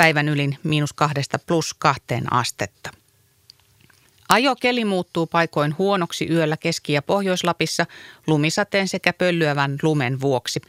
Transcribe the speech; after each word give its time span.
päivän 0.00 0.28
ylin 0.28 0.58
miinus 0.62 0.92
kahdesta 0.92 1.38
plus 1.38 1.74
kahteen 1.74 2.32
astetta. 2.32 2.90
Ajokeli 4.28 4.84
muuttuu 4.84 5.26
paikoin 5.26 5.78
huonoksi 5.78 6.26
yöllä 6.30 6.56
Keski- 6.56 6.92
ja 6.92 7.02
Pohjois-Lapissa 7.02 7.86
lumisateen 8.26 8.88
sekä 8.88 9.12
pöllyävän 9.12 9.78
lumen 9.82 10.20
vuoksi. 10.20 10.60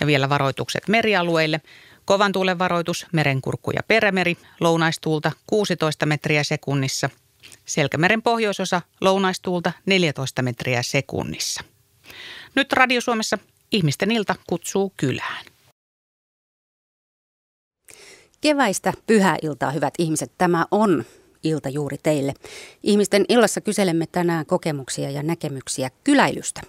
Ja 0.00 0.06
vielä 0.06 0.28
varoitukset 0.28 0.88
merialueille. 0.88 1.60
Kovan 2.04 2.32
tuulen 2.32 2.58
varoitus, 2.58 3.06
merenkurkku 3.12 3.70
ja 3.70 3.82
perämeri, 3.88 4.36
lounaistuulta 4.60 5.32
16 5.46 6.06
metriä 6.06 6.44
sekunnissa. 6.44 7.10
Selkämeren 7.66 8.22
pohjoisosa, 8.22 8.82
lounaistuulta 9.00 9.72
14 9.86 10.42
metriä 10.42 10.82
sekunnissa. 10.82 11.60
Nyt 12.54 12.72
Radio 12.72 13.00
Suomessa 13.00 13.38
ihmisten 13.72 14.10
ilta 14.10 14.34
kutsuu 14.46 14.92
kylään. 14.96 15.49
Keväistä 18.40 18.92
pyhäiltaa, 19.06 19.70
hyvät 19.70 19.94
ihmiset. 19.98 20.32
Tämä 20.38 20.66
on 20.70 21.04
ilta 21.42 21.68
juuri 21.68 21.96
teille. 22.02 22.34
Ihmisten 22.82 23.24
illassa 23.28 23.60
kyselemme 23.60 24.06
tänään 24.12 24.46
kokemuksia 24.46 25.10
ja 25.10 25.22
näkemyksiä 25.22 25.90
kyläilystä. 26.04 26.60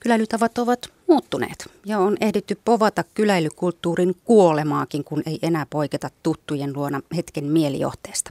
Kyläilytavat 0.00 0.58
ovat 0.58 0.92
muuttuneet 1.08 1.70
ja 1.86 1.98
on 1.98 2.16
ehditty 2.20 2.58
povata 2.64 3.04
kyläilykulttuurin 3.14 4.16
kuolemaakin, 4.24 5.04
kun 5.04 5.22
ei 5.26 5.38
enää 5.42 5.66
poiketa 5.70 6.10
tuttujen 6.22 6.72
luona 6.76 7.00
hetken 7.16 7.44
mielijohteesta. 7.44 8.30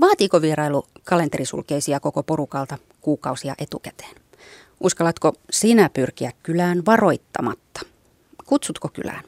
Vaatiiko 0.00 0.42
vierailu 0.42 0.86
kalenterisulkeisia 1.04 2.00
koko 2.00 2.22
porukalta 2.22 2.78
kuukausia 3.00 3.54
etukäteen? 3.58 4.14
Uskallatko 4.80 5.32
sinä 5.50 5.88
pyrkiä 5.88 6.32
kylään 6.42 6.82
varoittamatta? 6.86 7.80
Kutsutko 8.46 8.88
kylään? 8.88 9.24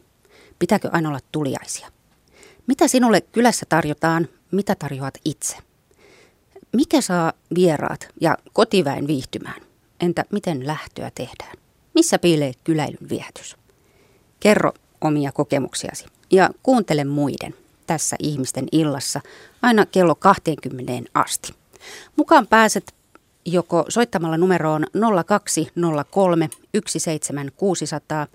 Pitääkö 0.58 0.88
aina 0.92 1.08
olla 1.08 1.20
tuliaisia? 1.32 1.88
Mitä 2.66 2.88
sinulle 2.88 3.20
kylässä 3.20 3.66
tarjotaan, 3.68 4.28
mitä 4.50 4.74
tarjoat 4.74 5.14
itse? 5.24 5.56
Mikä 6.72 7.00
saa 7.00 7.32
vieraat 7.54 8.08
ja 8.20 8.38
kotiväen 8.52 9.06
viihtymään? 9.06 9.60
Entä 10.00 10.24
miten 10.32 10.66
lähtöä 10.66 11.10
tehdään? 11.14 11.56
Missä 11.94 12.18
piilee 12.18 12.52
kyläilyn 12.64 13.08
viehätys? 13.08 13.56
Kerro 14.40 14.72
omia 15.00 15.32
kokemuksiasi 15.32 16.06
ja 16.30 16.50
kuuntele 16.62 17.04
muiden 17.04 17.54
tässä 17.86 18.16
ihmisten 18.18 18.68
illassa 18.72 19.20
aina 19.62 19.86
kello 19.86 20.14
20 20.14 20.92
asti. 21.14 21.54
Mukaan 22.16 22.46
pääset 22.46 22.94
joko 23.44 23.84
soittamalla 23.88 24.36
numeroon 24.36 24.86
0203 25.26 26.50
17600. 26.86 28.26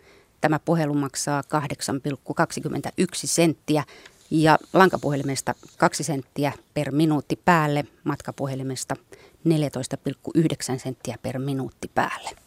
Tämä 0.41 0.59
puhelu 0.59 0.93
maksaa 0.93 1.43
8,21 1.55 3.05
senttiä 3.13 3.83
ja 4.31 4.57
lankapuhelimesta 4.73 5.55
2 5.77 6.03
senttiä 6.03 6.51
per 6.73 6.91
minuutti 6.91 7.39
päälle, 7.45 7.85
matkapuhelimesta 8.03 8.95
14,9 9.47 10.79
senttiä 10.79 11.17
per 11.21 11.39
minuutti 11.39 11.91
päälle. 11.95 12.44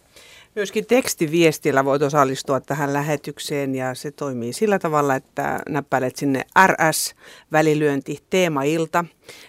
Myöskin 0.58 0.86
tekstiviestillä 0.86 1.84
voit 1.84 2.02
osallistua 2.02 2.60
tähän 2.60 2.92
lähetykseen 2.92 3.74
ja 3.74 3.94
se 3.94 4.10
toimii 4.10 4.52
sillä 4.52 4.78
tavalla, 4.78 5.14
että 5.14 5.60
näppäilet 5.68 6.16
sinne 6.16 6.44
RS, 6.66 7.14
välilyönti, 7.52 8.18
teemailta, 8.30 9.04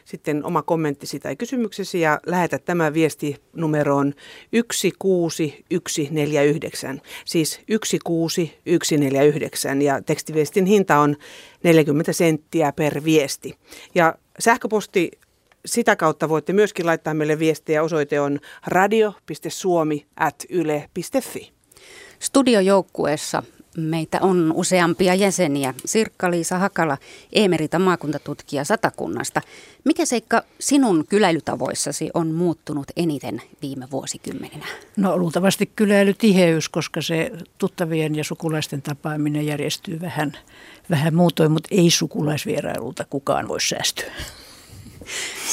sitten 0.06 0.46
oma 0.46 0.62
kommenttisi 0.62 1.20
tai 1.20 1.36
kysymyksesi 1.36 2.02
ja 2.02 2.20
lähetä 2.26 2.60
tämä 2.60 2.94
viesti 2.94 3.36
numeroon 3.54 4.14
16149, 4.72 7.02
siis 7.26 7.62
16149 8.04 9.82
ja 9.82 10.02
tekstiviestin 10.02 10.66
hinta 10.66 11.00
on 11.00 11.16
40 11.64 12.14
senttiä 12.14 12.72
per 12.72 13.04
viesti. 13.04 13.58
Ja 13.96 14.16
sähköposti 14.40 15.12
sitä 15.66 15.96
kautta 15.96 16.30
voitte 16.30 16.54
myöskin 16.54 16.86
laittaa 16.86 17.14
meille 17.14 17.40
viestiä. 17.40 17.84
Osoite 17.84 18.20
on 18.20 18.40
radio.suomi.yle.fi. 18.68 21.52
Studiojoukkueessa 22.20 23.44
meitä 23.78 24.20
on 24.22 24.54
useampia 24.56 25.16
jäseniä. 25.16 25.74
Sirkka-Liisa 25.86 26.58
Hakala, 26.58 26.98
emerita 27.34 27.80
maakuntatutkija 27.80 28.64
Satakunnasta. 28.64 29.42
Mikä 29.86 30.06
seikka 30.06 30.44
sinun 30.60 31.06
kyläilytavoissasi 31.10 32.10
on 32.14 32.28
muuttunut 32.28 32.88
eniten 32.98 33.42
viime 33.62 33.88
vuosikymmeninä? 33.92 34.66
No 34.98 35.18
luultavasti 35.18 35.72
kyläilytiheys, 35.76 36.70
koska 36.70 37.02
se 37.02 37.32
tuttavien 37.58 38.16
ja 38.16 38.24
sukulaisten 38.24 38.82
tapaaminen 38.82 39.46
järjestyy 39.46 40.02
vähän, 40.02 40.38
vähän 40.90 41.16
muutoin, 41.16 41.52
mutta 41.52 41.70
ei 41.72 41.92
sukulaisvierailulta 41.92 43.06
kukaan 43.10 43.48
voi 43.48 43.62
säästyä. 43.62 44.12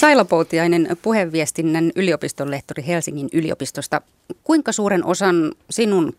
Saila 0.00 0.24
Poutiainen, 0.24 0.96
puheenviestinnän 1.02 1.92
yliopiston 1.96 2.50
lehtori 2.50 2.86
Helsingin 2.86 3.28
yliopistosta. 3.32 4.00
Kuinka 4.44 4.72
suuren 4.72 5.04
osan 5.04 5.52
sinun 5.70 6.14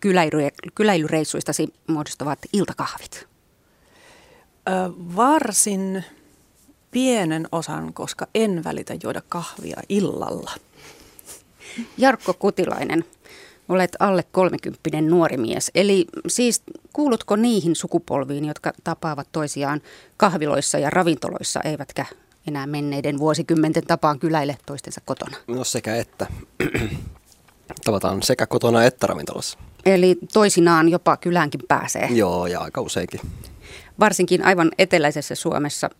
kyläilyreissuistasi 0.74 1.74
muodostavat 1.86 2.38
iltakahvit? 2.52 3.26
Ö, 4.68 4.72
varsin 5.16 6.04
pienen 6.90 7.48
osan, 7.52 7.92
koska 7.92 8.26
en 8.34 8.64
välitä 8.64 8.94
juoda 9.02 9.22
kahvia 9.28 9.80
illalla. 9.88 10.50
Jarkko 11.98 12.34
Kutilainen, 12.34 13.04
olet 13.68 13.96
alle 13.98 14.24
30 14.32 15.00
nuori 15.00 15.36
mies. 15.36 15.70
Eli 15.74 16.06
siis 16.28 16.62
kuulutko 16.92 17.36
niihin 17.36 17.76
sukupolviin, 17.76 18.44
jotka 18.44 18.72
tapaavat 18.84 19.28
toisiaan 19.32 19.80
kahviloissa 20.16 20.78
ja 20.78 20.90
ravintoloissa, 20.90 21.60
eivätkä 21.60 22.06
enää 22.48 22.66
menneiden 22.66 23.18
vuosikymmenten 23.18 23.86
tapaan 23.86 24.18
kyläille 24.18 24.56
toistensa 24.66 25.00
kotona? 25.04 25.36
No 25.46 25.64
sekä 25.64 25.96
että. 25.96 26.26
Tavataan 27.84 28.22
sekä 28.22 28.46
kotona 28.46 28.84
että 28.84 29.06
ravintolassa. 29.06 29.58
Eli 29.86 30.18
toisinaan 30.32 30.88
jopa 30.88 31.16
kyläänkin 31.16 31.60
pääsee? 31.68 32.08
Joo, 32.10 32.46
ja 32.46 32.60
aika 32.60 32.80
useinkin. 32.80 33.20
Varsinkin 34.00 34.44
aivan 34.44 34.70
eteläisessä 34.78 35.34
Suomessa 35.34 35.90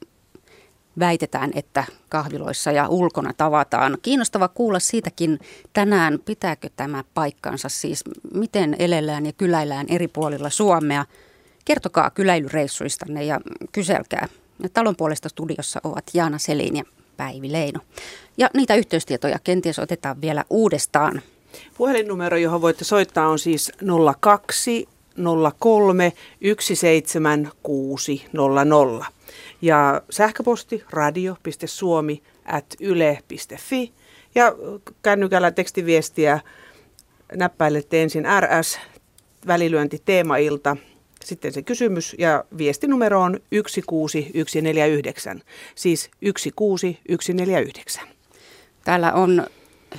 väitetään, 0.99 1.51
että 1.55 1.85
kahviloissa 2.09 2.73
ja 2.73 2.89
ulkona 2.89 3.33
tavataan. 3.37 3.99
Kiinnostava 4.03 4.49
kuulla 4.49 4.79
siitäkin 4.79 5.39
tänään, 5.73 6.19
pitääkö 6.25 6.69
tämä 6.77 7.05
paikkansa, 7.15 7.69
siis 7.69 8.05
miten 8.35 8.77
elellään 8.79 9.27
ja 9.27 9.33
kyläillään 9.33 9.87
eri 9.89 10.09
puolilla 10.09 10.51
Suomea. 10.51 11.05
Kertokaa 11.65 12.11
kyläilyreissuistanne 12.11 13.25
ja 13.25 13.41
kyselkää 13.73 14.29
talon 14.73 14.97
puolesta 14.97 15.29
studiossa 15.29 15.81
ovat 15.85 16.05
Jaana 16.15 16.39
Selin 16.39 16.77
ja 16.77 16.85
Päivi 17.17 17.53
Leino. 17.53 17.81
Ja 18.37 18.51
niitä 18.55 18.75
yhteystietoja 18.75 19.39
kenties 19.45 19.79
otetaan 19.79 20.21
vielä 20.21 20.45
uudestaan. 20.51 21.23
Puhelinnumero, 21.77 22.37
johon 22.37 22.63
voitte 22.63 22.85
soittaa 22.85 23.29
on 23.29 23.39
siis 23.39 23.73
02 24.21 24.89
03 25.59 26.13
17600. 26.61 29.07
Ja 29.63 30.03
sähköposti 30.11 30.85
radio.suomi 30.91 32.23
at 32.45 32.67
yle.fi. 32.81 33.93
Ja 34.35 34.53
kännykällä 35.03 35.51
tekstiviestiä 35.51 36.41
näppäilette 37.35 38.03
ensin 38.03 38.25
RS, 38.41 38.79
välilyönti 39.47 40.03
teemailta 40.05 40.77
sitten 41.29 41.53
se 41.53 41.63
kysymys 41.63 42.17
ja 42.19 42.45
viestinumero 42.59 43.23
on 43.23 43.41
16149, 43.51 45.43
siis 45.75 46.11
16149. 46.37 48.09
Täällä 48.85 49.13
on 49.13 49.47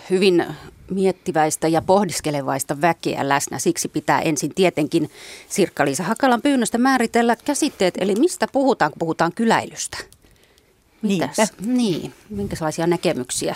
hyvin 0.09 0.45
miettiväistä 0.91 1.67
ja 1.67 1.81
pohdiskelevaista 1.81 2.81
väkeä 2.81 3.29
läsnä. 3.29 3.59
Siksi 3.59 3.87
pitää 3.87 4.21
ensin 4.21 4.55
tietenkin 4.55 5.09
Sirkka-Liisa 5.49 6.03
Hakalan 6.03 6.41
pyynnöstä 6.41 6.77
määritellä 6.77 7.35
käsitteet, 7.45 7.93
eli 7.97 8.15
mistä 8.15 8.47
puhutaan, 8.51 8.91
kun 8.91 8.99
puhutaan 8.99 9.31
kyläilystä. 9.35 9.97
Mitäs? 11.01 11.37
Niinpä. 11.37 11.53
Niin, 11.65 12.13
minkälaisia 12.29 12.87
näkemyksiä 12.87 13.55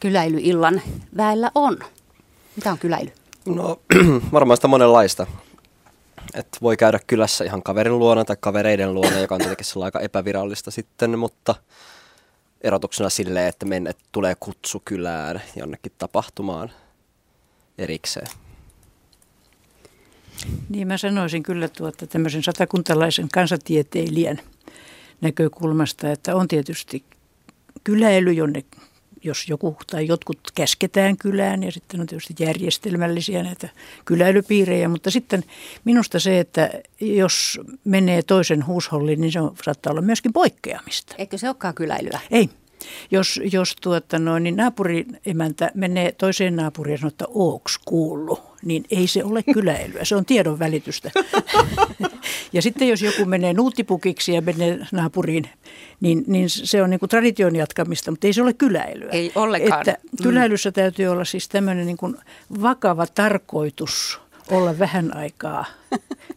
kyläilyillan 0.00 0.82
väellä 1.16 1.50
on? 1.54 1.78
Mitä 2.56 2.72
on 2.72 2.78
kyläily? 2.78 3.10
No 3.46 3.80
varmaan 4.32 4.56
sitä 4.56 4.68
monenlaista 4.68 5.26
että 6.34 6.58
voi 6.62 6.76
käydä 6.76 7.00
kylässä 7.06 7.44
ihan 7.44 7.62
kaverin 7.62 7.98
luona 7.98 8.24
tai 8.24 8.36
kavereiden 8.40 8.94
luona, 8.94 9.18
joka 9.18 9.34
on 9.34 9.40
tietenkin 9.40 9.82
aika 9.84 10.00
epävirallista 10.00 10.70
sitten, 10.70 11.18
mutta 11.18 11.54
erotuksena 12.60 13.10
silleen, 13.10 13.48
että 13.48 13.66
mennä, 13.66 13.90
että 13.90 14.04
tulee 14.12 14.34
kutsu 14.40 14.82
kylään 14.84 15.42
jonnekin 15.56 15.92
tapahtumaan 15.98 16.70
erikseen. 17.78 18.26
Niin 20.68 20.88
mä 20.88 20.98
sanoisin 20.98 21.42
kyllä 21.42 21.68
tuota 21.68 22.06
tämmöisen 22.06 22.42
satakuntalaisen 22.42 23.28
kansatieteilijän 23.32 24.40
näkökulmasta, 25.20 26.12
että 26.12 26.36
on 26.36 26.48
tietysti 26.48 27.04
kyläily, 27.84 28.32
jonne 28.32 28.64
jos 29.24 29.48
joku 29.48 29.76
tai 29.90 30.06
jotkut 30.06 30.38
käsketään 30.54 31.16
kylään 31.16 31.62
ja 31.62 31.72
sitten 31.72 32.00
on 32.00 32.06
tietysti 32.06 32.34
järjestelmällisiä 32.38 33.42
näitä 33.42 33.68
kyläilypiirejä, 34.04 34.88
mutta 34.88 35.10
sitten 35.10 35.44
minusta 35.84 36.20
se, 36.20 36.40
että 36.40 36.70
jos 37.00 37.60
menee 37.84 38.22
toisen 38.22 38.66
huusholliin, 38.66 39.20
niin 39.20 39.32
se 39.32 39.40
on, 39.40 39.54
saattaa 39.64 39.90
olla 39.90 40.02
myöskin 40.02 40.32
poikkeamista. 40.32 41.14
Eikö 41.18 41.38
se 41.38 41.48
olekaan 41.48 41.74
kyläilyä? 41.74 42.20
Ei. 42.30 42.48
Jos, 43.10 43.40
jos 43.52 43.76
tuota 43.76 44.18
noin, 44.18 44.42
niin 44.42 44.56
naapurin 44.56 45.20
emäntä 45.26 45.70
menee 45.74 46.12
toiseen 46.12 46.56
naapuriin 46.56 46.92
ja 46.92 46.98
sanoo, 46.98 47.08
että 47.08 47.24
ooks 47.34 47.78
kuullu, 47.84 48.38
niin 48.64 48.84
ei 48.90 49.06
se 49.06 49.24
ole 49.24 49.42
kyläilyä, 49.42 50.04
se 50.04 50.16
on 50.16 50.24
tiedon 50.24 50.58
välitystä. 50.58 51.10
ja 52.52 52.62
sitten 52.62 52.88
jos 52.88 53.02
joku 53.02 53.24
menee 53.24 53.52
nuuttipukiksi 53.52 54.32
ja 54.32 54.42
menee 54.42 54.78
naapuriin, 54.92 55.48
niin, 56.00 56.24
niin 56.26 56.50
se 56.50 56.82
on 56.82 56.90
niin 56.90 57.00
kuin 57.00 57.10
tradition 57.10 57.56
jatkamista, 57.56 58.10
mutta 58.10 58.26
ei 58.26 58.32
se 58.32 58.42
ole 58.42 58.52
kyläilyä. 58.52 59.10
Ei 59.10 59.32
ollenkaan. 59.34 59.80
Että 59.80 59.96
kyläilyssä 60.22 60.72
täytyy 60.72 61.06
olla 61.06 61.24
siis 61.24 61.48
tämmöinen 61.48 61.86
niin 61.86 61.96
kuin 61.96 62.16
vakava 62.62 63.06
tarkoitus 63.06 64.20
olla 64.50 64.78
vähän 64.78 65.16
aikaa 65.16 65.64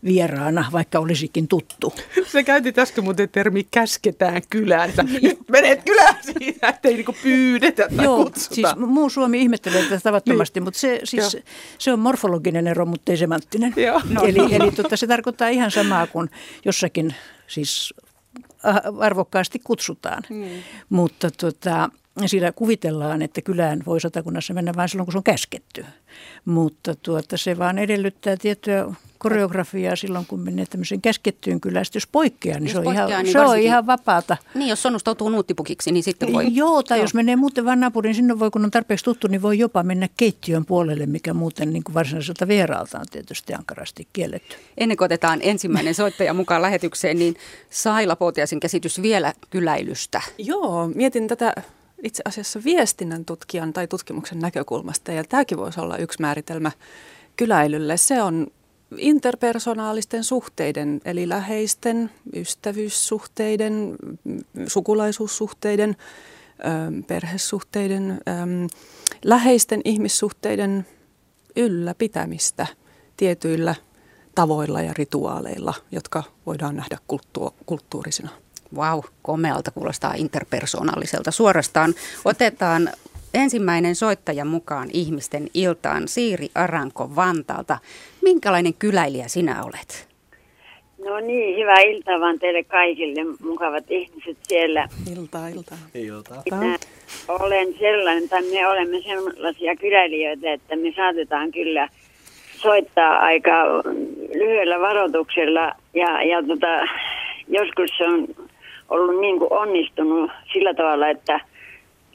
vieraana, 0.04 0.66
vaikka 0.72 1.00
olisikin 1.00 1.48
tuttu. 1.48 1.94
Se 2.28 2.44
käytit 2.44 2.80
äsken 2.80 3.04
muuten 3.04 3.30
termi 3.30 3.68
käsketään 3.72 4.42
kylään, 4.50 4.92
nyt 5.22 5.40
menet 5.52 5.84
kylään 5.84 6.16
siitä, 6.22 6.68
ettei 6.68 6.94
niinku 6.94 7.16
pyydetä 7.24 7.88
tai 7.96 8.06
Joo, 8.06 8.24
kutsuta. 8.24 8.56
siis 8.56 8.68
muu 8.76 9.10
Suomi 9.10 9.42
ihmettelee 9.42 9.84
tätä 9.84 10.00
tavattomasti, 10.00 10.60
niin. 10.60 10.64
mutta 10.64 10.80
se, 10.80 11.02
siis, 11.04 11.38
se 11.78 11.94
on 11.94 12.00
morfologinen 12.00 12.68
ero, 12.68 12.86
mutta 12.86 13.12
ei 13.12 13.18
semanttinen. 13.18 13.74
Joo. 13.76 14.02
No. 14.12 14.24
Eli, 14.24 14.56
eli 14.56 14.72
tota, 14.72 14.98
se 14.98 15.08
tarkoittaa 15.08 15.48
ihan 15.48 15.72
samaa 15.72 16.08
kuin 16.08 16.30
jossakin 16.66 17.16
siis 17.48 17.94
arvokkaasti 19.00 19.60
kutsutaan. 19.64 20.24
Hmm. 20.30 20.64
Mutta 20.90 21.32
tota, 21.32 21.90
siinä 22.26 22.52
kuvitellaan, 22.52 23.22
että 23.22 23.42
kylään 23.42 23.84
voi 23.86 24.02
satakunnassa 24.02 24.54
mennä 24.54 24.72
vain 24.76 24.90
silloin, 24.90 25.06
kun 25.06 25.12
se 25.12 25.18
on 25.18 25.24
käsketty. 25.24 25.86
Mutta 26.46 26.96
tuota, 26.96 27.38
se 27.38 27.58
vaan 27.58 27.78
edellyttää 27.78 28.38
tiettyä 28.38 28.86
koreografiaa 29.18 29.96
silloin, 29.96 30.26
kun 30.26 30.40
menee 30.40 30.66
tämmöiseen 30.66 31.02
käskettyyn 31.02 31.62
kylään. 31.62 31.86
Sitten 31.86 32.00
jos 32.00 32.08
poikkeaa, 32.08 32.60
niin 32.60 32.66
jos 32.66 32.72
se 32.72 32.78
on, 32.78 32.84
poikkeaa, 32.84 33.08
ihan, 33.08 33.24
niin 33.24 33.32
se 33.32 33.40
on 33.40 33.60
ihan 33.60 33.88
vapaata. 33.88 34.38
Niin, 34.56 34.70
jos 34.70 34.82
sonnustautuu 34.82 35.30
nuuttipukiksi, 35.30 35.92
niin 35.92 36.04
sitten 36.04 36.34
voi. 36.34 36.48
Joo, 36.56 36.84
tai 36.84 36.98
Joo. 36.98 37.04
jos 37.04 37.14
menee 37.14 37.36
muuten 37.36 37.66
vaan 37.66 37.80
naapuriin, 37.80 38.16
sinne 38.16 38.40
voi, 38.40 38.52
kun 38.52 38.66
on 38.66 38.72
tarpeeksi 38.72 39.06
tuttu, 39.06 39.28
niin 39.28 39.42
voi 39.42 39.60
jopa 39.60 39.84
mennä 39.84 40.10
keittiön 40.18 40.66
puolelle, 40.66 41.06
mikä 41.06 41.34
muuten 41.34 41.74
niin 41.74 41.84
kuin 41.84 41.94
varsinaiselta 41.94 42.48
vieraalta 42.48 43.00
on 43.00 43.06
tietysti 43.12 43.54
ankarasti 43.54 44.08
kielletty. 44.14 44.56
Ennen 44.78 44.98
kuin 44.98 45.06
otetaan 45.06 45.40
ensimmäinen 45.44 45.96
soittaja 45.96 46.34
mukaan 46.34 46.62
lähetykseen, 46.62 47.20
niin 47.20 47.36
Saila 47.70 48.16
Poutiaisen 48.16 48.60
käsitys 48.60 49.02
vielä 49.02 49.34
kyläilystä. 49.50 50.22
Joo, 50.38 50.88
mietin 50.96 51.28
tätä 51.28 51.54
itse 52.04 52.24
asiassa 52.26 52.64
viestinnän 52.64 53.26
tutkijan 53.26 53.74
tai 53.74 53.88
tutkimuksen 53.88 54.40
näkökulmasta. 54.40 55.12
Ja 55.12 55.24
tämäkin 55.24 55.58
voisi 55.58 55.80
olla 55.80 55.98
yksi 55.98 56.22
määritelmä 56.22 56.72
kyläilylle. 57.36 57.98
Se 57.98 58.22
on 58.22 58.48
interpersonaalisten 58.98 60.24
suhteiden, 60.24 61.02
eli 61.06 61.30
läheisten, 61.30 62.12
ystävyyssuhteiden, 62.36 63.96
sukulaisuussuhteiden, 64.68 65.96
perhesuhteiden, 67.08 68.20
läheisten 69.26 69.82
ihmissuhteiden 69.86 70.86
ylläpitämistä 71.56 72.68
tietyillä 73.18 73.76
tavoilla 74.36 74.82
ja 74.82 74.94
rituaaleilla, 74.94 75.74
jotka 75.92 76.24
voidaan 76.46 76.76
nähdä 76.76 76.98
kulttuurisina. 77.66 78.30
Vau, 78.76 78.96
wow, 78.96 79.06
komealta 79.22 79.72
kuulostaa 79.72 80.14
interpersoonalliselta 80.18 81.32
suorastaan. 81.32 81.94
Otetaan 82.26 82.90
ensimmäinen 83.34 83.96
soittaja 83.96 84.46
mukaan 84.46 84.90
ihmisten 84.94 85.48
iltaan, 85.54 86.08
Siiri 86.08 86.50
Aranko 86.56 87.16
Vantaalta. 87.16 87.78
Minkälainen 88.22 88.74
kyläilijä 88.74 89.28
sinä 89.28 89.64
olet? 89.64 90.12
No 91.06 91.20
niin, 91.20 91.60
hyvää 91.60 91.80
iltaa 91.80 92.20
vaan 92.20 92.40
teille 92.40 92.64
kaikille 92.64 93.22
mukavat 93.44 93.92
ihmiset 93.92 94.38
siellä. 94.42 94.88
Iltaa, 95.12 95.48
iltaa. 95.48 95.78
Iltaa. 95.94 96.44
Minä 96.52 96.78
olen 97.28 97.74
sellainen, 97.80 98.30
tai 98.30 98.42
me 98.42 98.68
olemme 98.68 99.02
sellaisia 99.02 99.76
kyläilijöitä, 99.76 100.54
että 100.54 100.76
me 100.76 100.94
saatetaan 100.96 101.52
kyllä 101.52 101.90
soittaa 102.58 103.20
aika 103.20 103.52
lyhyellä 104.34 104.80
varoituksella 104.80 105.72
ja, 105.94 106.24
ja 106.24 106.44
tota, 106.48 106.68
joskus 107.48 107.90
se 107.98 108.04
on 108.04 108.28
ollut 108.92 109.22
niin 109.22 109.40
kuin 109.40 109.54
onnistunut 109.54 110.32
sillä 110.54 110.74
tavalla, 110.74 111.08
että, 111.08 111.40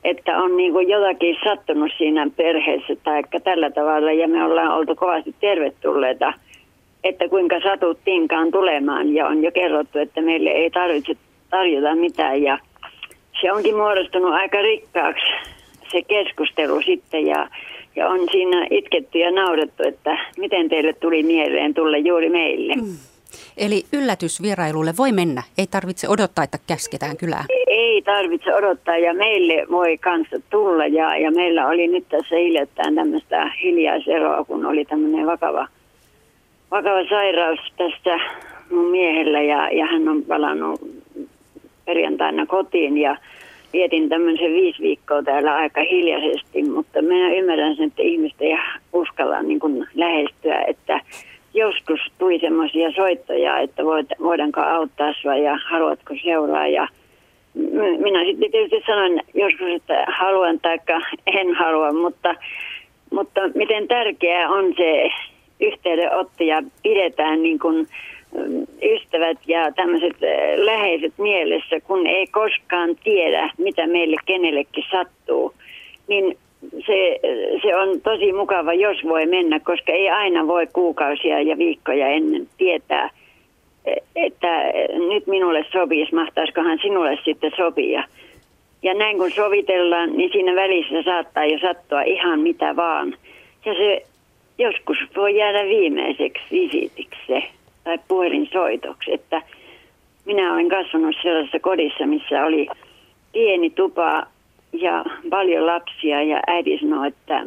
että 0.04 0.38
on 0.38 0.56
niin 0.56 0.72
kuin 0.72 0.88
jotakin 0.88 1.36
sattunut 1.44 1.90
siinä 1.98 2.30
perheessä 2.36 2.96
tai 3.04 3.22
tällä 3.44 3.70
tavalla 3.70 4.12
ja 4.12 4.28
me 4.28 4.44
ollaan 4.44 4.76
oltu 4.78 4.94
kovasti 4.94 5.34
tervetulleita, 5.40 6.32
että 7.04 7.28
kuinka 7.28 7.60
satuttiinkaan 7.60 8.50
tulemaan 8.50 9.14
ja 9.14 9.26
on 9.26 9.42
jo 9.42 9.52
kerrottu, 9.52 9.98
että 9.98 10.22
meille 10.22 10.50
ei 10.50 10.70
tarvitse 10.70 11.16
tarjota 11.50 11.94
mitään 11.94 12.42
ja 12.42 12.58
se 13.40 13.52
onkin 13.52 13.76
muodostunut 13.76 14.32
aika 14.32 14.62
rikkaaksi 14.62 15.26
se 15.92 16.02
keskustelu 16.02 16.82
sitten 16.82 17.26
ja, 17.26 17.48
ja 17.96 18.08
on 18.08 18.20
siinä 18.32 18.66
itketty 18.70 19.18
ja 19.18 19.30
naurettu, 19.30 19.82
että 19.82 20.18
miten 20.36 20.68
teille 20.68 20.92
tuli 20.92 21.22
mieleen 21.22 21.74
tulla 21.74 21.98
juuri 21.98 22.28
meille. 22.28 22.74
Mm. 22.74 22.96
Eli 23.56 23.84
yllätysvierailulle 23.92 24.94
voi 24.98 25.12
mennä, 25.12 25.42
ei 25.58 25.66
tarvitse 25.66 26.08
odottaa, 26.08 26.44
että 26.44 26.58
käsketään 26.66 27.16
kylään. 27.16 27.44
Ei 27.66 28.02
tarvitse 28.02 28.54
odottaa 28.54 28.98
ja 28.98 29.14
meille 29.14 29.66
voi 29.70 29.98
kanssa 29.98 30.36
tulla. 30.50 30.86
Ja, 30.86 31.16
ja 31.16 31.30
meillä 31.30 31.66
oli 31.66 31.86
nyt 31.88 32.08
tässä 32.08 32.36
hiljattain 32.36 32.94
tämmöistä 32.94 33.52
hiljaiseroa, 33.62 34.44
kun 34.44 34.66
oli 34.66 34.84
tämmöinen 34.84 35.26
vakava, 35.26 35.68
vakava 36.70 37.08
sairaus 37.08 37.60
tästä 37.76 38.20
mun 38.70 38.90
miehellä. 38.90 39.42
Ja, 39.42 39.70
ja 39.70 39.86
hän 39.86 40.08
on 40.08 40.22
palannut 40.22 40.80
perjantaina 41.84 42.46
kotiin. 42.46 42.98
Ja 42.98 43.16
vietin 43.72 44.08
tämmöisen 44.08 44.52
viisi 44.52 44.82
viikkoa 44.82 45.22
täällä 45.22 45.54
aika 45.54 45.80
hiljaisesti, 45.80 46.62
mutta 46.62 47.02
minä 47.02 47.34
ymmärrän 47.34 47.76
sen, 47.76 47.86
että 47.86 48.02
ihmiset 48.02 48.40
ei 48.40 48.56
uskalla 48.92 49.42
niin 49.42 49.60
kuin 49.60 49.86
lähestyä, 49.94 50.62
että 50.66 51.00
joskus 51.56 52.00
tuli 52.18 52.40
semmoisia 52.40 52.92
soittoja, 52.92 53.58
että 53.58 53.84
voit, 53.84 54.06
voidaanko 54.22 54.60
auttaa 54.60 55.12
sinua 55.12 55.36
ja 55.36 55.58
haluatko 55.70 56.14
seuraa. 56.24 56.68
Ja 56.68 56.88
minä 57.98 58.24
sitten 58.24 58.50
tietysti 58.50 58.82
sanoin 58.86 59.20
joskus, 59.34 59.68
että 59.76 60.04
haluan 60.08 60.60
tai 60.60 60.78
en 61.26 61.54
halua, 61.54 61.92
mutta, 61.92 62.34
mutta 63.10 63.40
miten 63.54 63.88
tärkeää 63.88 64.48
on 64.48 64.74
se 64.76 65.10
yhteydenotto 65.60 66.44
ja 66.44 66.62
pidetään 66.82 67.42
niin 67.42 67.58
kuin 67.58 67.88
ystävät 68.82 69.38
ja 69.46 69.72
tämmöiset 69.72 70.16
läheiset 70.56 71.12
mielessä, 71.18 71.80
kun 71.80 72.06
ei 72.06 72.26
koskaan 72.26 72.96
tiedä, 73.04 73.50
mitä 73.58 73.86
meille 73.86 74.16
kenellekin 74.26 74.84
sattuu. 74.90 75.54
Niin 76.08 76.38
se, 76.86 77.20
se 77.62 77.76
on 77.76 78.00
tosi 78.00 78.32
mukava, 78.32 78.74
jos 78.74 79.04
voi 79.04 79.26
mennä, 79.26 79.60
koska 79.60 79.92
ei 79.92 80.10
aina 80.10 80.46
voi 80.46 80.66
kuukausia 80.72 81.40
ja 81.40 81.58
viikkoja 81.58 82.08
ennen 82.08 82.48
tietää, 82.58 83.10
että 84.16 84.62
nyt 85.08 85.26
minulle 85.26 85.64
sopisi, 85.72 86.14
mahtaisikohan 86.14 86.78
sinulle 86.82 87.18
sitten 87.24 87.52
sopia. 87.56 88.04
Ja 88.82 88.94
näin 88.94 89.18
kun 89.18 89.30
sovitellaan, 89.30 90.16
niin 90.16 90.32
siinä 90.32 90.54
välissä 90.54 91.02
saattaa 91.02 91.44
jo 91.44 91.58
sattua 91.58 92.02
ihan 92.02 92.40
mitä 92.40 92.76
vaan. 92.76 93.16
Ja 93.64 93.74
se 93.74 94.02
joskus 94.58 94.98
voi 95.16 95.36
jäädä 95.36 95.64
viimeiseksi 95.64 96.44
visitiksi 96.50 97.20
se, 97.26 97.42
tai 97.84 97.98
puhelinsoitoksi, 98.08 99.12
että 99.12 99.42
minä 100.24 100.54
olen 100.54 100.68
kasvanut 100.68 101.16
sellaisessa 101.22 101.58
kodissa, 101.58 102.06
missä 102.06 102.44
oli 102.44 102.66
pieni 103.32 103.70
tupa 103.70 104.26
ja 104.80 105.04
paljon 105.30 105.66
lapsia 105.66 106.22
ja 106.22 106.40
äiti 106.46 106.78
sanoi, 106.78 107.08
että 107.08 107.46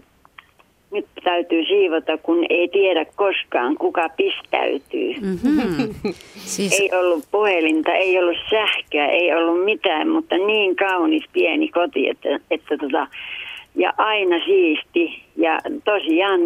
nyt 0.91 1.05
täytyy 1.23 1.65
siivota, 1.65 2.17
kun 2.17 2.45
ei 2.49 2.67
tiedä 2.67 3.05
koskaan, 3.15 3.75
kuka 3.75 4.09
pistäytyy. 4.17 5.13
Mm-hmm. 5.21 5.93
siis... 6.55 6.79
Ei 6.79 6.89
ollut 6.99 7.23
puhelinta, 7.31 7.93
ei 7.93 8.19
ollut 8.19 8.37
sähköä, 8.49 9.05
ei 9.05 9.35
ollut 9.35 9.65
mitään, 9.65 10.09
mutta 10.09 10.37
niin 10.37 10.75
kaunis 10.75 11.23
pieni 11.33 11.67
koti, 11.67 12.09
että, 12.09 12.39
että 12.51 12.77
tota, 12.77 13.07
ja 13.75 13.93
aina 13.97 14.45
siisti. 14.45 15.23
Ja 15.35 15.59
tosiaan 15.83 16.39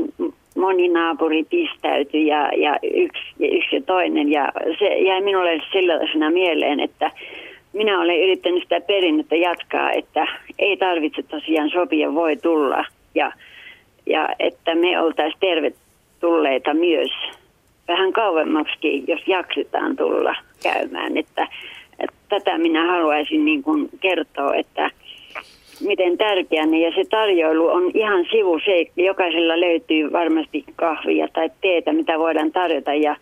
moni 0.55 0.87
naapuri 0.87 1.43
pistäytyi 1.43 2.27
ja, 2.27 2.49
ja, 2.57 2.79
yksi, 2.83 3.23
ja 3.39 3.47
yksi 3.47 3.75
ja 3.75 3.81
toinen. 3.81 4.31
Ja 4.31 4.51
se 4.79 4.85
jäi 4.85 5.21
minulle 5.21 5.61
sellaisena 5.71 6.29
mieleen, 6.29 6.79
että 6.79 7.11
minä 7.73 7.99
olen 7.99 8.23
yrittänyt 8.23 8.63
sitä 8.63 8.81
perinnettä 8.81 9.35
jatkaa, 9.35 9.91
että 9.91 10.27
ei 10.59 10.77
tarvitse 10.77 11.23
tosiaan 11.23 11.69
sopia, 11.69 12.13
voi 12.13 12.35
tulla. 12.35 12.85
Ja, 13.15 13.31
ja 14.05 14.29
että 14.39 14.75
me 14.75 14.99
oltaisiin 15.01 15.39
tervetulleita 15.39 16.73
myös 16.73 17.11
vähän 17.87 18.13
kauemmaksi, 18.13 19.03
jos 19.07 19.21
jaksetaan 19.27 19.95
tulla 19.95 20.35
käymään. 20.63 21.17
Että, 21.17 21.47
että 21.99 22.15
tätä 22.29 22.57
minä 22.57 22.91
haluaisin 22.91 23.45
niin 23.45 23.63
kuin 23.63 23.89
kertoa, 23.99 24.55
että 24.55 24.89
miten 25.81 26.17
tärkeä 26.17 26.65
ne 26.65 26.79
ja 26.79 26.91
se 26.95 27.03
tarjoilu 27.09 27.67
on 27.67 27.91
ihan 27.93 28.25
sivuseikka. 28.31 29.01
Jokaisella 29.01 29.59
löytyy 29.59 30.11
varmasti 30.11 30.63
kahvia 30.75 31.27
tai 31.33 31.49
teetä, 31.61 31.93
mitä 31.93 32.19
voidaan 32.19 32.51
tarjota 32.51 32.93
ja 32.93 33.15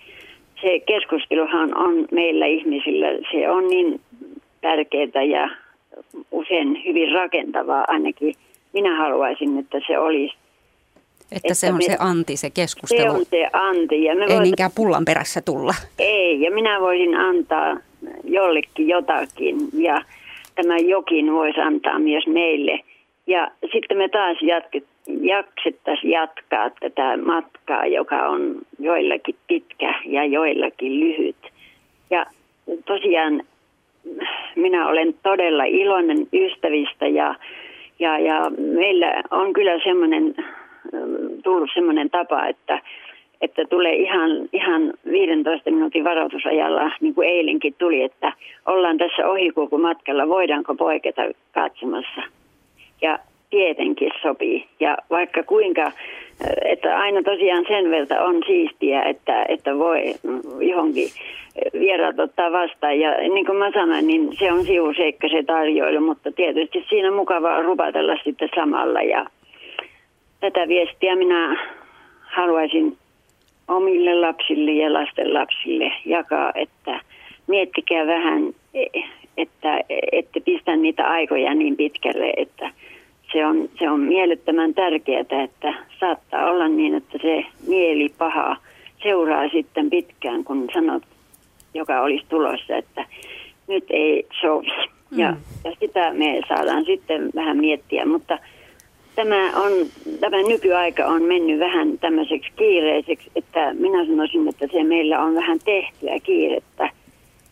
se 0.62 0.80
keskusteluhan 0.80 1.78
on 1.78 2.06
meillä 2.12 2.46
ihmisillä, 2.46 3.08
se 3.32 3.50
on 3.50 3.70
niin 3.70 4.00
tärkeää 4.62 5.24
ja 5.24 5.50
usein 6.32 6.82
hyvin 6.86 7.12
rakentavaa 7.12 7.86
ainakin. 7.88 8.36
Minä 8.74 8.98
haluaisin, 8.98 9.60
että 9.60 9.82
se 9.88 9.98
olisi. 9.98 10.36
Että, 11.22 11.36
että 11.36 11.54
se 11.54 11.68
on 11.68 11.78
me, 11.78 11.84
se 11.84 11.96
anti, 12.00 12.38
se 12.38 12.50
keskustelu. 12.50 13.02
Se 13.02 13.10
on 13.10 13.26
se 13.26 13.50
anti. 13.54 14.04
Ja 14.04 14.16
me 14.16 14.24
Ei 14.24 14.30
voit... 14.30 14.42
niinkään 14.42 14.72
pullan 14.76 15.06
perässä 15.06 15.42
tulla. 15.42 15.74
Ei, 16.00 16.42
ja 16.42 16.52
minä 16.52 16.82
voisin 16.82 17.16
antaa 17.16 17.78
jollekin 18.24 18.88
jotakin 18.88 19.58
ja 19.74 20.02
tämä 20.56 20.78
jokin 20.78 21.34
voisi 21.34 21.60
antaa 21.60 22.00
myös 22.00 22.28
meille. 22.28 22.80
Ja 23.28 23.52
sitten 23.72 23.98
me 23.98 24.10
taas 24.10 24.38
jatket, 24.42 24.84
jaksettaisiin 25.22 26.12
jatkaa 26.12 26.70
tätä 26.70 27.18
matkaa, 27.18 27.86
joka 27.86 28.28
on 28.28 28.56
joillakin 28.80 29.36
pitkä 29.48 29.94
ja 30.06 30.26
joillakin 30.26 31.00
lyhyt. 31.00 31.52
Ja 32.10 32.26
tosiaan 32.86 33.44
minä 34.56 34.88
olen 34.88 35.14
todella 35.24 35.64
iloinen 35.64 36.28
ystävistä 36.34 37.08
ja, 37.08 37.36
ja, 38.00 38.20
ja 38.20 38.52
meillä 38.58 39.24
on 39.32 39.54
kyllä 39.54 39.80
semmoinen, 39.84 40.36
tullut 41.44 41.70
semmoinen 41.74 42.10
tapa, 42.10 42.48
että, 42.48 42.82
että 43.42 43.66
tulee 43.70 43.96
ihan, 43.96 44.32
ihan 44.54 44.94
15 45.12 45.72
minuutin 45.72 46.04
varoitusajalla, 46.04 46.92
niin 47.02 47.16
kuin 47.16 47.30
eilenkin 47.30 47.76
tuli, 47.78 48.04
että 48.04 48.34
ollaan 48.66 48.98
tässä 48.98 49.28
ohikulkumatkalla, 49.28 50.28
voidaanko 50.28 50.76
poiketa 50.76 51.22
katsomassa. 51.52 52.22
Ja 53.02 53.20
tietenkin 53.50 54.12
sopii. 54.22 54.66
Ja 54.80 54.98
vaikka 55.10 55.44
kuinka, 55.44 55.92
että 56.66 57.00
aina 57.00 57.24
tosiaan 57.24 57.66
sen 57.68 57.92
verta 57.92 58.22
on 58.22 58.44
siistiä, 58.48 59.04
että, 59.04 59.46
että 59.50 59.78
voi 59.78 60.14
johonkin 60.60 61.08
vieraat 61.80 62.20
ottaa 62.20 62.52
vastaan. 62.52 63.00
Ja 63.00 63.12
niin 63.18 63.46
kuin 63.46 63.58
mä 63.58 63.72
sanoin, 63.72 64.08
niin 64.08 64.38
se 64.40 64.52
on 64.52 64.66
sivuseikka 64.66 65.28
se 65.30 65.44
tarjoilu, 65.44 66.02
mutta 66.02 66.32
tietysti 66.32 66.86
siinä 66.90 67.08
on 67.08 67.14
mukavaa 67.14 67.62
rupatella 67.62 68.14
sitten 68.24 68.50
samalla. 68.56 69.02
Ja 69.02 69.26
tätä 70.40 70.68
viestiä 70.68 71.16
minä 71.16 71.68
haluaisin 72.22 72.98
omille 73.68 74.16
lapsille 74.16 74.72
ja 74.72 74.94
lasten 74.94 75.34
lapsille 75.34 75.92
jakaa, 76.06 76.52
että 76.56 77.00
miettikää 77.48 78.08
vähän, 78.08 78.54
että 79.38 79.80
ette 80.12 80.40
pistä 80.40 80.76
niitä 80.76 81.08
aikoja 81.08 81.54
niin 81.54 81.78
pitkälle, 81.78 82.34
että 82.38 82.72
se 83.32 83.46
on, 83.46 83.70
se 83.80 83.90
on 83.90 84.00
mielettömän 84.00 84.74
tärkeää, 84.74 85.44
että 85.44 85.74
saattaa 86.00 86.50
olla 86.52 86.68
niin, 86.68 86.96
että 86.96 87.18
se 87.22 87.46
mieli 87.68 88.10
paha 88.18 88.58
seuraa 89.04 89.50
sitten 89.50 89.90
pitkään, 89.90 90.44
kun 90.44 90.70
sanot, 90.74 91.04
joka 91.74 92.02
olisi 92.02 92.26
tulossa, 92.30 92.78
että 92.78 93.06
nyt 93.68 93.84
ei 93.90 94.26
sovi. 94.42 94.88
Mm. 95.12 95.20
Ja, 95.20 95.36
ja 95.64 95.72
sitä 95.80 96.14
me 96.14 96.42
saadaan 96.48 96.86
sitten 96.86 97.30
vähän 97.36 97.58
miettiä, 97.58 98.06
mutta 98.06 98.40
tämä, 99.16 99.52
on, 99.56 99.72
tämä 100.20 100.38
nykyaika 100.38 101.06
on 101.06 101.24
mennyt 101.24 101.60
vähän 101.60 102.00
tämmöiseksi 102.00 102.52
kiireiseksi, 102.56 103.32
että 103.36 103.74
minä 103.74 104.06
sanoisin, 104.06 104.48
että 104.48 104.68
se 104.72 104.84
meillä 104.84 105.24
on 105.24 105.36
vähän 105.36 105.60
tehtyä 105.66 106.20
kiirettä– 106.20 106.90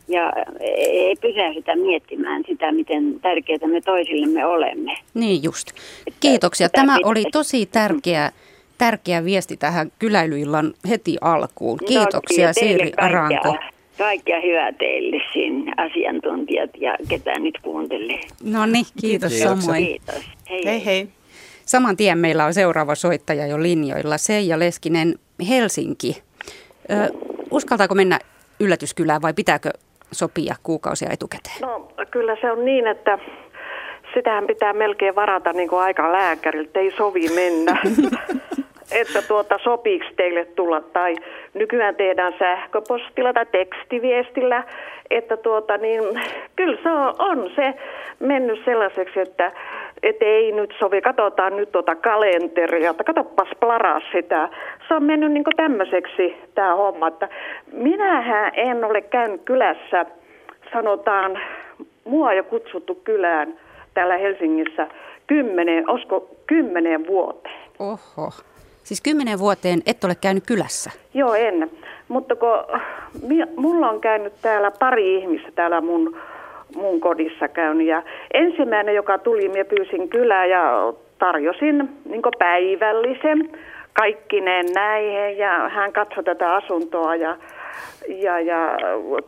ja 0.09 0.33
ei 0.77 1.15
pysähdytä 1.21 1.75
miettimään 1.75 2.43
sitä, 2.47 2.71
miten 2.71 3.19
tärkeää 3.19 3.67
me 3.67 3.81
toisillemme 3.81 4.45
olemme. 4.45 4.97
Niin 5.13 5.43
just. 5.43 5.71
Kiitoksia. 6.19 6.69
Tämä 6.69 6.97
oli 7.03 7.23
tosi 7.31 7.65
tärkeä, 7.65 8.31
tärkeä 8.77 9.25
viesti 9.25 9.57
tähän 9.57 9.91
kyläilyillan 9.99 10.73
heti 10.89 11.17
alkuun. 11.21 11.77
No, 11.81 11.87
Kiitoksia 11.87 12.47
no, 12.47 12.53
Siiri 12.53 12.91
Aranko. 12.97 13.43
Kaikkea 13.43 13.78
hyvää 14.43 14.71
teille 14.73 15.21
sinne 15.33 15.73
asiantuntijat 15.77 16.69
ja 16.77 16.95
ketä 17.09 17.39
nyt 17.39 17.59
kuuntelee. 17.61 18.19
No 18.43 18.65
niin, 18.65 18.85
kiitos 19.01 19.33
Kiitos. 19.33 19.63
samoin. 19.63 19.85
Kiitos. 19.85 20.29
Hei 20.49 20.65
hei. 20.65 20.85
hei. 20.85 21.07
Saman 21.65 21.97
tien 21.97 22.17
meillä 22.17 22.45
on 22.45 22.53
seuraava 22.53 22.95
soittaja 22.95 23.47
jo 23.47 23.61
linjoilla, 23.61 24.17
Seija 24.17 24.59
Leskinen 24.59 25.15
Helsinki. 25.49 26.23
Ö, 26.91 26.95
uskaltaako 27.51 27.95
mennä 27.95 28.19
yllätyskylään 28.59 29.21
vai 29.21 29.33
pitääkö 29.33 29.69
sopia 30.11 30.55
kuukausia 30.63 31.09
etukäteen? 31.11 31.55
No 31.61 31.91
kyllä 32.11 32.37
se 32.41 32.51
on 32.51 32.65
niin, 32.65 32.87
että 32.87 33.19
sitähän 34.13 34.47
pitää 34.47 34.73
melkein 34.73 35.15
varata 35.15 35.53
niin 35.53 35.69
kuin 35.69 35.81
aika 35.81 36.11
lääkäriltä, 36.11 36.79
ei 36.79 36.91
sovi 36.97 37.29
mennä. 37.29 37.81
että 38.91 39.21
tuota, 39.21 39.59
sopiiko 39.63 40.05
teille 40.15 40.45
tulla 40.45 40.81
tai 40.81 41.15
nykyään 41.53 41.95
tehdään 41.95 42.33
sähköpostilla 42.39 43.33
tai 43.33 43.45
tekstiviestillä, 43.45 44.63
että 45.09 45.37
tuota, 45.37 45.77
niin, 45.77 46.01
kyllä 46.55 46.77
se 46.83 46.89
on, 46.89 47.15
on 47.19 47.51
se 47.55 47.73
mennyt 48.19 48.65
sellaiseksi, 48.65 49.19
että 49.19 49.51
et 50.03 50.17
ei 50.21 50.51
nyt 50.51 50.73
sovi, 50.79 51.01
katsotaan 51.01 51.57
nyt 51.57 51.71
tuota 51.71 51.95
kalenteria, 51.95 52.89
että 52.89 53.03
katsopas 53.03 53.47
plaraa 53.59 54.01
sitä. 54.11 54.49
Se 54.87 54.93
on 54.93 55.03
mennyt 55.03 55.31
niin 55.31 55.43
tämmöiseksi 55.55 56.37
tämä 56.55 56.75
homma, 56.75 57.07
että 57.07 57.29
minähän 57.71 58.51
en 58.55 58.83
ole 58.83 59.01
käynyt 59.01 59.41
kylässä, 59.45 60.05
sanotaan, 60.73 61.39
mua 62.03 62.33
jo 62.33 62.43
kutsuttu 62.43 62.95
kylään 62.95 63.53
täällä 63.93 64.17
Helsingissä 64.17 64.87
kymmenen, 65.27 65.89
osko 65.89 66.29
kymmenen 66.47 67.07
vuoteen. 67.07 67.59
Oho. 67.79 68.29
Siis 68.89 69.01
kymmenen 69.01 69.39
vuoteen 69.39 69.79
et 69.85 70.03
ole 70.03 70.15
käynyt 70.15 70.43
kylässä? 70.47 70.91
Joo, 71.13 71.33
en. 71.33 71.71
Mutta 72.07 72.35
kun 72.35 72.49
mulla 73.55 73.89
on 73.89 74.01
käynyt 74.01 74.33
täällä 74.41 74.71
pari 74.71 75.15
ihmistä 75.15 75.51
täällä 75.55 75.81
mun 75.81 76.17
mun 76.75 76.99
kodissa 76.99 77.47
käynyt. 77.47 77.87
Ja 77.87 78.03
ensimmäinen, 78.33 78.95
joka 78.95 79.17
tuli, 79.17 79.49
minä 79.49 79.65
pyysin 79.65 80.09
kylää 80.09 80.45
ja 80.45 80.93
tarjosin 81.19 81.89
niin 82.05 82.21
päivällisen 82.39 83.49
kaikkineen 83.93 84.65
näihin 84.73 85.37
ja 85.37 85.69
hän 85.69 85.93
katsoi 85.93 86.23
tätä 86.23 86.53
asuntoa 86.53 87.15
ja, 87.15 87.37
ja, 88.07 88.39
ja 88.39 88.77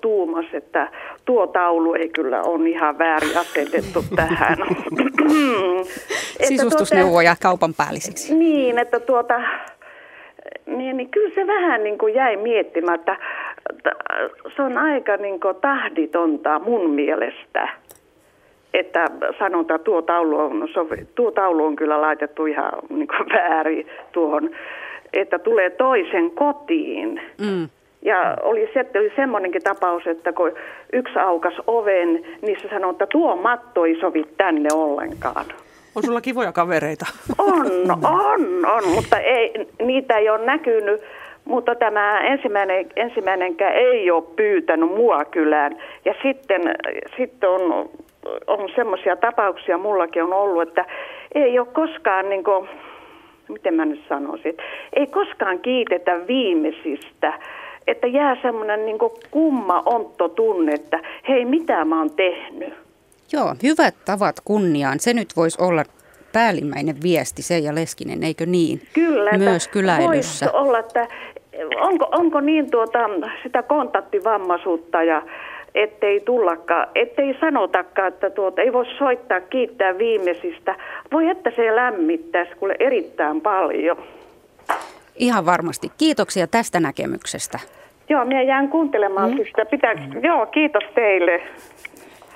tuumas, 0.02 0.46
että 0.54 0.88
tuo 1.26 1.48
taulu 1.48 1.94
ei 1.94 2.10
kyllä 2.10 2.42
ole 2.42 2.70
ihan 2.70 2.98
väärin 2.98 3.38
asetettu 3.38 4.04
tähän. 4.16 4.58
Sisustusneuvoja 6.48 7.32
tuota, 7.32 7.42
kaupan 7.42 7.74
päälliseksi. 7.78 8.36
Niin, 8.36 8.80
että 8.80 9.00
tuota, 9.00 9.42
niin, 10.66 10.98
niin 10.98 11.10
kyllä 11.10 11.36
se 11.36 11.48
vähän 11.48 11.84
niin 11.84 11.98
kuin 11.98 12.14
jäi 12.14 12.38
miettimään, 12.38 13.00
että 13.00 13.18
se 14.56 14.62
on 14.62 14.78
aika 14.78 15.18
niin 15.18 15.40
kuin 15.40 15.56
tahditonta 15.56 16.60
mun 16.60 16.90
mielestä, 16.90 17.70
että 18.74 19.06
sanotaan, 19.40 19.76
että 19.76 19.86
tuo 19.86 20.02
taulu 20.02 20.40
on, 20.40 20.70
tuo 21.16 21.32
taulu 21.32 21.66
on 21.66 21.76
kyllä 21.76 22.02
laitettu 22.02 22.46
ihan 22.46 22.72
niin 22.90 23.08
kuin 23.08 23.30
väärin 23.30 23.88
tuohon, 24.12 24.50
että 25.14 25.40
tulee 25.40 25.70
toisen 25.70 26.32
kotiin. 26.32 27.22
Mm. 27.38 27.70
Ja 28.02 28.38
oli, 28.42 28.70
se, 28.74 28.86
oli 29.00 29.12
semmoinenkin 29.16 29.64
tapaus, 29.64 30.08
että 30.08 30.34
kun 30.34 30.52
yksi 30.94 31.20
aukas 31.20 31.54
oven, 31.68 32.24
niin 32.42 32.58
se 32.62 32.70
sanoi, 32.70 32.92
että 32.92 33.08
tuo 33.08 33.36
matto 33.36 33.86
ei 33.86 34.00
sovi 34.00 34.24
tänne 34.38 34.70
ollenkaan. 34.74 35.46
On 35.96 36.04
sulla 36.04 36.22
kivoja 36.22 36.52
kavereita? 36.52 37.06
On, 37.38 37.66
on, 38.04 38.66
on, 38.66 38.88
mutta 38.96 39.20
ei, 39.20 39.68
niitä 39.84 40.18
ei 40.18 40.30
ole 40.30 40.46
näkynyt. 40.46 41.02
Mutta 41.46 41.76
tämä 41.76 42.20
ensimmäinen, 42.20 42.86
ensimmäinenkään 42.96 43.74
ei 43.74 44.12
ole 44.12 44.24
pyytänyt 44.36 44.90
mua 44.90 45.26
kylään. 45.26 45.78
Ja 46.06 46.14
sitten, 46.24 46.62
sitten 47.18 47.50
on, 47.50 47.90
on 48.48 48.70
semmoisia 48.76 49.16
tapauksia, 49.16 49.78
mullakin 49.78 50.24
on 50.24 50.34
ollut, 50.34 50.68
että 50.68 50.86
ei 51.36 51.60
ole 51.60 51.68
koskaan, 51.74 52.30
niin 52.30 52.44
kuin, 52.44 52.70
miten 53.50 53.74
mä 53.74 53.86
nyt 53.86 54.04
sanoisin, 54.10 54.58
ei 54.94 55.08
koskaan 55.08 55.60
kiitetä 55.60 56.28
viimeisistä. 56.28 57.34
Että 57.88 58.08
jää 58.08 58.38
semmoinen 58.42 58.86
niin 58.86 58.98
kumma 59.32 59.84
ontto 59.86 60.30
tunne, 60.30 60.74
että 60.74 61.00
hei, 61.28 61.46
mitä 61.46 61.86
mä 61.86 62.00
oon 62.00 62.12
tehnyt. 62.12 62.74
Joo, 63.34 63.56
hyvät 63.64 63.96
tavat 64.06 64.36
kunniaan. 64.46 65.00
Se 65.00 65.14
nyt 65.14 65.30
voisi 65.38 65.64
olla 65.64 65.84
päällimmäinen 66.34 66.96
viesti, 67.04 67.42
Seija 67.42 67.76
Leskinen, 67.76 68.24
eikö 68.24 68.46
niin? 68.46 68.82
Kyllä. 68.94 69.32
Myös 69.38 69.68
kyläilyssä. 69.68 70.46
Voisi 70.46 70.58
olla, 70.58 70.80
että 70.80 71.08
onko, 71.82 72.08
onko 72.12 72.40
niin 72.40 72.72
tuota, 72.72 73.00
sitä 73.44 73.64
kontaktivammaisuutta 73.64 75.04
ja 75.04 75.22
ettei 75.76 76.20
tullakaan, 76.20 76.88
ettei 76.96 77.38
sanotakaan, 77.40 78.08
että 78.08 78.30
tuota, 78.30 78.62
ei 78.62 78.74
voi 78.74 78.86
soittaa, 78.98 79.42
kiittää 79.42 79.98
viimeisistä. 79.98 80.76
Voi 81.12 81.30
että 81.30 81.52
se 81.56 81.76
lämmittäisi 81.76 82.56
kuule 82.56 82.76
erittäin 82.80 83.42
paljon. 83.42 83.98
Ihan 85.22 85.46
varmasti. 85.46 85.92
Kiitoksia 85.98 86.48
tästä 86.48 86.80
näkemyksestä. 86.80 87.60
Joo, 88.10 88.26
minä 88.26 88.42
jään 88.42 88.70
kuuntelemaan 88.70 89.32
mm. 89.32 89.38
sitä. 89.38 89.66
Pitää, 89.66 89.94
joo, 90.24 90.46
kiitos 90.46 90.84
teille. 90.96 91.42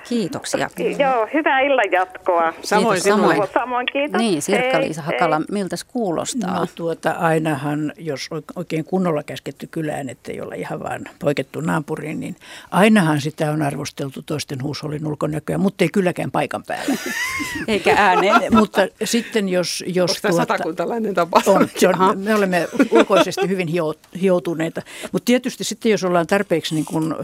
Kiitoksia. 0.08 0.70
Joo, 0.98 1.28
hyvää 1.34 1.60
illan 1.60 1.92
jatkoa. 1.92 2.52
Samoin 2.62 3.02
Kiitos, 3.02 3.20
samoin. 3.20 3.48
Samoin, 3.54 3.86
kiitos. 3.92 4.18
Niin, 4.18 4.42
Sirkka-Liisa 4.42 5.02
Hei, 5.02 5.18
Hakala, 5.18 5.40
miltä 5.50 5.76
kuulostaa? 5.88 6.60
No 6.60 6.66
tuota, 6.74 7.10
ainahan, 7.10 7.92
jos 7.98 8.28
oikein 8.56 8.84
kunnolla 8.84 9.22
käsketty 9.22 9.68
kylään, 9.70 10.08
ettei 10.08 10.40
olla 10.40 10.54
ihan 10.54 10.80
vaan 10.80 11.04
poikettu 11.18 11.60
naapuriin, 11.60 12.20
niin 12.20 12.36
ainahan 12.70 13.20
sitä 13.20 13.50
on 13.50 13.62
arvosteltu 13.62 14.22
toisten 14.22 14.62
huushollin 14.62 15.06
ulkonäköä, 15.06 15.58
mutta 15.58 15.84
ei 15.84 15.88
kylläkään 15.92 16.30
paikan 16.30 16.62
päällä. 16.66 16.94
Eikä 17.68 17.94
ääneen. 17.98 18.54
mutta 18.60 18.88
sitten 19.04 19.48
jos... 19.48 19.84
jos 19.86 20.10
Onko 20.10 20.20
tämä 20.22 20.34
satakuntalainen 20.34 21.14
tapa? 21.14 21.42
on, 21.46 21.68
se 21.78 21.88
on, 21.88 22.18
me 22.18 22.34
olemme 22.34 22.68
ulkoisesti 22.90 23.48
hyvin 23.48 23.68
hio, 23.68 23.94
hioutuneita, 24.20 24.82
mutta 25.12 25.24
tietysti 25.24 25.64
sitten 25.64 25.90
jos 25.90 26.04
ollaan 26.04 26.26
tarpeeksi 26.26 26.74
niin 26.74 26.84
kuin, 26.84 27.14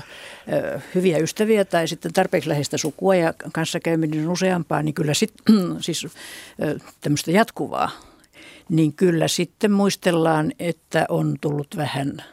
ö, 0.53 0.81
hyviä 0.95 1.19
ystäviä 1.19 1.65
tai 1.65 1.89
sitten 1.89 2.13
tarpeeksi 2.13 2.49
läheistä 2.49 2.72
sukua 2.79 3.15
ja 3.15 3.35
kanssakäyminen 3.53 4.29
useampaa, 4.29 4.83
niin 4.83 4.95
kyllä 4.95 5.15
sit, 5.15 5.33
siis 5.81 6.07
tämmöistä 7.01 7.31
jatkuvaa, 7.31 7.91
niin 8.69 8.93
kyllä 8.93 9.29
sitten 9.29 9.73
muistellaan, 9.73 10.53
että 10.59 11.07
on 11.09 11.37
tullut 11.41 11.77
vähän 11.77 12.25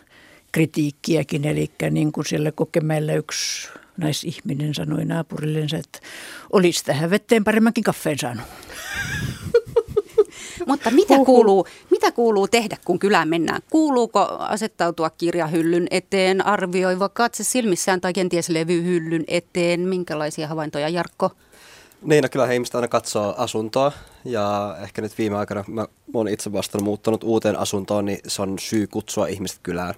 kritiikkiäkin, 0.51 1.45
eli 1.45 1.71
niin 1.91 2.11
kuin 2.11 2.25
siellä 2.25 2.51
Kokemäellä 2.51 3.13
yksi 3.13 3.69
naisihminen 3.97 4.73
sanoi 4.73 5.05
naapurillensa, 5.05 5.77
että 5.77 5.99
olisi 6.53 6.85
tähän 6.85 7.09
vetteen 7.09 7.43
paremmankin 7.43 7.83
kaffeen 7.83 8.19
saanut. 8.19 8.45
Mutta 10.69 10.91
mitä 10.91 11.15
kuuluu, 11.25 11.67
mitä 11.91 12.11
kuuluu 12.11 12.47
tehdä, 12.47 12.77
kun 12.85 12.99
kylään 12.99 13.29
mennään? 13.29 13.61
Kuuluuko 13.69 14.19
asettautua 14.39 15.09
kirjahyllyn 15.09 15.87
eteen, 15.91 16.45
arvioiva 16.45 17.09
katse 17.09 17.43
silmissään 17.43 18.01
tai 18.01 18.13
kenties 18.13 18.49
levyhyllyn 18.49 19.23
eteen? 19.27 19.79
Minkälaisia 19.79 20.47
havaintoja, 20.47 20.89
Jarkko? 20.89 21.31
Niin, 22.01 22.23
no 22.23 22.29
kyllä 22.31 22.51
ihmiset 22.51 22.75
aina 22.75 22.87
katsoo 22.87 23.33
asuntoa 23.37 23.91
ja 24.25 24.77
ehkä 24.83 25.01
nyt 25.01 25.17
viime 25.17 25.37
aikana 25.37 25.63
mä 25.67 25.85
oon 26.13 26.27
itse 26.27 26.51
vasta 26.51 26.81
muuttanut 26.81 27.23
uuteen 27.23 27.59
asuntoon, 27.59 28.05
niin 28.05 28.19
se 28.27 28.41
on 28.41 28.59
syy 28.59 28.87
kutsua 28.87 29.27
ihmiset 29.27 29.59
kylään 29.63 29.93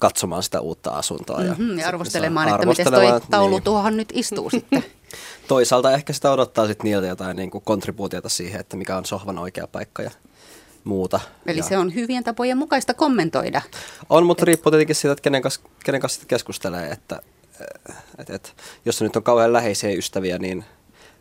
katsomaan 0.00 0.42
sitä 0.42 0.60
uutta 0.60 0.90
asuntoa. 0.90 1.42
Ja, 1.42 1.50
Mm-hmm, 1.50 1.78
ja 1.78 1.88
arvostelemaan, 1.88 2.48
saa 2.48 2.56
että 2.56 2.66
miten 2.66 2.84
toi 2.84 2.94
arvostelemaan, 2.94 3.30
taulu 3.30 3.54
niin. 3.54 3.62
tuohon 3.62 3.96
nyt 3.96 4.08
istuu 4.12 4.50
sitten. 4.56 4.84
Toisaalta 5.48 5.92
ehkä 5.92 6.12
sitä 6.12 6.32
odottaa 6.32 6.66
sitten 6.66 6.84
niiltä 6.84 7.06
jotain 7.06 7.36
niin 7.36 7.50
kuin 7.50 7.64
kontribuutiota 7.64 8.28
siihen, 8.28 8.60
että 8.60 8.76
mikä 8.76 8.96
on 8.96 9.06
sohvan 9.06 9.38
oikea 9.38 9.66
paikka 9.66 10.02
ja 10.02 10.10
muuta. 10.84 11.20
Eli 11.46 11.58
ja 11.58 11.64
se 11.64 11.78
on 11.78 11.94
hyvien 11.94 12.24
tapojen 12.24 12.58
mukaista 12.58 12.94
kommentoida. 12.94 13.62
On, 14.10 14.26
mutta 14.26 14.44
riippuu 14.44 14.70
tietenkin 14.70 14.96
siitä, 14.96 15.12
että 15.12 15.22
kenen 15.22 15.42
kanssa, 15.42 15.60
kenen 15.84 16.00
kanssa 16.00 16.26
keskustelee. 16.26 16.90
Että, 16.90 17.20
et, 18.18 18.30
et, 18.30 18.54
jos 18.84 18.98
se 18.98 19.04
nyt 19.04 19.16
on 19.16 19.22
kauhean 19.22 19.52
läheisiä 19.52 19.90
ystäviä, 19.90 20.38
niin, 20.38 20.64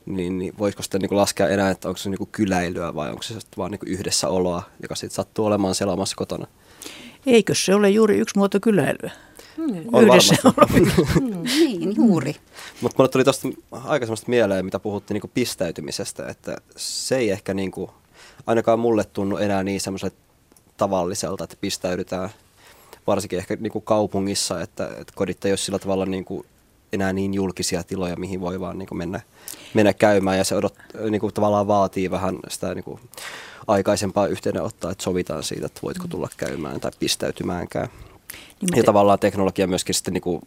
niin, 0.06 0.38
niin 0.40 0.54
voisiko 0.58 0.84
sitten 0.84 1.02
niin 1.02 1.18
laskea 1.18 1.50
enää, 1.50 1.72
että 1.72 1.88
onko 1.88 1.98
se 1.98 2.10
niin 2.10 2.28
kyläilyä 2.32 2.96
vai 2.96 3.10
onko 3.10 3.24
se 3.24 3.36
vaan 3.58 3.72
niin 3.72 3.80
yhdessäoloa, 3.86 4.64
joka 4.82 4.96
sitten 4.96 5.16
sattuu 5.16 5.46
olemaan 5.46 5.76
siellä 5.76 5.94
omassa 5.94 6.16
kotona. 6.16 6.48
Eikö 7.26 7.56
se 7.56 7.76
ole 7.76 7.90
juuri 7.90 8.18
yksi 8.18 8.38
muoto 8.38 8.60
kyläilyä? 8.60 9.12
On 9.92 10.04
Yhdessä 10.04 10.36
varmasti. 10.44 11.20
Niin, 11.60 11.96
juuri. 11.96 12.36
Mutta 12.82 12.96
mulle 12.98 13.10
tuli 13.10 13.24
tuosta 13.24 13.48
aikaisemmasta 13.72 14.30
mieleen, 14.30 14.66
mitä 14.66 14.80
puhuttiin 14.80 15.16
niinku 15.16 15.32
pistäytymisestä, 15.34 16.28
että 16.28 16.58
se 16.76 17.18
ei 17.18 17.30
ehkä 17.32 17.54
niinku, 17.54 17.92
ainakaan 18.48 18.80
mulle 18.80 19.04
tunnu 19.04 19.38
enää 19.38 19.64
niin 19.64 19.82
semmoiselle 19.82 20.16
tavalliselta, 20.78 21.44
että 21.44 21.56
pistäydytään 21.62 22.30
varsinkin 23.08 23.40
ehkä 23.40 23.58
niinku 23.60 23.82
kaupungissa, 23.82 24.62
että, 24.62 24.88
että 24.88 25.14
kodit 25.16 25.46
ei 25.46 25.52
ole 25.52 25.58
sillä 25.58 25.80
tavalla 25.80 26.06
niinku 26.06 26.46
enää 26.94 27.14
niin 27.14 27.34
julkisia 27.34 27.84
tiloja, 27.84 28.16
mihin 28.16 28.42
voi 28.42 28.60
vaan 28.60 28.78
niinku 28.78 28.96
mennä, 28.96 29.22
mennä 29.74 29.94
käymään 29.94 30.38
ja 30.38 30.44
se 30.44 30.56
odot, 30.56 30.76
niinku 31.10 31.32
tavallaan 31.32 31.68
vaatii 31.68 32.12
vähän 32.12 32.40
sitä 32.48 32.76
niinku 32.76 33.00
aikaisempaa 33.68 34.28
yhteydenottoa, 34.28 34.92
että 34.92 35.04
sovitaan 35.04 35.44
siitä, 35.44 35.66
että 35.66 35.80
voitko 35.84 36.08
tulla 36.08 36.30
käymään 36.38 36.80
tai 36.80 36.92
pistäytymäänkään. 37.00 37.88
Niin, 38.62 38.78
Ja 38.78 38.84
tavallaan 38.84 39.20
teknologia 39.20 39.68
myöskin 39.68 39.96
sitten 39.96 40.14
niinku 40.14 40.42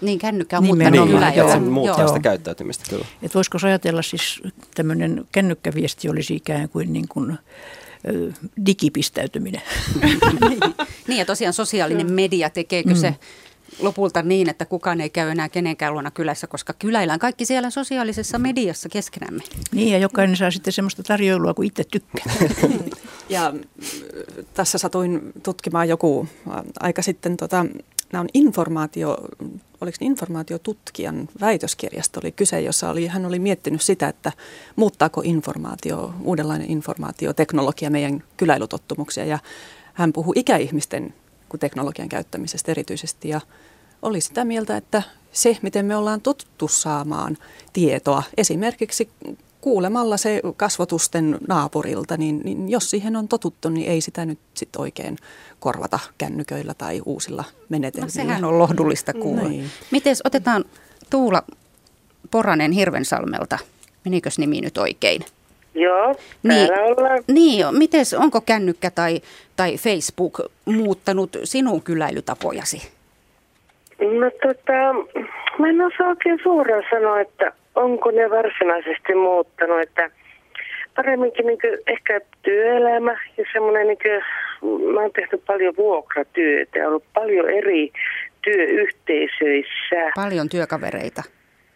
Niin, 0.00 0.18
kännykkä 0.18 0.58
on 0.58 0.64
muuttanut 0.64 0.92
niin, 0.92 1.08
kyllä 1.08 1.28
että 1.28 1.40
jo. 1.40 1.48
se 1.48 1.58
muuttaa 1.58 2.00
Joo. 2.00 2.08
sitä 2.08 2.20
käyttäytymistä 2.20 2.84
kyllä. 2.90 3.06
Et 3.22 3.34
voisiko 3.34 3.58
ajatella 3.62 4.02
siis 4.02 4.42
tämmöinen 4.74 5.24
kännykkäviesti 5.32 6.08
olisi 6.08 6.34
ikään 6.34 6.68
kuin, 6.68 6.92
niin 6.92 7.08
kuin 7.08 7.38
digipistäytyminen? 8.66 9.62
Niin 11.08 11.18
ja 11.18 11.24
tosiaan 11.24 11.52
sosiaalinen 11.52 12.12
media, 12.12 12.50
tekeekö 12.50 12.90
mm. 12.90 12.96
se 12.96 13.14
lopulta 13.78 14.22
niin, 14.22 14.48
että 14.48 14.64
kukaan 14.64 15.00
ei 15.00 15.10
käy 15.10 15.30
enää 15.30 15.48
kenenkään 15.48 15.92
luona 15.92 16.10
kylässä, 16.10 16.46
koska 16.46 16.72
kyläillään 16.72 17.18
kaikki 17.18 17.44
siellä 17.44 17.70
sosiaalisessa 17.70 18.38
mediassa 18.38 18.88
keskenämme. 18.88 19.42
Niin 19.72 19.92
ja 19.92 19.98
jokainen 19.98 20.36
saa 20.36 20.50
sitten 20.50 20.72
semmoista 20.72 21.02
tarjoilua 21.02 21.54
kuin 21.54 21.66
itse 21.66 21.84
tykkää. 21.84 22.34
Ja 23.28 23.46
äh, 23.46 23.54
tässä 24.54 24.78
satuin 24.78 25.32
tutkimaan 25.42 25.88
joku 25.88 26.28
äh, 26.48 26.62
aika 26.80 27.02
sitten, 27.02 27.36
tota, 27.36 27.66
nämä 28.12 28.20
on 28.20 28.28
informaatio, 28.34 29.18
oliko 29.80 29.96
informaatiotutkijan 30.00 31.28
väitöskirjasta 31.40 32.20
oli 32.22 32.32
kyse, 32.32 32.60
jossa 32.60 32.90
oli, 32.90 33.06
hän 33.06 33.26
oli 33.26 33.38
miettinyt 33.38 33.82
sitä, 33.82 34.08
että 34.08 34.32
muuttaako 34.76 35.22
informaatio, 35.24 36.14
uudenlainen 36.20 36.70
informaatioteknologia 36.70 37.90
meidän 37.90 38.22
kyläilutottumuksia. 38.36 39.24
Ja 39.24 39.38
hän 39.92 40.12
puhui 40.12 40.34
ikäihmisten 40.36 41.14
kuin 41.52 41.60
teknologian 41.60 42.08
käyttämisestä 42.08 42.70
erityisesti 42.70 43.28
ja 43.28 43.40
oli 44.02 44.20
sitä 44.20 44.44
mieltä, 44.44 44.76
että 44.76 45.02
se, 45.32 45.58
miten 45.62 45.86
me 45.86 45.96
ollaan 45.96 46.20
totuttu 46.20 46.68
saamaan 46.68 47.38
tietoa, 47.72 48.22
esimerkiksi 48.36 49.08
kuulemalla 49.60 50.16
se 50.16 50.40
kasvotusten 50.56 51.38
naapurilta, 51.48 52.16
niin, 52.16 52.40
niin 52.44 52.68
jos 52.68 52.90
siihen 52.90 53.16
on 53.16 53.28
totuttu, 53.28 53.68
niin 53.68 53.90
ei 53.90 54.00
sitä 54.00 54.24
nyt 54.24 54.38
sit 54.54 54.76
oikein 54.76 55.18
korvata 55.60 55.98
kännyköillä 56.18 56.74
tai 56.74 57.02
uusilla 57.06 57.44
No, 57.48 57.66
menetelmillä. 57.68 58.12
sehän 58.12 58.44
on 58.44 58.58
lohdullista 58.58 59.12
kuulla. 59.12 59.48
Niin. 59.48 59.70
Miten 59.90 60.16
otetaan 60.24 60.64
Tuula 61.10 61.42
Poranen 62.30 62.72
Hirvensalmelta? 62.72 63.58
Menikös 64.04 64.38
nimi 64.38 64.60
nyt 64.60 64.78
oikein? 64.78 65.24
Joo, 65.74 66.14
Niin. 66.42 66.68
ollaan. 66.80 67.22
Niin, 67.28 67.66
mites, 67.78 68.14
onko 68.14 68.40
kännykkä 68.40 68.90
tai, 68.90 69.20
tai 69.56 69.76
Facebook 69.76 70.40
muuttanut 70.64 71.36
sinun 71.44 71.82
kyläilytapojasi? 71.82 72.92
No 74.00 74.30
tota, 74.42 74.92
mä 75.58 75.68
en 75.68 75.80
osaa 75.80 76.08
oikein 76.08 76.40
suoraan 76.42 76.82
sanoa, 76.90 77.20
että 77.20 77.52
onko 77.74 78.10
ne 78.10 78.30
varsinaisesti 78.30 79.14
muuttanut, 79.14 79.80
että 79.80 80.10
paremminkin 80.96 81.46
niin 81.46 81.58
ehkä 81.86 82.20
työelämä 82.42 83.12
ja 83.36 83.44
semmoinen, 83.52 83.86
niin 83.86 83.98
mä 84.94 85.00
oon 85.00 85.10
tehnyt 85.12 85.42
paljon 85.46 85.74
vuokratyötä 85.76 86.78
ja 86.78 86.88
ollut 86.88 87.04
paljon 87.14 87.50
eri 87.50 87.92
työyhteisöissä, 88.44 90.10
Paljon 90.14 90.48
työkavereita. 90.48 91.22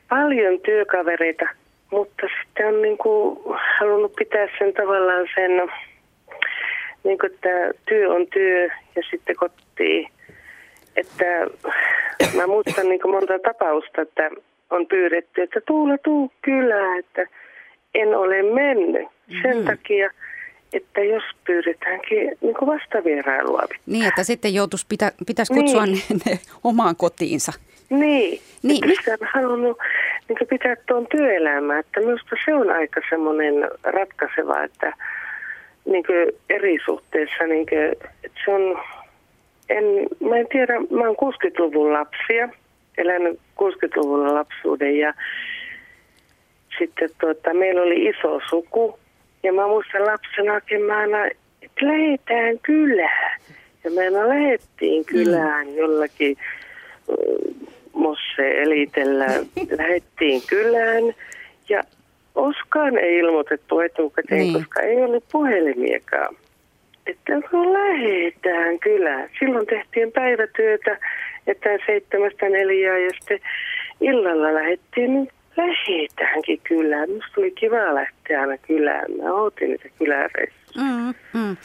paljon 0.09 0.61
työkavereita, 0.61 1.49
mutta 1.91 2.27
sitten 2.43 2.67
on 2.67 2.83
niin 2.83 2.99
kuin 2.99 3.39
halunnut 3.79 4.13
pitää 4.19 4.47
sen 4.59 4.75
tavallaan 4.75 5.27
sen, 5.35 5.51
niin 7.05 7.19
kuin, 7.19 7.33
että 7.35 7.49
työ 7.89 8.15
on 8.15 8.27
työ 8.27 8.65
ja 8.97 9.03
sitten 9.11 9.37
kotiin. 9.37 10.09
Että 10.97 11.25
mä 12.37 12.47
muistan 12.47 12.89
niin 12.89 13.01
kuin 13.01 13.15
monta 13.15 13.39
tapausta, 13.39 14.03
että 14.03 14.31
on 14.71 14.87
pyydetty, 14.87 15.43
että 15.43 15.61
Tuula 15.67 15.99
tuu 16.05 16.33
kylään, 16.43 16.99
että 16.99 17.27
en 17.95 18.15
ole 18.19 18.43
mennyt 18.43 19.09
sen 19.43 19.65
takia, 19.65 20.11
että 20.73 21.01
jos 21.01 21.23
pyydetäänkin 21.47 22.19
niin 22.41 22.55
kuin 22.55 22.67
vastavierailua. 22.67 23.63
Niin, 23.87 24.07
että 24.09 24.23
sitten 24.25 24.55
joutuisi 24.55 24.87
pitä, 24.89 25.13
pitäisi 25.27 25.55
kutsua 25.55 25.87
Niin. 25.87 26.03
ne, 26.11 26.33
ne 26.33 26.39
omaan 26.65 26.97
kotiinsa. 26.97 27.53
Niin, 27.91 28.01
Niin, 28.01 28.41
niin. 28.63 28.85
että 28.85 29.01
sitä 29.05 29.17
on 29.21 29.29
halunnut 29.35 29.79
niin 30.29 30.49
pitää 30.49 30.77
tuon 30.87 31.07
työelämää, 31.07 31.79
että 31.79 32.01
minusta 32.01 32.37
se 32.45 32.55
on 32.55 32.71
aika 32.71 33.01
semmoinen 33.11 33.55
ratkaiseva, 33.85 34.63
että 34.63 34.93
niin 35.85 36.05
eri 36.51 36.79
suhteissa, 36.85 37.45
niin 37.45 37.67
kuin, 37.67 37.83
että 38.25 38.41
se 38.45 38.51
on, 38.51 38.83
en, 39.69 39.85
mä 40.29 40.37
en 40.37 40.49
tiedä, 40.49 40.75
mä 40.91 41.07
oon 41.07 41.17
60-luvun 41.35 41.93
lapsia, 41.93 42.49
elänyt 42.99 43.39
60-luvun 43.63 44.35
lapsuuden 44.35 44.99
ja 44.99 45.15
sitten 46.79 47.11
tuota, 47.21 47.55
meillä 47.55 47.83
oli 47.83 48.07
iso 48.07 48.41
suku 48.51 48.99
ja 49.43 49.53
mä 49.53 49.67
muistan 49.67 50.07
lapsenakin 50.07 50.83
mä 50.83 50.99
aina, 50.99 51.27
että 51.63 51.87
lähetään 51.87 52.59
kylään. 52.63 53.41
Ja 53.85 53.91
me 53.91 54.01
aina 54.01 54.29
lähettiin 54.29 55.05
kylään 55.05 55.75
jollakin 55.75 56.37
mosse 57.97 58.63
elitellä, 58.63 59.27
lähettiin 59.79 60.43
kylään 60.47 61.05
ja 61.69 61.83
oskaan 62.35 62.99
ei 62.99 63.19
ilmoitettu 63.19 63.81
etukäteen, 63.81 64.41
Niin. 64.41 64.53
koska 64.55 64.81
ei 64.81 65.03
ollut 65.03 65.25
puhelimiakaan. 65.33 66.37
Että 67.07 67.33
kun 67.51 67.73
lähetään 67.73 68.79
kylään. 68.79 69.29
Silloin 69.39 69.67
tehtiin 69.67 70.13
päivätyötä, 70.13 70.99
että 71.47 71.69
seitsemästä 71.87 72.49
neljää 72.49 72.99
ja 72.99 73.11
sitten 73.21 73.39
illalla 74.01 74.55
lähdettiin, 74.55 75.15
niin 75.15 75.29
lähdetäänkin 75.57 76.61
kylään. 76.69 77.11
Musta 77.11 77.33
oli 77.41 77.51
kiva 77.51 77.95
lähteä 77.95 78.41
aina 78.41 78.59
kylään. 78.59 79.13
Mä 79.23 79.33
ootin 79.33 79.69
niitä 79.71 79.89
kyläreissuja. 79.99 80.85
Mm, 80.85 81.15
mm. 81.41 81.57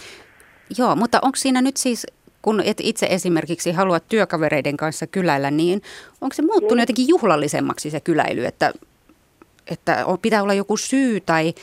Joo, 0.78 0.96
mutta 0.96 1.20
onko 1.22 1.36
siinä 1.36 1.62
nyt 1.62 1.78
siis, 1.78 2.08
kun 2.42 2.62
et 2.66 2.78
itse 2.80 3.08
esimerkiksi 3.10 3.72
haluat 3.72 4.04
työkavereiden 4.10 4.78
kanssa 4.78 5.08
kyläillä, 5.08 5.52
niin 5.52 5.82
onko 6.22 6.34
se 6.34 6.42
muuttunut 6.42 6.76
Mm. 6.76 6.80
jotenkin 6.80 7.08
juhlallisemmaksi 7.08 7.90
se 7.90 8.00
kyläily, 8.00 8.46
että, 8.46 8.74
että 9.72 10.06
on, 10.06 10.20
pitää 10.20 10.44
olla 10.44 10.54
joku 10.54 10.78
syy 10.78 11.20
tai, 11.20 11.54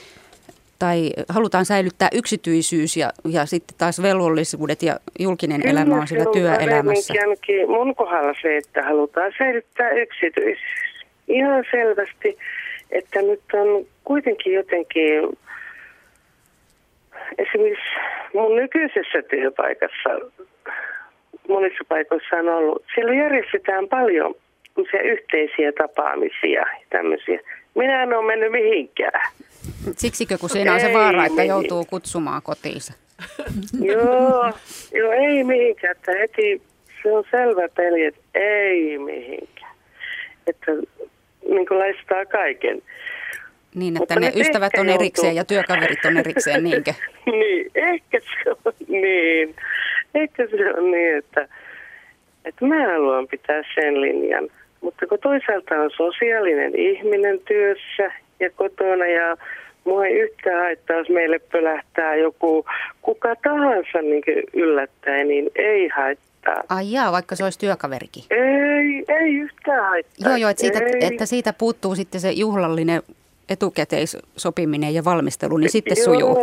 tai 0.78 1.10
halutaan 1.28 1.64
säilyttää 1.64 2.08
yksityisyys 2.12 2.96
ja, 2.96 3.12
ja 3.28 3.46
sitten 3.46 3.78
taas 3.78 4.02
velvollisuudet 4.02 4.82
ja 4.82 5.00
julkinen 5.18 5.60
Kyllä 5.62 5.80
elämä 5.80 5.94
on 5.96 6.08
siellä 6.08 6.32
työelämässä. 6.32 7.14
ainakin 7.20 7.70
mun 7.70 7.94
kohdalla 7.94 8.34
se, 8.42 8.56
että 8.56 8.82
halutaan 8.82 9.32
säilyttää 9.38 9.90
yksityisyys. 9.90 10.58
Ihan 11.28 11.64
selvästi, 11.70 12.38
että 12.90 13.22
nyt 13.22 13.40
on 13.52 13.86
kuitenkin 14.04 14.52
jotenkin, 14.52 15.22
esimerkiksi 17.38 17.84
mun 18.34 18.56
nykyisessä 18.56 19.22
työpaikassa, 19.30 20.10
monissa 21.48 21.84
paikoissa 21.88 22.36
on 22.36 22.48
ollut, 22.48 22.84
siellä 22.94 23.14
järjestetään 23.14 23.88
paljon 23.88 24.34
yhteisiä 25.04 25.72
tapaamisia 25.72 26.60
ja 26.60 26.66
tämmöisiä. 26.90 27.40
Minä 27.74 28.02
en 28.02 28.14
ole 28.14 28.26
mennyt 28.26 28.52
mihinkään. 28.52 29.30
Siksikö, 29.96 30.38
kun 30.38 30.50
siinä 30.50 30.74
on 30.74 30.80
se 30.80 30.92
vaara, 30.92 31.24
että 31.24 31.44
joutuu 31.44 31.84
kutsumaan 31.84 32.42
kotiinsa? 32.42 32.92
Joo, 33.92 34.52
joo, 34.92 35.12
ei 35.12 35.44
mihinkään. 35.44 35.96
Että 35.96 36.12
heti 36.12 36.62
se 37.02 37.12
on 37.12 37.24
selvä 37.30 37.68
peli, 37.76 38.04
että 38.04 38.20
ei 38.34 38.98
mihinkään. 38.98 39.74
Että 40.46 40.72
niin 41.48 41.66
kuin 41.68 41.78
laistaa 41.78 42.26
kaiken. 42.26 42.82
Niin, 43.74 43.96
että 43.96 44.00
Mutta 44.00 44.20
ne 44.20 44.26
nyt 44.26 44.36
ystävät 44.36 44.72
on 44.78 44.88
erikseen 44.88 45.36
joutuu. 45.36 45.36
ja 45.36 45.44
työkaverit 45.44 46.04
on 46.04 46.16
erikseen, 46.16 46.64
niinkö? 46.64 46.94
niin, 47.26 47.70
ehkä 47.74 48.20
se 48.20 48.50
on 48.50 48.72
niin. 48.88 49.54
Ehkä 50.22 50.46
se 50.46 50.74
on 50.74 50.90
niin, 50.90 51.16
että, 51.16 51.48
että 52.44 52.66
mä 52.66 52.92
haluan 52.92 53.28
pitää 53.28 53.62
sen 53.74 54.00
linjan. 54.00 54.48
Mutta 54.80 55.06
kun 55.06 55.18
toisaalta 55.22 55.74
on 55.74 55.90
sosiaalinen 55.96 56.76
ihminen 56.76 57.40
työssä 57.48 58.12
ja 58.40 58.50
kotona 58.50 59.06
ja 59.06 59.36
mua 59.84 60.06
ei 60.06 60.18
yhtään 60.18 60.60
haittaa, 60.60 60.96
jos 60.96 61.08
meille 61.08 61.38
pölähtää 61.38 62.14
joku 62.14 62.64
kuka 63.02 63.36
tahansa 63.42 64.02
niin 64.02 64.22
yllättäen, 64.52 65.28
niin 65.28 65.50
ei 65.54 65.88
haittaa. 65.88 66.62
Ai 66.68 66.92
jaa, 66.92 67.12
vaikka 67.12 67.36
se 67.36 67.44
olisi 67.44 67.58
työkaverikin. 67.58 68.24
Ei, 68.30 69.04
ei 69.08 69.34
yhtään 69.34 69.88
haittaa. 69.88 70.28
Joo, 70.30 70.36
joo, 70.36 70.50
että 70.50 70.60
siitä, 70.60 70.78
ei. 70.78 71.06
että 71.12 71.26
siitä 71.26 71.52
puuttuu 71.52 71.94
sitten 71.94 72.20
se 72.20 72.30
juhlallinen 72.30 73.02
etukäteissopiminen 73.48 74.94
ja 74.94 75.04
valmistelu, 75.04 75.56
niin 75.56 75.70
sitten 75.70 75.96
Joo. 75.96 76.04
sujuu. 76.04 76.36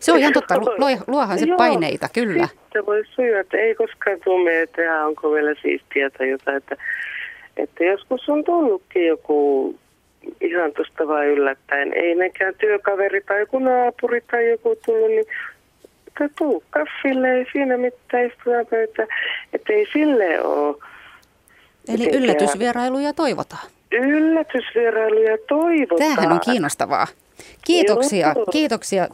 Se 0.00 0.12
on 0.12 0.18
ihan 0.18 0.32
totta, 0.32 0.58
Lu- 0.58 0.74
luo- 0.78 1.04
luohan 1.06 1.38
se 1.38 1.44
Joo, 1.46 1.56
paineita, 1.56 2.08
kyllä. 2.12 2.48
Sitten 2.62 2.86
voi 2.86 3.04
sujua, 3.14 3.40
että 3.40 3.56
ei 3.56 3.74
koskaan 3.74 4.18
tule 4.24 4.62
että 4.62 5.06
onko 5.06 5.32
vielä 5.32 5.54
siistiä 5.62 6.10
tai 6.10 6.30
jotain. 6.30 6.56
Että, 6.56 6.76
että 7.56 7.84
joskus 7.84 8.28
on 8.28 8.44
tullutkin 8.44 9.06
joku 9.06 9.74
ihan 10.40 10.72
tuosta 10.72 11.08
vaan 11.08 11.26
yllättäen. 11.26 11.92
Ei 11.94 12.14
nekään 12.14 12.54
työkaveri 12.54 13.20
tai 13.20 13.40
joku 13.40 13.58
naapuri 13.58 14.20
tai 14.30 14.50
joku 14.50 14.76
tullut, 14.86 15.08
niin 15.10 15.24
että 16.06 16.28
tuu 16.38 16.62
kaffille, 16.70 17.32
ei 17.32 17.46
siinä 17.52 17.76
mitään 17.76 18.26
istutaan 18.26 18.66
pöytä. 18.66 19.06
Että 19.52 19.72
ei 19.72 19.86
sille 19.92 20.42
ole. 20.42 20.76
Eli 21.88 21.96
mitenkään- 21.98 22.22
yllätysvierailuja 22.22 23.12
toivotaan. 23.12 23.66
Yllätysvierailuja 23.92 25.38
toivotaan. 25.48 26.10
Tämähän 26.10 26.32
on 26.32 26.40
kiinnostavaa. 26.44 27.06
Kiitoksia, 27.64 28.32
Joo. 28.36 28.46
kiitoksia 28.46 29.08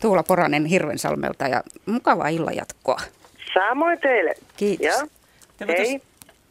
Tuula 0.00 0.22
Poranen 0.22 0.64
Hirvensalmelta 0.64 1.48
ja 1.48 1.62
mukavaa 1.86 2.28
illan 2.28 2.56
jatkoa. 2.56 3.00
Samoin 3.54 3.98
teille. 4.00 4.34
Kiitos. 4.56 4.86
Ja, 4.86 5.06
Te 5.58 5.66
voitte, 5.66 5.82
hei. 5.82 6.00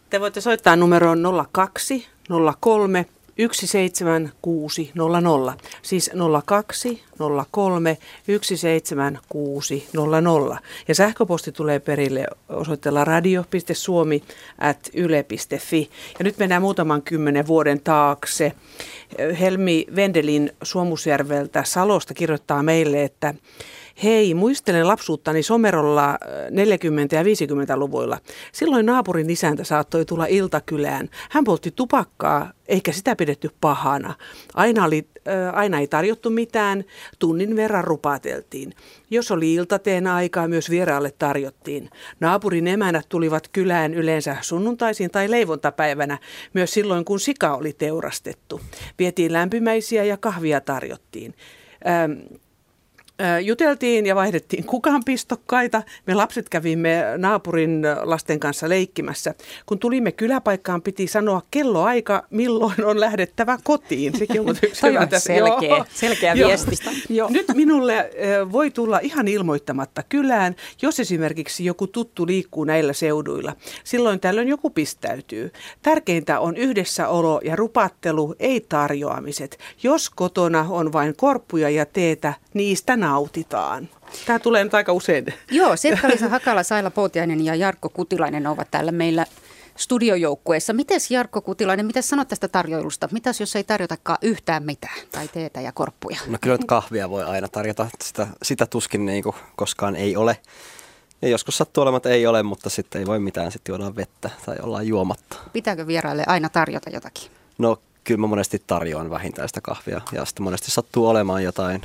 te 0.09 0.19
voitte 0.19 0.41
soittaa 0.41 0.75
numeroon 0.75 1.23
02 1.51 2.07
03 2.53 3.05
17600. 3.37 5.57
Siis 5.81 6.11
02 6.45 7.03
03 7.51 7.97
17600. 8.27 10.59
Ja 10.87 10.95
sähköposti 10.95 11.51
tulee 11.51 11.79
perille 11.79 12.27
osoitteella 12.49 13.05
radio.suomi 13.05 14.23
at 14.59 14.89
yle.fi. 14.93 15.89
Ja 16.19 16.23
nyt 16.23 16.37
mennään 16.37 16.61
muutaman 16.61 17.01
kymmenen 17.01 17.47
vuoden 17.47 17.81
taakse. 17.81 18.51
Helmi 19.39 19.85
Vendelin 19.95 20.51
Suomusjärveltä 20.63 21.63
Salosta 21.63 22.13
kirjoittaa 22.13 22.63
meille, 22.63 23.03
että 23.03 23.33
Hei, 24.03 24.33
muistelen 24.33 24.87
lapsuuttani 24.87 25.43
Somerolla 25.43 26.09
äh, 26.09 26.17
40- 26.51 27.15
ja 27.15 27.23
50-luvuilla. 27.23 28.17
Silloin 28.51 28.85
naapurin 28.85 29.29
isäntä 29.29 29.63
saattoi 29.63 30.05
tulla 30.05 30.25
iltakylään. 30.25 31.09
Hän 31.29 31.43
poltti 31.43 31.71
tupakkaa, 31.71 32.51
eikä 32.67 32.91
sitä 32.91 33.15
pidetty 33.15 33.49
pahana. 33.61 34.13
Aina, 34.53 34.85
oli, 34.85 35.07
äh, 35.27 35.57
aina 35.57 35.79
ei 35.79 35.87
tarjottu 35.87 36.29
mitään, 36.29 36.83
tunnin 37.19 37.55
verran 37.55 37.83
rupateltiin. 37.83 38.73
Jos 39.09 39.31
oli 39.31 39.53
iltateen 39.53 40.07
aikaa, 40.07 40.47
myös 40.47 40.69
vieraalle 40.69 41.13
tarjottiin. 41.19 41.89
Naapurin 42.19 42.67
emänät 42.67 43.05
tulivat 43.09 43.47
kylään 43.47 43.93
yleensä 43.93 44.37
sunnuntaisin 44.41 45.11
tai 45.11 45.31
leivontapäivänä, 45.31 46.17
myös 46.53 46.71
silloin 46.71 47.05
kun 47.05 47.19
sika 47.19 47.55
oli 47.55 47.73
teurastettu. 47.73 48.61
Vietiin 48.99 49.33
lämpimäisiä 49.33 50.03
ja 50.03 50.17
kahvia 50.17 50.61
tarjottiin. 50.61 51.33
Ähm, 51.87 52.11
Juteltiin 53.43 54.05
ja 54.05 54.15
vaihdettiin 54.15 54.63
kukaan 54.65 55.03
pistokkaita. 55.05 55.83
Me 56.07 56.13
lapset 56.13 56.49
kävimme 56.49 57.03
naapurin 57.17 57.81
lasten 58.03 58.39
kanssa 58.39 58.69
leikkimässä. 58.69 59.33
Kun 59.65 59.79
tulimme 59.79 60.11
kyläpaikkaan, 60.11 60.81
piti 60.81 61.07
sanoa 61.07 61.41
kelloaika, 61.51 62.23
milloin 62.29 62.85
on 62.85 62.99
lähdettävä 62.99 63.57
kotiin. 63.63 64.17
Sekin 64.17 64.41
on 64.41 64.49
yksi 64.63 64.87
hyvä 64.87 65.07
tässä. 65.07 65.33
selkeä- 65.33 65.69
Joo. 65.69 65.85
selkeä 65.93 66.35
viesti. 66.35 66.75
Joo. 67.09 67.29
Nyt 67.29 67.45
minulle 67.53 68.09
voi 68.51 68.71
tulla 68.71 68.99
ihan 68.99 69.27
ilmoittamatta 69.27 70.03
kylään, 70.09 70.55
jos 70.81 70.99
esimerkiksi 70.99 71.65
joku 71.65 71.87
tuttu 71.87 72.27
liikkuu 72.27 72.63
näillä 72.63 72.93
seuduilla. 72.93 73.55
Silloin 73.83 74.19
tällöin 74.19 74.47
joku 74.47 74.69
pistäytyy. 74.69 75.51
Tärkeintä 75.81 76.39
on 76.39 76.57
yhdessäolo 76.57 77.41
ja 77.43 77.55
rupattelu, 77.55 78.35
ei 78.39 78.65
tarjoamiset. 78.69 79.57
Jos 79.83 80.09
kotona 80.09 80.65
on 80.69 80.93
vain 80.93 81.15
korppuja 81.17 81.69
ja 81.69 81.85
teetä, 81.85 82.33
niistä 82.55 82.97
nautitaan. 82.97 83.89
Tämä 84.25 84.39
tulee 84.39 84.63
nyt 84.63 84.73
aika 84.73 84.93
usein. 84.93 85.25
Joo, 85.51 85.75
Sirkka-Liisa 85.75 86.29
Hakala, 86.35 86.63
Saila 86.63 86.91
Poutiainen 86.91 87.45
ja 87.45 87.55
Jarkko 87.55 87.89
Kutilainen 87.89 88.47
ovat 88.47 88.71
täällä 88.71 88.91
meillä 88.91 89.25
studiojoukkueessa. 89.75 90.73
Mites 90.73 91.11
Jarkko 91.11 91.41
Kutilainen, 91.41 91.85
mitä 91.85 92.01
sanot 92.01 92.27
tästä 92.27 92.47
tarjoilusta? 92.47 93.09
Mitäs 93.11 93.39
jos 93.39 93.55
ei 93.55 93.63
tarjotakaan 93.63 94.17
yhtään 94.21 94.63
mitään 94.63 94.99
tai 95.11 95.27
teetä 95.27 95.61
ja 95.61 95.71
korppuja? 95.71 96.17
No 96.27 96.37
kyllä 96.41 96.57
nyt 96.57 96.67
kahvia 96.67 97.09
voi 97.09 97.23
aina 97.23 97.47
tarjota, 97.47 97.87
sitä, 98.03 98.27
sitä 98.43 98.65
tuskin 98.65 99.05
niin 99.05 99.23
kuin 99.23 99.35
koskaan 99.55 99.95
ei 99.95 100.15
ole. 100.15 100.37
Ja 101.21 101.27
joskus 101.27 101.57
sattuu 101.57 101.81
olemaan, 101.81 101.97
että 101.97 102.09
ei 102.09 102.27
ole, 102.27 102.43
mutta 102.43 102.69
sitten 102.69 102.99
ei 102.99 103.05
voi 103.05 103.19
mitään, 103.19 103.51
sitten 103.51 103.73
juodaan 103.73 103.95
vettä 103.95 104.29
tai 104.45 104.55
ollaan 104.61 104.87
juomatta. 104.87 105.37
Pitääkö 105.53 105.87
vieraille 105.87 106.23
aina 106.27 106.49
tarjota 106.49 106.89
jotakin? 106.89 107.31
No 107.57 107.77
kyllä 108.03 108.21
mä 108.21 108.27
monesti 108.27 108.63
tarjoan 108.67 109.09
vähintään 109.09 109.47
sitä 109.49 109.61
kahvia 109.61 110.01
ja 110.11 110.25
sitten 110.25 110.43
monesti 110.43 110.71
sattuu 110.71 111.07
olemaan 111.07 111.43
jotain, 111.43 111.81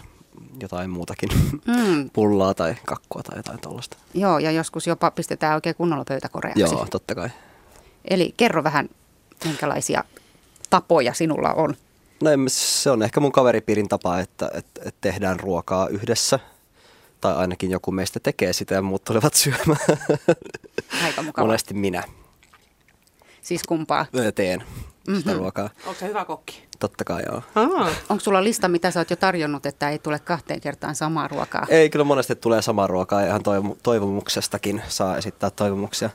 jotain 0.61 0.91
muutakin, 0.91 1.29
Mm. 1.67 2.11
pullaa 2.13 2.55
tai 2.55 2.75
kakkua 2.87 3.23
tai 3.23 3.39
jotain 3.39 3.61
tuollaista. 3.61 3.97
Joo, 4.15 4.39
ja 4.39 4.51
joskus 4.51 4.87
jopa 4.87 5.11
pistetään 5.11 5.55
oikein 5.55 5.75
kunnolla 5.77 6.05
pöytäkoreaksi. 6.05 6.61
Joo, 6.61 6.87
totta 6.91 7.15
kai. 7.15 7.29
Eli 8.11 8.35
kerro 8.37 8.65
vähän, 8.65 8.89
minkälaisia 9.45 10.05
tapoja 10.71 11.15
sinulla 11.15 11.53
on. 11.53 11.75
No 12.23 12.31
en, 12.31 12.41
se 12.49 12.91
on 12.91 13.03
ehkä 13.03 13.21
mun 13.21 13.33
kaveripiirin 13.33 13.89
tapa, 13.89 14.19
että, 14.19 14.51
että, 14.55 14.81
että 14.85 14.99
tehdään 15.01 15.41
ruokaa 15.41 15.89
yhdessä. 15.89 16.39
Tai 17.21 17.35
ainakin 17.37 17.71
joku 17.71 17.91
meistä 17.93 18.21
tekee 18.21 18.53
sitä 18.53 18.75
ja 18.75 18.83
muut 18.83 19.05
tulevat 19.05 19.35
syömään. 19.35 19.81
Aika 21.05 21.23
mukavaa. 21.23 21.47
Monesti 21.47 21.75
minä 21.75 22.03
Siis 23.43 23.63
kumpaa? 23.63 24.07
teen 24.35 24.63
sitä 25.17 25.33
ruokaa. 25.33 25.71
Onko 25.87 26.01
se 26.01 26.09
hyvä 26.09 26.25
kokki? 26.25 26.63
Totta 26.79 27.05
kai 27.05 27.23
joo. 27.27 27.43
Aa. 27.55 27.89
Onko 28.09 28.21
sulla 28.21 28.45
lista, 28.45 28.69
mitä 28.69 28.91
sä 28.91 29.01
oot 29.01 29.11
jo 29.11 29.17
tarjonnut, 29.17 29.67
että 29.67 29.91
ei 29.91 29.99
tule 29.99 30.19
kahteen 30.19 30.61
kertaan 30.61 30.95
samaa 30.95 31.29
ruokaa? 31.29 31.67
Ei, 31.69 31.91
kyllä 31.91 32.05
monesti 32.05 32.37
tulee 32.37 32.63
samaa 32.63 32.87
ruokaa 32.87 33.25
ihan 33.25 33.41
toivo- 33.43 33.77
toivomuksestakin 33.83 34.83
saa 34.89 35.17
esittää 35.17 35.51
toivomuksia. 35.51 36.11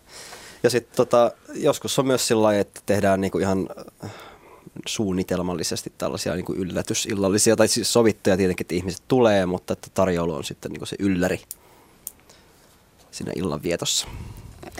Ja 0.63 0.69
sitten 0.69 0.95
tota, 0.95 1.31
joskus 1.53 1.99
on 1.99 2.07
myös 2.07 2.27
sillä 2.27 2.43
lailla, 2.43 2.61
että 2.61 2.81
tehdään 2.85 3.21
niinku 3.21 3.39
ihan 3.39 3.69
äh, 4.03 4.11
suunnitelmallisesti 4.85 5.93
tällaisia 5.97 6.35
niinku 6.35 6.53
yllätysillallisia, 6.53 7.55
tai 7.55 7.67
siis 7.67 7.93
sovittuja 7.93 8.37
tietenkin, 8.37 8.63
että 8.63 8.75
ihmiset 8.75 9.03
tulee, 9.07 9.45
mutta 9.45 9.73
että 9.73 9.87
tarjoulu 9.93 10.33
on 10.33 10.43
sitten 10.43 10.71
niinku 10.71 10.85
se 10.85 10.95
ylläri 10.99 11.41
siinä 13.11 13.31
illan 13.35 13.63
vietossa. 13.63 14.07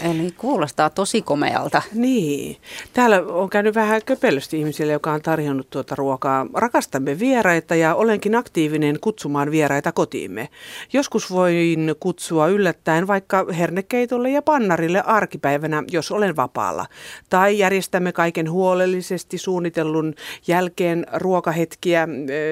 Eli 0.01 0.31
kuulostaa 0.37 0.89
tosi 0.89 1.21
komealta. 1.21 1.81
Niin. 1.93 2.57
Täällä 2.93 3.21
on 3.21 3.49
käynyt 3.49 3.75
vähän 3.75 4.01
köpelösti 4.05 4.59
ihmisille, 4.59 4.93
joka 4.93 5.11
on 5.11 5.21
tarjonnut 5.21 5.69
tuota 5.69 5.95
ruokaa. 5.95 6.47
Rakastamme 6.53 7.19
vieraita 7.19 7.75
ja 7.75 7.95
olenkin 7.95 8.35
aktiivinen 8.35 8.99
kutsumaan 9.01 9.51
vieraita 9.51 9.91
kotiimme. 9.91 10.49
Joskus 10.93 11.31
voin 11.31 11.95
kutsua 11.99 12.47
yllättäen 12.47 13.07
vaikka 13.07 13.45
hernekeitolle 13.57 14.29
ja 14.29 14.41
pannarille 14.41 15.01
arkipäivänä, 15.05 15.83
jos 15.91 16.11
olen 16.11 16.35
vapaalla. 16.35 16.85
Tai 17.29 17.57
järjestämme 17.57 18.11
kaiken 18.11 18.51
huolellisesti 18.51 19.37
suunnitellun 19.37 20.13
jälkeen 20.47 21.05
ruokahetkiä 21.13 22.07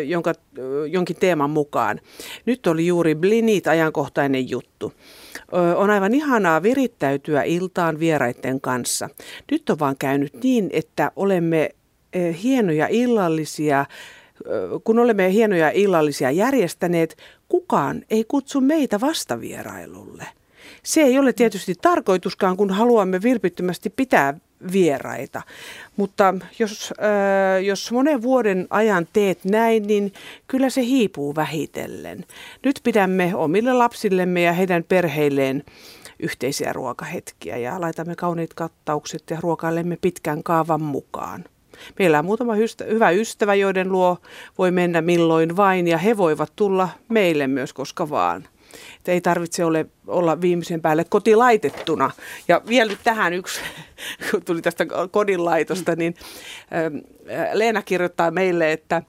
jonka, 0.06 0.34
jonkin 0.90 1.16
teeman 1.16 1.50
mukaan. 1.50 2.00
Nyt 2.46 2.68
oli 2.68 2.88
juuri 2.88 3.16
blinit 3.16 3.68
ajankohtainen 3.68 4.50
juttu. 4.50 4.94
On 5.76 5.90
aivan 5.90 6.14
ihanaa 6.14 6.64
virittäytyä 6.64 7.44
iltaan 7.44 8.00
vieraiden 8.00 8.62
kanssa. 8.62 9.10
Nyt 9.52 9.70
on 9.70 9.80
vaan 9.80 9.96
käynyt 10.00 10.44
niin, 10.44 10.70
että 10.74 11.12
olemme 11.16 11.70
hienoja 12.44 12.88
illallisia, 12.88 13.86
kun 14.84 15.00
olemme 15.00 15.32
hienoja 15.32 15.70
illallisia 15.70 16.32
järjestäneet, 16.32 17.18
kukaan 17.50 18.04
ei 18.10 18.26
kutsu 18.28 18.62
meitä 18.62 19.02
vastavierailulle. 19.02 20.26
Se 20.84 21.02
ei 21.02 21.20
ole 21.20 21.34
tietysti 21.34 21.76
tarkoituskaan, 21.82 22.58
kun 22.58 22.70
haluamme 22.70 23.22
vilpittömästi 23.22 23.90
pitää 23.90 24.40
vieraita. 24.72 25.42
Mutta 25.98 26.34
jos, 26.60 26.94
äh, 26.94 27.64
jos 27.64 27.92
monen 27.92 28.22
vuoden 28.22 28.68
ajan 28.70 29.08
teet 29.14 29.46
näin, 29.46 29.88
niin 29.88 30.14
kyllä 30.48 30.70
se 30.70 30.82
hiipuu 30.82 31.36
vähitellen. 31.36 32.26
Nyt 32.66 32.80
pidämme 32.84 33.36
omille 33.36 33.74
lapsillemme 33.74 34.42
ja 34.42 34.54
heidän 34.54 34.84
perheilleen 34.84 35.64
yhteisiä 36.20 36.74
ruokahetkiä 36.74 37.58
ja 37.58 37.82
laitamme 37.82 38.16
kauniit 38.16 38.54
kattaukset 38.54 39.24
ja 39.30 39.38
ruokailemme 39.42 39.98
pitkän 40.02 40.44
kaavan 40.44 40.82
mukaan. 40.82 41.46
Meillä 42.00 42.20
on 42.20 42.26
muutama 42.26 42.54
hyvä 42.90 43.10
ystävä, 43.10 43.56
joiden 43.56 43.92
luo 43.92 44.18
voi 44.58 44.72
mennä 44.72 45.02
milloin 45.02 45.58
vain 45.58 45.88
ja 45.88 45.98
he 45.98 46.18
voivat 46.18 46.54
tulla 46.56 46.90
meille 47.10 47.48
myös 47.48 47.74
koska 47.74 48.10
vaan. 48.10 48.48
Että 48.98 49.12
ei 49.12 49.22
tarvitse 49.22 49.66
ole, 49.66 49.86
olla 50.08 50.42
viimeisen 50.42 50.82
päälle 50.82 51.06
kotilaitettuna. 51.10 52.12
Ja 52.48 52.62
vielä 52.68 52.92
nyt 52.92 53.00
tähän 53.04 53.34
yksi, 53.34 53.60
kun 54.32 54.46
tuli 54.46 54.62
tästä 54.62 54.86
kodinlaitosta, 55.12 55.96
niin 55.96 56.16
Leena 57.54 57.82
kirjoittaa 57.82 58.32
meille, 58.32 58.72
että 58.72 59.02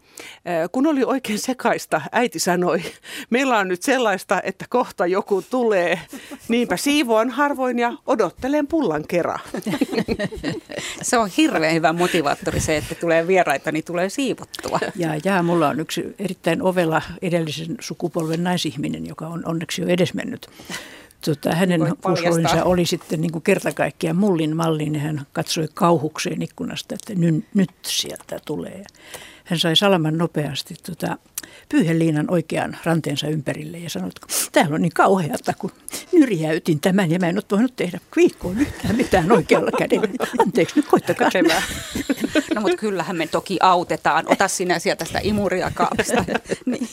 kun 0.72 0.87
oli 0.87 1.04
oikein 1.04 1.38
sekaista, 1.38 2.00
äiti 2.12 2.38
sanoi, 2.38 2.83
meillä 3.30 3.59
on 3.59 3.68
nyt 3.68 3.83
sellaista, 3.83 4.40
että 4.42 4.64
kohta 4.68 5.07
joku 5.07 5.42
tulee. 5.50 6.00
Niinpä 6.48 6.76
siivoan 6.76 7.30
harvoin 7.30 7.78
ja 7.78 7.92
odottelen 8.07 8.66
pullan 8.66 9.04
kerran. 9.09 9.38
Se 11.02 11.18
on 11.18 11.30
hirveän 11.37 11.74
hyvä 11.74 11.92
motivaattori 11.92 12.61
se, 12.61 12.76
että 12.76 12.94
tulee 12.94 13.26
vieraita, 13.26 13.72
niin 13.72 13.85
tulee 13.85 14.09
siivottua. 14.09 14.80
Ja, 14.96 15.11
ja 15.24 15.42
mulla 15.42 15.68
on 15.68 15.80
yksi 15.80 16.14
erittäin 16.18 16.62
ovela 16.62 17.02
edellisen 17.22 17.76
sukupolven 17.80 18.44
naisihminen, 18.44 19.07
joka 19.07 19.26
on 19.26 19.42
onneksi 19.46 19.83
jo 19.83 19.88
edesmennyt 19.88 20.48
tota, 21.24 21.54
hänen 21.54 21.80
huushollinsa 22.08 22.64
oli 22.64 22.87
sitten 22.87 23.20
niin 23.20 23.32
kuin 23.32 23.42
kerta 23.42 23.72
kaikkiaan 23.72 24.16
mullin 24.16 24.56
malli, 24.56 24.90
niin 24.90 25.02
hän 25.02 25.26
katsoi 25.32 25.68
kauhukseen 25.74 26.42
ikkunasta, 26.42 26.94
että 26.94 27.14
nyt, 27.14 27.44
nyt 27.54 27.70
sieltä 27.82 28.38
tulee. 28.44 28.84
Hän 29.44 29.58
sai 29.58 29.76
salaman 29.76 30.18
nopeasti 30.18 30.74
tota, 30.87 31.18
pyyheliinan 31.68 32.30
oikean 32.30 32.76
ranteensa 32.84 33.28
ympärille 33.28 33.78
ja 33.78 33.90
sanoi, 33.90 34.08
että 34.08 34.26
täällä 34.52 34.74
on 34.74 34.82
niin 34.82 34.92
kauheata, 34.94 35.52
kun 35.58 35.70
nyrjäytin 36.12 36.80
tämän 36.80 37.10
ja 37.10 37.18
mä 37.18 37.28
en 37.28 37.37
ole 37.37 37.44
voinut 37.50 37.76
tehdä 37.76 38.00
viikkoon 38.16 38.58
yhtään 38.58 38.96
mitään 38.96 39.32
oikealla 39.32 39.70
kädellä. 39.78 40.08
Anteeksi, 40.38 40.76
nyt 40.76 40.87
koittakaa. 40.87 41.30
No 42.54 42.60
mutta 42.60 42.76
kyllähän 42.76 43.16
me 43.16 43.26
toki 43.26 43.58
autetaan. 43.60 44.24
Ota 44.28 44.48
sinä 44.48 44.78
sieltä 44.78 45.04
sitä 45.04 45.20
imuria 45.22 45.70
kaapista. 45.74 46.24
niin. 46.66 46.88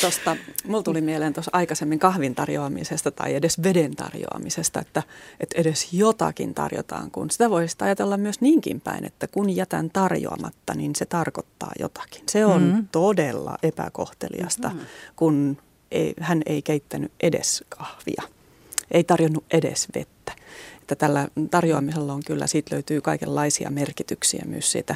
Tuosta, 0.00 0.36
mulla 0.66 0.82
tuli 0.82 1.00
mieleen 1.00 1.32
tuossa 1.32 1.50
aikaisemmin 1.54 1.98
kahvin 1.98 2.34
tarjoamisesta 2.34 3.10
tai 3.10 3.34
edes 3.34 3.62
veden 3.62 3.96
tarjoamisesta, 3.96 4.80
että, 4.80 5.02
että 5.40 5.60
edes 5.60 5.92
jotakin 5.92 6.54
tarjotaan, 6.54 7.10
kun 7.10 7.30
sitä 7.30 7.50
voisi 7.50 7.76
ajatella 7.80 8.16
myös 8.16 8.40
niinkin 8.40 8.80
päin, 8.80 9.04
että 9.04 9.26
kun 9.26 9.56
jätän 9.56 9.90
tarjoamatta, 9.90 10.74
niin 10.74 10.94
se 10.94 11.04
tarkoittaa 11.04 11.72
jotakin. 11.78 12.22
Se 12.30 12.46
on 12.46 12.62
mm-hmm. 12.62 12.88
todella 12.92 13.58
epäkohteliasta, 13.62 14.68
mm-hmm. 14.68 14.86
kun 15.16 15.56
ei, 15.90 16.14
hän 16.20 16.42
ei 16.46 16.62
keittänyt 16.62 17.12
edes 17.20 17.64
kahvia, 17.68 18.22
ei 18.90 19.04
tarjonnut 19.04 19.44
edes 19.50 19.88
vettä. 19.94 20.32
Että 20.80 20.94
tällä 20.94 21.28
tarjoamisella 21.50 22.12
on 22.12 22.22
kyllä, 22.26 22.46
siitä 22.46 22.74
löytyy 22.74 23.00
kaikenlaisia 23.00 23.70
merkityksiä 23.70 24.42
myös 24.46 24.72
siitä 24.72 24.94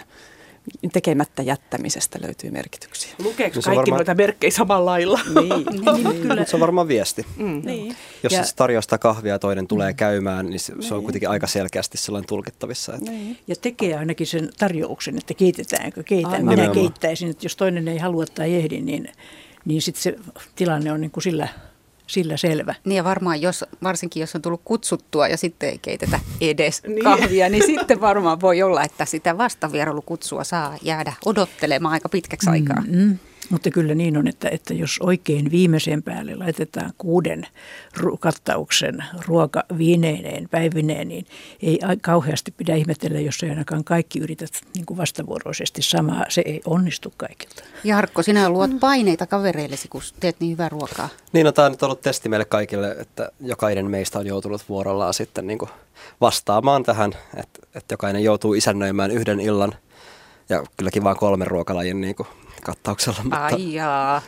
tekemättä 0.93 1.43
jättämisestä 1.43 2.19
löytyy 2.23 2.51
merkityksiä. 2.51 3.15
Lukeeko 3.19 3.57
no 3.57 3.63
kaikki 3.63 3.71
varmaan... 3.71 3.99
noita 3.99 4.15
merkkejä 4.15 4.51
samalla 4.51 4.91
lailla? 4.91 5.21
Niin, 5.25 5.49
niin, 5.95 6.05
niin 6.05 6.23
kyllä. 6.23 6.45
se 6.45 6.57
on 6.57 6.61
varmaan 6.61 6.89
viesti. 6.89 7.27
Mm. 7.37 7.63
Niin. 7.65 7.97
Jos 8.23 8.33
ja... 8.33 8.45
tarjoaa 8.57 8.83
sitä 8.83 8.99
kahvia 8.99 9.33
ja 9.33 9.39
toinen 9.39 9.67
tulee 9.67 9.93
mm. 9.93 9.97
käymään, 9.97 10.47
niin 10.47 10.61
se, 10.61 10.73
niin. 10.75 10.83
se 10.83 10.95
on 10.95 11.03
kuitenkin 11.03 11.31
aika 11.31 11.47
selkeästi 11.47 11.99
sellainen 11.99 12.29
tulkittavissa. 12.29 12.95
Että... 12.95 13.11
Niin. 13.11 13.39
Ja 13.47 13.57
tekee 13.57 13.97
ainakin 13.97 14.27
sen 14.27 14.51
tarjouksen, 14.59 15.19
että 15.19 15.35
keitetäänkö, 15.35 16.03
keitän. 16.03 16.33
Ai, 16.33 16.39
Minä 16.39 16.51
nimenomaan. 16.51 16.75
keittäisin, 16.75 17.31
että 17.31 17.45
jos 17.45 17.57
toinen 17.57 17.89
ei 17.89 17.99
halua 17.99 18.25
tai 18.27 18.55
ehdi, 18.55 18.81
niin, 18.81 19.09
niin 19.65 19.83
sitten 19.83 20.03
se 20.03 20.17
tilanne 20.57 20.93
on 20.93 21.01
niin 21.01 21.11
kuin 21.11 21.25
sillä 21.25 21.49
sillä 22.07 22.37
selvä. 22.37 22.75
Niin 22.85 22.97
ja 22.97 23.05
varmaan, 23.05 23.43
jos, 23.43 23.65
varsinkin 23.83 24.21
jos 24.21 24.35
on 24.35 24.43
tullut 24.43 24.61
kutsuttua 24.65 25.29
ja 25.29 25.37
sitten 25.37 25.69
ei 25.69 25.79
keitetä 25.79 26.21
edes 26.41 26.83
niin. 26.87 27.05
kahvia, 27.05 27.49
niin 27.49 27.67
sitten 27.67 28.01
varmaan 28.01 28.41
voi 28.41 28.63
olla, 28.63 28.83
että 28.83 29.05
sitä 29.05 29.39
vastavierailukutsua 29.39 30.45
saa 30.45 30.77
jäädä 30.83 31.13
odottelemaan 31.25 31.93
aika 31.93 32.09
pitkäksi 32.09 32.51
aikaa. 32.51 32.81
Mm-hmm. 32.81 33.19
Mutta 33.51 33.71
kyllä 33.71 33.95
niin 33.95 34.17
on, 34.17 34.29
että, 34.29 34.49
että 34.49 34.75
jos 34.75 34.99
oikein 35.01 35.51
viimeisen 35.51 36.03
päälle 36.03 36.35
laitetaan 36.35 36.93
kuuden 36.99 37.47
ru- 37.99 38.17
kattauksen 38.21 39.05
ruoka 39.27 39.63
viineineen, 39.79 40.49
päivineen, 40.49 41.09
niin 41.09 41.27
ei 41.63 41.79
kauheasti 42.03 42.55
pidä 42.57 42.75
ihmetellä, 42.75 43.21
jos 43.21 43.43
ei 43.43 43.51
ainakaan 43.51 43.85
kaikki 43.85 44.19
yrität 44.19 44.51
niin 44.75 44.87
kuin 44.87 44.97
vastavuoroisesti 44.97 45.83
samaa. 45.83 46.25
Se 46.29 46.43
ei 46.45 46.61
onnistu 46.65 47.13
kaikilta. 47.17 47.63
Jarkko, 47.85 48.23
sinä 48.23 48.51
luot 48.51 48.71
paineita 48.81 49.27
kavereillesi, 49.27 49.89
kun 49.89 50.03
teet 50.21 50.37
niin 50.41 50.53
hyvää 50.53 50.69
ruokaa. 50.69 51.09
Niin, 51.33 51.45
no, 51.45 51.53
tämä 51.53 51.67
on 51.67 51.73
nyt 51.73 51.83
ollut 51.83 52.01
testi 52.01 52.29
meille 52.29 52.45
kaikille, 52.45 52.97
että 53.01 53.31
jokainen 53.41 53.91
meistä 53.91 54.19
on 54.19 54.27
joutunut 54.27 54.69
vuorollaan 54.69 55.15
sitten 55.15 55.47
niin 55.47 55.59
kuin 55.59 55.71
vastaamaan 56.21 56.83
tähän, 56.83 57.13
että, 57.37 57.61
että 57.75 57.93
jokainen 57.93 58.25
joutuu 58.25 58.55
isännöimään 58.55 59.11
yhden 59.11 59.41
illan 59.41 59.75
ja 60.49 60.65
kylläkin 60.77 61.05
vain 61.05 61.17
kolmen 61.17 61.47
ruokalajin 61.47 62.01
niin 62.01 62.15
kuin 62.15 62.29
kattauksella. 62.67 63.19
Mutta... 63.23 63.47
Ai 63.47 63.75
jaa. 63.75 64.23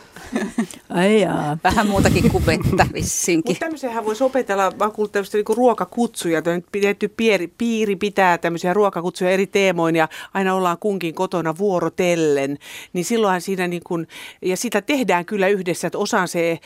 Ai 0.89 1.21
jaa. 1.21 1.57
Vähän 1.63 1.87
muutakin 1.87 2.31
kuin 2.31 2.45
vettä 2.45 2.85
vissinkin. 2.93 3.51
Mutta 3.51 3.59
tämmöisenhän 3.59 4.05
voisi 4.05 4.23
opetella, 4.23 4.71
mä 4.71 4.89
kuullut 4.89 5.11
tämmöistä 5.11 5.37
niin 5.37 5.57
ruokakutsuja. 5.57 6.41
Pidetty 6.71 7.07
piiri, 7.07 7.53
piiri 7.57 7.95
pitää 7.95 8.37
tämmöisiä 8.37 8.73
ruokakutsuja 8.73 9.31
eri 9.31 9.47
teemoin 9.47 9.95
ja 9.95 10.09
aina 10.33 10.53
ollaan 10.53 10.77
kunkin 10.79 11.15
kotona 11.15 11.57
vuorotellen. 11.57 12.57
Niin 12.93 13.05
silloinhan 13.05 13.41
siinä 13.41 13.67
niin 13.67 13.81
kuin, 13.85 14.07
ja 14.41 14.57
sitä 14.57 14.81
tehdään 14.81 15.25
kyllä 15.25 15.47
yhdessä, 15.47 15.87
että 15.87 15.97
osan 15.97 16.27
se 16.27 16.59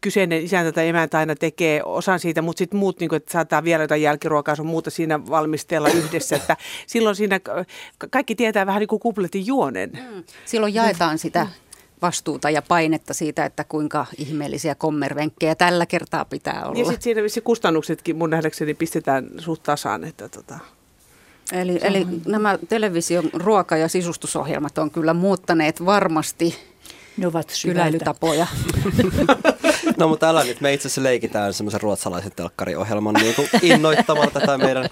kyseinen 0.00 0.44
isäntä 0.44 0.72
tai 0.72 0.88
emäntä 0.88 1.18
aina 1.18 1.34
tekee, 1.34 1.82
osan 1.84 2.20
siitä, 2.20 2.42
mutta 2.42 2.58
sitten 2.58 2.80
muut, 2.80 3.00
niin 3.00 3.08
kuin, 3.08 3.16
että 3.16 3.32
saattaa 3.32 3.64
vielä 3.64 3.82
jotain 3.82 4.02
jälkiruokaa, 4.02 4.54
on 4.58 4.66
muuta 4.66 4.90
siinä 4.90 5.26
valmistella 5.26 5.88
yhdessä. 5.88 6.36
Että 6.36 6.56
silloin 6.86 7.16
siinä 7.16 7.40
kaikki 8.10 8.34
tietää 8.34 8.66
vähän 8.66 8.80
niin 8.80 8.88
kuin 8.88 9.00
kupletin 9.00 9.46
juonen. 9.46 9.90
Mm. 9.90 10.24
Silloin 10.44 10.74
jaetaan 10.74 10.95
sitä 11.16 11.46
vastuuta 12.02 12.50
ja 12.50 12.62
painetta 12.62 13.14
siitä, 13.14 13.44
että 13.44 13.64
kuinka 13.64 14.06
ihmeellisiä 14.18 14.74
kommervenkkejä 14.74 15.54
tällä 15.54 15.86
kertaa 15.86 16.24
pitää 16.24 16.64
olla. 16.66 16.78
Ja 16.78 16.84
sitten 16.84 17.02
siinä 17.02 17.22
vissi 17.22 17.40
kustannuksetkin 17.40 18.16
mun 18.16 18.30
nähdäkseni 18.30 18.74
pistetään 18.74 19.26
suht 19.38 19.62
tasaan. 19.62 20.04
Että 20.04 20.28
tota. 20.28 20.58
Eli, 21.52 21.78
eli 21.82 22.06
nämä 22.26 22.58
television 22.68 23.30
ruoka- 23.32 23.76
ja 23.76 23.88
sisustusohjelmat 23.88 24.78
on 24.78 24.90
kyllä 24.90 25.14
muuttaneet 25.14 25.84
varmasti 25.84 26.58
ne 27.16 27.26
ovat 27.26 27.52
kyläilytapoja. 27.62 28.46
no 29.98 30.08
mutta 30.08 30.28
älä 30.28 30.44
nyt, 30.44 30.60
me 30.60 30.74
itse 30.74 30.88
asiassa 30.88 31.02
leikitään 31.02 31.54
semmoisen 31.54 31.80
ruotsalaisen 31.80 32.32
telkkariohjelman 32.36 33.14
niin 33.14 33.34
kuin 33.34 33.48
innoittamalla 33.62 34.30
tätä 34.30 34.58
meidän 34.58 34.88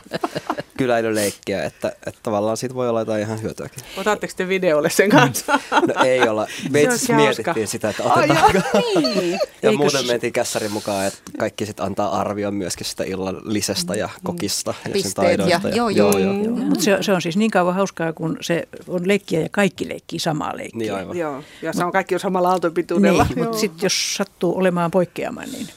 kyläilyleikkiä, 0.76 1.64
että, 1.64 1.88
että 2.06 2.20
tavallaan 2.22 2.56
siitä 2.56 2.74
voi 2.74 2.88
olla 2.88 3.00
jotain 3.00 3.22
ihan 3.22 3.42
hyötyäkin. 3.42 3.84
Otatteko 3.96 4.32
te 4.36 4.48
videolle 4.48 4.90
sen 4.90 5.10
kanssa? 5.10 5.58
No 5.70 6.04
ei 6.04 6.28
olla. 6.28 6.46
Me 6.70 6.82
itse 6.82 6.94
asiassa 6.94 7.14
mietittiin 7.14 7.68
sitä, 7.68 7.90
että 7.90 8.02
otetaanko. 8.02 8.58
Oh, 8.74 9.02
niin. 9.02 9.32
ja 9.32 9.38
Eikös... 9.62 9.76
muuten 9.76 10.06
mentiin 10.06 10.32
kässärin 10.32 10.72
mukaan, 10.72 11.06
että 11.06 11.18
kaikki 11.38 11.66
sitten 11.66 11.86
antaa 11.86 12.20
arvion 12.20 12.54
myöskin 12.54 12.86
sitä 12.86 13.04
illan 13.04 13.40
lisestä 13.44 13.94
ja 13.94 14.08
kokista 14.24 14.74
ja 14.94 15.02
sen 15.02 15.14
taidoista. 15.14 15.68
Ja, 15.68 15.76
joo, 15.76 15.88
joo. 15.88 16.18
joo, 16.18 16.34
joo. 16.34 16.56
Mm. 16.56 16.64
Mutta 16.64 16.84
se, 16.84 16.98
se, 17.00 17.12
on 17.12 17.22
siis 17.22 17.36
niin 17.36 17.50
kauan 17.50 17.74
hauskaa, 17.74 18.12
kun 18.12 18.36
se 18.40 18.68
on 18.88 19.08
leikkiä 19.08 19.40
ja 19.40 19.48
kaikki 19.50 19.88
leikkii 19.88 20.18
samaa 20.18 20.56
leikkiä. 20.56 20.78
Niin 20.78 20.94
aivan. 20.94 21.16
Joo. 21.16 21.42
Ja 21.62 21.72
se 21.72 21.84
on 21.84 21.92
kaikki 21.92 22.14
on 22.14 22.20
samalla 22.20 22.50
aaltopituudella. 22.50 23.26
Niin, 23.28 23.38
mutta 23.38 23.58
sitten 23.58 23.82
jos 23.82 24.14
sattuu 24.14 24.58
olemaan 24.58 24.90
poikkeama, 24.90 25.42
niin 25.42 25.68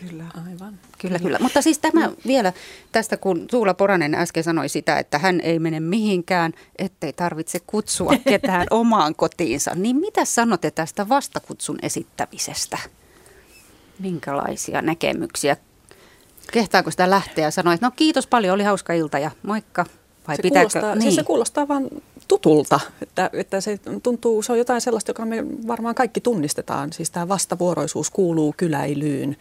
Kyllä, 0.00 0.24
aivan. 0.46 0.78
Kyllä, 0.98 1.18
kyllä. 1.18 1.38
Mutta 1.40 1.62
siis 1.62 1.78
tämä 1.78 2.10
vielä 2.26 2.52
tästä, 2.92 3.16
kun 3.16 3.46
Tuula 3.50 3.74
Poranen 3.74 4.14
äsken 4.14 4.44
sanoi 4.44 4.68
sitä, 4.68 4.98
että 4.98 5.18
hän 5.18 5.40
ei 5.40 5.58
mene 5.58 5.80
mihinkään, 5.80 6.52
ettei 6.78 7.12
tarvitse 7.12 7.60
kutsua 7.66 8.12
ketään 8.28 8.66
omaan 8.70 9.14
kotiinsa. 9.14 9.70
Niin 9.74 9.96
mitä 9.96 10.24
sanotte 10.24 10.70
tästä 10.70 11.08
vastakutsun 11.08 11.78
esittämisestä? 11.82 12.78
Minkälaisia 13.98 14.82
näkemyksiä? 14.82 15.56
Kehtaako 16.52 16.90
sitä 16.90 17.10
lähteä 17.10 17.44
ja 17.44 17.50
sanoa, 17.50 17.74
että 17.74 17.86
no 17.86 17.90
kiitos 17.96 18.26
paljon, 18.26 18.54
oli 18.54 18.62
hauska 18.62 18.92
ilta 18.92 19.18
ja 19.18 19.30
moikka? 19.42 19.86
Vai 20.28 20.36
se, 20.36 20.42
pitääkö? 20.42 20.68
Kuulostaa, 20.70 20.94
niin. 20.94 21.02
siis 21.02 21.14
se 21.14 21.22
kuulostaa 21.22 21.68
vaan 21.68 21.88
tutulta, 22.28 22.80
että, 23.02 23.30
että 23.32 23.60
se 23.60 23.78
tuntuu, 24.02 24.42
se 24.42 24.52
on 24.52 24.58
jotain 24.58 24.80
sellaista, 24.80 25.10
joka 25.10 25.24
me 25.24 25.44
varmaan 25.66 25.94
kaikki 25.94 26.20
tunnistetaan. 26.20 26.92
Siis 26.92 27.10
tämä 27.10 27.28
vastavuoroisuus 27.28 28.10
kuuluu 28.10 28.54
kyläilyyn 28.56 29.36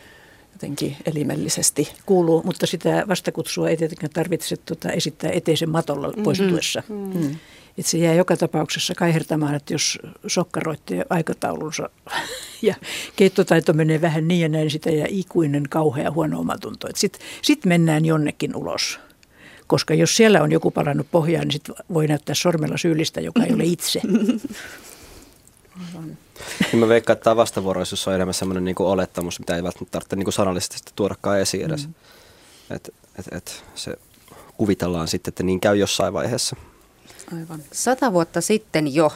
jotenkin 0.57 0.97
elimellisesti. 1.05 1.93
Kuuluu, 2.05 2.41
mutta 2.45 2.67
sitä 2.67 3.03
vastakutsua 3.07 3.69
ei 3.69 3.77
tietenkään 3.77 4.13
tarvitse 4.13 4.57
tuota, 4.57 4.91
esittää 4.91 5.31
eteisen 5.31 5.69
matolla 5.69 6.07
mm-hmm. 6.07 6.23
poistuessa. 6.23 6.83
Mm-hmm. 6.89 7.21
Mm. 7.21 7.35
Että 7.77 7.91
se 7.91 7.97
jää 7.97 8.13
joka 8.13 8.37
tapauksessa 8.37 8.95
kaihertamaan, 8.95 9.55
että 9.55 9.73
jos 9.73 9.99
sokkaroitti 10.27 10.95
aikataulunsa 11.09 11.89
ja 12.61 12.75
keittotaito 13.15 13.73
menee 13.73 14.01
vähän 14.01 14.27
niin 14.27 14.41
ja 14.41 14.49
näin, 14.49 14.71
sitä 14.71 14.91
jää 14.91 15.07
ikuinen 15.09 15.63
kauhea 15.69 16.11
huono 16.11 16.39
omatunto. 16.39 16.87
Sitten 16.95 17.21
sit 17.41 17.65
mennään 17.65 18.05
jonnekin 18.05 18.55
ulos. 18.55 18.99
Koska 19.67 19.93
jos 19.93 20.15
siellä 20.15 20.41
on 20.41 20.51
joku 20.51 20.71
palannut 20.71 21.07
pohjaan, 21.11 21.47
niin 21.47 21.51
sit 21.51 21.69
voi 21.93 22.07
näyttää 22.07 22.35
sormella 22.35 22.77
syyllistä, 22.77 23.21
joka 23.21 23.43
ei 23.43 23.53
ole 23.53 23.63
itse. 23.63 24.01
Niin 26.71 26.79
mä 26.79 26.87
veikkaan, 26.87 27.13
että 27.13 27.23
tämä 27.23 27.35
vastavuoroisuus 27.35 28.07
on 28.07 28.13
enemmän 28.13 28.33
sellainen 28.33 28.65
niin 28.65 28.75
kuin 28.75 28.87
olettamus, 28.87 29.39
mitä 29.39 29.55
ei 29.55 29.63
välttämättä 29.63 29.91
tarvitse 29.91 30.15
niin 30.15 30.25
kuin 30.25 30.33
sanallisesti 30.33 30.77
tuodakaan 30.95 31.39
esiin 31.39 31.65
edes. 31.65 31.87
Mm. 31.87 31.93
Et, 32.75 32.89
et, 33.19 33.25
et 33.31 33.63
se 33.75 33.93
kuvitellaan 34.57 35.07
sitten, 35.07 35.31
että 35.31 35.43
niin 35.43 35.59
käy 35.59 35.75
jossain 35.75 36.13
vaiheessa. 36.13 36.55
Aivan. 37.33 37.63
Sata 37.71 38.13
vuotta 38.13 38.41
sitten 38.41 38.93
jo 38.93 39.11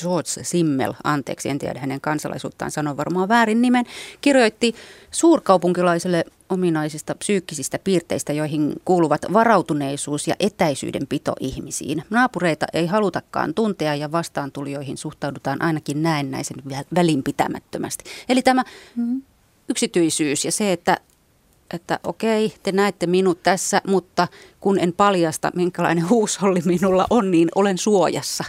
George 0.00 0.30
Simmel, 0.42 0.94
anteeksi, 1.04 1.48
en 1.48 1.58
tiedä 1.58 1.80
hänen 1.80 2.00
kansalaisuuttaan, 2.00 2.70
sanon 2.70 2.96
varmaan 2.96 3.28
väärin 3.28 3.62
nimen, 3.62 3.84
kirjoitti 4.20 4.74
suurkaupunkilaiselle 5.10 6.24
ominaisista 6.48 7.14
psyykkisistä 7.14 7.78
piirteistä, 7.78 8.32
joihin 8.32 8.74
kuuluvat 8.84 9.22
varautuneisuus 9.32 10.28
ja 10.28 10.34
etäisyydenpito 10.40 11.32
ihmisiin. 11.40 12.04
Naapureita 12.10 12.66
ei 12.72 12.86
halutakaan 12.86 13.54
tuntea 13.54 13.94
ja 13.94 14.12
vastaantulijoihin 14.12 14.96
suhtaudutaan 14.96 15.62
ainakin 15.62 16.02
näennäisen 16.02 16.56
välinpitämättömästi. 16.94 18.04
Eli 18.28 18.42
tämä 18.42 18.64
mm. 18.96 19.22
yksityisyys 19.68 20.44
ja 20.44 20.52
se, 20.52 20.72
että 20.72 20.96
että 21.74 22.00
okei, 22.04 22.54
te 22.62 22.72
näette 22.72 23.06
minut 23.06 23.42
tässä, 23.42 23.80
mutta 23.86 24.28
kun 24.60 24.78
en 24.78 24.92
paljasta, 24.92 25.50
minkälainen 25.54 26.08
huusholli 26.08 26.60
minulla 26.64 27.06
on, 27.10 27.30
niin 27.30 27.48
olen 27.54 27.78
suojassa. 27.78 28.44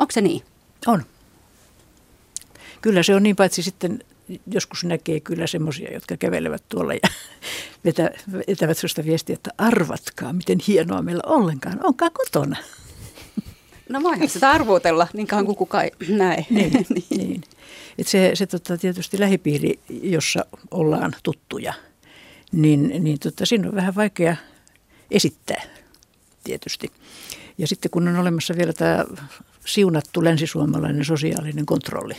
Onko 0.00 0.12
se 0.12 0.20
niin? 0.20 0.42
On. 0.86 1.02
Kyllä 2.80 3.02
se 3.02 3.14
on 3.14 3.22
niin, 3.22 3.36
paitsi 3.36 3.62
sitten 3.62 3.98
joskus 4.46 4.84
näkee 4.84 5.20
kyllä 5.20 5.46
semmoisia, 5.46 5.92
jotka 5.92 6.16
kävelevät 6.16 6.62
tuolla 6.68 6.94
ja 6.94 7.00
vetä, 7.84 8.10
vetävät 8.48 8.78
sellaista 8.78 9.04
viestiä, 9.04 9.34
että 9.34 9.50
arvatkaa, 9.58 10.32
miten 10.32 10.58
hienoa 10.66 11.02
meillä 11.02 11.22
ollenkaan 11.26 11.80
onkaan 11.84 12.12
kotona. 12.12 12.56
No 13.88 14.02
voihan 14.02 14.28
sitä 14.28 14.50
arvuutella, 14.50 15.08
niin 15.12 15.26
kauan 15.26 15.46
kuin 15.46 15.56
kukaan 15.56 15.84
ei 15.84 15.90
näe. 16.16 16.46
Niin, 16.50 16.72
niin. 16.72 17.04
niin. 17.18 17.40
Et 17.98 18.08
se 18.08 18.30
se 18.34 18.46
tota, 18.46 18.78
tietysti 18.78 19.20
lähipiiri, 19.20 19.78
jossa 19.88 20.44
ollaan 20.70 21.12
tuttuja, 21.22 21.74
niin, 22.52 23.04
niin 23.04 23.18
tota, 23.18 23.46
siinä 23.46 23.68
on 23.68 23.74
vähän 23.74 23.94
vaikea 23.94 24.36
esittää 25.10 25.62
tietysti. 26.44 26.92
Ja 27.58 27.66
sitten 27.66 27.90
kun 27.90 28.08
on 28.08 28.16
olemassa 28.16 28.54
vielä 28.56 28.72
tämä 28.72 29.04
siunattu 29.66 30.24
länsisuomalainen 30.24 31.04
sosiaalinen 31.04 31.66
kontrolli. 31.66 32.14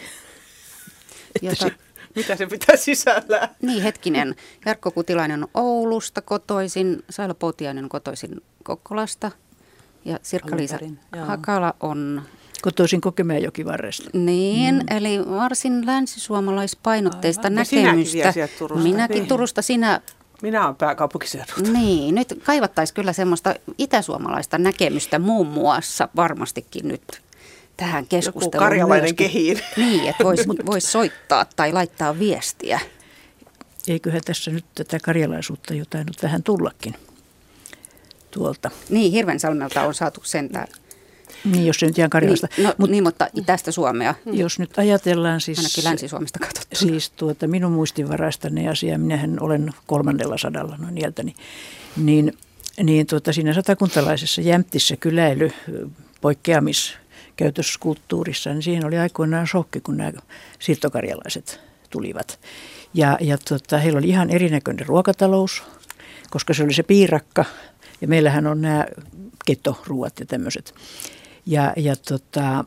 Jota, 1.41 1.71
mitä 2.15 2.35
se 2.35 2.45
pitää 2.45 2.75
sisällä? 2.75 3.49
Niin, 3.61 3.83
hetkinen. 3.83 4.35
Jarkko 4.65 4.91
Kutilainen 4.91 5.43
on 5.43 5.49
Oulusta 5.53 6.21
kotoisin, 6.21 7.03
Saila 7.09 7.33
Poutiainen 7.33 7.83
on 7.83 7.89
kotoisin 7.89 8.41
Kokkolasta 8.63 9.31
ja 10.05 10.19
Sirkka-Liisa 10.21 10.79
Hakala 11.25 11.73
on 11.79 12.21
Kotoisin 12.61 13.01
Kokemäenjokivarresta. 13.01 14.09
Niin, 14.13 14.75
mm. 14.75 14.97
eli 14.97 15.19
varsin 15.29 15.85
länsisuomalaispainotteista 15.85 17.47
Aivan. 17.47 17.55
näkemystä. 17.55 18.33
Turusta. 18.59 18.83
Minäkin 18.83 19.15
niin. 19.15 19.27
Turusta, 19.27 19.61
sinä 19.61 20.01
minä 20.41 20.65
olen 20.65 20.75
pääkaupunkiseudulta. 20.75 21.71
Niin, 21.71 22.15
nyt 22.15 22.41
kaivattaisiin 22.43 22.95
kyllä 22.95 23.13
semmoista 23.13 23.55
itäsuomalaista 23.77 24.57
näkemystä 24.57 25.19
muun 25.19 25.47
muassa 25.47 26.09
varmastikin 26.15 26.87
nyt 26.87 27.21
tähän 27.79 28.07
keskusteluun. 28.07 28.53
Joku 28.53 28.57
karjalainen 28.57 29.15
kehiin. 29.15 29.59
Niin, 29.77 30.09
että 30.09 30.23
voisi 30.23 30.43
vois 30.65 30.91
soittaa 30.91 31.45
tai 31.55 31.73
laittaa 31.73 32.19
viestiä. 32.19 32.79
Eiköhän 33.87 34.21
tässä 34.25 34.51
nyt 34.51 34.65
tätä 34.75 34.97
karjalaisuutta 35.03 35.73
jotain 35.73 36.05
nyt 36.05 36.23
vähän 36.23 36.43
tullakin 36.43 36.95
tuolta. 38.31 38.71
Niin, 38.89 39.11
Hirvensalmelta 39.11 39.81
on 39.81 39.93
saatu 39.93 40.21
sentään. 40.23 40.67
Niin, 41.45 41.65
jos 41.65 41.79
se 41.79 41.85
nyt 41.85 41.97
ihan 41.97 42.09
Karjalasta. 42.09 42.47
Niin, 42.57 42.67
no, 42.67 42.73
Mut, 42.77 42.89
niin, 42.89 43.03
mutta 43.03 43.27
itästä 43.33 43.71
Suomea. 43.71 44.15
Jos 44.25 44.59
nyt 44.59 44.77
ajatellaan 44.77 45.41
siis... 45.41 45.57
Ainakin 45.57 45.83
Länsi-Suomesta 45.83 46.39
katsottuna. 46.39 46.79
Siis 46.79 47.09
tuota, 47.09 47.47
minun 47.47 47.71
muistinvaraistani 47.71 48.67
asia, 48.67 48.97
minähän 48.97 49.37
olen 49.39 49.73
kolmannella 49.87 50.37
sadalla 50.37 50.77
noin 50.77 50.97
iältäni, 50.97 51.35
niin, 51.97 52.37
niin 52.83 53.07
tuota, 53.07 53.33
siinä 53.33 53.53
satakuntalaisessa 53.53 54.41
jämptissä 54.41 54.95
kyläily 54.95 55.51
poikkeamis 56.21 56.97
käytöskulttuurissa, 57.39 58.49
niin 58.49 58.63
siihen 58.63 58.85
oli 58.85 58.97
aikoinaan 58.97 59.47
shokki, 59.47 59.81
kun 59.81 59.97
nämä 59.97 60.11
siirtokarjalaiset 60.59 61.59
tulivat. 61.89 62.39
Ja, 62.93 63.17
ja 63.21 63.37
tota, 63.37 63.77
heillä 63.77 63.97
oli 63.97 64.09
ihan 64.09 64.29
erinäköinen 64.29 64.85
ruokatalous, 64.85 65.63
koska 66.29 66.53
se 66.53 66.63
oli 66.63 66.73
se 66.73 66.83
piirakka, 66.83 67.45
ja 68.01 68.07
meillähän 68.07 68.47
on 68.47 68.61
nämä 68.61 68.85
ketoruuat 69.45 70.19
ja 70.19 70.25
tämmöiset. 70.25 70.73
Ja, 71.45 71.73
ja 71.77 71.95
tota, 71.95 72.65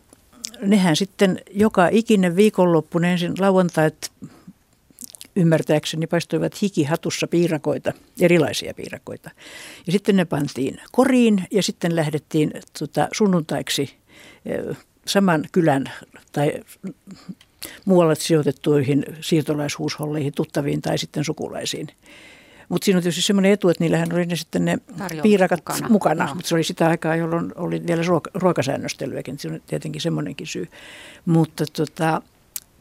nehän 0.61 0.97
sitten 0.97 1.41
joka 1.51 1.89
ikinen 1.91 2.37
viikonloppu, 2.37 2.99
ne 2.99 3.13
ensin 3.13 3.33
lauantait 3.39 4.11
ymmärtääkseni 5.37 6.07
paistoivat 6.07 6.63
hikihatussa 6.63 7.27
piirakoita, 7.27 7.93
erilaisia 8.21 8.75
piirakoita. 8.75 9.31
Ja 9.87 9.93
sitten 9.93 10.17
ne 10.17 10.25
pantiin 10.25 10.81
koriin 10.93 11.45
ja 11.51 11.63
sitten 11.63 11.97
lähdettiin 11.97 12.53
tota, 12.79 13.09
sunnuntaiksi 13.13 14.02
saman 15.07 15.45
kylän 15.53 15.85
tai 16.33 16.53
muualle 17.85 18.15
sijoitettuihin 18.15 19.05
siirtolaishuusholleihin, 19.21 20.33
tuttaviin 20.33 20.83
tai 20.83 20.99
sitten 20.99 21.25
sukulaisiin. 21.25 21.89
Mutta 22.69 22.85
siinä 22.85 22.99
on 22.99 23.03
tietysti 23.03 23.23
semmoinen 23.23 23.53
etu, 23.53 23.69
että 23.69 23.85
niillähän 23.85 24.13
oli 24.13 24.27
ne 24.27 24.37
sitten 24.37 24.65
ne 24.65 24.79
Tarjolla 24.99 25.23
piirakat 25.23 25.61
mukana, 25.67 25.89
mukana 25.89 26.27
no. 26.27 26.35
mutta 26.35 26.49
se 26.49 26.55
oli 26.55 26.65
sitä 26.65 26.89
aikaa, 26.89 27.17
jolloin 27.17 27.53
oli 27.55 27.87
vielä 27.87 28.03
ruoka, 28.07 28.31
ruokasäännöstelyäkin, 28.35 29.39
se 29.39 29.49
on 29.49 29.61
tietenkin 29.67 30.01
semmoinenkin 30.01 30.47
syy. 30.47 30.69
Mutta 31.27 31.65
tota, 31.73 32.23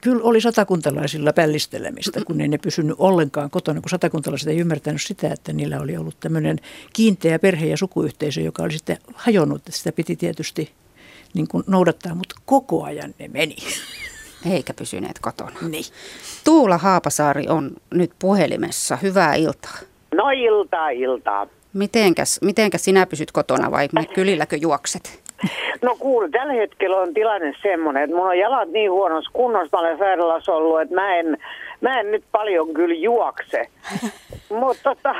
kyllä 0.01 0.23
oli 0.23 0.41
satakuntalaisilla 0.41 1.34
pällistelemistä, 1.34 2.21
kun 2.25 2.41
ei 2.41 2.47
ne 2.47 2.58
pysynyt 2.58 2.95
ollenkaan 2.99 3.49
kotona, 3.49 3.82
kun 3.82 3.89
satakuntalaiset 3.89 4.49
ei 4.49 4.58
ymmärtänyt 4.58 5.01
sitä, 5.01 5.34
että 5.34 5.54
niillä 5.54 5.80
oli 5.80 5.97
ollut 5.97 6.19
tämmöinen 6.19 6.60
kiinteä 6.93 7.39
perhe- 7.39 7.67
ja 7.67 7.77
sukuyhteisö, 7.77 8.41
joka 8.41 8.63
oli 8.63 8.73
sitten 8.73 8.97
hajonnut. 9.13 9.62
Sitä 9.69 9.91
piti 9.91 10.15
tietysti 10.15 10.71
niin 11.33 11.47
kuin 11.47 11.63
noudattaa, 11.67 12.15
mutta 12.15 12.35
koko 12.45 12.83
ajan 12.83 13.13
ne 13.19 13.27
meni. 13.27 13.55
Eikä 14.51 14.73
pysyneet 14.73 15.19
kotona. 15.21 15.59
Niin. 15.69 15.85
Tuula 16.43 16.77
Haapasaari 16.77 17.47
on 17.49 17.71
nyt 17.93 18.11
puhelimessa. 18.19 18.95
Hyvää 18.95 19.35
iltaa. 19.35 19.77
No 20.15 20.29
iltaa, 20.29 20.89
iltaa. 20.89 21.47
Mitenkäs, 21.73 22.39
mitenkäs 22.41 22.83
sinä 22.83 23.05
pysyt 23.05 23.31
kotona 23.31 23.71
vai 23.71 23.87
kylilläkö 24.13 24.55
juokset? 24.55 25.21
No 25.81 25.95
kuule, 25.99 26.29
tällä 26.29 26.53
hetkellä 26.53 26.97
on 26.97 27.13
tilanne 27.13 27.53
semmoinen, 27.61 28.03
että 28.03 28.15
mun 28.15 28.27
on 28.27 28.39
jalat 28.39 28.69
niin 28.69 28.91
huonossa 28.91 29.31
kunnossa, 29.33 29.77
mä 29.77 29.81
olen 29.81 29.97
sairaalassa 29.97 30.53
ollut, 30.53 30.81
että 30.81 30.95
mä 30.95 31.15
en, 31.15 31.37
mä 31.81 31.99
en 31.99 32.11
nyt 32.11 32.23
paljon 32.31 32.73
kyllä 32.73 32.95
juokse. 32.95 33.67
mutta 34.59 34.84
tota, 34.84 35.15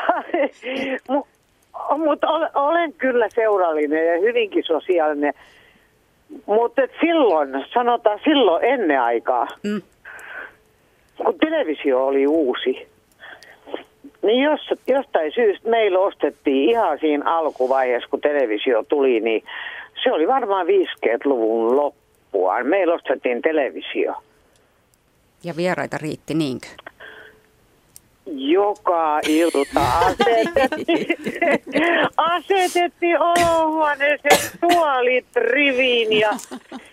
mut 2.06 2.20
olen 2.56 2.94
kyllä 2.94 3.30
seurallinen 3.30 4.08
ja 4.08 4.20
hyvinkin 4.20 4.64
sosiaalinen. 4.64 5.34
Mutta 6.46 6.82
silloin, 7.02 7.50
sanotaan 7.74 8.20
silloin 8.24 8.66
ennen 8.66 9.02
aikaa, 9.02 9.48
mm. 9.64 9.82
kun 11.26 11.40
televisio 11.40 12.06
oli 12.06 12.28
uusi, 12.28 12.88
niin 14.24 14.44
jos, 14.44 14.60
jostain 14.88 15.32
syystä 15.32 15.70
meillä 15.70 16.00
ostettiin 16.00 16.70
ihan 16.70 17.00
siinä 17.00 17.36
alkuvaiheessa, 17.38 18.10
kun 18.10 18.22
televisio 18.22 18.84
tuli, 18.84 19.20
niin 19.20 19.44
se 20.04 20.12
oli 20.12 20.28
varmaan 20.28 20.68
50-luvun 20.68 21.76
loppua. 21.76 22.64
Meillä 22.64 22.94
ostettiin 22.94 23.42
televisio. 23.42 24.16
Ja 25.44 25.54
vieraita 25.58 25.98
riitti 25.98 26.34
niinkö? 26.34 26.68
Joka 28.36 29.20
ilta 29.28 29.82
asetettiin, 30.00 31.18
asetettiin 32.18 33.18
olohuoneeseen 33.20 34.52
tuolit 34.62 35.26
riviin 35.36 36.20
ja, 36.20 36.30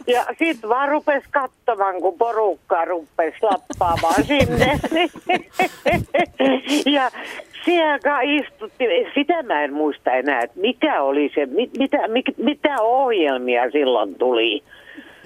ja 0.07 0.27
sitten 0.39 0.71
vaan 0.71 0.89
rupes 0.89 1.23
katsomaan, 1.31 2.01
kun 2.01 2.19
porukka 2.19 2.85
rupes 2.85 3.35
lappaamaan 3.43 4.25
sinne. 4.25 4.81
ja 6.97 7.11
siellä 7.65 8.21
istuttiin, 8.23 9.11
sitä 9.15 9.43
mä 9.43 9.65
en 9.65 9.75
muista 9.75 10.13
enää, 10.13 10.41
että 10.41 10.61
mikä 10.61 11.03
oli 11.03 11.31
se, 11.35 11.47
mit, 11.47 11.71
mitä, 11.79 12.09
mit, 12.09 12.25
mitä 12.37 12.83
ohjelmia 12.83 13.71
silloin 13.71 14.15
tuli. 14.15 14.63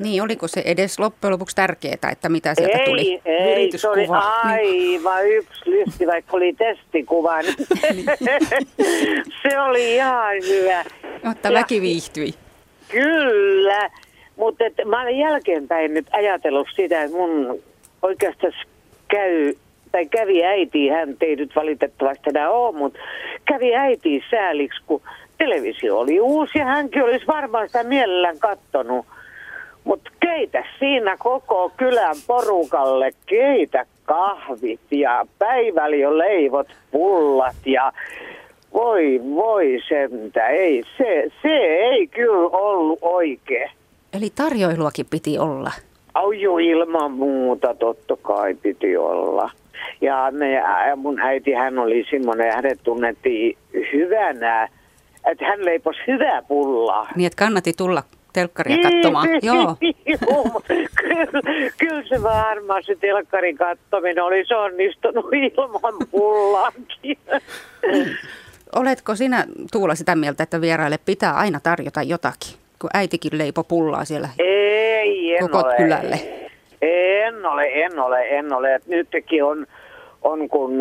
Niin, 0.03 0.23
oliko 0.23 0.49
se 0.49 0.63
edes 0.65 0.99
loppujen 0.99 1.33
lopuksi 1.33 1.57
tärkeää, 1.57 2.11
että 2.13 2.29
mitä 2.29 2.55
sieltä 2.55 2.79
ei, 2.79 2.85
tuli? 2.85 3.21
Ei, 3.25 3.79
se 3.79 3.89
oli 3.89 4.07
aivan 4.43 5.29
yksi 5.29 5.71
lysti, 5.71 6.07
vaikka 6.07 6.37
oli 6.37 6.53
testikuva. 6.53 7.43
niin 7.43 8.05
se 9.43 9.61
oli 9.61 9.95
ihan 9.95 10.35
hyvä. 10.49 10.85
Jotta 11.25 11.49
ja, 11.49 11.55
väki 11.55 11.81
viihtyi. 11.81 12.35
Kyllä, 12.89 13.91
mutta 14.37 14.65
et, 14.65 14.75
mä 14.85 15.03
olen 15.03 15.19
jälkeenpäin 15.19 15.95
nyt 15.95 16.07
ajatellut 16.13 16.69
sitä, 16.77 17.03
että 17.03 17.17
mun 17.17 17.63
oikeastaan 18.03 18.53
käy, 19.09 19.55
tai 19.93 20.07
kävi 20.07 20.45
äiti, 20.45 20.89
hän 20.89 21.17
ei 21.21 21.37
nyt 21.37 21.57
valitettavasti 21.57 22.31
enää 22.31 22.51
ole, 22.51 22.77
mutta 22.77 22.99
kävi 23.45 23.75
äiti 23.75 24.25
sääliksi, 24.31 24.83
kun 24.87 25.03
televisio 25.39 25.99
oli 25.99 26.21
uusi 26.21 26.59
ja 26.59 26.65
hänkin 26.65 27.03
olisi 27.03 27.27
varmaan 27.27 27.67
sitä 27.67 27.85
mielellään 27.85 28.39
kattonut. 28.39 29.07
Mutta 29.85 30.11
keitä 30.21 30.65
siinä 30.79 31.17
koko 31.17 31.73
kylän 31.77 32.17
porukalle, 32.27 33.11
keitä 33.27 33.87
kahvit 34.05 34.81
ja 34.91 35.27
päivällä 35.39 35.97
jo 35.97 36.19
leivot 36.19 36.67
pullat 36.91 37.57
ja 37.67 37.93
voi 38.75 39.21
voi 39.35 39.79
sentä, 39.89 40.49
ei 40.49 40.83
se, 40.99 41.31
se 41.43 41.57
ei 41.57 42.07
kyllä 42.07 42.49
ollut 42.53 42.99
oikein. 43.03 43.71
Eli 44.13 44.31
tarjoiluakin 44.35 45.07
piti 45.11 45.39
olla? 45.39 45.71
Au 46.15 46.31
jo 46.31 46.59
ilman 46.59 47.13
muuta 47.13 47.75
totta 47.75 48.17
kai 48.23 48.55
piti 48.55 48.97
olla. 48.97 49.51
Ja 50.01 50.29
me, 50.31 50.63
mun 50.97 51.21
äiti 51.21 51.53
hän 51.53 51.79
oli 51.79 52.07
semmoinen, 52.11 52.47
ja 52.47 52.55
hänet 52.55 52.81
tunnettiin 52.83 53.57
hyvänä, 53.93 54.69
että 55.31 55.45
hän 55.45 55.65
leipos 55.65 55.97
hyvää 56.07 56.43
pullaa. 56.43 57.09
Niin, 57.17 57.27
että 57.27 57.45
kannatti 57.45 57.73
tulla 57.77 58.03
telkkaria 58.33 58.77
katsomaan. 58.83 59.29
Joo. 59.43 59.77
kyllä, 61.01 61.43
kyllä 61.79 62.03
se 62.09 62.23
varmaan 62.23 62.83
se 62.85 62.97
telkkarin 63.01 63.57
katsominen 63.57 64.25
olisi 64.25 64.55
onnistunut 64.55 65.27
ilman 65.33 65.95
pullaakin. 66.11 67.19
Oletko 68.77 69.17
sinä 69.17 69.47
Tuula 69.73 69.95
sitä 69.95 70.17
mieltä, 70.17 70.43
että 70.43 70.61
vieraille 70.61 70.99
pitää 70.99 71.33
aina 71.33 71.61
tarjota 71.61 72.03
jotakin, 72.03 72.55
kun 72.79 72.91
äitikin 72.95 73.39
leipo 73.39 73.65
pullaa 73.65 74.05
siellä 74.05 74.29
Ei, 74.39 75.35
en 75.37 75.41
koko 75.41 75.59
ole. 75.59 75.77
kylälle? 75.77 76.21
En 76.83 77.47
ole, 77.47 77.65
en 77.67 77.99
ole, 77.99 78.29
en 78.29 78.53
ole. 78.53 78.81
Nytkin 78.87 79.45
on 79.45 79.67
on 80.25 80.49
kun 80.49 80.73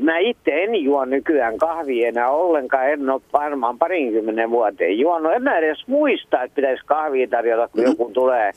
mä 0.00 0.18
itse 0.18 0.62
en 0.62 0.76
juo 0.76 1.04
nykyään 1.04 1.58
kahvia 1.58 2.08
enää 2.08 2.30
ollenkaan, 2.30 2.88
en 2.88 3.10
ole 3.10 3.20
varmaan 3.32 3.78
parinkymmenen 3.78 4.50
vuoteen 4.50 4.98
juonut. 4.98 5.32
En 5.32 5.42
mä 5.42 5.58
edes 5.58 5.86
muista, 5.86 6.42
että 6.42 6.54
pitäisi 6.54 6.82
kahvia 6.86 7.28
tarjota, 7.28 7.68
kun 7.68 7.82
joku 7.82 8.10
tulee. 8.14 8.52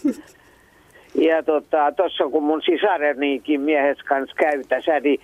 Ja 1.16 1.44
tota, 1.44 1.92
tuossa 1.92 2.28
kun 2.28 2.44
mun 2.44 2.62
sisarenikin 2.62 3.62
miehes 3.62 3.98
kanssa 3.98 4.36
käy 4.36 4.64
tässä, 4.70 5.00
niin 5.00 5.20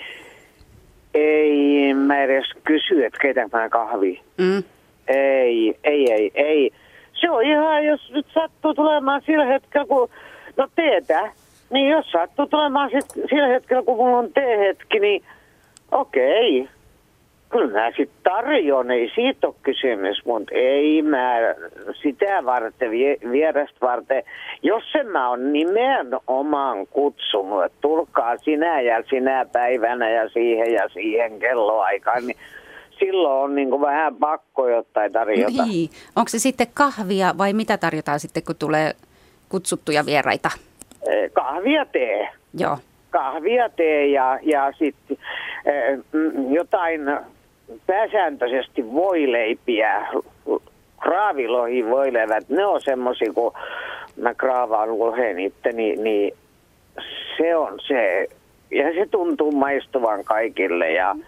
ei 1.14 1.94
mä 1.94 2.24
edes 2.24 2.46
kysy, 2.64 3.06
että 3.06 3.20
keitä 3.22 3.50
mä 3.54 3.70
kahvi. 3.70 4.22
Mm. 4.38 4.64
Ei, 5.08 5.76
ei, 5.84 6.12
ei, 6.14 6.32
ei. 6.34 6.72
Se 7.14 7.30
on 7.30 7.44
ihan, 7.44 7.86
jos 7.86 8.12
nyt 8.12 8.26
sattuu 8.34 8.74
tulemaan 8.74 9.22
sillä 9.26 9.46
hetkellä, 9.46 9.86
kun 9.86 10.10
no 10.58 10.68
teetä, 10.76 11.32
niin 11.72 11.90
jos 11.90 12.12
sattuu 12.12 12.48
tulemaan 12.48 12.90
sit 12.90 13.10
sillä 13.30 13.48
hetkellä, 13.48 13.84
kun 13.84 13.98
mulla 13.98 14.18
on 14.18 14.34
teehetki, 14.34 15.00
niin 15.00 15.24
okei. 15.92 16.70
Kyllä 17.50 17.80
mä 17.80 17.92
sitten 17.98 18.24
tarjon, 18.24 18.92
ei 18.92 19.12
siitä 19.16 19.48
ole 19.48 19.56
kysymys, 19.64 20.26
mutta 20.26 20.52
ei 20.56 21.02
mä 21.02 21.34
sitä 22.02 22.46
varten, 22.46 22.92
vierestä 23.32 23.78
varten. 23.82 24.24
Jos 24.64 24.84
sen 24.92 25.08
mä 25.08 25.30
oon 25.30 25.54
nimenomaan 25.54 26.88
kutsunut, 26.88 27.64
että 27.64 27.78
tulkaa 27.82 28.38
sinä 28.38 28.82
ja 28.82 29.04
sinä 29.10 29.46
päivänä 29.52 30.10
ja 30.10 30.30
siihen 30.30 30.74
ja 30.74 30.90
siihen 30.90 31.40
kelloaikaan, 31.40 32.28
niin 32.28 32.38
silloin 33.00 33.44
on 33.44 33.56
niin 33.56 33.70
kuin 33.70 33.82
vähän 33.82 34.16
pakko 34.16 34.68
jotain 34.68 35.12
tarjota. 35.12 35.66
Niin. 35.66 35.90
Onko 36.16 36.30
se 36.30 36.40
sitten 36.40 36.68
kahvia 36.74 37.38
vai 37.38 37.54
mitä 37.54 37.78
tarjotaan 37.78 38.20
sitten, 38.20 38.44
kun 38.44 38.56
tulee 38.56 38.94
kutsuttuja 39.50 40.06
vieraita? 40.06 40.50
Kahvia 41.34 41.86
tee. 41.86 42.30
Joo. 42.58 42.78
Kahvia 43.10 43.70
tee 43.70 44.08
ja, 44.08 44.40
ja 44.42 44.72
sitten 44.72 45.18
eh, 45.66 46.00
jotain 46.50 47.02
pääsääntöisesti 47.88 48.94
voileipiä, 48.94 50.08
kraavilohi 51.02 51.86
voileivät, 51.86 52.50
ne 52.50 52.66
on 52.66 52.82
semmoisia, 52.82 53.34
kun 53.34 53.54
mä 54.18 54.34
kraavaan 54.34 55.00
lohen 55.00 55.40
itse, 55.40 55.72
niin, 55.72 56.04
niin 56.04 56.34
se 57.38 57.56
on 57.56 57.80
se, 57.88 58.28
ja 58.72 58.94
se 58.94 59.08
tuntuu 59.12 59.52
maistuvan 59.52 60.24
kaikille 60.24 60.92
ja 60.92 61.14
mm 61.14 61.24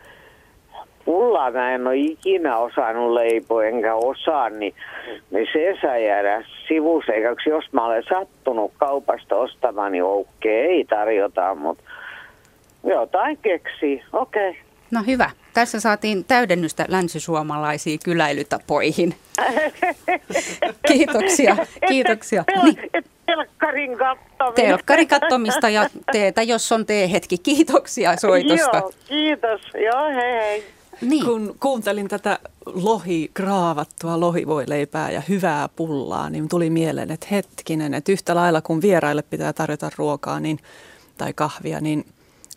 pullaa 1.05 1.51
mä 1.51 1.71
en 1.71 1.87
ole 1.87 1.97
ikinä 1.97 2.57
osannut 2.57 3.13
leipoa, 3.13 3.65
enkä 3.65 3.95
osaa, 3.95 4.49
niin, 4.49 4.73
niin 5.31 5.47
se 5.53 5.77
saa 5.81 5.97
jäädä 5.97 6.45
sivuseikaksi. 6.67 7.49
Jos 7.49 7.65
mä 7.71 7.85
olen 7.85 8.03
sattunut 8.09 8.71
kaupasta 8.77 9.35
ostamaan, 9.35 9.91
niin 9.91 10.03
okei, 10.03 10.65
ei 10.65 10.85
tarjota, 10.85 11.55
mutta 11.55 11.83
jotain 12.83 13.37
keksi, 13.37 14.03
okei. 14.13 14.49
Okay. 14.49 14.61
No 14.91 15.03
hyvä. 15.07 15.29
Tässä 15.53 15.79
saatiin 15.79 16.25
täydennystä 16.25 16.85
länsisuomalaisiin 16.87 17.99
kyläilytapoihin. 18.05 19.15
kiitoksia, 20.87 21.57
kiitoksia. 21.87 22.43
Niin. 22.63 22.77
Telkkarin 23.25 23.97
kattomista. 23.97 24.61
Telkkarin 24.61 25.07
kattomista 25.07 25.69
ja 25.69 25.89
teetä, 26.11 26.41
jos 26.41 26.71
on 26.71 26.85
tee-hetki. 26.85 27.37
Kiitoksia 27.37 28.17
soitosta. 28.17 28.77
Joo, 28.77 28.91
kiitos. 29.07 29.61
Joo, 29.73 30.09
hei 30.09 30.33
hei. 30.33 30.63
Niin. 31.03 31.25
Kun 31.25 31.55
kuuntelin 31.59 32.07
tätä 32.07 32.39
lohi, 32.65 33.31
kraavattua 33.33 34.19
lohivoileipää 34.19 35.11
ja 35.11 35.21
hyvää 35.29 35.69
pullaa, 35.69 36.29
niin 36.29 36.49
tuli 36.49 36.69
mieleen, 36.69 37.11
että 37.11 37.27
hetkinen, 37.31 37.93
että 37.93 38.11
yhtä 38.11 38.35
lailla 38.35 38.61
kun 38.61 38.81
vieraille 38.81 39.21
pitää 39.21 39.53
tarjota 39.53 39.91
ruokaa 39.97 40.39
niin, 40.39 40.59
tai 41.17 41.33
kahvia, 41.33 41.81
niin 41.81 42.05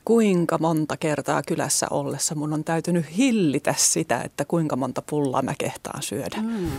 kuinka 0.04 0.58
monta 0.58 0.96
kertaa 0.96 1.42
kylässä 1.42 1.86
ollessa 1.90 2.34
mun 2.34 2.52
on 2.52 2.64
täytynyt 2.64 3.16
hillitä 3.16 3.74
sitä, 3.78 4.22
että 4.22 4.44
kuinka 4.44 4.76
monta 4.76 5.02
pullaa 5.02 5.42
mä 5.42 5.54
kehtaan 5.58 6.02
syödä. 6.02 6.36
Mm. 6.42 6.70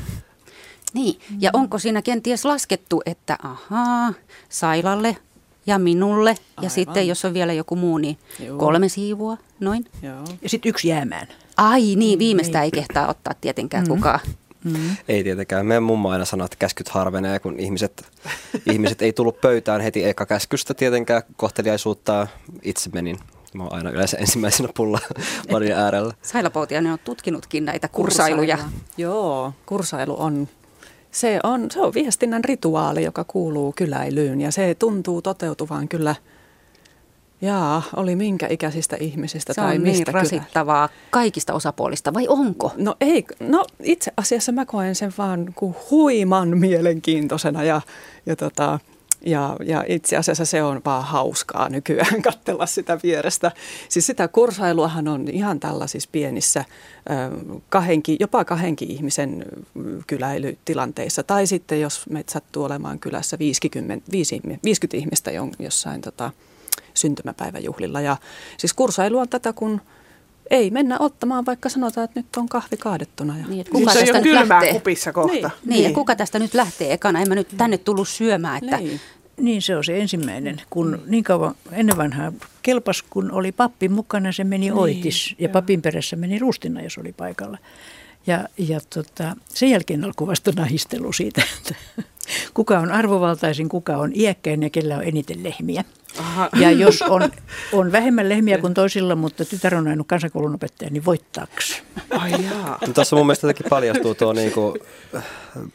Niin, 0.94 1.20
ja 1.40 1.50
onko 1.54 1.80
siinä 1.80 2.02
kenties 2.02 2.46
laskettu, 2.46 3.02
että 3.06 3.38
ahaa, 3.44 4.14
Sailalle 4.50 5.18
ja 5.66 5.80
minulle 5.80 6.30
Aivan. 6.30 6.64
ja 6.64 6.70
sitten 6.70 7.08
jos 7.08 7.26
on 7.26 7.34
vielä 7.34 7.54
joku 7.54 7.76
muu, 7.76 7.98
niin 7.98 8.18
Joo. 8.40 8.58
kolme 8.58 8.90
siivua, 8.90 9.38
noin. 9.60 9.86
Joo. 10.02 10.24
Ja 10.42 10.50
sitten 10.50 10.70
yksi 10.70 10.88
jäämään. 10.88 11.28
Ai 11.58 11.96
niin, 11.96 12.20
viimeistä 12.20 12.58
niin. 12.58 12.64
ei 12.64 12.72
kehtaa 12.72 13.10
ottaa 13.10 13.34
tietenkään 13.42 13.84
mm. 13.84 13.90
kukaan. 13.90 14.20
Mm. 14.64 14.96
Ei 15.08 15.24
tietenkään. 15.24 15.66
Meidän 15.66 15.84
mummo 15.84 16.10
aina 16.10 16.26
sanoo, 16.26 16.46
että 16.46 16.58
käskyt 16.60 16.90
harvenee, 16.90 17.40
kun 17.40 17.60
ihmiset, 17.60 18.06
ihmiset 18.72 19.02
ei 19.02 19.14
tullut 19.14 19.42
pöytään 19.42 19.82
heti 19.82 20.06
eka 20.06 20.26
käskystä 20.26 20.74
tietenkään 20.74 21.22
kohteliaisuutta. 21.36 22.28
Itse 22.62 22.90
menin 22.94 23.18
Mä 23.54 23.64
oon 23.64 23.74
aina 23.74 23.90
yleensä 23.90 24.18
ensimmäisenä 24.18 24.70
pulla 24.76 25.00
parin 25.52 25.72
äärellä. 25.72 26.14
Saila 26.22 26.52
ne 26.82 26.92
on 26.92 27.00
tutkinutkin 27.04 27.66
näitä 27.66 27.88
kursailuja. 27.88 28.58
Kursailu. 28.58 28.84
Joo, 28.98 29.54
kursailu 29.66 30.16
on 30.20 30.48
se 31.12 31.40
on, 31.44 31.72
se 31.72 31.82
on 31.82 31.94
viestinnän 31.94 32.44
rituaali, 32.44 33.04
joka 33.04 33.24
kuuluu 33.24 33.74
kyläilyyn 33.76 34.42
ja 34.42 34.52
se 34.52 34.76
tuntuu 34.76 35.22
toteutuvan 35.22 35.88
kyllä– 35.88 36.16
Jaa, 37.42 37.84
oli 37.96 38.16
minkä 38.16 38.48
ikäisistä 38.50 38.98
ihmisistä 39.00 39.54
se 39.54 39.62
tai 39.62 39.76
on 39.76 39.82
mistä 39.82 40.04
niin 40.04 40.14
rasittavaa 40.14 40.88
kyllä? 40.88 41.02
kaikista 41.10 41.54
osapuolista, 41.54 42.14
vai 42.14 42.28
onko? 42.28 42.72
No 42.78 42.96
ei, 43.02 43.26
no 43.40 43.66
itse 43.84 44.12
asiassa 44.18 44.52
mä 44.52 44.66
koen 44.66 44.96
sen 44.96 45.14
vaan 45.18 45.54
kuin 45.56 45.76
huiman 45.92 46.58
mielenkiintoisena 46.58 47.64
ja, 47.64 47.82
ja, 48.26 48.36
tota, 48.36 48.80
ja, 49.26 49.56
ja 49.66 49.84
itse 49.88 50.18
asiassa 50.18 50.46
se 50.46 50.64
on 50.64 50.82
vaan 50.86 51.04
hauskaa 51.04 51.70
nykyään 51.70 52.22
katsella 52.32 52.66
sitä 52.66 53.00
vierestä. 53.04 53.52
Siis 53.90 54.06
sitä 54.08 54.28
kursailuahan 54.28 55.08
on 55.08 55.28
ihan 55.28 55.60
tällaisissa 55.60 56.10
pienissä 56.12 56.66
kahenki, 57.70 58.18
jopa 58.20 58.46
kahdenkin 58.46 58.92
ihmisen 58.92 59.46
kyläilytilanteissa. 60.08 61.24
Tai 61.24 61.48
sitten 61.48 61.82
jos 61.82 62.10
me 62.10 62.24
sattuu 62.30 62.64
olemaan 62.64 63.00
kylässä 63.00 63.40
50, 63.40 64.12
50 64.12 64.98
ihmistä 64.98 65.32
jossain 65.60 66.02
tota, 66.02 66.32
syntymäpäiväjuhlilla. 66.98 68.02
Ja 68.02 68.18
siis 68.58 68.74
kursailu 68.74 69.18
on 69.18 69.30
tätä, 69.30 69.54
kun 69.54 69.82
ei 70.50 70.72
mennä 70.72 70.98
ottamaan, 71.00 71.46
vaikka 71.46 71.70
sanotaan, 71.70 72.06
että 72.06 72.20
nyt 72.20 72.26
on 72.38 72.50
kahvi 72.50 72.78
kaadettuna. 72.78 73.38
Ja... 73.38 73.46
Niin, 73.48 73.62
että 73.62 73.72
Kuka 73.72 73.92
se 73.92 74.00
on 74.00 74.06
tästä 74.06 74.18
jo 74.18 74.24
nyt 74.24 74.24
kylmää 74.24 74.60
lähtee? 74.60 74.74
kupissa 74.74 75.14
kohta. 75.14 75.34
Niin. 75.34 75.52
Niin, 75.66 75.84
ja 75.84 75.92
kuka 75.92 76.16
tästä 76.16 76.40
nyt 76.40 76.54
lähtee 76.54 76.94
ekana? 76.94 77.22
En 77.22 77.30
mä 77.30 77.36
nyt 77.36 77.48
tänne 77.58 77.78
tullut 77.78 78.08
syömään, 78.08 78.64
että 78.64 78.78
Niin. 78.78 79.00
Niin 79.38 79.62
se 79.62 79.78
on 79.78 79.84
se 79.84 80.00
ensimmäinen, 80.00 80.62
kun 80.70 81.02
niin 81.08 81.24
kauan 81.24 81.56
ennen 81.72 81.98
vanhaa 81.98 82.32
kelpas, 82.62 83.04
kun 83.10 83.32
oli 83.32 83.52
pappi 83.52 83.90
mukana, 83.90 84.32
se 84.32 84.44
meni 84.44 84.72
oitis 84.72 85.36
ja 85.40 85.50
papin 85.50 85.82
perässä 85.82 86.16
meni 86.16 86.40
rustina, 86.40 86.82
jos 86.82 86.98
oli 86.98 87.14
paikalla. 87.14 87.58
Ja, 88.28 88.48
ja 88.58 88.80
tota, 88.94 89.36
sen 89.54 89.70
jälkeen 89.70 90.04
alkoi 90.04 90.28
vasta 90.28 90.52
nahistelu 90.56 91.14
siitä, 91.14 91.42
että 91.58 91.76
kuka 92.54 92.80
on 92.80 92.92
arvovaltaisin, 92.92 93.70
kuka 93.70 93.98
on 93.98 94.12
iäkkäin 94.16 94.64
ja 94.64 94.70
kellä 94.70 94.98
on 94.98 95.04
eniten 95.04 95.44
lehmiä. 95.44 95.84
Aha. 96.20 96.50
Ja 96.60 96.72
jos 96.72 97.02
on, 97.02 97.32
on 97.74 97.92
vähemmän 97.92 98.30
lehmiä 98.30 98.58
kuin 98.58 98.74
toisilla, 98.74 99.16
mutta 99.16 99.46
tytär 99.46 99.76
on 99.76 99.88
ainut 99.88 100.08
kansakoulun 100.08 100.56
opettaja, 100.56 100.90
niin 100.90 101.06
voittaaks? 101.06 101.84
Ai 102.10 102.32
jaa. 102.32 102.78
No, 102.88 102.94
Tuossa 102.94 103.16
mun 103.16 103.26
mielestä 103.26 103.48
jotenkin 103.48 103.70
paljastuu 103.70 104.16
tuo 104.16 104.34
niinku, 104.34 104.78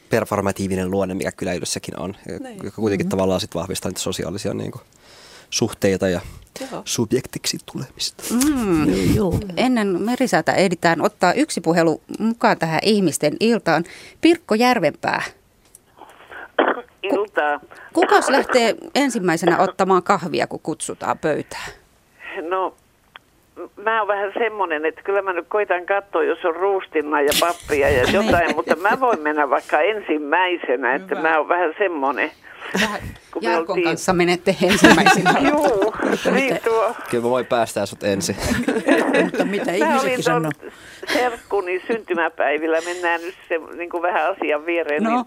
performatiivinen 0.09 0.91
luonne, 0.91 1.13
mikä 1.13 1.31
kyläilyssäkin 1.31 1.99
on, 1.99 2.15
joka 2.63 2.75
kuitenkin 2.75 3.09
tavallaan 3.09 3.41
sit 3.41 3.55
vahvistaa 3.55 3.89
niitä 3.89 4.01
sosiaalisia 4.01 4.53
niinku, 4.53 4.81
suhteita 5.53 6.07
ja 6.09 6.21
Joo. 6.71 6.81
subjektiksi 6.85 7.57
tulemista. 7.71 8.23
mm, 8.33 9.15
Joo, 9.15 9.31
joo. 9.31 9.39
ennen 9.57 10.01
merisäätä 10.01 10.53
ehditään 10.53 11.01
ottaa 11.01 11.33
yksi 11.33 11.61
puhelu 11.61 12.01
mukaan 12.19 12.57
tähän 12.57 12.79
ihmisten 12.83 13.33
iltaan. 13.39 13.83
Pirkko 14.21 14.55
Järvenpää, 14.55 15.21
Iltaa. 17.03 17.59
kukas 17.93 18.29
lähtee 18.29 18.75
ensimmäisenä 18.95 19.57
ottamaan 19.59 20.03
kahvia, 20.03 20.47
kun 20.47 20.59
kutsutaan 20.63 21.17
pöytään? 21.19 21.71
No, 22.49 22.75
mä 23.83 23.99
oon 23.99 24.07
vähän 24.07 24.31
semmonen, 24.39 24.85
että 24.85 25.01
kyllä 25.03 25.21
mä 25.21 25.33
nyt 25.33 25.45
koitan 25.49 25.85
katsoa, 25.85 26.23
jos 26.23 26.45
on 26.45 26.55
ruustinna 26.55 27.21
ja 27.21 27.31
pappia 27.39 27.89
ja 27.89 28.03
jotain, 28.11 28.55
mutta 28.55 28.75
mä 28.75 28.99
voin 28.99 29.19
mennä 29.21 29.49
vaikka 29.49 29.81
ensimmäisenä, 29.81 30.95
että 30.95 31.15
mä 31.15 31.37
oon 31.37 31.47
vähän 31.47 31.73
semmonen. 31.77 32.31
Vähän 32.81 33.01
Kun 33.31 33.43
me 33.43 33.51
Jarkon 33.51 33.69
oltiin- 33.73 33.87
kanssa 33.87 34.13
menette 34.13 34.55
ensimmäisenä. 34.63 35.33
Juu, 35.49 35.93
niin 36.33 36.59
tuo. 36.63 36.95
Kyllä 37.09 37.23
mä 37.23 37.29
voin 37.29 37.45
päästää 37.45 37.85
sut 37.85 38.03
ensin. 38.03 38.35
Mutta 39.23 39.45
mitä 39.45 39.65
Mä 39.65 39.71
ihmisetkin 39.77 40.11
olin 40.11 40.23
sanoo? 40.23 40.51
tuon 40.59 40.71
serkkuni 41.13 41.81
syntymäpäivillä, 41.87 42.81
mennään 42.85 43.21
nyt 43.21 43.35
se 43.49 43.57
niin 43.77 43.89
kuin 43.89 44.03
vähän 44.03 44.31
asian 44.31 44.65
viereen, 44.65 45.03
No. 45.03 45.09
niin 45.09 45.25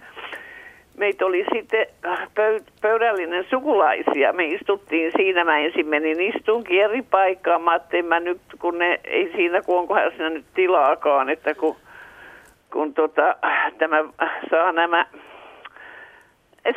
meitä 0.96 1.26
oli 1.26 1.44
sitten 1.54 1.86
pöy- 2.34 2.64
pöydällinen 2.82 3.46
sukulaisia. 3.50 4.32
Me 4.32 4.44
istuttiin 4.44 5.12
siinä, 5.16 5.44
mä 5.44 5.58
ensin 5.58 5.86
menin 5.86 6.20
istunkin 6.20 6.82
eri 6.84 7.02
paikkaan. 7.02 7.62
Mä 7.62 7.70
ajattelin, 7.70 8.06
mä 8.06 8.20
nyt, 8.20 8.40
kun 8.58 8.78
ne, 8.78 9.00
ei 9.04 9.32
siinä, 9.36 9.62
kun 9.62 9.78
onkohan 9.78 10.10
siinä 10.10 10.30
nyt 10.30 10.44
tilaakaan, 10.54 11.30
että 11.30 11.54
kun, 11.54 11.76
kun 12.72 12.94
tota, 12.94 13.36
tämä 13.78 14.04
saa 14.50 14.72
nämä 14.72 15.06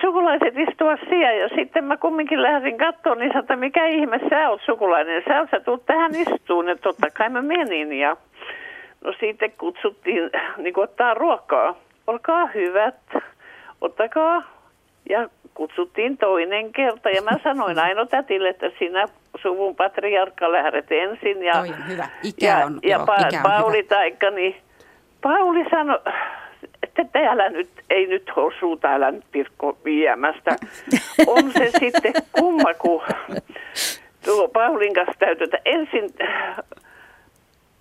sukulaiset 0.01 0.57
istua 0.57 0.97
siellä 1.09 1.33
ja 1.33 1.49
sitten 1.49 1.83
mä 1.83 1.97
kumminkin 1.97 2.41
lähdin 2.41 2.77
katsoa, 2.77 3.15
niin 3.15 3.29
sanoin, 3.29 3.43
että 3.43 3.55
mikä 3.55 3.85
ihme 3.85 4.19
sä 4.29 4.49
oot 4.49 4.61
sukulainen, 4.65 5.23
sä, 5.27 5.47
sä 5.51 5.59
tuut 5.59 5.85
tähän 5.85 6.11
istuun, 6.15 6.67
ja 6.67 6.75
totta 6.75 7.07
kai 7.09 7.29
mä 7.29 7.41
menin 7.41 7.93
ja 7.93 8.17
no 9.03 9.13
sitten 9.19 9.51
kutsuttiin 9.57 10.29
niin 10.57 10.73
kuin 10.73 10.83
ottaa 10.83 11.13
ruokaa. 11.13 11.75
Olkaa 12.07 12.45
hyvät, 12.45 12.95
ottakaa 13.81 14.43
ja 15.09 15.29
kutsuttiin 15.53 16.17
toinen 16.17 16.71
kerta 16.71 17.09
ja 17.09 17.21
mä 17.21 17.31
sanoin 17.43 17.79
Aino 17.85 18.05
tätille, 18.05 18.49
että 18.49 18.71
sinä 18.79 19.05
suvun 19.41 19.75
patriarkka 19.75 20.51
lähdet 20.51 20.91
ensin 20.91 21.43
ja, 21.43 21.53
Toi 21.53 21.73
hyvä. 21.87 22.07
Ikä 22.23 22.45
ja, 22.47 22.65
on, 22.65 22.79
ja 22.83 22.97
joo, 22.97 23.05
pa- 23.05 23.27
ikä 23.27 23.37
on 23.37 23.51
Pauli 23.51 23.77
hyvä. 23.77 23.89
taikka, 23.89 24.29
niin 24.29 24.55
Pauli 25.21 25.65
sanoi, 25.69 25.99
että 26.83 27.05
täällä 27.11 27.49
nyt, 27.49 27.69
ei 27.89 28.07
nyt 28.07 28.31
suu 28.59 28.77
täällä 28.77 29.11
nyt 29.11 29.25
Pirkko 29.31 29.77
viemästä. 29.85 30.55
On 31.27 31.51
se 31.51 31.71
sitten 31.79 32.13
kumma, 32.31 32.73
kun 32.73 33.01
tuo 34.25 34.47
Paulin 34.47 34.93
kanssa 34.93 35.19
täytyy, 35.19 35.43
että 35.43 35.57
ensin 35.65 36.09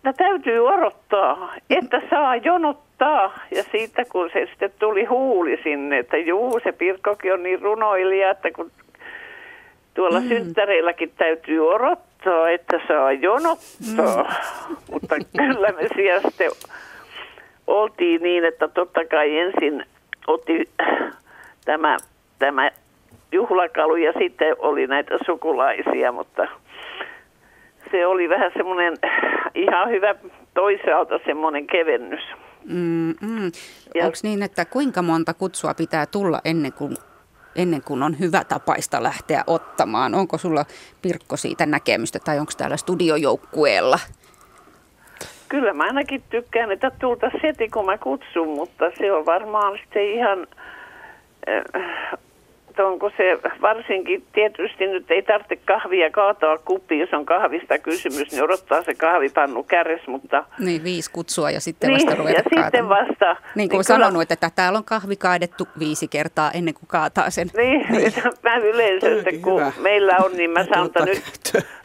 No 0.02 0.12
täytyy 0.12 0.68
odottaa, 0.68 1.54
että 1.70 2.02
saa 2.10 2.36
jonottaa. 3.00 3.38
Ja 3.50 3.62
siitä 3.62 4.04
kun 4.04 4.30
se 4.32 4.46
sitten 4.50 4.72
tuli 4.78 5.04
huuli 5.04 5.60
sinne, 5.62 5.98
että 5.98 6.16
juu, 6.16 6.60
se 6.64 6.72
Pirkkokin 6.72 7.32
on 7.32 7.42
niin 7.42 7.62
runoilija, 7.62 8.30
että 8.30 8.50
kun 8.50 8.70
tuolla 9.94 10.20
mm. 10.20 10.28
synttäreilläkin 10.28 11.12
täytyy 11.16 11.68
odottaa, 11.68 12.50
että 12.50 12.80
saa 12.88 13.12
jonottaa. 13.12 14.22
Mm. 14.22 14.76
Mutta 14.90 15.14
kyllä 15.36 15.72
me 15.72 15.88
siellä 15.94 16.20
sitten 16.20 16.50
oltiin 17.66 18.22
niin, 18.22 18.44
että 18.44 18.68
totta 18.68 19.04
kai 19.04 19.38
ensin 19.38 19.84
otti 20.26 20.68
tämä, 21.64 21.96
tämä 22.38 22.70
juhlakalu 23.32 23.96
ja 23.96 24.12
sitten 24.18 24.56
oli 24.58 24.86
näitä 24.86 25.18
sukulaisia, 25.26 26.12
mutta 26.12 26.48
se 27.90 28.06
oli 28.06 28.28
vähän 28.28 28.52
semmoinen 28.56 28.94
ihan 29.54 29.90
hyvä 29.90 30.14
toisaalta 30.54 31.20
semmoinen 31.26 31.66
kevennys. 31.66 32.22
Mm, 32.68 33.14
mm. 33.20 33.52
Ja- 33.94 34.04
Onko 34.06 34.18
niin, 34.22 34.42
että 34.42 34.64
kuinka 34.64 35.02
monta 35.02 35.34
kutsua 35.34 35.74
pitää 35.74 36.06
tulla 36.06 36.40
ennen 36.44 36.72
kuin, 36.72 36.96
ennen 37.56 37.82
kuin 37.82 38.02
on 38.02 38.18
hyvä 38.18 38.44
tapaista 38.44 39.02
lähteä 39.02 39.44
ottamaan? 39.46 40.14
Onko 40.14 40.38
sulla 40.38 40.64
Pirkko 41.02 41.36
siitä 41.36 41.66
näkemystä 41.66 42.18
tai 42.18 42.38
onko 42.38 42.52
täällä 42.56 42.76
studiojoukkueella? 42.76 43.98
Kyllä 45.48 45.72
mä 45.72 45.84
ainakin 45.84 46.22
tykkään, 46.30 46.72
että 46.72 46.90
tultaisiin 46.90 47.40
heti 47.42 47.68
kun 47.68 47.86
mä 47.86 47.98
kutsun, 47.98 48.48
mutta 48.48 48.84
se 48.98 49.12
on 49.12 49.26
varmaan 49.26 49.78
sitten 49.78 50.10
ihan, 50.14 50.46
äh, 51.48 51.62
että 52.78 52.86
onko 52.86 53.10
se 53.16 53.38
varsinkin, 53.62 54.22
tietysti 54.32 54.86
nyt 54.86 55.10
ei 55.10 55.22
tarvitse 55.22 55.56
kahvia 55.56 56.10
kaataa 56.10 56.58
kuppiin, 56.58 57.00
jos 57.00 57.12
on 57.12 57.26
kahvista 57.26 57.78
kysymys, 57.78 58.32
niin 58.32 58.42
odottaa 58.42 58.82
se 58.82 58.94
kahvipannu 58.94 59.62
käres, 59.62 60.06
mutta 60.06 60.44
Niin, 60.58 60.84
viisi 60.84 61.10
kutsua 61.10 61.50
ja 61.50 61.60
sitten 61.60 61.88
niin, 61.90 62.06
vasta 62.06 62.14
ruveta 62.18 62.38
ja 62.38 62.42
sitten 62.42 62.62
kaatamaan. 62.62 63.06
vasta. 63.08 63.36
Niin 63.54 63.68
kuin 63.68 63.68
kyllä- 63.68 63.82
sanonut, 63.82 64.22
että 64.32 64.50
täällä 64.56 64.76
on 64.76 64.84
kahvi 64.84 65.16
kaadettu 65.16 65.68
viisi 65.78 66.08
kertaa 66.08 66.50
ennen 66.50 66.74
kuin 66.74 66.86
kaataa 66.88 67.30
sen. 67.30 67.48
Niin, 67.56 67.86
niin. 67.90 68.12
mä 68.42 68.56
yleensä, 68.56 69.06
Toi 69.08 69.18
että 69.18 69.30
kun 69.42 69.60
hyvä. 69.60 69.72
meillä 69.82 70.16
on, 70.24 70.32
niin 70.36 70.50
mä 70.50 70.64
sanon, 70.64 70.86
että 70.86 71.04
nyt 71.04 71.22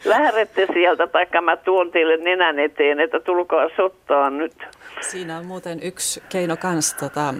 lähdette 0.04 0.66
sieltä, 0.72 1.06
taikka 1.06 1.40
mä 1.40 1.56
tuon 1.56 1.90
teille 1.90 2.16
nenän 2.16 2.58
eteen, 2.58 3.00
että 3.00 3.20
tulkaa 3.20 3.68
sottaa 3.76 4.30
nyt. 4.30 4.52
Siinä 5.10 5.38
on 5.38 5.46
muuten 5.46 5.78
yksi 5.82 6.22
keino 6.28 6.56
kanssa 6.56 6.96
tota, 6.98 7.34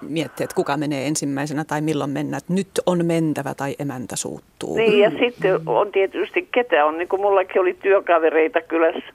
miettiä, 0.00 0.44
että 0.44 0.56
kuka 0.56 0.76
menee 0.76 1.06
ensimmäisenä 1.06 1.64
tai 1.64 1.80
milloin 1.80 2.10
mennä. 2.10 2.36
Että 2.36 2.52
nyt 2.52 2.70
on 2.86 3.06
mentävä 3.06 3.54
tai 3.54 3.74
emäntä 3.78 4.16
suuttuu. 4.16 4.76
Niin, 4.76 4.98
ja 4.98 5.10
sitten 5.10 5.60
on 5.66 5.92
tietysti 5.92 6.48
ketä 6.52 6.86
on, 6.86 6.98
niin 6.98 7.08
kuin 7.08 7.22
mullakin 7.22 7.60
oli 7.60 7.76
työkavereita 7.82 8.60
kylässä. 8.60 9.12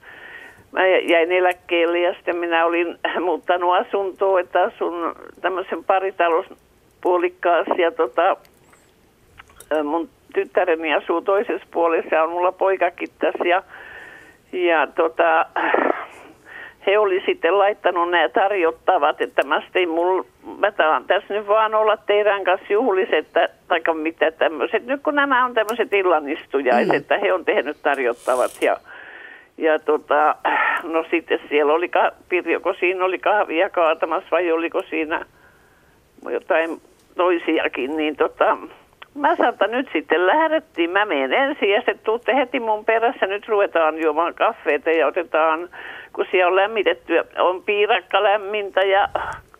Mä 0.72 0.86
jäin 0.86 1.32
eläkkeelle 1.32 1.98
ja 1.98 2.14
sitten 2.14 2.36
minä 2.36 2.66
olin 2.66 2.98
muuttanut 3.24 3.74
asuntoa, 3.74 4.40
että 4.40 4.62
asun 4.62 5.16
tämmöisen 5.40 5.84
paritalous 5.84 6.46
puolikkaassa 7.00 7.74
ja 7.74 7.92
tota, 7.92 8.36
mun 9.84 10.08
tyttäreni 10.34 10.94
asuu 10.94 11.20
toisessa 11.20 11.66
puolessa 11.70 12.14
ja 12.14 12.22
on 12.22 12.30
mulla 12.30 12.52
poikakin 12.52 13.08
tässä 13.18 13.44
ja, 13.44 13.62
ja 14.52 14.86
tota, 14.86 15.46
he 16.86 16.98
oli 16.98 17.22
sitten 17.26 17.58
laittanut 17.58 18.10
nämä 18.10 18.28
tarjottavat, 18.28 19.20
että 19.20 19.42
mä 19.42 19.60
sitten 19.60 19.88
mul, 19.88 20.22
mä 20.58 20.72
tahan 20.72 21.04
tässä 21.04 21.34
nyt 21.34 21.48
vaan 21.48 21.74
olla 21.74 21.96
teidän 21.96 22.44
kanssa 22.44 22.72
juhliset, 22.72 23.26
tai 23.68 23.80
mitä 23.94 24.30
tämmöiset. 24.30 24.86
Nyt 24.86 25.02
kun 25.02 25.14
nämä 25.14 25.44
on 25.44 25.54
tämmöiset 25.54 25.92
illanistujaiset, 25.92 26.88
mm. 26.88 26.96
että 26.96 27.18
he 27.18 27.32
on 27.32 27.44
tehnyt 27.44 27.76
tarjottavat 27.82 28.50
ja, 28.60 28.76
ja 29.58 29.78
tota, 29.78 30.34
no 30.92 31.04
sitten 31.10 31.40
siellä 31.48 31.72
oli, 31.72 31.88
ka- 31.88 32.12
Pirjoko 32.28 32.74
siinä 32.74 33.04
oli 33.04 33.18
kahvia 33.18 33.70
kaatamassa 33.70 34.30
vai 34.30 34.52
oliko 34.52 34.82
siinä 34.82 35.26
jotain 36.30 36.80
toisiakin, 37.16 37.96
niin 37.96 38.16
tota, 38.16 38.56
mä 39.16 39.32
että 39.48 39.66
nyt 39.66 39.88
sitten 39.92 40.26
lähdettiin. 40.26 40.90
Mä 40.90 41.04
menen 41.04 41.32
ensin 41.32 41.70
ja 41.70 41.78
sitten 41.78 41.98
tuutte 42.04 42.36
heti 42.36 42.60
mun 42.60 42.84
perässä. 42.84 43.26
Nyt 43.26 43.48
ruvetaan 43.48 44.02
juomaan 44.02 44.34
kaffeita 44.34 44.90
ja 44.90 45.06
otetaan, 45.06 45.68
kun 46.16 46.26
siellä 46.30 46.48
on 46.48 46.56
lämmitetty, 46.56 47.12
on 47.38 47.62
piirakka 47.62 48.22
lämmintä 48.22 48.80
ja 48.80 49.08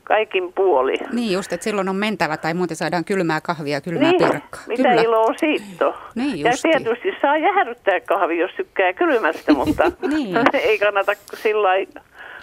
kaikin 0.05 0.53
puoli. 0.53 0.95
Niin 1.13 1.33
just, 1.33 1.53
että 1.53 1.65
silloin 1.65 1.89
on 1.89 1.97
mentävä 1.97 2.37
tai 2.37 2.55
muuten 2.55 2.77
saadaan 2.77 3.05
kylmää 3.05 3.41
kahvia 3.41 3.77
ja 3.77 3.81
kylmää 3.81 4.11
Niin, 4.11 4.19
pirkkaa. 4.31 4.61
mitä 4.67 4.83
Kyllä. 4.89 5.03
iloa 5.03 5.35
siitä. 5.37 5.93
Niin 6.15 6.41
ja 6.41 6.53
tietysti 6.63 7.09
saa 7.23 7.37
jäähdyttää 7.37 8.01
kahvi, 8.01 8.39
jos 8.39 8.51
tykkää 8.57 8.93
kylmästä, 8.93 9.53
mutta 9.53 9.85
Niin. 10.17 10.37
ei 10.55 10.79
kannata 10.79 11.13
sillä 11.35 11.69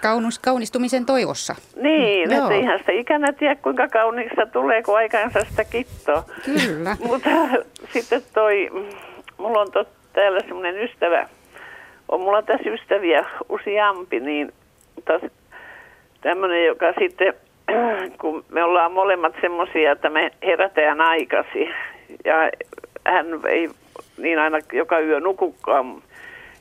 Kaunus, 0.01 0.39
kaunistumisen 0.39 1.05
toivossa. 1.05 1.55
Niin, 1.75 2.31
Joo. 2.31 2.41
että 2.43 2.53
eihän 2.53 2.79
sitä 2.79 2.91
ikänä 2.91 3.33
tiedä, 3.33 3.55
kuinka 3.55 3.87
kauniiksi 3.87 4.35
tulee, 4.53 4.83
kun 4.83 4.97
aikansa 4.97 5.39
sitä 5.49 5.63
kittoa. 5.63 6.23
Kyllä. 6.45 6.97
Mutta 7.07 7.29
sitten 7.93 8.21
toi, 8.33 8.69
mulla 9.37 9.61
on 9.61 9.71
tot, 9.71 9.87
täällä 10.13 10.39
semmoinen 10.39 10.83
ystävä 10.83 11.29
on 12.13 12.21
mulla 12.21 12.41
tässä 12.41 12.69
ystäviä 12.69 13.25
useampi, 13.49 14.19
niin 14.19 14.53
tämmöinen, 16.21 16.65
joka 16.65 16.93
sitten, 16.99 17.33
kun 18.21 18.45
me 18.49 18.63
ollaan 18.63 18.91
molemmat 18.91 19.33
semmoisia, 19.41 19.91
että 19.91 20.09
me 20.09 20.31
herätään 20.43 21.01
aikasi 21.01 21.69
ja 22.25 22.35
hän 23.05 23.25
ei 23.47 23.69
niin 24.17 24.39
aina 24.39 24.57
joka 24.73 24.99
yö 24.99 25.19
nukukaan. 25.19 26.01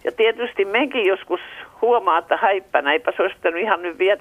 Ja 0.05 0.13
tietysti 0.13 0.65
mekin 0.65 1.07
joskus 1.07 1.41
huomaa, 1.83 2.19
että 2.19 2.37
haippana, 2.37 2.93
eipä 2.93 3.13
se 3.17 3.23
olisi 3.23 3.37
ihan 3.61 3.83
nyt 3.83 3.99
vielä 3.99 4.21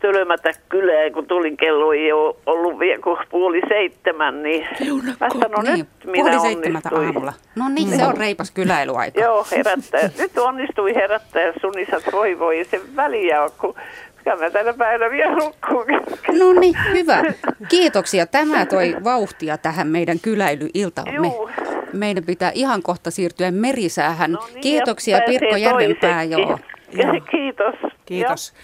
tölmätä 0.00 0.52
kylään, 0.68 1.12
kun 1.12 1.26
tulin 1.26 1.56
kello 1.56 1.92
ei 1.92 2.12
ole 2.12 2.36
ollut 2.46 2.78
vielä 2.78 3.02
kuin 3.02 3.18
puoli 3.30 3.60
seitsemän, 3.68 4.42
niin 4.42 4.68
Leunakko. 4.80 5.18
mä 5.20 5.28
sanon, 5.28 5.64
niin, 5.64 5.78
nyt 5.78 5.88
minä 6.04 6.30
puoli 6.30 6.40
seitsemältä 6.40 6.88
aamulla. 6.92 7.32
No 7.56 7.64
niin, 7.68 7.88
se 7.88 8.04
on 8.04 8.16
reipas 8.16 8.50
kyläilyaika. 8.50 9.20
Joo, 9.20 9.46
herättää. 9.50 10.10
nyt 10.18 10.38
onnistui 10.38 10.94
herättää 10.94 11.52
sunisat 11.60 12.02
voi 12.12 12.38
voi 12.38 12.64
se 12.70 12.80
väliä 12.96 13.42
on, 13.42 13.50
kun 13.58 13.74
mä 14.26 14.50
tänä 14.50 14.74
päivänä 14.74 15.10
vielä 15.10 15.36
No 16.38 16.52
niin, 16.60 16.74
hyvä. 16.92 17.22
Kiitoksia. 17.68 18.26
Tämä 18.26 18.66
toi 18.66 18.96
vauhtia 19.04 19.58
tähän 19.58 19.86
meidän 19.86 20.20
kyläilyiltaamme. 20.20 21.32
Meidän 21.92 22.24
pitää 22.24 22.52
ihan 22.54 22.82
kohta 22.82 23.10
siirtyä 23.10 23.50
merisäähän. 23.50 24.32
No 24.32 24.46
niin, 24.46 24.60
Kiitoksia 24.60 25.20
Pirkko 25.26 25.56
Järvenpää. 25.56 26.22
Joo. 26.24 26.58
Kiitos. 27.30 27.74
Kiitos. 28.06 28.54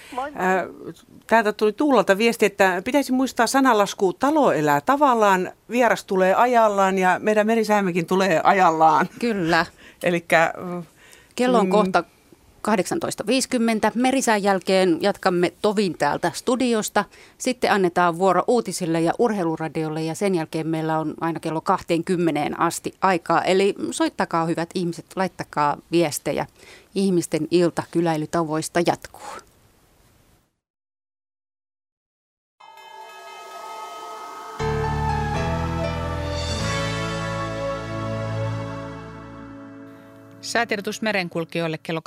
Täältä 1.27 1.53
tuli 1.53 1.72
Tuulalta 1.72 2.18
viesti, 2.18 2.47
että 2.47 2.83
pitäisi 2.85 3.12
muistaa 3.12 3.47
sanalasku, 3.47 4.12
talo 4.12 4.53
elää 4.53 4.81
tavallaan, 4.81 5.53
vieras 5.70 6.05
tulee 6.05 6.35
ajallaan 6.35 6.99
ja 6.99 7.20
meidän 7.22 7.47
merisäämmekin 7.47 8.07
tulee 8.07 8.41
ajallaan. 8.45 9.09
Kyllä. 9.18 9.66
Elikkä, 10.03 10.55
Kello 11.37 11.59
on 11.59 11.66
mm, 11.66 11.70
kohta 11.70 12.05
18.50. 12.68 13.93
Merisään 13.95 14.43
jälkeen 14.43 14.99
jatkamme 15.01 15.53
tovin 15.62 15.99
täältä 15.99 16.31
studiosta. 16.35 17.05
Sitten 17.39 17.72
annetaan 17.72 18.18
vuoro 18.18 18.43
uutisille 18.47 19.01
ja 19.01 19.12
urheiluradiolle 19.18 20.03
ja 20.03 20.14
sen 20.14 20.35
jälkeen 20.35 20.66
meillä 20.66 20.99
on 20.99 21.14
aina 21.20 21.41
kello 21.41 21.61
20 21.61 22.57
asti 22.59 22.95
aikaa. 23.01 23.43
Eli 23.43 23.74
soittakaa 23.91 24.47
hyvät 24.47 24.70
ihmiset, 24.74 25.07
laittakaa 25.16 25.79
viestejä. 25.93 26.47
Ihmisten 26.95 27.49
ilta 27.51 27.83
kyläilytavoista 27.91 28.81
jatkuu. 28.87 29.55
Säätiedotus 40.47 41.03
merenkulkijoille 41.03 41.78
kello 41.78 42.01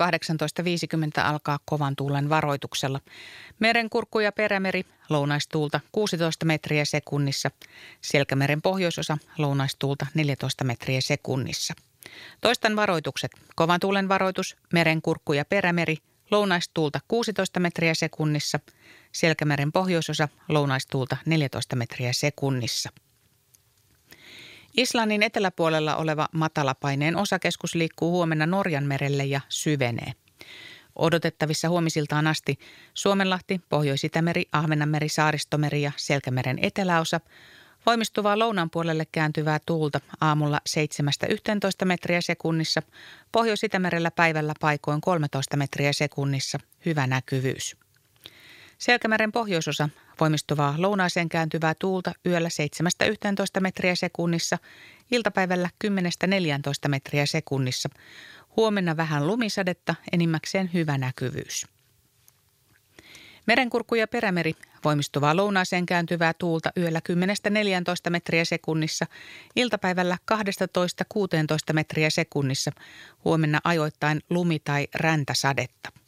18.50 1.19 1.23
alkaa 1.23 1.59
kovan 1.65 1.95
tuulen 1.95 2.29
varoituksella. 2.29 2.99
Merenkurkku 3.59 4.19
ja 4.19 4.31
perämeri 4.31 4.83
lounaistuulta 5.09 5.79
16 5.91 6.45
metriä 6.45 6.85
sekunnissa. 6.85 7.51
Selkämeren 8.01 8.61
pohjoisosa 8.61 9.17
lounaistuulta 9.37 10.05
14 10.13 10.63
metriä 10.63 11.01
sekunnissa. 11.01 11.73
Toistan 12.41 12.75
varoitukset. 12.75 13.31
Kovan 13.55 13.79
tuulen 13.79 14.09
varoitus, 14.09 14.57
merenkurkku 14.73 15.33
ja 15.33 15.45
perämeri 15.45 15.97
lounaistuulta 16.31 16.99
16 17.07 17.59
metriä 17.59 17.93
sekunnissa. 17.93 18.59
Selkämeren 19.11 19.71
pohjoisosa 19.71 20.29
lounaistuulta 20.49 21.17
14 21.25 21.75
metriä 21.75 22.13
sekunnissa. 22.13 22.89
Islannin 24.79 25.23
eteläpuolella 25.23 25.95
oleva 25.95 26.27
matalapaineen 26.31 27.15
osakeskus 27.15 27.75
liikkuu 27.75 28.11
huomenna 28.11 28.45
Norjan 28.45 28.83
merelle 28.83 29.25
ja 29.25 29.41
syvenee. 29.49 30.13
Odotettavissa 30.95 31.69
huomisiltaan 31.69 32.27
asti 32.27 32.59
Suomenlahti, 32.93 33.61
Pohjois-Itämeri, 33.69 34.45
Ahvenanmeri, 34.51 35.09
Saaristomeri 35.09 35.81
ja 35.81 35.91
Selkämeren 35.97 36.59
eteläosa 36.61 37.19
voimistuvaa 37.85 38.39
lounan 38.39 38.69
puolelle 38.69 39.05
kääntyvää 39.11 39.59
tuulta 39.65 39.99
aamulla 40.21 40.61
7-11 41.83 41.85
metriä 41.85 42.21
sekunnissa, 42.21 42.81
Pohjois-Itämerellä 43.31 44.11
päivällä 44.11 44.53
paikoin 44.59 45.01
13 45.01 45.57
metriä 45.57 45.93
sekunnissa, 45.93 46.59
hyvä 46.85 47.07
näkyvyys. 47.07 47.75
Selkämeren 48.79 49.31
pohjoisosa 49.31 49.89
voimistuvaa 50.19 50.75
lounaaseen 50.77 51.29
kääntyvää 51.29 51.73
tuulta 51.79 52.11
yöllä 52.25 52.49
7-11 53.57 53.61
metriä 53.61 53.95
sekunnissa, 53.95 54.57
iltapäivällä 55.11 55.69
10-14 55.85 55.89
metriä 56.87 57.25
sekunnissa. 57.25 57.89
Huomenna 58.55 58.97
vähän 58.97 59.27
lumisadetta, 59.27 59.95
enimmäkseen 60.11 60.69
hyvä 60.73 60.97
näkyvyys. 60.97 61.67
Merenkurkku 63.45 63.95
ja 63.95 64.07
perämeri 64.07 64.53
voimistuvaa 64.85 65.35
lounaaseen 65.35 65.85
kääntyvää 65.85 66.33
tuulta 66.33 66.71
yöllä 66.77 67.01
10-14 68.07 68.09
metriä 68.09 68.45
sekunnissa, 68.45 69.05
iltapäivällä 69.55 70.17
12-16 70.31 71.73
metriä 71.73 72.09
sekunnissa, 72.09 72.71
huomenna 73.25 73.59
ajoittain 73.63 74.21
lumi- 74.29 74.61
tai 74.63 74.87
räntäsadetta 74.95 75.98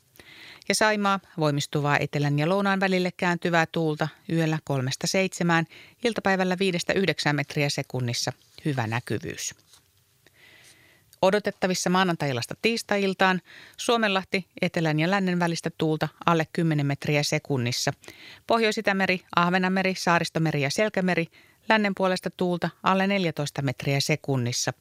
ja 0.71 0.75
Saimaa 0.75 1.19
voimistuvaa 1.37 1.97
etelän 1.99 2.39
ja 2.39 2.49
lounaan 2.49 2.79
välille 2.79 3.11
kääntyvää 3.17 3.65
tuulta 3.65 4.07
yöllä 4.31 4.59
kolmesta 4.63 5.07
seitsemään, 5.07 5.65
iltapäivällä 6.03 6.59
viidestä 6.59 6.93
yhdeksän 6.93 7.35
metriä 7.35 7.69
sekunnissa. 7.69 8.33
Hyvä 8.65 8.87
näkyvyys. 8.87 9.55
Odotettavissa 11.21 11.89
maanantailasta 11.89 12.55
tiistailtaan 12.61 13.41
Suomenlahti 13.77 14.47
etelän 14.61 14.99
ja 14.99 15.11
lännen 15.11 15.39
välistä 15.39 15.69
tuulta 15.77 16.07
alle 16.25 16.47
10 16.53 16.85
metriä 16.85 17.23
sekunnissa. 17.23 17.93
Pohjois-Itämeri, 18.47 19.21
Ahvenanmeri, 19.35 19.95
Saaristomeri 19.95 20.61
ja 20.61 20.69
Selkämeri 20.69 21.27
lännen 21.69 21.93
puolesta 21.97 22.29
tuulta 22.29 22.69
alle 22.83 23.07
14 23.07 23.61
metriä 23.61 23.99
sekunnissa. 23.99 24.73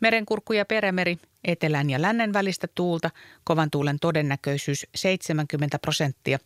Merenkurkku 0.00 0.52
ja 0.52 0.64
perämeri, 0.64 1.18
etelän 1.44 1.90
ja 1.90 2.02
lännen 2.02 2.32
välistä 2.32 2.68
tuulta, 2.74 3.10
kovan 3.44 3.70
tuulen 3.70 3.98
todennäköisyys 3.98 4.86
70 4.94 5.78
prosenttia. 5.78 6.38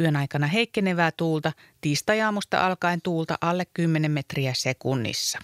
Yön 0.00 0.16
aikana 0.16 0.46
heikkenevää 0.46 1.10
tuulta, 1.16 1.52
tiistajaamusta 1.80 2.66
alkaen 2.66 3.02
tuulta 3.02 3.38
alle 3.40 3.66
10 3.74 4.10
metriä 4.10 4.52
sekunnissa. 4.56 5.38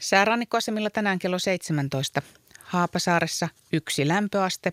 Säärannikkoasemilla 0.00 0.90
tänään 0.90 1.18
kello 1.18 1.38
17. 1.38 2.22
Haapasaaressa 2.62 3.48
yksi 3.72 4.08
lämpöaste, 4.08 4.72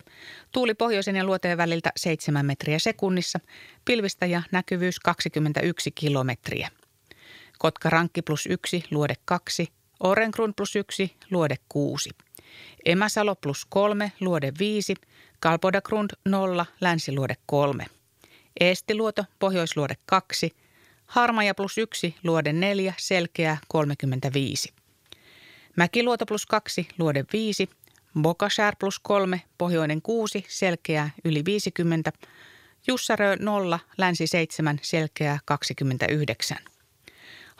tuuli 0.52 0.74
pohjoisen 0.74 1.16
ja 1.16 1.24
luoteen 1.24 1.58
väliltä 1.58 1.92
7 1.96 2.46
metriä 2.46 2.78
sekunnissa, 2.78 3.40
pilvistä 3.84 4.26
ja 4.26 4.42
näkyvyys 4.52 5.00
21 5.00 5.90
kilometriä. 5.90 6.68
Kotka 7.60 7.90
Rankki 7.90 8.22
plus 8.22 8.46
1, 8.46 8.84
luode 8.90 9.14
2, 9.24 9.68
Orengrun 10.00 10.54
plus 10.54 10.76
1, 10.76 11.16
luode 11.30 11.56
6. 11.68 12.10
Emäsalo 12.84 13.34
plus 13.34 13.66
3, 13.68 14.12
luode 14.20 14.52
5, 14.58 14.94
Kalpodagrund 15.40 16.10
0, 16.28 16.66
länsiluode 16.80 17.34
3. 17.46 17.86
Eestiluoto, 18.60 19.24
pohjoisluode 19.38 19.94
2, 20.06 20.50
Harmaja 21.06 21.54
plus 21.54 21.78
1, 21.78 22.14
luode 22.24 22.52
4, 22.52 22.94
selkeä 22.98 23.58
35. 23.68 24.72
Mäkiluoto 25.76 26.26
plus 26.26 26.46
2, 26.46 26.88
luode 26.98 27.24
5, 27.32 27.68
Bokashär 28.22 28.76
plus 28.76 28.98
3, 28.98 29.42
pohjoinen 29.58 30.02
6, 30.02 30.44
selkeää 30.48 31.10
yli 31.24 31.44
50, 31.44 32.12
Jussarö 32.86 33.36
0, 33.36 33.78
länsi 33.98 34.26
7, 34.26 34.78
selkeää 34.82 35.38
29. 35.44 36.58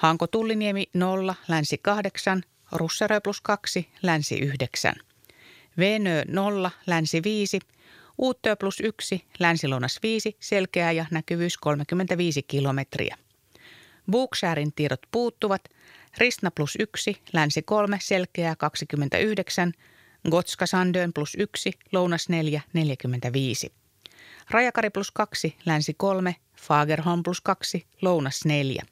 Hanko 0.01 0.27
Tulliniemi 0.27 0.87
0, 0.95 1.35
länsi 1.49 1.79
8, 1.79 2.43
Russarö 2.73 3.21
plus 3.21 3.41
2, 3.41 3.89
länsi 4.03 4.39
9. 4.39 4.95
Venö 5.79 6.23
0, 6.29 6.71
länsi 6.87 7.23
5, 7.23 7.59
Uuttö 8.19 8.57
plus 8.57 8.81
1, 8.81 9.25
länsilounas 9.39 9.99
5, 10.03 10.37
selkeä 10.41 10.93
ja 10.93 11.07
näkyvyys 11.11 11.57
35 11.57 12.43
kilometriä. 12.43 13.17
Buuksäärin 14.11 14.73
tiedot 14.73 15.01
puuttuvat, 15.11 15.65
Ristna 16.19 16.51
plus 16.51 16.77
1, 16.79 17.17
länsi 17.33 17.63
3, 17.63 17.99
selkeä 18.01 18.57
29, 18.57 19.73
Gotska 20.31 20.67
Sandön 20.67 21.13
plus 21.13 21.37
1, 21.39 21.71
lounas 21.93 22.29
4, 22.29 22.61
45. 22.73 23.73
Rajakari 24.51 24.91
plus 24.91 25.11
2, 25.11 25.57
länsi 25.65 25.95
3, 25.95 26.37
Fagerholm 26.57 27.23
plus 27.23 27.41
2, 27.41 27.87
lounas 28.03 28.45
4. 28.45 28.83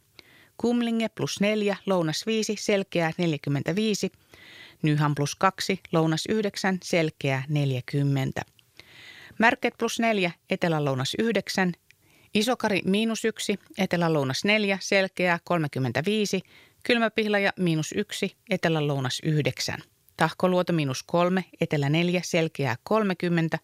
Kumlinge 0.60 1.08
plus 1.08 1.40
4, 1.40 1.76
lounas 1.86 2.26
5, 2.26 2.56
selkeää 2.58 3.10
45. 3.18 4.10
Nyhan 4.82 5.14
plus 5.14 5.34
2, 5.34 5.80
lounas 5.92 6.24
9, 6.28 6.78
selkeää 6.82 7.44
40. 7.48 8.42
Märket 9.38 9.74
plus 9.78 9.98
4, 9.98 10.30
etelä-lounas 10.50 11.14
9. 11.18 11.72
Isokari 12.34 12.80
miinus 12.84 13.24
1, 13.24 13.58
etelä-lounas 13.78 14.44
4, 14.44 14.78
selkeää 14.80 15.38
35. 15.44 16.40
Kylmäpihlaja 16.82 17.52
miinus 17.58 17.94
1, 17.96 18.36
etelä-lounas 18.50 19.20
9. 19.22 19.78
Tahkoluoto 20.16 20.72
miinus 20.72 21.02
3, 21.02 21.44
Etelä 21.60 21.88
4, 21.88 22.20
Selkeää 22.24 22.76
30, 22.82 23.58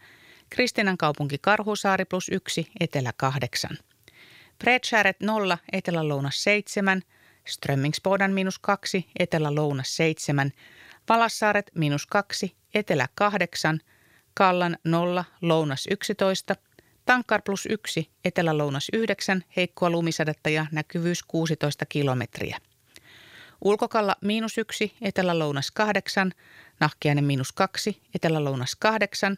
Kristinan 0.51 0.99
kaupunki 0.99 1.39
Karhusaari 1.39 2.05
plus 2.05 2.29
1, 2.29 2.67
Etelä 2.81 3.13
8. 3.17 3.79
Bredskäret 4.59 5.21
0, 5.21 5.59
Etelä-Lounas 5.73 6.43
7, 6.43 7.03
Strömmingsbodan 7.47 8.33
miinus 8.33 8.59
2, 8.59 9.07
Etelä-Lounas 9.19 9.97
7, 9.97 10.53
Valassaaret 11.09 11.71
miinus 11.75 12.07
2, 12.07 12.57
Etelä 12.75 13.09
8, 13.15 13.81
Kallan 14.35 14.77
0, 14.85 15.25
Lounas 15.43 15.87
11, 15.91 16.57
Tankkar 17.07 17.43
plus 17.43 17.67
1, 17.67 18.11
Etelä-Lounas 18.25 18.89
9, 18.93 19.45
heikkoa 19.57 19.91
lumisadetta 19.91 20.49
ja 20.49 20.67
näkyvyys 20.73 21.23
16 21.23 21.87
kilometriä. 21.87 22.59
Ulkokalla 23.61 24.17
miinus 24.21 24.59
1, 24.59 24.97
Etelä-Lounas 25.01 25.71
8, 25.71 26.33
Nahkiainen 26.81 27.25
miinus 27.25 27.53
2, 27.53 28.03
Etelä-Lounas 28.15 28.77
8, 28.77 29.37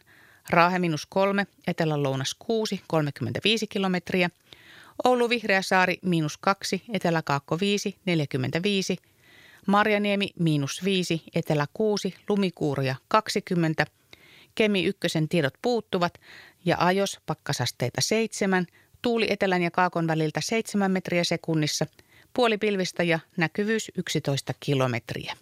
Raahe 0.49 0.79
miinus 0.79 1.05
3, 1.05 1.47
Etelä-Lounas 1.67 2.35
6, 2.39 2.81
35 2.87 3.67
kilometriä. 3.67 4.29
Oulu 5.03 5.29
Vihreäsaari 5.29 5.97
miinus 6.01 6.37
2, 6.37 6.83
Etelä-Kaakko 6.93 7.57
5, 7.59 7.97
45. 8.05 8.97
Marjaniemi 9.67 10.29
miinus 10.39 10.83
5, 10.85 11.23
Etelä 11.35 11.67
6, 11.73 12.13
Lumikuuria 12.29 12.95
20. 13.07 13.85
Kemi 14.55 14.85
ykkösen 14.85 15.29
tiedot 15.29 15.53
puuttuvat 15.61 16.13
ja 16.65 16.77
ajos 16.79 17.19
pakkasasteita 17.25 18.01
7, 18.01 18.67
tuuli 19.01 19.27
etelän 19.29 19.61
ja 19.61 19.71
kaakon 19.71 20.07
väliltä 20.07 20.41
7 20.43 20.91
metriä 20.91 21.23
sekunnissa, 21.23 21.85
puoli 22.33 22.57
pilvistä 22.57 23.03
ja 23.03 23.19
näkyvyys 23.37 23.91
11 23.97 24.53
kilometriä. 24.59 25.33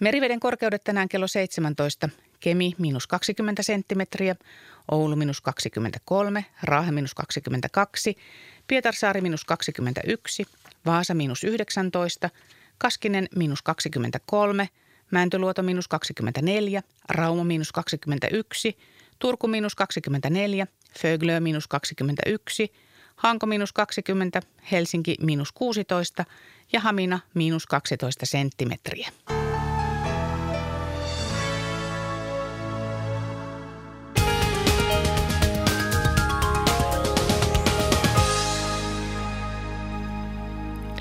Meriveden 0.00 0.40
korkeudet 0.40 0.84
tänään 0.84 1.08
kello 1.08 1.26
17. 1.26 2.08
Kemi 2.40 2.74
miinus 2.78 3.06
20 3.06 3.62
senttimetriä, 3.62 4.36
Oulu 4.90 5.16
miinus 5.16 5.40
23, 5.40 6.44
Raahe 6.62 6.92
miinus 6.92 7.14
22, 7.14 8.16
Pietarsaari 8.66 9.20
miinus 9.20 9.44
21, 9.44 10.46
Vaasa 10.86 11.14
miinus 11.14 11.44
19, 11.44 12.30
Kaskinen 12.78 13.28
miinus 13.36 13.62
23, 13.62 14.68
Mäntyluoto 15.10 15.62
miinus 15.62 15.88
24, 15.88 16.82
Rauma 17.08 17.44
miinus 17.44 17.72
21, 17.72 18.78
Turku 19.18 19.48
miinus 19.48 19.74
24, 19.74 20.66
Föglö 20.98 21.40
miinus 21.40 21.68
21, 21.68 22.72
Hanko 23.16 23.46
miinus 23.46 23.72
20, 23.72 24.42
Helsinki 24.72 25.16
miinus 25.20 25.52
16 25.52 26.24
ja 26.72 26.80
Hamina 26.80 27.20
miinus 27.34 27.66
12 27.66 28.26
senttimetriä. 28.26 29.10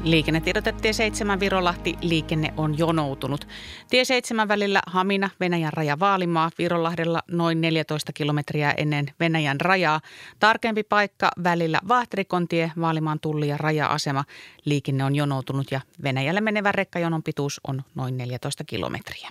Liikennetiedote 0.10 0.72
T7 0.72 1.40
Virolahti 1.40 1.96
liikenne 2.02 2.54
on 2.58 2.78
jonoutunut. 2.78 3.48
Tie 3.90 4.06
7 4.06 4.48
välillä 4.48 4.82
Hamina, 4.88 5.30
Venäjän 5.40 5.74
raja 5.74 6.00
Vaalimaa, 6.00 6.50
Virolahdella 6.58 7.22
noin 7.32 7.62
14 7.62 8.14
kilometriä 8.14 8.72
ennen 8.72 9.06
Venäjän 9.20 9.62
rajaa. 9.62 10.02
Tarkempi 10.40 10.84
paikka 10.84 11.32
välillä 11.44 11.80
Vahterikontie, 11.88 12.72
Vaalimaan 12.82 13.20
tulli 13.20 13.48
ja 13.48 13.58
raja-asema. 13.58 14.24
Liikenne 14.66 15.04
on 15.04 15.16
jonoutunut 15.16 15.72
ja 15.72 15.82
Venäjälle 16.04 16.42
menevän 16.42 16.76
rekkajonon 16.76 17.24
pituus 17.24 17.62
on 17.68 17.84
noin 17.96 18.18
14 18.18 18.64
kilometriä. 18.64 19.30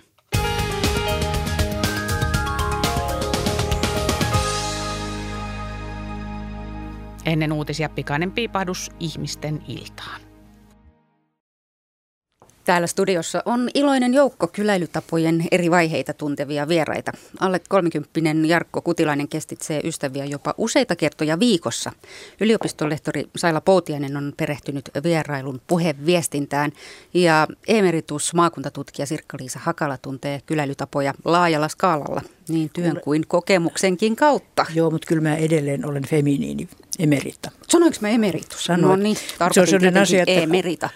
Ennen 7.25 7.51
uutisia 7.51 7.89
pikainen 7.89 8.31
piipahdus 8.31 8.91
ihmisten 8.99 9.63
iltaan. 9.67 10.28
Täällä 12.69 12.87
studiossa 12.87 13.43
on 13.45 13.69
iloinen 13.73 14.13
joukko 14.13 14.47
kyläilytapojen 14.47 15.45
eri 15.51 15.71
vaiheita 15.71 16.13
tuntevia 16.13 16.67
vieraita. 16.67 17.11
Alle 17.39 17.61
30 17.69 18.47
Jarkko 18.47 18.81
Kutilainen 18.81 19.27
kestitsee 19.27 19.81
ystäviä 19.83 20.25
jopa 20.25 20.53
useita 20.57 20.95
kertoja 20.95 21.39
viikossa. 21.39 21.91
Yliopistolehtori 22.41 23.25
Saila 23.37 23.61
Poutiainen 23.61 24.17
on 24.17 24.33
perehtynyt 24.37 24.89
vierailun 25.03 25.61
puheviestintään 25.67 26.71
ja 27.13 27.47
emeritus 27.67 28.33
maakuntatutkija 28.33 29.05
Sirkka-Liisa 29.05 29.59
Hakala 29.59 29.97
tuntee 29.97 30.41
kyläilytapoja 30.45 31.13
laajalla 31.25 31.67
skaalalla 31.67 32.21
niin 32.49 32.69
työn 32.73 33.01
kuin 33.03 33.23
kokemuksenkin 33.27 34.15
kautta. 34.15 34.65
Joo, 34.75 34.91
mutta 34.91 35.07
kyllä 35.07 35.21
mä 35.21 35.35
edelleen 35.35 35.85
olen 35.85 36.03
feminiini 36.07 36.67
emerita. 36.99 37.51
Sanoinko 37.67 37.97
mä 38.01 38.09
emeritus? 38.09 38.65
Sanoin. 38.65 38.99
No 38.99 39.03
niin, 39.03 39.17
se 39.51 39.61
on 39.61 39.67
sellainen 39.67 40.01
asia, 40.01 40.23
että 40.27 40.41
emerita. 40.41 40.89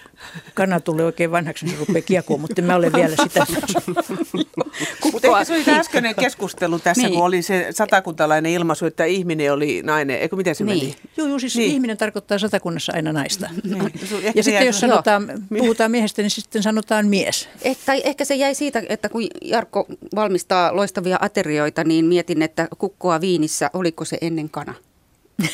kana 0.54 0.80
tulee 0.80 1.06
oikein 1.06 1.32
vanhaksi, 1.32 1.66
niin 1.66 1.78
rupeaa 1.78 2.01
kiekoon, 2.01 2.41
mutta 2.41 2.62
mä 2.62 2.76
olen 2.76 2.93
vielä 2.93 3.16
sitä. 3.24 3.45
mutta 5.12 5.28
ehkä 5.28 5.43
se 5.43 5.54
oli 5.54 5.80
äskeinen 5.80 6.16
keskustelu 6.16 6.80
tässä, 6.80 7.01
niin. 7.01 7.14
kun 7.14 7.26
oli 7.26 7.41
se 7.41 7.68
satakuntalainen 7.72 8.51
ilmaisu, 8.51 8.86
että 8.86 9.06
ihminen 9.06 9.54
oli 9.54 9.82
nainen. 9.84 10.20
Eikö 10.20 10.36
miten 10.36 10.56
se 10.56 10.64
niin. 10.64 10.78
meni? 10.78 10.95
Joo, 11.18 11.28
joo, 11.28 11.39
siis 11.39 11.56
niin. 11.56 11.72
ihminen 11.72 11.97
tarkoittaa 11.97 12.39
satakunnassa 12.39 12.93
aina 12.95 13.14
naista. 13.14 13.49
Niin. 13.64 13.93
Ja 14.36 14.43
sitten 14.43 14.66
jos 14.66 14.80
sanotaan, 14.80 15.28
puhutaan 15.58 15.91
miehestä, 15.91 16.22
niin 16.22 16.32
sitten 16.32 16.64
sanotaan 16.64 17.08
mies. 17.08 17.49
Eh, 17.62 17.78
tai 17.86 18.01
ehkä 18.06 18.26
se 18.26 18.36
jäi 18.36 18.56
siitä, 18.56 18.84
että 18.89 19.10
kun 19.10 19.28
Jarkko 19.41 19.88
valmistaa 20.16 20.76
loistavia 20.76 21.18
aterioita, 21.22 21.43
niin 21.84 22.06
mietin, 22.06 22.41
että 22.41 22.68
kukkoa 22.78 23.22
viinissä, 23.22 23.70
oliko 23.74 24.06
se 24.06 24.18
ennen 24.22 24.50
kana? 24.50 24.74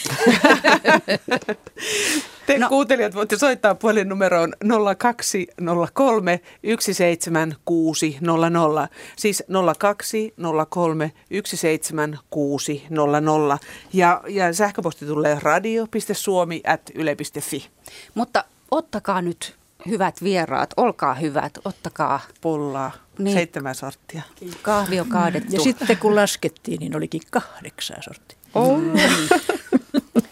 Te 2.45 2.57
no. 2.57 2.69
kuuntelijat 2.69 3.15
voitte 3.15 3.37
soittaa 3.37 3.75
puhelinnumeroon 3.75 4.53
0203 4.97 6.39
17600. 6.79 8.87
Siis 9.15 9.43
0203 9.77 11.11
17600. 11.45 13.59
Ja, 13.93 14.21
ja 14.27 14.53
sähköposti 14.53 15.05
tulee 15.05 15.37
radio.suomi 15.41 16.61
at 16.67 16.81
yle.fi. 16.95 17.67
Mutta 18.15 18.43
ottakaa 18.71 19.21
nyt 19.21 19.55
hyvät 19.87 20.23
vieraat, 20.23 20.73
olkaa 20.77 21.13
hyvät, 21.13 21.57
ottakaa. 21.65 22.19
Pullaa, 22.41 22.91
niin. 23.19 23.33
seitsemän 23.37 23.75
sorttia. 23.75 24.21
Kahvi 24.61 24.99
on 24.99 25.09
kaadettu. 25.09 25.55
Ja 25.55 25.61
sitten 25.61 25.97
kun 25.97 26.15
laskettiin, 26.15 26.79
niin 26.79 26.95
olikin 26.95 27.21
kahdeksan 27.31 28.03
sorttia. 28.03 28.37
Oh. 28.55 28.81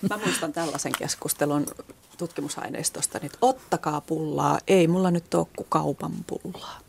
Mä 0.10 0.18
muistan 0.26 0.54
tällaisen 0.54 0.92
keskustelun 0.98 1.66
tutkimusaineistosta, 2.18 3.20
että 3.24 3.38
ottakaa 3.42 4.02
pullaa, 4.02 4.60
ei 4.68 4.88
mulla 4.88 5.12
nyt 5.12 5.34
ole 5.34 5.48
kuin 5.56 5.68
kaupan 5.70 6.12
pullaa. 6.28 6.80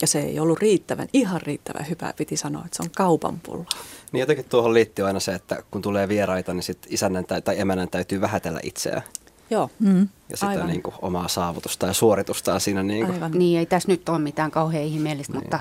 Ja 0.00 0.06
se 0.06 0.20
ei 0.20 0.38
ollut 0.38 0.58
riittävän, 0.58 1.08
ihan 1.12 1.40
riittävän 1.40 1.88
hyvä, 1.88 2.14
piti 2.16 2.36
sanoa, 2.36 2.64
että 2.64 2.76
se 2.76 2.82
on 2.82 2.90
kaupan 2.96 3.40
pullaa. 3.40 3.84
Niin 4.12 4.20
jotenkin 4.20 4.44
tuohon 4.44 4.74
liittyy 4.74 5.06
aina 5.06 5.20
se, 5.20 5.34
että 5.34 5.62
kun 5.70 5.82
tulee 5.82 6.08
vieraita, 6.08 6.54
niin 6.54 6.62
sit 6.62 6.86
isännän 6.88 7.24
tai 7.24 7.60
emänän 7.60 7.88
täytyy 7.88 8.20
vähätellä 8.20 8.60
itseään. 8.62 9.02
Joo. 9.50 9.70
Mm. 9.78 10.08
Ja 10.28 10.36
sitä 10.36 10.66
niin 10.66 10.82
kuin, 10.82 10.94
omaa 11.02 11.28
saavutusta 11.28 11.86
ja 11.86 11.92
suoritustaan 11.92 12.60
siinä. 12.60 12.82
Niin, 12.82 13.06
kuin. 13.06 13.14
Aivan. 13.14 13.32
niin 13.32 13.58
ei 13.58 13.66
tässä 13.66 13.88
nyt 13.88 14.08
ole 14.08 14.18
mitään 14.18 14.50
kauhean 14.50 14.84
ihmeellistä, 14.84 15.32
niin. 15.32 15.42
mutta 15.42 15.60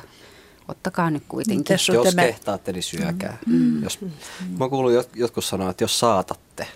ottakaa 0.67 1.09
nyt 1.09 1.23
kuitenkin. 1.27 1.73
Jos 1.73 2.11
tämä... 2.15 2.21
kehtaatte, 2.21 2.73
niin 2.73 2.83
syökää. 2.83 3.37
Mm. 3.45 3.55
mm. 3.55 3.83
Jos, 3.83 4.01
mm. 4.01 4.11
Mä 4.59 4.69
kuulun 4.69 4.93
jotkut 5.15 5.45
sanoa, 5.45 5.69
että 5.69 5.83
jos 5.83 5.99
saatatte, 5.99 6.67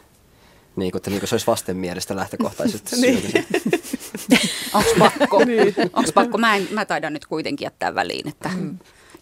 niin 0.75 0.91
kuin, 0.91 0.99
että 0.99 1.09
niin 1.09 1.19
kuin 1.19 1.29
se 1.29 1.35
olisi 1.35 1.47
vastenmielistä 1.47 2.15
lähtökohtaisesti 2.15 2.95
niin. 3.01 3.33
Onko 4.73 4.89
pakko? 4.99 5.45
niin. 5.45 5.75
Onks 5.93 6.13
pakko? 6.13 6.37
Mä, 6.37 6.55
en, 6.55 6.67
mä 6.71 6.85
taidan 6.85 7.13
nyt 7.13 7.25
kuitenkin 7.25 7.65
jättää 7.65 7.95
väliin, 7.95 8.27
että 8.27 8.49
mm. 8.49 8.77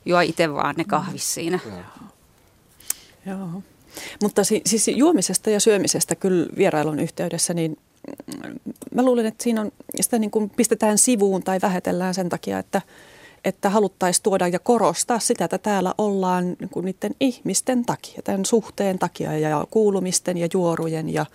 juo 0.05 0.19
itse 0.19 0.53
vaan 0.53 0.75
ne 0.77 0.83
kahvis 0.83 1.33
siinä. 1.33 1.59
Joo. 1.65 1.79
Joo. 3.25 3.63
Mutta 4.23 4.43
si- 4.43 4.61
siis 4.65 4.87
juomisesta 4.87 5.49
ja 5.49 5.59
syömisestä 5.59 6.15
kyllä 6.15 6.47
vierailun 6.57 6.99
yhteydessä, 6.99 7.53
niin 7.53 7.77
mä 8.93 9.03
luulen, 9.03 9.25
että 9.25 9.43
siinä 9.43 9.61
on, 9.61 9.71
sitä 10.01 10.19
niin 10.19 10.31
kuin 10.31 10.49
pistetään 10.49 10.97
sivuun 10.97 11.43
tai 11.43 11.59
vähätellään 11.61 12.13
sen 12.13 12.29
takia, 12.29 12.59
että, 12.59 12.81
että 13.45 13.69
haluttaisiin 13.69 14.23
tuoda 14.23 14.47
ja 14.47 14.59
korostaa 14.59 15.19
sitä, 15.19 15.45
että 15.45 15.57
täällä 15.57 15.93
ollaan 15.97 16.45
niin 16.59 16.69
kuin 16.69 16.85
niiden 16.85 17.15
ihmisten 17.19 17.85
takia, 17.85 18.21
tämän 18.23 18.45
suhteen 18.45 18.99
takia 18.99 19.37
ja 19.37 19.67
kuulumisten 19.71 20.37
ja 20.37 20.47
juorujen 20.53 21.13
ja 21.13 21.25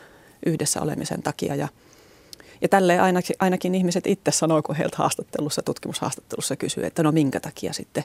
yhdessä 0.47 0.81
olemisen 0.81 1.23
takia. 1.23 1.55
Ja, 1.55 1.69
Ja 2.63 2.69
tälle 2.69 2.99
ainakin, 2.99 3.37
ainakin 3.39 3.75
ihmiset 3.75 4.07
itse 4.07 4.31
sanoo, 4.31 4.63
kun 4.63 4.77
heiltä 4.77 4.97
haastattelussa, 4.97 5.63
tutkimushaastattelussa 5.63 6.57
kysyy, 6.57 6.87
että 6.87 7.03
no 7.03 7.13
minkä 7.13 7.41
takia 7.41 7.73
sitten 7.73 8.05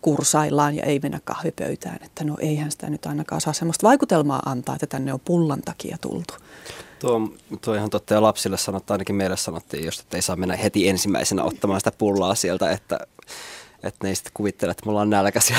kursaillaan 0.00 0.76
ja 0.76 0.82
ei 0.82 1.00
mennä 1.02 1.20
kahvipöytään. 1.24 1.98
Että 2.04 2.24
no 2.24 2.36
eihän 2.38 2.70
sitä 2.70 2.90
nyt 2.90 3.06
ainakaan 3.06 3.40
saa 3.40 3.52
sellaista 3.52 3.86
vaikutelmaa 3.86 4.42
antaa, 4.46 4.74
että 4.74 4.86
tänne 4.86 5.12
on 5.12 5.20
pullan 5.20 5.62
takia 5.62 5.96
tultu. 6.00 6.34
Tuo, 6.98 7.20
tuo 7.60 7.74
ihan 7.74 7.90
totta 7.90 8.14
ja 8.14 8.22
lapsille 8.22 8.58
sanottiin, 8.58 8.94
ainakin 8.94 9.16
meille 9.16 9.36
sanottiin 9.36 9.84
just, 9.84 10.00
että 10.00 10.16
ei 10.16 10.22
saa 10.22 10.36
mennä 10.36 10.56
heti 10.56 10.88
ensimmäisenä 10.88 11.42
ottamaan 11.42 11.80
sitä 11.80 11.92
pullaa 11.98 12.34
sieltä, 12.34 12.70
että 12.70 12.98
että 13.82 13.98
ne 14.02 14.08
ei 14.08 14.14
sitten 14.14 14.30
kuvittele, 14.34 14.70
että 14.70 14.86
me 14.86 14.90
ollaan 14.90 15.10
nälkäisiä. 15.10 15.56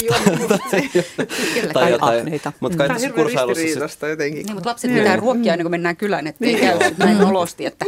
Kyllä, 0.94 1.74
tai 1.74 1.92
jotain. 1.92 2.42
Mutta 2.60 2.78
kai 2.78 2.88
tässä 2.88 3.10
kursailussa... 3.10 4.08
jotenkin. 4.08 4.46
Niin, 4.46 4.54
mutta 4.54 4.70
lapset 4.70 4.94
pitää 4.94 5.16
ruokkia 5.16 5.54
ennen 5.54 5.64
kuin 5.64 5.72
mennään 5.72 5.98
kylään, 5.98 6.28
että 6.28 6.46
ei 6.46 6.56
käy 6.56 6.80
näin 6.98 7.22
olosti. 7.22 7.66
Että... 7.66 7.86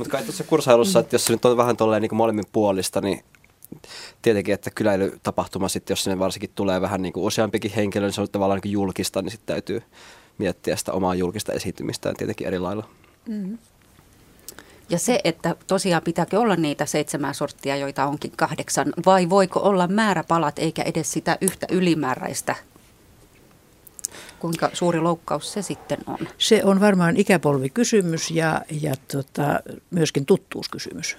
Mutta 0.00 0.12
kai 0.12 0.24
tuossa 0.24 0.44
kursailussa, 0.44 1.00
että 1.00 1.14
jos 1.14 1.24
se 1.24 1.32
nyt 1.32 1.44
on 1.44 1.56
vähän 1.56 1.76
tolleen 1.76 2.02
niin 2.02 2.14
molemmin 2.16 2.44
puolista, 2.52 3.00
niin 3.00 3.24
tietenkin, 4.22 4.54
että 4.54 4.70
kyläilytapahtuma 4.70 5.68
sitten, 5.68 5.92
jos 5.92 6.04
sinne 6.04 6.18
varsinkin 6.18 6.50
tulee 6.54 6.80
vähän 6.80 7.02
niin 7.02 7.12
kuin 7.12 7.24
useampikin 7.24 7.70
henkilö, 7.70 8.06
niin 8.06 8.12
se 8.12 8.20
on 8.20 8.28
tavallaan 8.32 8.60
niin 8.64 8.72
julkista, 8.72 9.22
niin 9.22 9.30
sitten 9.30 9.54
täytyy 9.54 9.82
miettiä 10.38 10.76
sitä 10.76 10.92
omaa 10.92 11.14
julkista 11.14 11.52
esiintymistään 11.52 12.16
tietenkin 12.16 12.46
eri 12.46 12.58
lailla. 12.58 12.88
Mm-hmm. 13.28 13.58
Ja 14.90 14.98
se, 14.98 15.20
että 15.24 15.56
tosiaan 15.66 16.02
pitääkö 16.02 16.40
olla 16.40 16.56
niitä 16.56 16.86
seitsemän 16.86 17.34
sorttia, 17.34 17.76
joita 17.76 18.06
onkin 18.06 18.32
kahdeksan, 18.36 18.92
vai 19.06 19.30
voiko 19.30 19.60
olla 19.60 19.86
määräpalat 19.86 20.58
eikä 20.58 20.82
edes 20.82 21.12
sitä 21.12 21.38
yhtä 21.40 21.66
ylimääräistä? 21.70 22.54
Kuinka 24.40 24.70
suuri 24.72 25.00
loukkaus 25.00 25.52
se 25.52 25.62
sitten 25.62 25.98
on? 26.06 26.18
Se 26.38 26.64
on 26.64 26.80
varmaan 26.80 27.16
ikäpolvikysymys 27.16 28.30
ja, 28.30 28.62
ja 28.82 28.94
tota, 29.12 29.60
myöskin 29.90 30.26
tuttuuskysymys. 30.26 31.16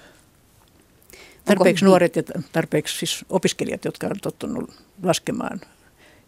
Tarpeeksi 1.44 1.84
Onko... 1.84 1.90
nuoret 1.90 2.16
ja 2.16 2.22
tarpeeksi 2.52 2.98
siis 2.98 3.24
opiskelijat, 3.30 3.84
jotka 3.84 4.06
on 4.06 4.16
tottunut 4.22 4.70
laskemaan 5.02 5.60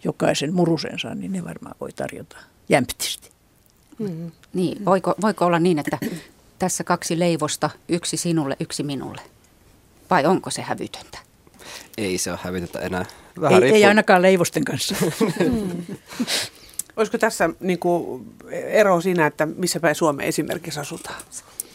jokaisen 0.04 0.54
murusensa, 0.54 1.14
niin 1.14 1.32
ne 1.32 1.44
varmaan 1.44 1.74
voi 1.80 1.92
tarjota 1.92 2.36
jämptisti. 2.68 3.30
Mm. 3.98 4.32
Niin, 4.52 4.84
voiko, 4.84 5.14
voiko 5.20 5.46
olla 5.46 5.58
niin, 5.58 5.78
että 5.78 5.98
tässä 6.58 6.84
kaksi 6.84 7.18
leivosta, 7.18 7.70
yksi 7.88 8.16
sinulle, 8.16 8.56
yksi 8.60 8.82
minulle? 8.82 9.22
Vai 10.10 10.26
onko 10.26 10.50
se 10.50 10.62
hävytöntä? 10.62 11.18
Ei 11.98 12.18
se 12.18 12.30
ole 12.30 12.38
hävytöntä 12.42 12.78
enää. 12.78 13.04
Vähän 13.40 13.62
ei, 13.62 13.70
ei 13.70 13.84
ainakaan 13.84 14.22
leivosten 14.22 14.64
kanssa. 14.64 14.94
Olisiko 16.96 17.18
tässä 17.18 17.50
niin 17.60 17.78
kuin, 17.78 18.34
ero 18.50 19.00
siinä, 19.00 19.26
että 19.26 19.46
missä 19.46 19.80
päin 19.80 19.94
Suomeen 19.94 20.28
esimerkiksi 20.28 20.80
asutaan? 20.80 21.22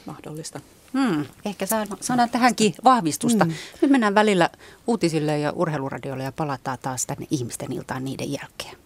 Mahdollista. 0.05 0.59
Hmm, 0.93 1.25
ehkä 1.45 1.65
saadaan 2.01 2.29
tähänkin 2.29 2.73
vahvistusta. 2.83 3.45
Hmm. 3.45 3.53
Nyt 3.81 3.91
mennään 3.91 4.15
välillä 4.15 4.49
uutisille 4.87 5.39
ja 5.39 5.51
urheiluradioille 5.51 6.23
ja 6.23 6.31
palataan 6.31 6.77
taas 6.81 7.05
tänne 7.05 7.27
ihmisten 7.31 7.73
iltaan 7.73 8.05
niiden 8.05 8.31
jälkeen. 8.31 8.77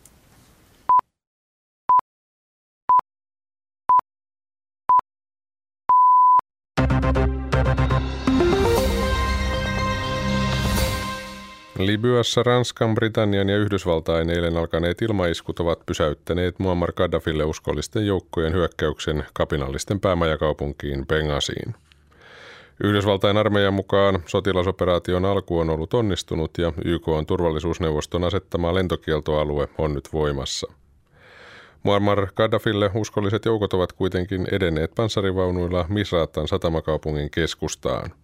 Libyassa 11.77 12.43
Ranskan, 12.43 12.95
Britannian 12.95 13.49
ja 13.49 13.57
Yhdysvaltain 13.57 14.29
eilen 14.29 14.57
alkaneet 14.57 15.01
ilmaiskut 15.01 15.59
ovat 15.59 15.85
pysäyttäneet 15.85 16.59
Muammar 16.59 16.93
Gaddafille 16.93 17.43
uskollisten 17.43 18.07
joukkojen 18.07 18.53
hyökkäyksen 18.53 19.25
kapinallisten 19.33 19.99
päämajakaupunkiin 19.99 21.07
Bengasiin. 21.07 21.75
Yhdysvaltain 22.83 23.37
armeijan 23.37 23.73
mukaan 23.73 24.23
sotilasoperaation 24.25 25.25
alku 25.25 25.59
on 25.59 25.69
ollut 25.69 25.93
onnistunut 25.93 26.57
ja 26.57 26.73
YK 26.85 27.07
on 27.07 27.25
turvallisuusneuvoston 27.25 28.23
asettama 28.23 28.73
lentokieltoalue 28.73 29.67
on 29.77 29.93
nyt 29.93 30.09
voimassa. 30.13 30.71
Muammar 31.83 32.27
Gaddafille 32.35 32.91
uskolliset 32.95 33.45
joukot 33.45 33.73
ovat 33.73 33.93
kuitenkin 33.93 34.47
edenneet 34.51 34.91
panssarivaunuilla 34.95 35.85
Misratan 35.89 36.47
satamakaupungin 36.47 37.31
keskustaan– 37.31 38.13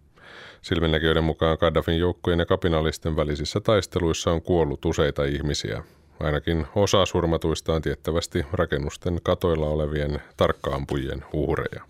Silminnäkijöiden 0.62 1.24
mukaan 1.24 1.57
Gaddafin 1.60 1.97
joukkojen 1.97 2.39
ja 2.39 2.45
kapinallisten 2.45 3.16
välisissä 3.16 3.60
taisteluissa 3.60 4.32
on 4.32 4.41
kuollut 4.41 4.86
useita 4.86 5.24
ihmisiä. 5.26 5.84
Ainakin 6.20 6.66
osa 6.76 7.05
surmatuista 7.05 7.74
on 7.74 7.82
tiettävästi 7.82 8.45
rakennusten 8.53 9.20
katoilla 9.24 9.68
olevien 9.68 10.22
tarkkaampujien 10.38 11.24
uhreja. 11.34 11.84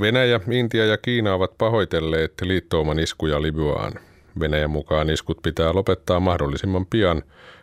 Venäjä, 0.00 0.40
Intia 0.50 0.86
ja 0.86 0.98
Kiina 0.98 1.34
ovat 1.34 1.58
pahoitelleet 1.58 2.32
liittouman 2.42 2.98
iskuja 2.98 3.42
Libyaan. 3.42 3.92
Venäjän 4.40 4.70
mukaan 4.70 5.10
iskut 5.10 5.38
pitää 5.42 5.72
lopettaa 5.72 6.20
mahdollisimman 6.20 6.86
pian, 6.86 7.22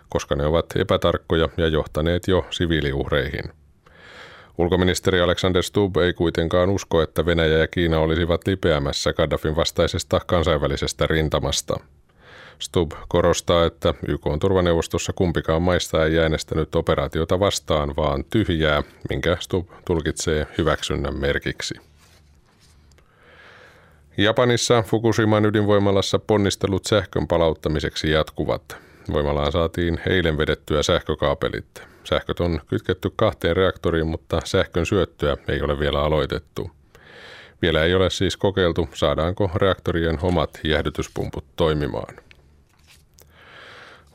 koska 0.10 0.36
ne 0.36 0.46
ovat 0.46 0.66
epätarkkoja 0.76 1.50
ja 1.58 1.68
johtaneet 1.68 2.28
jo 2.28 2.46
siviiliuhreihin– 2.50 3.44
Ulkoministeri 4.60 5.22
Alexander 5.22 5.64
Stubb 5.64 5.98
ei 5.98 6.14
kuitenkaan 6.14 6.70
usko, 6.70 7.02
että 7.02 7.26
Venäjä 7.26 7.58
ja 7.58 7.68
Kiina 7.68 8.00
olisivat 8.00 8.48
lipeämässä 8.48 9.14
Gaddafin 9.14 9.56
vastaisesta 9.56 10.20
kansainvälisestä 10.20 11.08
rintamasta. 11.08 11.80
Stubb 12.60 12.92
korostaa, 13.08 13.66
että 13.66 13.94
YK 14.08 14.28
on 14.28 14.40
turvaneuvostossa 14.40 15.14
kumpikaan 15.14 15.62
maista 15.62 16.06
ei 16.06 16.20
äänestänyt 16.20 16.76
operaatiota 16.76 17.40
vastaan, 17.40 17.96
vaan 17.96 18.24
tyhjää, 18.30 18.84
minkä 19.10 19.38
Stubb 19.40 19.70
tulkitsee 19.86 20.48
hyväksynnän 20.58 21.16
merkiksi. 21.16 21.76
Japanissa 24.18 24.82
Fukushiman 24.82 25.46
ydinvoimalassa 25.46 26.20
ponnistelut 26.20 26.86
sähkön 26.86 27.28
palauttamiseksi 27.28 28.12
jatkuvat. 28.12 28.78
Voimalaan 29.14 29.52
saatiin 29.52 30.00
eilen 30.10 30.38
vedettyä 30.38 30.84
sähkökaapelit. 30.84 31.89
Sähköt 32.04 32.40
on 32.40 32.62
kytketty 32.68 33.12
kahteen 33.16 33.56
reaktoriin, 33.56 34.08
mutta 34.08 34.40
sähkön 34.46 34.86
syöttöä 34.86 35.38
ei 35.48 35.62
ole 35.62 35.80
vielä 35.80 36.02
aloitettu. 36.02 36.72
Vielä 37.62 37.84
ei 37.84 37.96
ole 37.96 38.10
siis 38.10 38.38
kokeiltu, 38.38 38.90
saadaanko 38.94 39.52
reaktorien 39.56 40.20
omat 40.22 40.60
jäähdytyspumput 40.64 41.46
toimimaan. 41.56 42.16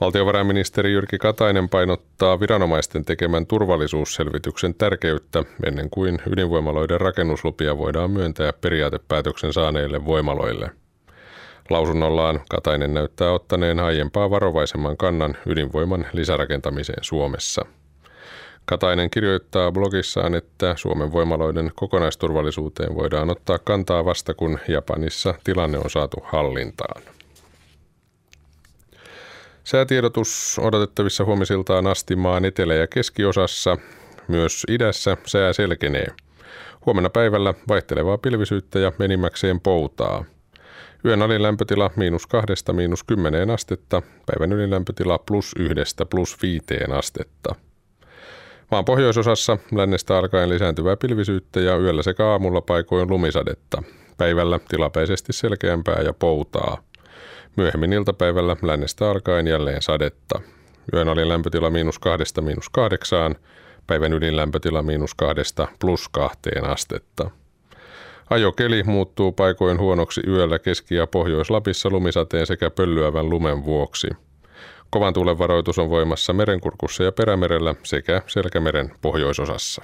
Valtiovarainministeri 0.00 0.92
Jyrki 0.92 1.18
Katainen 1.18 1.68
painottaa 1.68 2.40
viranomaisten 2.40 3.04
tekemän 3.04 3.46
turvallisuusselvityksen 3.46 4.74
tärkeyttä 4.74 5.44
ennen 5.66 5.90
kuin 5.90 6.18
ydinvoimaloiden 6.32 7.00
rakennuslupia 7.00 7.78
voidaan 7.78 8.10
myöntää 8.10 8.52
periaatepäätöksen 8.52 9.52
saaneille 9.52 10.04
voimaloille– 10.04 10.70
Lausunnollaan 11.70 12.40
Katainen 12.48 12.94
näyttää 12.94 13.32
ottaneen 13.32 13.80
aiempaa 13.80 14.30
varovaisemman 14.30 14.96
kannan 14.96 15.36
ydinvoiman 15.46 16.06
lisärakentamiseen 16.12 17.04
Suomessa. 17.04 17.66
Katainen 18.64 19.10
kirjoittaa 19.10 19.72
blogissaan, 19.72 20.34
että 20.34 20.74
Suomen 20.76 21.12
voimaloiden 21.12 21.72
kokonaisturvallisuuteen 21.74 22.94
voidaan 22.94 23.30
ottaa 23.30 23.58
kantaa 23.58 24.04
vasta 24.04 24.34
kun 24.34 24.58
Japanissa 24.68 25.34
tilanne 25.44 25.78
on 25.78 25.90
saatu 25.90 26.16
hallintaan. 26.24 27.02
Säätiedotus 29.64 30.60
odotettavissa 30.62 31.24
huomisiltaan 31.24 31.86
asti 31.86 32.16
maan 32.16 32.44
etelä- 32.44 32.74
ja 32.74 32.86
keskiosassa. 32.86 33.76
Myös 34.28 34.66
idässä 34.68 35.16
sää 35.26 35.52
selkenee. 35.52 36.06
Huomenna 36.86 37.10
päivällä 37.10 37.54
vaihtelevaa 37.68 38.18
pilvisyyttä 38.18 38.78
ja 38.78 38.92
enimmäkseen 39.00 39.60
poutaa– 39.60 40.24
Yön 41.06 41.22
alin 41.22 41.42
lämpötila 41.42 41.90
miinus 41.96 42.26
kahdesta 42.26 42.72
miinus 42.72 43.04
kymmeneen 43.04 43.50
astetta, 43.50 44.02
päivän 44.26 44.52
ylilämpötila 44.52 45.18
plus 45.18 45.52
yhdestä 45.58 46.06
plus 46.06 46.42
viiteen 46.42 46.92
astetta. 46.92 47.54
Maan 48.70 48.84
pohjoisosassa 48.84 49.58
lännestä 49.72 50.18
alkaen 50.18 50.48
lisääntyvää 50.48 50.96
pilvisyyttä 50.96 51.60
ja 51.60 51.76
yöllä 51.76 52.02
sekä 52.02 52.26
aamulla 52.26 52.60
paikoin 52.60 53.10
lumisadetta. 53.10 53.82
Päivällä 54.16 54.60
tilapäisesti 54.68 55.32
selkeämpää 55.32 56.02
ja 56.02 56.12
poutaa. 56.12 56.82
Myöhemmin 57.56 57.92
iltapäivällä 57.92 58.56
lännestä 58.62 59.10
alkaen 59.10 59.46
jälleen 59.46 59.82
sadetta. 59.82 60.40
Yön 60.94 61.08
alin 61.08 61.28
lämpötila 61.28 61.70
miinus 61.70 61.98
kahdesta 61.98 62.40
miinus 62.42 62.68
kahdeksaan, 62.68 63.36
päivän 63.86 64.12
ydinlämpötila 64.12 64.82
miinus 64.82 65.14
kahdesta 65.14 65.68
plus 65.80 66.08
kahteen 66.08 66.64
astetta. 66.64 67.30
Ajokeli 68.30 68.82
muuttuu 68.82 69.32
paikoin 69.32 69.78
huonoksi 69.78 70.20
yöllä 70.28 70.58
Keski- 70.58 70.94
ja 70.94 71.06
Pohjois-Lapissa 71.06 71.90
lumisateen 71.90 72.46
sekä 72.46 72.70
pöllyävän 72.70 73.30
lumen 73.30 73.64
vuoksi. 73.64 74.08
Kovan 74.90 75.14
tuulen 75.14 75.38
varoitus 75.38 75.78
on 75.78 75.90
voimassa 75.90 76.32
merenkurkussa 76.32 77.02
ja 77.02 77.12
perämerellä 77.12 77.74
sekä 77.82 78.22
Selkämeren 78.26 78.90
pohjoisosassa. 79.02 79.82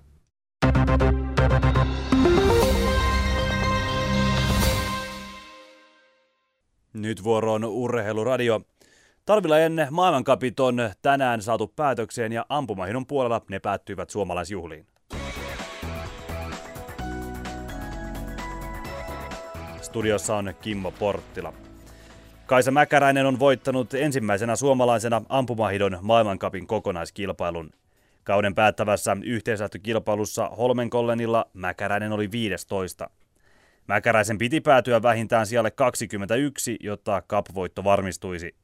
Nyt 6.93 7.24
vuoroon 7.24 7.64
urheiluradio. 7.64 8.61
Talvilla 9.26 9.59
ennen 9.59 9.88
maailmankapit 9.91 10.61
on 10.61 10.91
tänään 11.03 11.43
saatu 11.43 11.66
päätökseen 11.66 12.32
ja 12.32 12.47
ampumahinon 12.49 13.07
puolella 13.07 13.41
ne 13.51 13.59
päättyivät 13.59 14.11
suomalaisjuhliin. 14.11 14.89
Studiossa 19.91 20.36
on 20.36 20.55
Kimmo 20.61 20.91
Porttila. 20.91 21.53
Kaisa 22.47 22.70
Mäkäräinen 22.70 23.26
on 23.26 23.38
voittanut 23.38 23.95
ensimmäisenä 23.95 24.57
suomalaisena 24.57 25.22
ampumahidon 25.28 25.99
maailmankapin 26.03 26.66
kokonaiskilpailun. 26.66 27.70
Kauden 28.24 28.55
päättävässä 28.55 29.16
yhteislähtökilpailussa 29.24 30.49
Holmenkollenilla 30.49 31.47
Mäkäräinen 31.55 32.12
oli 32.12 32.30
15. 32.30 33.11
Mäkäräisen 33.86 34.38
piti 34.38 34.61
päätyä 34.61 35.03
vähintään 35.03 35.47
sijalle 35.47 35.70
21, 35.70 36.76
jotta 36.80 37.22
kapvoitto 37.26 37.84
varmistuisi. 37.84 38.55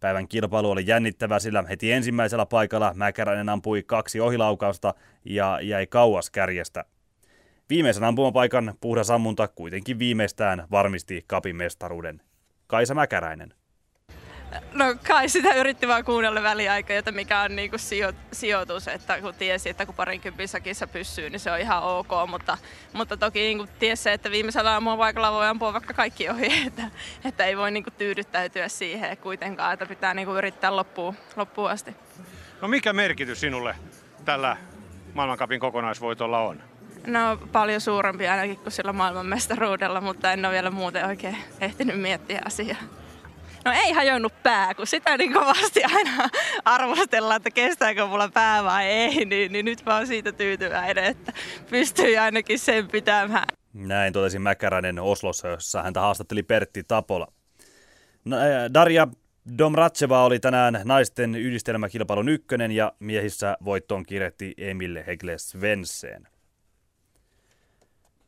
Päivän 0.00 0.28
kilpailu 0.28 0.70
oli 0.70 0.86
jännittävä, 0.86 1.38
sillä 1.38 1.64
heti 1.68 1.92
ensimmäisellä 1.92 2.46
paikalla 2.46 2.94
Mäkäräinen 2.94 3.48
ampui 3.48 3.82
kaksi 3.82 4.20
ohilaukausta 4.20 4.94
ja 5.24 5.60
jäi 5.62 5.86
kauas 5.86 6.30
kärjestä. 6.30 6.84
Viimeisen 7.70 8.04
ampumapaikan 8.04 8.74
puhdas 8.80 9.10
ammunta 9.10 9.48
kuitenkin 9.48 9.98
viimeistään 9.98 10.66
varmisti 10.70 11.24
kapin 11.26 11.56
mestaruuden. 11.56 12.22
Kaisa 12.66 12.94
Mäkäräinen. 12.94 13.54
No 14.72 14.84
kai 15.06 15.28
sitä 15.28 15.54
yritti 15.54 15.88
vaan 15.88 16.04
kuunnella 16.04 16.42
väliaikaa, 16.42 16.96
että 16.96 17.12
mikä 17.12 17.40
on 17.40 17.56
niinku 17.56 17.78
sijo, 17.78 18.12
sijoitus, 18.32 18.88
että 18.88 19.20
kun 19.20 19.34
tiesi, 19.34 19.68
että 19.68 19.86
kun 19.86 19.94
parinkympin 19.94 20.48
sakissa 20.48 20.86
pysyy, 20.86 21.30
niin 21.30 21.40
se 21.40 21.50
on 21.50 21.60
ihan 21.60 21.82
ok, 21.82 22.10
mutta, 22.28 22.58
mutta 22.92 23.16
toki 23.16 23.40
niinku 23.40 23.66
tiesi 23.78 24.10
että 24.10 24.30
viimeisellä 24.30 24.72
aamulla 24.72 24.96
paikalla 24.96 25.32
voi 25.32 25.46
ampua 25.46 25.72
vaikka 25.72 25.94
kaikki 25.94 26.28
ohi, 26.28 26.46
että, 26.66 26.82
että 27.24 27.44
ei 27.44 27.56
voi 27.56 27.70
niinku 27.70 27.90
tyydyttäytyä 27.90 28.68
siihen 28.68 29.16
kuitenkaan, 29.16 29.72
että 29.72 29.86
pitää 29.86 30.14
niinku 30.14 30.36
yrittää 30.36 30.76
loppuun, 30.76 31.14
loppuun 31.36 31.70
asti. 31.70 31.96
No 32.60 32.68
mikä 32.68 32.92
merkitys 32.92 33.40
sinulle 33.40 33.76
tällä 34.24 34.56
maailmankapin 35.14 35.60
kokonaisvoitolla 35.60 36.40
on? 36.40 36.73
No 37.06 37.38
paljon 37.52 37.80
suurempi 37.80 38.28
ainakin 38.28 38.56
kuin 38.56 38.72
sillä 38.72 38.92
maailmanmestaruudella, 38.92 40.00
mutta 40.00 40.32
en 40.32 40.44
ole 40.44 40.52
vielä 40.52 40.70
muuten 40.70 41.06
oikein 41.06 41.36
ehtinyt 41.60 42.00
miettiä 42.00 42.42
asiaa. 42.44 42.76
No 43.64 43.72
ei 43.72 43.92
hajonnut 43.92 44.42
pää, 44.42 44.74
kun 44.74 44.86
sitä 44.86 45.16
niin 45.16 45.32
kovasti 45.32 45.84
aina 45.84 46.28
arvostellaan, 46.64 47.36
että 47.36 47.50
kestääkö 47.50 48.06
mulla 48.06 48.28
pää 48.28 48.64
vai 48.64 48.86
ei, 48.86 49.24
niin, 49.24 49.52
niin 49.52 49.64
nyt 49.64 49.82
oon 49.86 50.06
siitä 50.06 50.32
tyytyväinen, 50.32 51.04
että 51.04 51.32
pystyy 51.70 52.16
ainakin 52.16 52.58
sen 52.58 52.88
pitämään. 52.88 53.46
Näin 53.72 54.12
totesi 54.12 54.38
Mäkäräinen 54.38 54.98
Oslossa, 54.98 55.48
jossa 55.48 55.82
häntä 55.82 56.00
haastatteli 56.00 56.42
Pertti 56.42 56.82
Tapola. 56.84 57.26
No, 58.24 58.36
Darja 58.74 59.08
Domratseva 59.58 60.24
oli 60.24 60.40
tänään 60.40 60.80
naisten 60.84 61.34
yhdistelmäkilpailun 61.34 62.28
ykkönen 62.28 62.72
ja 62.72 62.92
miehissä 62.98 63.56
voittoon 63.64 64.06
kirjoitti 64.06 64.54
Emil 64.58 64.98
Hegle 65.06 65.38
Svensen. 65.38 66.28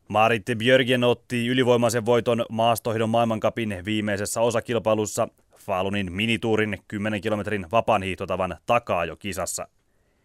Marit 0.07 0.45
Björgen 0.57 1.03
otti 1.03 1.47
ylivoimaisen 1.47 2.05
voiton 2.05 2.45
maastohidon 2.49 3.09
maailmankapin 3.09 3.81
viimeisessä 3.85 4.41
osakilpailussa 4.41 5.27
Falunin 5.57 6.11
minituurin 6.11 6.77
10 6.87 7.21
kilometrin 7.21 7.65
vapaan 7.71 8.03
hiihtotavan 8.03 8.57
takaa 8.65 9.05
jo 9.05 9.15
kisassa. 9.15 9.67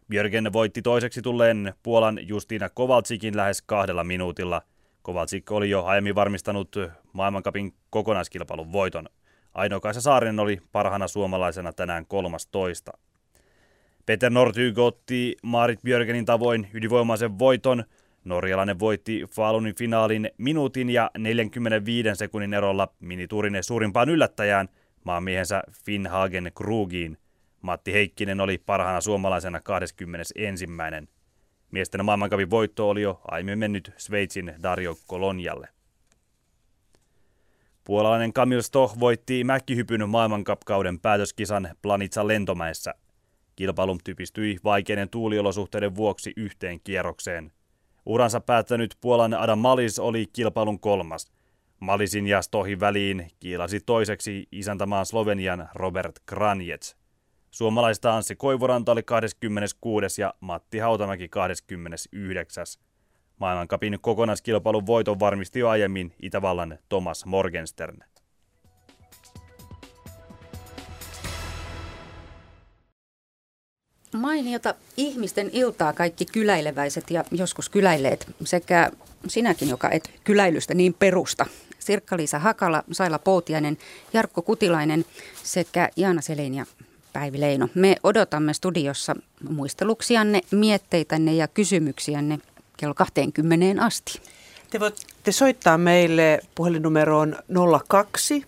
Björgen 0.08 0.52
voitti 0.52 0.82
toiseksi 0.82 1.22
tulleen 1.22 1.74
Puolan 1.82 2.18
Justiina 2.28 2.68
Kovaltsikin 2.68 3.36
lähes 3.36 3.62
kahdella 3.62 4.04
minuutilla. 4.04 4.62
Kovaltsik 5.02 5.52
oli 5.52 5.70
jo 5.70 5.84
aiemmin 5.84 6.14
varmistanut 6.14 6.76
maailmankapin 7.12 7.74
kokonaiskilpailun 7.90 8.72
voiton. 8.72 9.08
Ainokaisa 9.54 10.00
Saarinen 10.00 10.40
oli 10.40 10.58
parhaana 10.72 11.08
suomalaisena 11.08 11.72
tänään 11.72 12.06
13. 12.06 12.92
Peter 14.06 14.30
Nortyg 14.30 14.78
otti 14.78 15.36
Marit 15.42 15.82
Björgenin 15.82 16.24
tavoin 16.24 16.68
ylivoimaisen 16.72 17.38
voiton– 17.38 17.84
Norjalainen 18.24 18.78
voitti 18.78 19.24
Falunin 19.30 19.74
finaalin 19.74 20.30
minuutin 20.38 20.90
ja 20.90 21.10
45 21.18 22.08
sekunnin 22.14 22.54
erolla 22.54 22.88
minituurin 23.00 23.64
suurimpaan 23.64 24.08
yllättäjään 24.08 24.68
maanmiehensä 25.04 25.62
Finn 25.84 26.06
Hagen 26.06 26.52
Krugiin. 26.54 27.18
Matti 27.62 27.92
Heikkinen 27.92 28.40
oli 28.40 28.58
parhaana 28.58 29.00
suomalaisena 29.00 29.60
21. 29.60 30.66
Miesten 31.70 32.04
maailmankapin 32.04 32.50
voitto 32.50 32.88
oli 32.88 33.02
jo 33.02 33.20
aiemmin 33.30 33.58
mennyt 33.58 33.92
Sveitsin 33.96 34.54
Dario 34.62 34.96
Kolonjalle. 35.06 35.68
Puolalainen 37.84 38.32
Kamil 38.32 38.62
Stoch 38.62 39.00
voitti 39.00 39.44
mäkkihypyn 39.44 40.08
maailmankapkauden 40.08 41.00
päätöskisan 41.00 41.68
Planitsa 41.82 42.26
lentomäessä. 42.26 42.94
Kilpailun 43.56 43.98
typistyi 44.04 44.58
vaikeiden 44.64 45.08
tuuliolosuhteiden 45.08 45.96
vuoksi 45.96 46.32
yhteen 46.36 46.80
kierrokseen– 46.80 47.52
Uransa 48.06 48.40
päättänyt 48.40 48.96
Puolan 49.00 49.34
Adam 49.34 49.58
Malis 49.58 49.98
oli 49.98 50.26
kilpailun 50.32 50.80
kolmas. 50.80 51.32
Malisin 51.80 52.26
ja 52.26 52.42
Stohin 52.42 52.80
väliin 52.80 53.30
kiilasi 53.40 53.80
toiseksi 53.80 54.46
isäntämaan 54.52 55.06
Slovenian 55.06 55.68
Robert 55.74 56.18
Kranjets. 56.26 56.96
Suomalaista 57.50 58.16
Anssi 58.16 58.36
Koivuranta 58.36 58.92
oli 58.92 59.02
26. 59.02 60.20
ja 60.20 60.34
Matti 60.40 60.78
Hautamäki 60.78 61.28
29. 61.28 62.66
Maailmankapin 63.40 63.98
kokonaiskilpailun 64.00 64.86
voiton 64.86 65.20
varmisti 65.20 65.58
jo 65.58 65.68
aiemmin 65.68 66.14
Itävallan 66.22 66.78
Thomas 66.88 67.26
Morgenstern. 67.26 67.98
Mainiota 74.12 74.74
ihmisten 74.96 75.50
iltaa 75.52 75.92
kaikki 75.92 76.24
kyläileväiset 76.24 77.10
ja 77.10 77.24
joskus 77.30 77.68
kyläilleet 77.68 78.26
sekä 78.44 78.90
sinäkin, 79.28 79.68
joka 79.68 79.90
et 79.90 80.10
kyläilystä 80.24 80.74
niin 80.74 80.94
perusta. 80.94 81.46
Sirkka-Liisa 81.78 82.38
Hakala, 82.38 82.84
Saila 82.92 83.18
Poutiainen, 83.18 83.78
Jarkko 84.12 84.42
Kutilainen 84.42 85.04
sekä 85.42 85.88
Jaana 85.96 86.20
Selin 86.20 86.54
ja 86.54 86.66
Päivi 87.12 87.40
Leino. 87.40 87.68
Me 87.74 87.96
odotamme 88.02 88.54
studiossa 88.54 89.16
muisteluksianne, 89.48 90.40
mietteitänne 90.50 91.34
ja 91.34 91.48
kysymyksiänne 91.48 92.38
kello 92.76 92.94
20 92.94 93.84
asti. 93.84 94.20
Te 94.70 94.80
voitte 94.80 95.32
soittaa 95.32 95.78
meille 95.78 96.40
puhelinnumeroon 96.54 97.36
02 97.88 98.44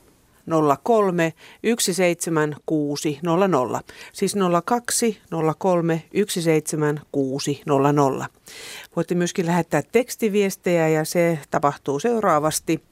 03 0.84 1.32
17600. 1.78 3.80
Siis 4.12 4.34
02 4.64 5.20
03 5.58 6.02
17600. 6.28 8.26
Voitte 8.96 9.14
myöskin 9.14 9.46
lähettää 9.46 9.82
tekstiviestejä 9.92 10.88
ja 10.88 11.04
se 11.04 11.38
tapahtuu 11.50 11.98
seuraavasti. 11.98 12.82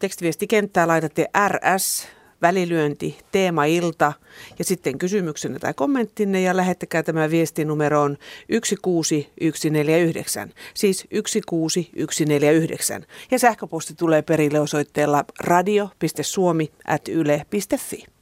Tekstiviestikenttää 0.00 0.86
laitatte 0.86 1.26
RS 1.48 2.08
välilyönti, 2.42 3.18
teema-ilta 3.32 4.12
ja 4.58 4.64
sitten 4.64 4.98
kysymyksenne 4.98 5.58
tai 5.58 5.74
kommenttinne 5.74 6.40
ja 6.40 6.56
lähettäkää 6.56 7.02
tämä 7.02 7.30
viesti 7.30 7.64
numeroon 7.64 8.16
16149, 8.64 10.52
siis 10.74 11.06
16149. 11.26 13.06
Ja 13.30 13.38
sähköposti 13.38 13.94
tulee 13.94 14.22
perille 14.22 14.60
osoitteella 14.60 15.24
radio.suomi.yle.fi. 15.40 18.15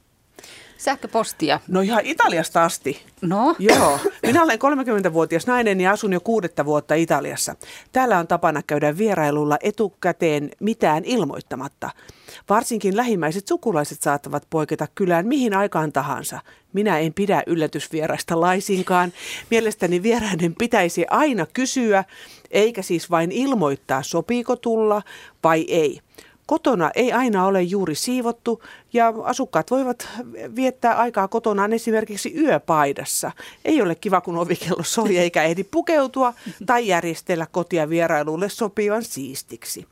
Sähköpostia. 0.77 1.59
No 1.67 1.81
ihan 1.81 2.05
Italiasta 2.05 2.63
asti. 2.63 3.01
No? 3.21 3.55
Joo. 3.59 3.99
Minä 4.23 4.43
olen 4.43 4.59
30-vuotias 4.59 5.47
nainen 5.47 5.81
ja 5.81 5.91
asun 5.91 6.13
jo 6.13 6.19
kuudetta 6.19 6.65
vuotta 6.65 6.95
Italiassa. 6.95 7.55
Täällä 7.91 8.19
on 8.19 8.27
tapana 8.27 8.61
käydä 8.67 8.97
vierailulla 8.97 9.57
etukäteen 9.61 10.51
mitään 10.59 11.05
ilmoittamatta. 11.05 11.89
Varsinkin 12.49 12.97
lähimmäiset 12.97 13.47
sukulaiset 13.47 14.01
saattavat 14.01 14.47
poiketa 14.49 14.87
kylään 14.95 15.27
mihin 15.27 15.55
aikaan 15.55 15.93
tahansa. 15.93 16.39
Minä 16.73 16.99
en 16.99 17.13
pidä 17.13 17.43
yllätysvieraista 17.47 18.41
laisinkaan. 18.41 19.13
Mielestäni 19.51 20.03
vieraiden 20.03 20.55
pitäisi 20.55 21.05
aina 21.09 21.45
kysyä, 21.53 22.03
eikä 22.51 22.81
siis 22.81 23.11
vain 23.11 23.31
ilmoittaa, 23.31 24.03
sopiiko 24.03 24.55
tulla 24.55 25.01
vai 25.43 25.65
ei. 25.67 25.99
Kotona 26.45 26.91
ei 26.95 27.13
aina 27.13 27.45
ole 27.45 27.61
juuri 27.61 27.95
siivottu 27.95 28.63
ja 28.93 29.13
asukkaat 29.23 29.71
voivat 29.71 30.09
viettää 30.55 30.95
aikaa 30.97 31.27
kotonaan 31.27 31.73
esimerkiksi 31.73 32.33
yöpaidassa. 32.35 33.31
Ei 33.65 33.81
ole 33.81 33.95
kiva, 33.95 34.21
kun 34.21 34.37
ovikello 34.37 34.83
soi 34.83 35.17
eikä 35.17 35.43
ehdi 35.43 35.63
pukeutua 35.63 36.33
tai 36.65 36.87
järjestellä 36.87 37.47
kotia 37.51 37.89
vierailulle 37.89 38.49
sopivan 38.49 39.03
siistiksi. 39.03 39.87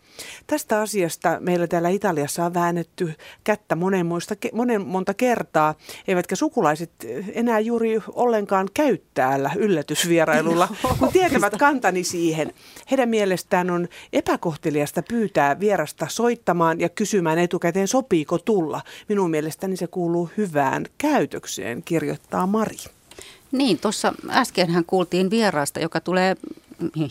Tästä 0.48 0.82
asiasta 0.82 1.38
meillä 1.40 1.68
täällä 1.68 1.90
Italiassa 1.90 2.46
on 2.46 2.54
väännetty 2.54 3.14
kättä 3.44 3.76
monen, 3.76 4.06
muista, 4.06 4.36
monen 4.54 4.88
monta 4.88 5.14
kertaa, 5.14 5.76
eivätkä 6.08 6.36
sukulaiset 6.36 6.92
enää 7.34 7.60
juuri 7.60 8.02
ollenkaan 8.14 8.68
käy 8.74 8.98
täällä 9.14 9.52
yllätysvierailulla, 9.56 10.68
kun 11.00 11.12
tietävät 11.14 11.54
kantani 11.60 12.04
siihen. 12.04 12.54
Heidän 12.92 13.10
mielestään 13.10 13.70
on 13.70 13.88
epäkohteliasta 14.14 15.04
pyytää 15.10 15.60
vierasta 15.60 16.08
soittamaan 16.10 16.80
ja 16.80 16.90
kysymään 16.90 17.40
etukäteen, 17.40 17.88
sopiiko 17.88 18.38
tulla. 18.38 18.82
Minun 19.10 19.30
mielestäni 19.30 19.78
se 19.78 19.88
kuuluu 19.88 20.30
hyvään 20.38 20.86
käytökseen, 20.98 21.84
kirjoittaa 21.84 22.48
Mari. 22.48 22.78
Niin, 23.54 23.80
tuossa 23.80 24.14
äskenhän 24.30 24.86
kuultiin 24.86 25.30
vieraasta, 25.30 25.80
joka 25.80 26.00
tulee 26.00 26.36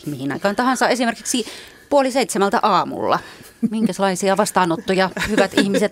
mihin 0.05 0.31
aikaan 0.31 0.55
tahansa 0.55 0.89
esimerkiksi 0.89 1.45
puoli 1.89 2.11
seitsemältä 2.11 2.59
aamulla. 2.61 3.19
Minkälaisia 3.71 4.37
vastaanottoja 4.37 5.09
hyvät 5.29 5.51
ihmiset 5.59 5.91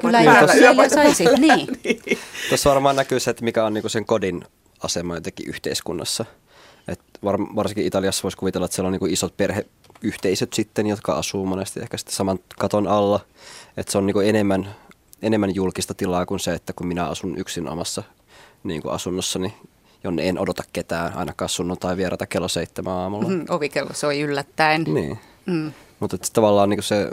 kyllä 0.00 0.22
yöpaikan 0.22 0.90
saisi. 0.90 1.24
päällä. 1.24 1.38
Niin. 1.38 1.68
Tuossa 2.48 2.70
varmaan 2.70 2.96
näkyy 2.96 3.20
se, 3.20 3.30
että 3.30 3.44
mikä 3.44 3.64
on 3.64 3.74
niinku 3.74 3.88
sen 3.88 4.04
kodin 4.04 4.44
asema 4.82 5.14
jotenkin 5.14 5.48
yhteiskunnassa. 5.48 6.24
Et 6.88 7.00
var, 7.24 7.40
varsinkin 7.40 7.86
Italiassa 7.86 8.22
voisi 8.22 8.36
kuvitella, 8.36 8.64
että 8.64 8.74
siellä 8.74 8.86
on 8.86 8.92
niinku 8.92 9.06
isot 9.06 9.36
perheyhteisöt 9.36 10.52
sitten, 10.52 10.86
jotka 10.86 11.12
asuu 11.12 11.46
monesti 11.46 11.80
ehkä 11.80 11.96
sitten 11.96 12.14
saman 12.14 12.38
katon 12.58 12.86
alla. 12.86 13.20
Että 13.76 13.92
se 13.92 13.98
on 13.98 14.06
niinku 14.06 14.20
enemmän, 14.20 14.74
enemmän 15.22 15.54
julkista 15.54 15.94
tilaa 15.94 16.26
kuin 16.26 16.40
se, 16.40 16.52
että 16.52 16.72
kun 16.72 16.86
minä 16.86 17.06
asun 17.06 17.38
yksin 17.38 17.68
omassa 17.68 18.02
niinku 18.64 18.88
asunnossani, 18.88 19.54
jonne 20.04 20.28
en 20.28 20.38
odota 20.38 20.62
ketään 20.72 21.16
ainakaan 21.16 21.48
sunnuntai 21.48 21.96
vierata 21.96 22.26
kello 22.26 22.48
seitsemän 22.48 22.92
aamulla. 22.92 23.28
Mm, 23.28 23.44
Ovikello 23.48 23.92
soi 23.92 24.20
yllättäen. 24.20 24.84
Niin. 24.84 25.18
Mm. 25.46 25.72
Mutta 26.00 26.16
että 26.16 26.28
tavallaan 26.32 26.70
niin 26.70 26.82
se, 26.82 27.10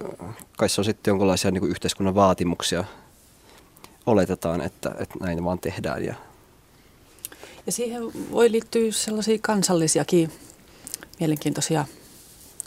kai 0.58 0.70
se 0.70 0.82
on 0.82 0.86
sitten 0.86 1.12
jonkinlaisia 1.12 1.52
niin 1.52 1.68
yhteiskunnan 1.68 2.16
vaatimuksia. 2.16 2.84
Oletetaan, 4.06 4.62
että, 4.62 4.92
että 5.00 5.16
näin 5.20 5.44
vaan 5.44 5.60
tehdään. 5.60 6.06
Ja... 6.06 6.16
Ja 7.66 7.72
siihen 7.72 8.02
voi 8.32 8.52
liittyä 8.52 8.92
sellaisia 8.92 9.38
kansallisiakin 9.42 10.32
mielenkiintoisia 11.20 11.86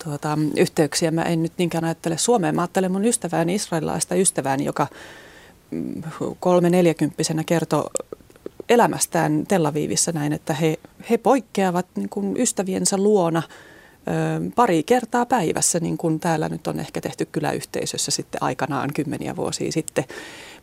tuota, 0.05 0.39
yhteyksiä. 0.57 1.11
Mä 1.11 1.23
en 1.23 1.43
nyt 1.43 1.53
niinkään 1.57 1.85
ajattele 1.85 2.19
Suomeen. 2.19 2.55
Mä 2.55 2.61
ajattelen 2.61 2.93
mun 2.93 3.05
ystävääni, 3.05 3.55
israelilaista 3.55 4.15
ystävääni, 4.15 4.65
joka 4.65 4.87
mm, 5.71 6.03
kolme 6.41 6.71
neljäkymppisenä 6.71 7.45
kertoi 7.45 7.85
elämästään 8.69 9.45
Tel 9.49 9.65
Avivissa 9.65 10.13
näin, 10.13 10.33
että 10.33 10.55
he, 10.55 10.79
he 11.11 11.19
poikkeavat 11.19 11.87
niin 11.97 12.09
kuin 12.09 12.37
ystäviensä 12.41 12.97
luona 12.97 13.43
ö, 13.49 14.51
pari 14.55 14.83
kertaa 14.83 15.27
päivässä, 15.27 15.81
niin 15.81 15.99
kuin 15.99 16.21
täällä 16.21 16.49
nyt 16.49 16.67
on 16.67 16.81
ehkä 16.81 17.01
tehty 17.01 17.29
kyläyhteisössä 17.33 18.11
sitten 18.11 18.43
aikanaan 18.43 18.91
kymmeniä 18.95 19.37
vuosia 19.37 19.73
sitten. 19.73 20.05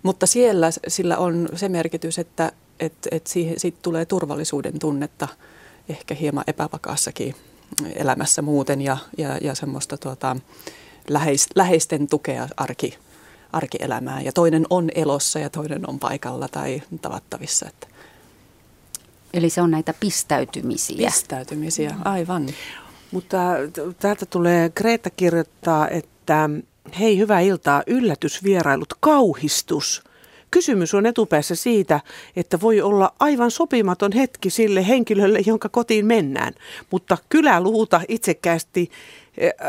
Mutta 0.03 0.27
siellä 0.27 0.69
sillä 0.87 1.17
on 1.17 1.49
se 1.55 1.69
merkitys, 1.69 2.19
että 2.19 2.51
et, 2.79 2.93
et 3.11 3.27
siihen, 3.27 3.59
siitä 3.59 3.79
tulee 3.81 4.05
turvallisuuden 4.05 4.79
tunnetta 4.79 5.27
ehkä 5.89 6.15
hieman 6.15 6.43
epävakaassakin 6.47 7.35
elämässä 7.95 8.41
muuten 8.41 8.81
ja, 8.81 8.97
ja, 9.17 9.37
ja 9.41 9.55
semmoista 9.55 9.97
tuota, 9.97 10.35
läheis, 11.09 11.47
läheisten 11.55 12.07
tukea 12.07 12.47
arki, 12.57 12.97
arkielämään. 13.53 14.25
Ja 14.25 14.31
toinen 14.31 14.65
on 14.69 14.89
elossa 14.95 15.39
ja 15.39 15.49
toinen 15.49 15.89
on 15.89 15.99
paikalla 15.99 16.47
tai 16.47 16.81
tavattavissa. 17.01 17.65
Että. 17.67 17.87
Eli 19.33 19.49
se 19.49 19.61
on 19.61 19.71
näitä 19.71 19.93
pistäytymisiä. 19.99 21.05
Pistäytymisiä, 21.05 21.95
aivan. 22.05 22.47
Mutta 23.11 23.37
täältä 23.99 24.25
tulee, 24.25 24.69
Greta 24.69 25.09
kirjoittaa, 25.09 25.89
että 25.89 26.49
hei 26.99 27.17
hyvää 27.17 27.39
iltaa, 27.39 27.83
yllätysvierailut, 27.87 28.93
kauhistus. 28.99 30.03
Kysymys 30.51 30.93
on 30.93 31.05
etupäässä 31.05 31.55
siitä, 31.55 31.99
että 32.35 32.61
voi 32.61 32.81
olla 32.81 33.13
aivan 33.19 33.51
sopimaton 33.51 34.11
hetki 34.11 34.49
sille 34.49 34.87
henkilölle, 34.87 35.39
jonka 35.45 35.69
kotiin 35.69 36.05
mennään. 36.05 36.53
Mutta 36.91 37.17
kyläluuta 37.29 38.01
itsekkäästi 38.07 38.91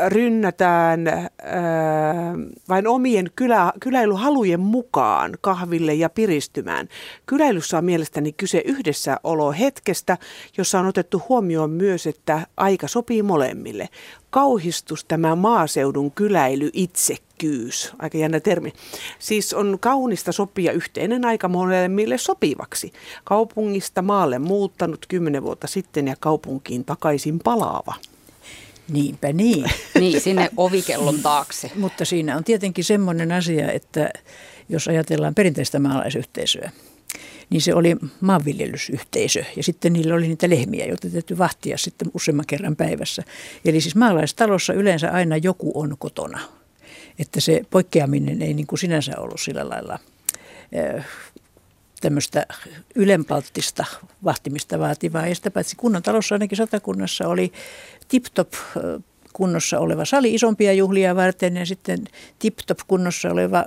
rynnätään 0.07 1.07
äh, 1.07 1.23
vain 2.69 2.87
omien 2.87 3.31
kylä, 3.35 3.73
kyläilyhalujen 3.79 4.59
mukaan 4.59 5.37
kahville 5.41 5.93
ja 5.93 6.09
piristymään. 6.09 6.89
Kyläilyssä 7.25 7.77
on 7.77 7.85
mielestäni 7.85 8.31
kyse 8.31 8.61
yhdessäolo 8.65 9.51
hetkestä, 9.51 10.17
jossa 10.57 10.79
on 10.79 10.85
otettu 10.85 11.23
huomioon 11.29 11.69
myös, 11.69 12.07
että 12.07 12.47
aika 12.57 12.87
sopii 12.87 13.23
molemmille. 13.23 13.89
Kauhistus 14.29 15.05
tämä 15.05 15.35
maaseudun 15.35 16.11
kyläily 16.11 16.69
itsekkyys, 16.73 17.93
aika 17.99 18.17
jännä 18.17 18.39
termi. 18.39 18.73
Siis 19.19 19.53
on 19.53 19.77
kaunista 19.79 20.31
sopia 20.31 20.71
yhteinen 20.71 21.25
aika 21.25 21.47
molemmille 21.47 22.17
sopivaksi. 22.17 22.93
Kaupungista 23.23 24.01
maalle 24.01 24.39
muuttanut 24.39 25.05
kymmenen 25.07 25.43
vuotta 25.43 25.67
sitten 25.67 26.07
ja 26.07 26.15
kaupunkiin 26.19 26.85
takaisin 26.85 27.39
palaava. 27.39 27.93
Niinpä 28.89 29.33
niin. 29.33 29.65
Niin, 29.99 30.21
sinne 30.21 30.49
ovikellon 30.57 31.19
taakse. 31.19 31.71
Mutta 31.75 32.05
siinä 32.05 32.37
on 32.37 32.43
tietenkin 32.43 32.83
semmoinen 32.83 33.31
asia, 33.31 33.71
että 33.71 34.09
jos 34.69 34.87
ajatellaan 34.87 35.35
perinteistä 35.35 35.79
maalaisyhteisöä, 35.79 36.71
niin 37.49 37.61
se 37.61 37.73
oli 37.73 37.97
maanviljelysyhteisö 38.21 39.43
ja 39.55 39.63
sitten 39.63 39.93
niillä 39.93 40.15
oli 40.15 40.27
niitä 40.27 40.49
lehmiä, 40.49 40.85
joita 40.85 41.09
täytyy 41.09 41.37
vahtia 41.37 41.77
sitten 41.77 42.11
useamman 42.13 42.45
kerran 42.47 42.75
päivässä. 42.75 43.23
Eli 43.65 43.81
siis 43.81 43.95
maalaistalossa 43.95 44.73
yleensä 44.73 45.11
aina 45.11 45.37
joku 45.37 45.71
on 45.75 45.95
kotona. 45.99 46.39
Että 47.19 47.41
se 47.41 47.61
poikkeaminen 47.69 48.41
ei 48.41 48.53
niin 48.53 48.67
kuin 48.67 48.79
sinänsä 48.79 49.11
ollut 49.17 49.41
sillä 49.41 49.69
lailla 49.69 49.99
äh, 50.97 51.05
tämmöistä 52.01 52.45
ylenpalttista 52.95 53.85
vahtimista 54.23 54.79
vaativaa. 54.79 55.27
Ja 55.27 55.35
sitä 55.35 55.51
paitsi 55.51 55.75
kunnan 55.75 56.03
talossa 56.03 56.35
ainakin 56.35 56.57
satakunnassa 56.57 57.27
oli 57.27 57.51
tip-top 58.11 58.53
kunnossa 59.33 59.79
oleva 59.79 60.05
sali 60.05 60.33
isompia 60.33 60.73
juhlia 60.73 61.15
varten 61.15 61.57
ja 61.57 61.65
sitten 61.65 61.99
tip-top 62.39 62.79
kunnossa 62.87 63.29
oleva 63.29 63.65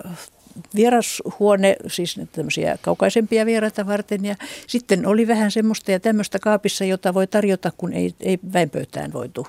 vierashuone, 0.75 1.77
siis 1.87 2.21
tämmöisiä 2.33 2.79
kaukaisempia 2.83 3.47
vieraita 3.47 3.87
varten. 3.87 4.25
Ja 4.25 4.35
sitten 4.67 5.07
oli 5.07 5.29
vähän 5.29 5.51
semmoista 5.51 5.93
ja 5.93 6.01
tämmöistä 6.01 6.39
kaapissa, 6.39 6.85
jota 6.85 7.15
voi 7.15 7.27
tarjota, 7.27 7.73
kun 7.77 7.93
ei, 7.93 8.15
ei 8.21 8.39
väinpöytään 8.53 9.13
voitu, 9.13 9.47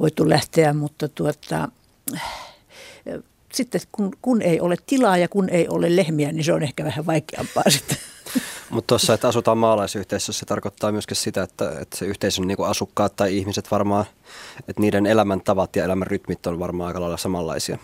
voitu 0.00 0.28
lähteä, 0.28 0.72
mutta 0.72 1.08
tuota, 1.08 1.68
sitten 3.56 3.80
kun, 3.92 4.12
kun 4.22 4.42
ei 4.42 4.60
ole 4.60 4.76
tilaa 4.86 5.16
ja 5.16 5.28
kun 5.28 5.48
ei 5.48 5.68
ole 5.68 5.96
lehmiä, 5.96 6.32
niin 6.32 6.44
se 6.44 6.52
on 6.52 6.62
ehkä 6.62 6.84
vähän 6.84 7.06
vaikeampaa 7.06 7.64
sitten. 7.78 7.96
Mutta 8.70 8.86
tuossa, 8.86 9.14
että 9.14 9.28
asutaan 9.28 9.58
maalaisyhteisössä, 9.58 10.40
se 10.40 10.46
tarkoittaa 10.46 10.92
myöskin 10.92 11.16
sitä, 11.16 11.42
että, 11.42 11.80
että 11.80 11.96
se 11.96 12.04
yhteisön 12.04 12.46
niin 12.46 12.66
asukkaat 12.66 13.16
tai 13.16 13.36
ihmiset 13.36 13.70
varmaan, 13.70 14.04
että 14.68 14.82
niiden 14.82 15.06
elämäntavat 15.06 15.76
ja 15.76 15.84
elämän 15.84 16.06
rytmit 16.06 16.46
on 16.46 16.58
varmaan 16.58 16.88
aika 16.88 17.00
lailla 17.00 17.16
samanlaisia. 17.16 17.78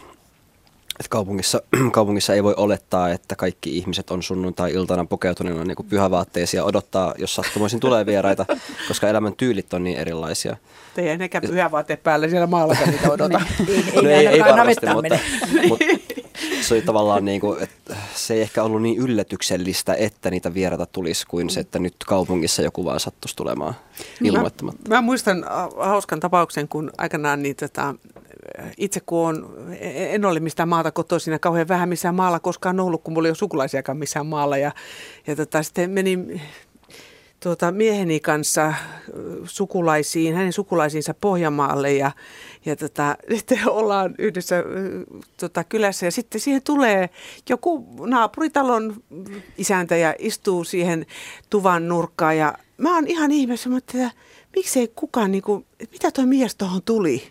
Et 1.03 1.09
kaupungissa, 1.09 1.63
kaupungissa 1.93 2.35
ei 2.35 2.43
voi 2.43 2.55
olettaa, 2.57 3.11
että 3.11 3.37
kaikki 3.37 3.77
ihmiset 3.77 4.11
on 4.11 4.23
sunnuntai-iltana 4.23 5.05
pukeutuneena 5.05 5.65
niin 5.65 5.77
pyhävaatteisiin 5.89 6.59
ja 6.59 6.65
odottaa, 6.65 7.15
jos 7.19 7.35
sattumoisin 7.35 7.81
tulee 7.81 8.07
vieraita, 8.07 8.47
koska 8.89 9.09
elämän 9.09 9.35
tyylit 9.37 9.75
on 9.75 9.85
niin 9.85 9.99
erilaisia. 9.99 10.57
Te 10.95 11.11
ei 11.11 11.17
nekään 11.19 11.45
pyhävaatteet 11.47 12.03
päällä 12.03 12.29
siellä 12.29 12.47
maalla 12.47 12.77
niitä 12.87 13.11
odota. 13.13 13.41
ei, 13.69 13.75
ei, 13.75 14.03
no 14.03 14.11
ei, 14.11 14.27
ei 14.27 14.41
varmasti, 14.41 14.87
mutta, 14.87 15.19
mutta 15.69 15.85
se 16.63 16.75
oli 16.75 16.83
tavallaan 16.83 17.25
niin 17.25 17.41
kuin, 17.41 17.63
että 17.63 17.97
se 18.15 18.35
ei 18.35 18.41
ehkä 18.41 18.63
ollut 18.63 18.83
niin 18.83 18.99
yllätyksellistä, 18.99 19.95
että 19.95 20.31
niitä 20.31 20.55
vieraita 20.55 20.87
tulisi 20.87 21.27
kuin 21.27 21.51
se, 21.51 21.61
että 21.61 21.79
nyt 21.79 21.95
kaupungissa 22.07 22.63
joku 22.63 22.85
vaan 22.85 23.01
sattuisi 23.01 23.37
tulemaan 23.37 23.75
ilmoittamatta. 24.25 24.89
Mä, 24.89 24.95
mä 24.95 25.01
muistan 25.01 25.45
hauskan 25.77 26.21
tapauksen, 26.21 26.69
kun 26.69 26.91
aikanaan 26.99 27.43
niin 27.43 27.57
tota, 27.57 27.95
itse 28.77 29.01
kun 29.01 29.29
on, 29.29 29.55
en 29.81 30.25
ole 30.25 30.41
mistään 30.41 30.69
maata 30.69 30.91
kotoisin 30.91 31.33
ja 31.33 31.39
kauhean 31.39 31.69
vähän 31.69 31.89
missään 31.89 32.15
maalla 32.15 32.41
koskaan 32.41 32.81
ollut, 32.81 33.03
kun 33.03 33.15
mulla 33.15 33.29
ei 33.29 33.31
ole 33.31 33.37
sukulaisiakaan 33.37 33.99
missään 33.99 34.27
maalla. 34.27 34.57
Ja, 34.57 34.73
ja 35.27 35.37
tota, 35.37 35.63
sitten 35.63 35.91
menin 35.91 36.41
tuota, 37.43 37.73
mieheni 37.73 38.21
kanssa 38.21 38.75
sukulaisiin, 39.45 40.35
hänen 40.35 40.53
sukulaisiinsa 40.53 41.15
Pohjanmaalle 41.15 41.93
ja, 41.93 42.11
ja 42.65 42.77
tota, 42.77 43.17
sitten 43.37 43.71
ollaan 43.71 44.15
yhdessä 44.19 44.65
tota, 45.37 45.65
kylässä 45.65 46.07
ja 46.07 46.13
sitten 46.13 46.41
siihen 46.41 46.63
tulee 46.63 47.11
joku 47.49 47.87
naapuritalon 48.07 49.03
isäntä 49.59 49.97
ja 49.97 50.15
istuu 50.19 50.65
siihen 50.65 51.07
tuvan 51.51 51.89
nurkkaan 51.89 52.37
ja 52.37 52.55
mä 52.79 52.95
oon 52.95 53.07
ihan 53.07 53.31
ihmeessä, 53.31 53.71
että 53.77 54.11
miksei 54.57 54.93
kukaan, 54.95 55.33
niin 55.33 55.43
kuin, 55.43 55.67
mitä 55.93 56.11
tuo 56.11 56.27
mies 56.27 56.55
tuohon 56.55 56.83
tuli? 56.83 57.23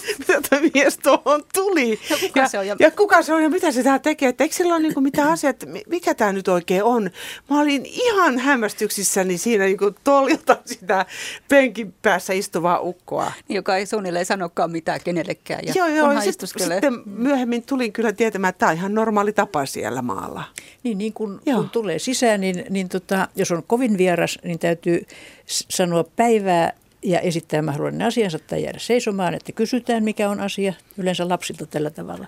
mitä 0.18 0.40
tuo 0.48 0.58
mies 0.74 0.98
tuohon 0.98 1.42
tuli. 1.54 2.00
Ja 2.10 2.16
kuka 2.20 2.40
ja, 2.40 2.48
se 2.48 2.58
on? 2.58 2.66
Ja, 2.66 2.76
ja 2.78 2.90
kuka 2.90 3.22
se 3.22 3.34
on 3.34 3.42
ja 3.42 3.50
mitä 3.50 3.72
se 3.72 3.82
tää 3.82 3.98
tekee. 3.98 4.28
Että 4.28 4.44
eikö 4.44 4.56
sillä 4.56 4.74
ole 4.74 4.82
niin 4.82 5.02
mitään 5.02 5.30
asiaa, 5.30 5.50
että 5.50 5.66
mikä 5.86 6.14
tämä 6.14 6.32
nyt 6.32 6.48
oikein 6.48 6.84
on. 6.84 7.10
Mä 7.50 7.60
olin 7.60 7.86
ihan 7.86 8.38
hämmästyksissäni 8.38 9.38
siinä 9.38 9.64
niin 9.64 9.78
toljota 10.04 10.56
sitä 10.64 11.06
penkin 11.48 11.94
päässä 12.02 12.32
istuvaa 12.32 12.80
ukkoa. 12.80 13.32
Joka 13.48 13.76
ei 13.76 13.86
suunnilleen 13.86 14.26
sanokaan 14.26 14.70
mitään 14.70 15.00
kenellekään 15.04 15.60
ja 15.66 15.72
joo, 15.76 15.86
joo, 15.86 16.20
sit, 16.20 16.40
sitten 16.44 17.02
myöhemmin 17.06 17.62
tulin 17.62 17.92
kyllä 17.92 18.12
tietämään, 18.12 18.48
että 18.48 18.58
tämä 18.58 18.70
on 18.70 18.76
ihan 18.76 18.94
normaali 18.94 19.32
tapa 19.32 19.66
siellä 19.66 20.02
maalla. 20.02 20.44
Niin, 20.82 20.98
niin 20.98 21.12
kun, 21.12 21.40
kun 21.54 21.70
tulee 21.70 21.98
sisään, 21.98 22.40
niin, 22.40 22.64
niin 22.70 22.88
tota, 22.88 23.28
jos 23.36 23.50
on 23.50 23.62
kovin 23.66 23.98
vieras, 23.98 24.38
niin 24.44 24.58
täytyy 24.58 25.06
sanoa 25.46 26.04
päivää 26.04 26.72
ja 27.02 27.20
esittää 27.20 27.62
mahdollinen 27.62 28.06
asiansa 28.06 28.38
tai 28.38 28.62
jäädä 28.62 28.78
seisomaan, 28.78 29.34
että 29.34 29.52
kysytään 29.52 30.04
mikä 30.04 30.30
on 30.30 30.40
asia, 30.40 30.72
yleensä 30.98 31.28
lapsilta 31.28 31.66
tällä 31.66 31.90
tavalla. 31.90 32.26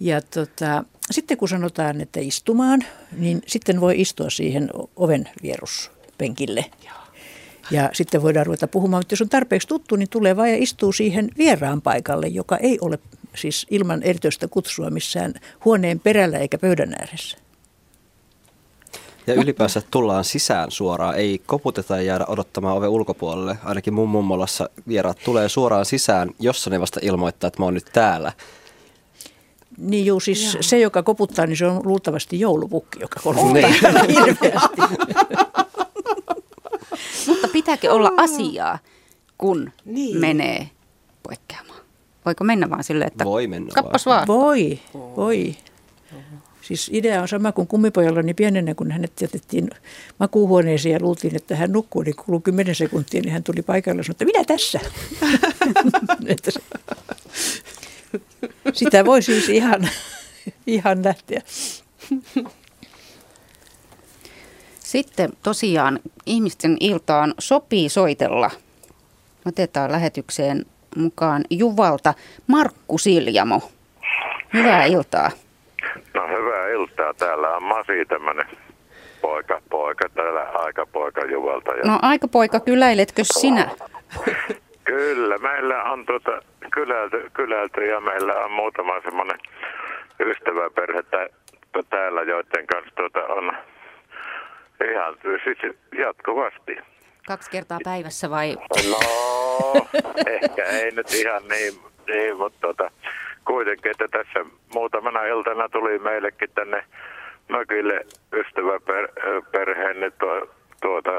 Ja 0.00 0.20
tota, 0.22 0.84
sitten 1.10 1.36
kun 1.36 1.48
sanotaan, 1.48 2.00
että 2.00 2.20
istumaan, 2.20 2.84
niin 3.12 3.42
sitten 3.46 3.80
voi 3.80 4.00
istua 4.00 4.30
siihen 4.30 4.70
oven 4.96 5.28
vieruspenkille. 5.42 6.64
Ja 7.70 7.90
sitten 7.92 8.22
voidaan 8.22 8.46
ruveta 8.46 8.68
puhumaan, 8.68 9.00
mutta 9.00 9.12
jos 9.12 9.22
on 9.22 9.28
tarpeeksi 9.28 9.68
tuttu, 9.68 9.96
niin 9.96 10.08
tulee 10.08 10.36
vain 10.36 10.52
ja 10.52 10.62
istuu 10.62 10.92
siihen 10.92 11.30
vieraan 11.38 11.82
paikalle, 11.82 12.26
joka 12.26 12.56
ei 12.56 12.78
ole 12.80 12.98
siis 13.36 13.66
ilman 13.70 14.02
erityistä 14.02 14.48
kutsua 14.48 14.90
missään 14.90 15.34
huoneen 15.64 16.00
perällä 16.00 16.38
eikä 16.38 16.58
pöydän 16.58 16.94
ääressä. 16.98 17.38
Ja 19.28 19.34
ylipäänsä 19.34 19.82
tullaan 19.90 20.24
sisään 20.24 20.70
suoraan, 20.70 21.14
ei 21.14 21.42
koputeta 21.46 21.96
ja 21.96 22.02
jäädä 22.02 22.24
odottamaan 22.28 22.76
ove 22.76 22.88
ulkopuolelle. 22.88 23.58
Ainakin 23.64 23.94
mun 23.94 24.08
mummolassa 24.08 24.68
vieraat 24.88 25.18
tulee 25.24 25.48
suoraan 25.48 25.84
sisään, 25.86 26.30
jossa 26.40 26.70
ne 26.70 26.80
vasta 26.80 27.00
ilmoittaa, 27.02 27.48
että 27.48 27.60
mä 27.60 27.64
oon 27.64 27.74
nyt 27.74 27.86
täällä. 27.92 28.32
Niin 29.78 30.06
juu, 30.06 30.20
siis 30.20 30.54
Joo. 30.54 30.62
se, 30.62 30.78
joka 30.78 31.02
koputtaa, 31.02 31.46
niin 31.46 31.56
se 31.56 31.66
on 31.66 31.80
luultavasti 31.84 32.40
joulupukki, 32.40 33.00
joka 33.00 33.20
koputtaa 33.22 33.52
Niin. 33.52 33.74
hirveästi. 34.26 34.96
Mutta 37.26 37.48
pitääkö 37.52 37.92
olla 37.92 38.10
asiaa, 38.16 38.78
kun 39.38 39.70
Niin. 39.84 40.16
menee 40.20 40.70
poikkeamaan? 41.22 41.78
Voiko 42.24 42.44
mennä 42.44 42.70
vaan 42.70 42.84
silleen, 42.84 43.08
että 43.08 43.24
Voi 43.24 43.46
mennä 43.46 43.70
kappas 43.74 44.06
vaan. 44.06 44.26
Voi, 44.26 44.78
voi. 44.94 45.54
Siis 46.68 46.90
idea 46.92 47.22
on 47.22 47.28
sama 47.28 47.52
kuin 47.52 47.68
kummipojalla, 47.68 48.22
niin 48.22 48.36
pienenä 48.36 48.74
kun 48.74 48.90
hänet 48.90 49.20
jätettiin 49.20 49.70
makuuhuoneeseen 50.20 50.92
ja 50.92 50.98
luultiin, 51.00 51.36
että 51.36 51.56
hän 51.56 51.72
nukkuu, 51.72 52.02
niin 52.02 52.16
kului 52.16 52.40
10 52.40 52.74
sekuntia, 52.74 53.20
niin 53.20 53.32
hän 53.32 53.42
tuli 53.42 53.62
paikalle 53.62 54.00
ja 54.00 54.04
sanoi, 54.04 54.14
että 54.14 54.24
minä 54.24 54.44
tässä. 54.44 54.80
Sitä 58.72 59.04
voi 59.04 59.22
siis 59.22 59.48
ihan, 59.48 59.88
ihan 60.66 61.04
lähteä. 61.04 61.42
Sitten 64.80 65.30
tosiaan 65.42 66.00
ihmisten 66.26 66.76
iltaan 66.80 67.34
sopii 67.38 67.88
soitella. 67.88 68.50
Otetaan 69.44 69.92
lähetykseen 69.92 70.66
mukaan 70.96 71.44
Juvalta 71.50 72.14
Markku 72.46 72.98
Siljamo. 72.98 73.70
Hyvää 74.54 74.84
iltaa. 74.84 75.30
No 76.14 76.28
hyvää 76.28 76.68
iltaa. 76.68 77.14
Täällä 77.14 77.56
on 77.56 77.62
Masi 77.62 78.04
tämmönen 78.08 78.46
poika, 79.20 79.60
poika 79.70 80.08
täällä 80.08 80.42
aikapoika 80.42 81.24
Juvalta. 81.24 81.72
Ja 81.72 81.82
No 81.84 81.98
aikapoika, 82.02 82.60
kyläiletkö 82.60 83.22
sinä? 83.24 83.70
Kyllä, 84.84 85.38
meillä 85.38 85.82
on 85.82 86.06
tuota 86.06 86.42
kylälty, 86.72 87.30
kylälty 87.34 87.86
ja 87.86 88.00
meillä 88.00 88.34
on 88.34 88.50
muutama 88.52 89.00
semmoinen 89.00 89.38
ystäväperhe 90.20 91.02
tä- 91.02 91.28
täällä, 91.90 92.22
joiden 92.22 92.66
kanssa 92.66 92.94
tuota 92.96 93.20
on 93.20 93.52
ihan 94.92 95.14
siis 95.44 95.74
jatkuvasti. 95.98 96.76
Kaksi 97.26 97.50
kertaa 97.50 97.78
päivässä 97.84 98.30
vai? 98.30 98.56
No, 98.90 98.98
ehkä 100.26 100.64
ei 100.64 100.90
nyt 100.90 101.14
ihan 101.14 101.42
niin, 101.48 101.74
niin 102.06 102.36
mutta 102.36 102.58
tota, 102.60 102.90
kuitenkin, 103.48 103.90
että 103.90 104.08
tässä 104.08 104.50
muutamana 104.74 105.24
iltana 105.24 105.68
tuli 105.68 105.98
meillekin 105.98 106.50
tänne 106.54 106.84
mökille 107.48 108.00
ystäväperheen 108.32 110.00
niin 110.00 110.12
tuo, 110.20 110.48
tuota, 110.82 111.10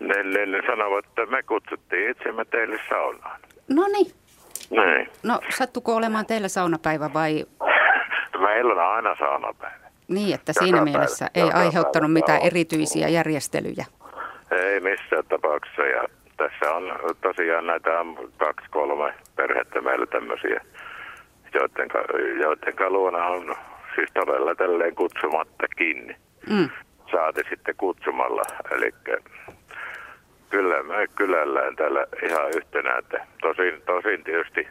niin, 0.00 0.30
niin, 0.30 0.52
niin 0.52 0.64
sanovat, 0.66 1.04
että 1.04 1.26
me 1.26 1.42
kutsuttiin 1.42 2.10
itsemme 2.10 2.44
teille 2.44 2.80
saunaan. 2.88 3.40
No 3.68 3.82
niin. 3.92 4.06
Niin. 4.70 5.08
No 5.22 5.40
sattuko 5.48 5.96
olemaan 5.96 6.26
teillä 6.26 6.48
saunapäivä 6.48 7.10
vai 7.14 7.44
Meillä 8.46 8.72
on 8.72 8.94
aina 8.94 9.16
saunapäivä. 9.18 9.86
niin, 10.08 10.34
että 10.34 10.50
Joka 10.50 10.64
siinä 10.64 10.78
päivä, 10.78 10.90
mielessä 10.90 11.26
ei 11.34 11.42
joka 11.42 11.58
aiheuttanut 11.58 12.08
päivä, 12.08 12.12
mitään 12.12 12.40
erityisiä 12.42 13.08
järjestelyjä? 13.08 13.86
Ei 14.50 14.80
missään 14.80 15.24
tapauksessa. 15.28 15.82
Ja 15.82 16.08
tässä 16.36 16.74
on 16.74 16.98
tosiaan 17.20 17.66
näitä 17.66 17.90
kaksi, 18.38 18.70
kolme 18.70 19.14
perhettä 19.36 19.80
meillä 19.80 20.06
tämmöisiä, 20.06 20.60
joiden, 21.54 21.88
joiden 22.40 22.92
luona 22.92 23.26
on 23.26 23.56
siis 23.94 24.10
todella 24.14 24.54
tälleen 24.54 24.94
kutsumatta 24.94 25.66
kiinni. 25.76 26.16
Mm. 26.50 26.68
Saati 27.10 27.40
sitten 27.50 27.74
kutsumalla. 27.76 28.42
Eli 28.70 28.94
kyllä 30.50 30.82
me 30.82 31.06
kylällään 31.14 31.76
täällä 31.76 32.06
ihan 32.22 32.48
yhtenä. 32.56 32.98
Että 32.98 33.26
tosin, 33.42 33.82
tosin 33.86 34.24
tietysti 34.24 34.68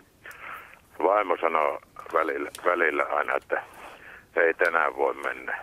vaimo 1.03 1.37
sanoo 1.41 1.79
välillä, 2.13 2.49
välillä 2.65 3.03
aina, 3.03 3.35
että 3.35 3.63
ei 4.35 4.53
tänään 4.53 4.95
voi 4.95 5.13
mennä. 5.13 5.57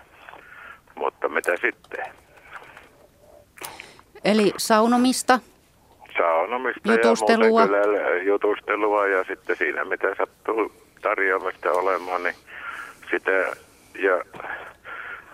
Mutta 0.94 1.28
mitä 1.28 1.52
sitten? 1.56 2.04
Eli 4.24 4.52
saunomista, 4.56 5.38
saunomista 6.16 6.92
Jutustelua. 6.92 7.60
ja 7.60 7.66
kyllä 7.66 8.22
jutustelua 8.22 9.06
ja 9.06 9.24
sitten 9.24 9.56
siinä 9.56 9.84
mitä 9.84 10.14
sattuu 10.14 10.72
tarjoamista 11.02 11.70
olemaan, 11.72 12.22
niin 12.22 12.34
sitä 13.10 13.30
ja 13.98 14.24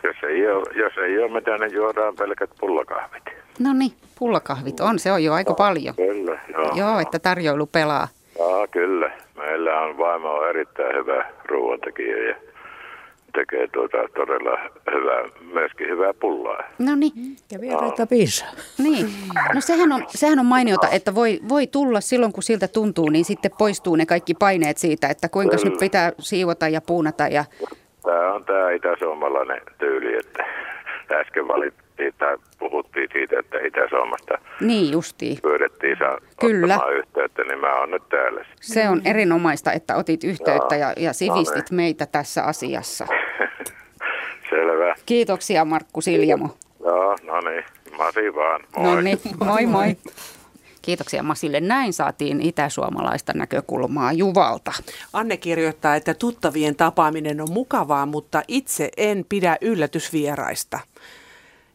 jos 0.03 0.17
ei 0.23 0.47
ole, 0.49 0.65
jos 0.75 0.93
ei 0.99 1.19
ole 1.19 1.33
mitään, 1.33 1.61
niin 1.61 1.73
juodaan 1.73 2.17
pelkät 2.17 2.51
pullakahvit. 2.61 3.23
no 3.59 3.73
niin, 3.73 3.93
pullakahvit 4.19 4.81
on, 4.81 4.99
se 4.99 5.13
on 5.13 5.25
jo 5.25 5.33
aika 5.33 5.55
paljon. 5.55 5.95
Kyllä, 5.95 6.39
joo. 6.53 6.73
Joo, 6.75 6.99
että 7.01 7.19
tarjoilu 7.19 7.67
pelaa. 7.67 8.09
Joo, 8.39 8.67
kyllä. 8.71 9.11
Meillä 9.37 9.81
on 9.81 9.99
vaimo 9.99 10.43
erittäin 10.43 10.97
hyvä 10.97 11.25
ruoantekijä 11.45 12.17
ja 12.17 12.35
tekee 13.35 13.69
tuota 13.69 13.99
todella 14.17 14.59
hyvää, 14.95 15.25
myöskin 15.53 15.89
hyvää 15.89 16.15
pullaa. 16.21 16.63
No 16.79 16.95
niin. 16.95 17.13
Ja 17.53 17.61
vieraita 17.61 18.07
piisaa. 18.07 18.49
Niin. 18.79 19.07
No 19.55 19.61
sehän 19.61 19.93
on, 19.93 20.05
sehän 20.09 20.39
on 20.39 20.47
mainiota, 20.47 20.89
että 20.89 21.15
voi, 21.15 21.41
voi 21.49 21.67
tulla 21.67 22.01
silloin, 22.01 22.33
kun 22.33 22.43
siltä 22.43 22.69
tuntuu, 22.69 23.09
niin 23.09 23.25
sitten 23.25 23.51
poistuu 23.59 23.97
ne 23.97 24.07
kaikki 24.07 24.35
paineet 24.35 24.79
siitä, 24.79 25.09
että 25.09 25.29
kuinka 25.29 25.57
nyt 25.65 25.79
pitää 25.81 26.13
siivota 26.19 26.69
ja 26.69 26.81
puunata. 26.81 27.29
Ja... 27.29 27.45
Tämä 28.03 28.33
on 28.35 28.45
tämä 28.45 28.71
itäsuomalainen 28.71 29.61
tyyli, 29.79 30.19
että 30.19 30.45
äsken 31.21 31.49
valittiin 31.49 32.15
tai 32.19 32.37
puhuttiin 32.59 33.09
siitä, 33.13 33.39
että 33.39 33.59
Itä-Suomesta 33.59 34.39
Niin 34.61 34.93
justiin. 34.93 35.39
pyydettiin 35.43 35.97
saa 35.99 36.19
Kyllä. 36.41 36.75
ottamaan 36.75 36.97
yhteyttä, 36.97 37.43
niin 37.45 37.59
mä 37.61 37.81
oon 37.81 37.91
nyt 37.91 38.09
täällä. 38.09 38.45
Se 38.61 38.89
on 38.89 39.03
erinomaista, 39.05 39.73
että 39.73 39.97
otit 39.97 40.25
yhteyttä 40.25 40.77
ja, 40.77 40.93
ja 40.97 41.13
sivistit 41.13 41.57
No 41.57 41.65
niin. 41.71 41.77
meitä 41.77 42.07
tässä 42.07 42.45
asiassa. 42.45 43.07
Kiitoksia 45.07 45.65
Markku 45.65 46.01
Siljamo. 46.01 46.49
Joo, 46.81 47.17
no 47.23 47.41
niin. 47.41 47.65
Masi 47.97 48.35
vaan. 48.35 48.61
Moi. 48.77 48.95
No 48.95 49.01
niin, 49.01 49.19
moi 49.45 49.67
moi. 49.67 49.97
Kiitoksia 50.83 51.23
Masille. 51.23 51.61
Näin 51.61 51.93
saatiin 51.93 52.41
itäsuomalaista 52.41 53.33
näkökulmaa 53.33 54.13
Juvalta. 54.13 54.73
Anne 55.13 55.37
kirjoittaa, 55.37 55.97
että 55.97 56.15
tuttavien 56.15 56.77
tapaaminen 56.77 57.41
on 57.41 57.53
mukavaa, 57.53 58.07
mutta 58.07 58.43
itse 58.49 58.91
en 58.97 59.25
pidä 59.29 59.57
yllätysvieraista. 59.61 60.79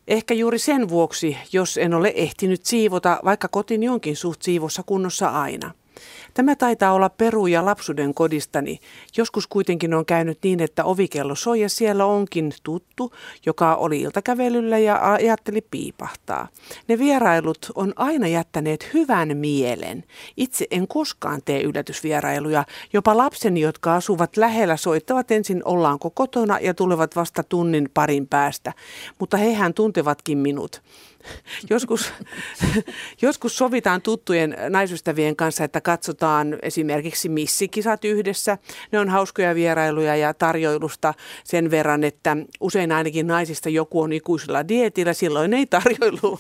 Ehkä 0.08 0.34
juuri 0.34 0.60
sen 0.60 0.90
vuoksi, 0.90 1.38
jos 1.54 1.78
en 1.78 1.94
ole 1.94 2.14
ehtinyt 2.16 2.66
siivota, 2.66 3.20
vaikka 3.26 3.48
kotini 3.48 3.90
onkin 3.90 4.16
suht 4.16 4.42
siivossa 4.42 4.84
kunnossa 4.86 5.28
aina. 5.28 5.72
Tämä 6.34 6.56
taitaa 6.56 6.94
olla 6.94 7.10
peruja 7.10 7.66
lapsuuden 7.66 8.14
kodistani. 8.14 8.80
Joskus 9.18 9.48
kuitenkin 9.48 9.94
on 9.94 10.06
käynyt 10.06 10.38
niin, 10.44 10.60
että 10.60 10.84
ovikello 10.84 11.36
soi 11.36 11.62
ja 11.62 11.70
siellä 11.70 12.06
onkin 12.06 12.54
tuttu, 12.64 13.14
joka 13.46 13.76
oli 13.76 14.02
iltakävelyllä 14.02 14.78
ja 14.78 15.14
ajatteli 15.14 15.62
piipahtaa. 15.62 16.48
Ne 16.88 17.00
vierailut 17.00 17.72
on 17.76 17.94
aina 17.96 18.28
jättäneet 18.28 18.94
hyvän 18.94 19.38
mielen. 19.38 20.04
Itse 20.38 20.68
en 20.72 20.88
koskaan 20.88 21.42
tee 21.46 21.62
yllätysvierailuja. 21.62 22.64
Jopa 22.94 23.18
lapseni, 23.18 23.62
jotka 23.62 23.96
asuvat 23.96 24.38
lähellä, 24.38 24.78
soittavat 24.78 25.32
ensin 25.32 25.62
ollaanko 25.66 26.10
kotona 26.10 26.60
ja 26.60 26.74
tulevat 26.74 27.16
vasta 27.16 27.44
tunnin 27.44 27.90
parin 27.94 28.28
päästä. 28.28 28.74
Mutta 29.20 29.38
hehän 29.38 29.74
tuntevatkin 29.74 30.38
minut. 30.38 30.82
Joskus, 31.70 32.14
joskus 33.22 33.58
sovitaan 33.58 34.02
tuttujen 34.02 34.58
naisystävien 34.70 35.36
kanssa, 35.36 35.64
että 35.64 35.82
katsotaan 35.82 36.58
esimerkiksi 36.62 37.30
missikisat 37.30 38.06
yhdessä. 38.06 38.58
Ne 38.92 39.00
on 39.00 39.10
hauskoja 39.10 39.56
vierailuja 39.56 40.16
ja 40.16 40.34
tarjoilusta 40.34 41.14
sen 41.44 41.72
verran, 41.72 42.04
että 42.04 42.38
usein 42.60 42.92
ainakin 42.92 43.28
naisista 43.28 43.70
joku 43.70 44.02
on 44.02 44.14
ikuisella 44.14 44.68
dietillä. 44.68 45.14
Silloin 45.14 45.54
ei 45.54 45.66
tarjoilua, 45.66 46.40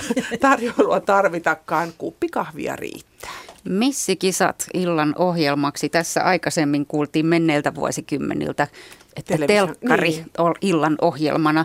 tarjoilua 0.40 1.00
tarvitakaan, 1.00 1.92
kuppi 1.98 2.28
kahvia 2.28 2.76
riittää. 2.76 3.32
Missikisat 3.68 4.66
illan 4.74 5.14
ohjelmaksi. 5.18 5.88
Tässä 5.88 6.22
aikaisemmin 6.22 6.86
kuultiin 6.86 7.26
menneiltä 7.26 7.74
vuosikymmeniltä, 7.74 8.66
että 9.16 9.36
Televisio- 9.36 9.66
telkkari 9.66 10.10
niin. 10.10 10.26
illan 10.60 10.96
ohjelmana. 11.00 11.64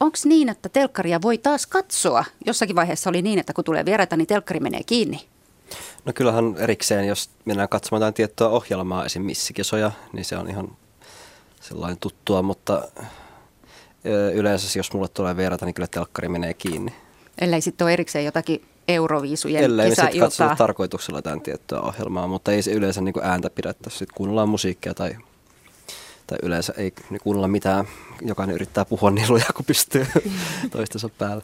Onko 0.00 0.18
niin, 0.24 0.48
että 0.48 0.68
telkkaria 0.68 1.22
voi 1.22 1.38
taas 1.38 1.66
katsoa? 1.66 2.24
Jossakin 2.46 2.76
vaiheessa 2.76 3.10
oli 3.10 3.22
niin, 3.22 3.38
että 3.38 3.52
kun 3.52 3.64
tulee 3.64 3.84
vieraita, 3.84 4.16
niin 4.16 4.26
telkkari 4.26 4.60
menee 4.60 4.80
kiinni. 4.86 5.20
No 6.04 6.12
kyllähän 6.12 6.54
erikseen, 6.58 7.08
jos 7.08 7.30
mennään 7.44 7.68
katsomaan 7.68 8.00
jotain 8.00 8.14
tiettyä 8.14 8.48
ohjelmaa, 8.48 9.04
esim. 9.04 9.22
missikisoja, 9.22 9.90
niin 10.12 10.24
se 10.24 10.36
on 10.36 10.48
ihan 10.50 10.76
sellainen 11.60 11.98
tuttua, 12.00 12.42
mutta 12.42 12.88
yleensä 14.34 14.78
jos 14.78 14.92
mulle 14.92 15.08
tulee 15.08 15.36
vieraita, 15.36 15.66
niin 15.66 15.74
kyllä 15.74 15.88
telkkari 15.90 16.28
menee 16.28 16.54
kiinni. 16.54 16.94
Ellei 17.40 17.60
sitten 17.60 17.84
ole 17.84 17.92
erikseen 17.92 18.24
jotakin 18.24 18.64
Euroviisujen 18.88 19.64
Ellei 19.64 19.88
me 19.88 19.94
sitten 19.94 20.06
katsota 20.06 20.30
kisailtaa. 20.30 20.56
tarkoituksella 20.56 21.18
jotain 21.18 21.40
tiettyä 21.40 21.80
ohjelmaa, 21.80 22.26
mutta 22.26 22.52
ei 22.52 22.62
se 22.62 22.70
yleensä 22.70 23.00
niin 23.00 23.14
ääntä 23.22 23.50
pidettäisi. 23.50 23.98
Sitten 23.98 24.16
kuunnellaan 24.16 24.48
musiikkia 24.48 24.94
tai, 24.94 25.16
tai 26.30 26.38
yleensä 26.42 26.72
ei 26.76 26.92
kuunnella 27.22 27.48
mitään. 27.48 27.84
Jokainen 28.22 28.54
yrittää 28.54 28.84
puhua 28.84 29.10
niin 29.10 29.26
lujaa 29.32 29.52
kun 29.54 29.64
pystyy 29.64 30.06
toistensa 30.70 31.08
päälle. 31.08 31.42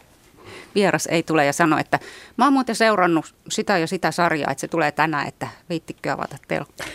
Vieras 0.74 1.06
ei 1.06 1.22
tule 1.22 1.44
ja 1.44 1.52
sano, 1.52 1.78
että 1.78 1.98
mä 2.36 2.44
oon 2.44 2.52
muuten 2.52 2.74
seurannut 2.76 3.34
sitä 3.50 3.78
ja 3.78 3.86
sitä 3.86 4.10
sarjaa, 4.10 4.50
että 4.50 4.60
se 4.60 4.68
tulee 4.68 4.92
tänään, 4.92 5.28
että 5.28 5.48
viittikö 5.68 6.12
avata 6.12 6.36
telkkari. 6.48 6.90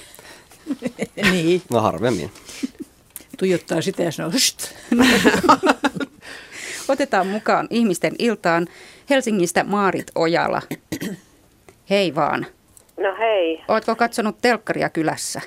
niin. 1.32 1.62
No 1.70 1.82
harvemmin. 1.82 2.32
Tuijottaa 3.40 3.82
sitä 3.82 4.04
ja 4.04 4.12
sanoo. 4.12 4.32
Otetaan 6.88 7.28
mukaan 7.28 7.68
ihmisten 7.70 8.16
iltaan 8.20 8.68
Helsingistä 9.10 9.64
Maarit 9.64 10.12
Ojala. 10.16 10.62
Hei 11.90 12.16
vaan. 12.16 12.46
No 12.98 13.16
hei. 13.20 13.64
Ootko 13.68 13.96
katsonut 13.96 14.38
telkkaria 14.42 14.90
kylässä? 14.90 15.42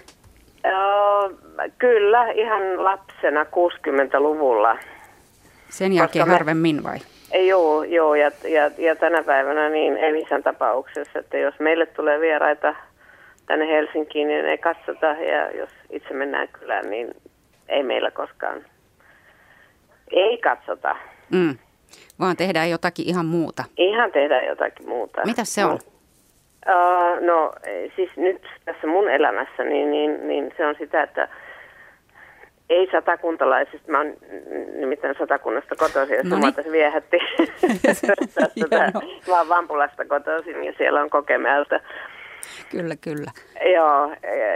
Kyllä, 1.78 2.30
ihan 2.30 2.84
lapsena 2.84 3.44
60-luvulla. 3.44 4.78
Sen 5.68 5.92
jälkeen 5.92 6.28
me- 6.28 6.32
harvemmin 6.32 6.82
vai? 6.82 6.98
Joo, 7.46 7.82
joo 7.82 8.14
ja, 8.14 8.30
ja, 8.44 8.70
ja 8.78 8.96
tänä 8.96 9.22
päivänä 9.22 9.68
niin 9.68 9.96
Elisan 9.96 10.42
tapauksessa, 10.42 11.18
että 11.18 11.38
jos 11.38 11.54
meille 11.60 11.86
tulee 11.86 12.20
vieraita 12.20 12.74
tänne 13.46 13.68
Helsinkiin, 13.68 14.28
niin 14.28 14.44
ei 14.44 14.58
katsota 14.58 15.06
ja 15.06 15.50
jos 15.50 15.70
itse 15.90 16.14
mennään 16.14 16.48
kylään, 16.48 16.90
niin 16.90 17.14
ei 17.68 17.82
meillä 17.82 18.10
koskaan, 18.10 18.64
ei 20.10 20.38
katsota. 20.38 20.96
Mm. 21.30 21.58
Vaan 22.20 22.36
tehdään 22.36 22.70
jotakin 22.70 23.08
ihan 23.08 23.26
muuta. 23.26 23.64
Ihan 23.76 24.12
tehdään 24.12 24.46
jotakin 24.46 24.88
muuta. 24.88 25.20
Mitäs 25.24 25.54
se 25.54 25.64
on? 25.64 25.78
Uh, 26.68 27.26
no 27.26 27.52
siis 27.96 28.10
nyt 28.16 28.42
tässä 28.64 28.86
mun 28.86 29.10
elämässä, 29.10 29.64
niin, 29.64 29.90
niin, 29.90 30.28
niin 30.28 30.52
se 30.56 30.66
on 30.66 30.74
sitä, 30.78 31.02
että 31.02 31.28
ei 32.70 32.88
satakuntalaisista, 32.92 33.92
mä 33.92 33.98
oon 33.98 34.14
nimittäin 34.78 35.14
satakunnasta 35.18 35.76
kotoisin, 35.76 36.16
jos 36.16 36.26
no 36.26 36.52
tässä 36.52 36.72
viehätti. 36.72 37.18
Mä 39.28 39.38
oon 39.38 39.48
Vampulasta 39.48 40.04
kotoisin 40.04 40.64
ja 40.64 40.72
siellä 40.78 41.02
on 41.02 41.10
kokemelta. 41.10 41.80
Kyllä, 42.70 42.94
kyllä. 43.00 43.30
Joo, 43.74 44.10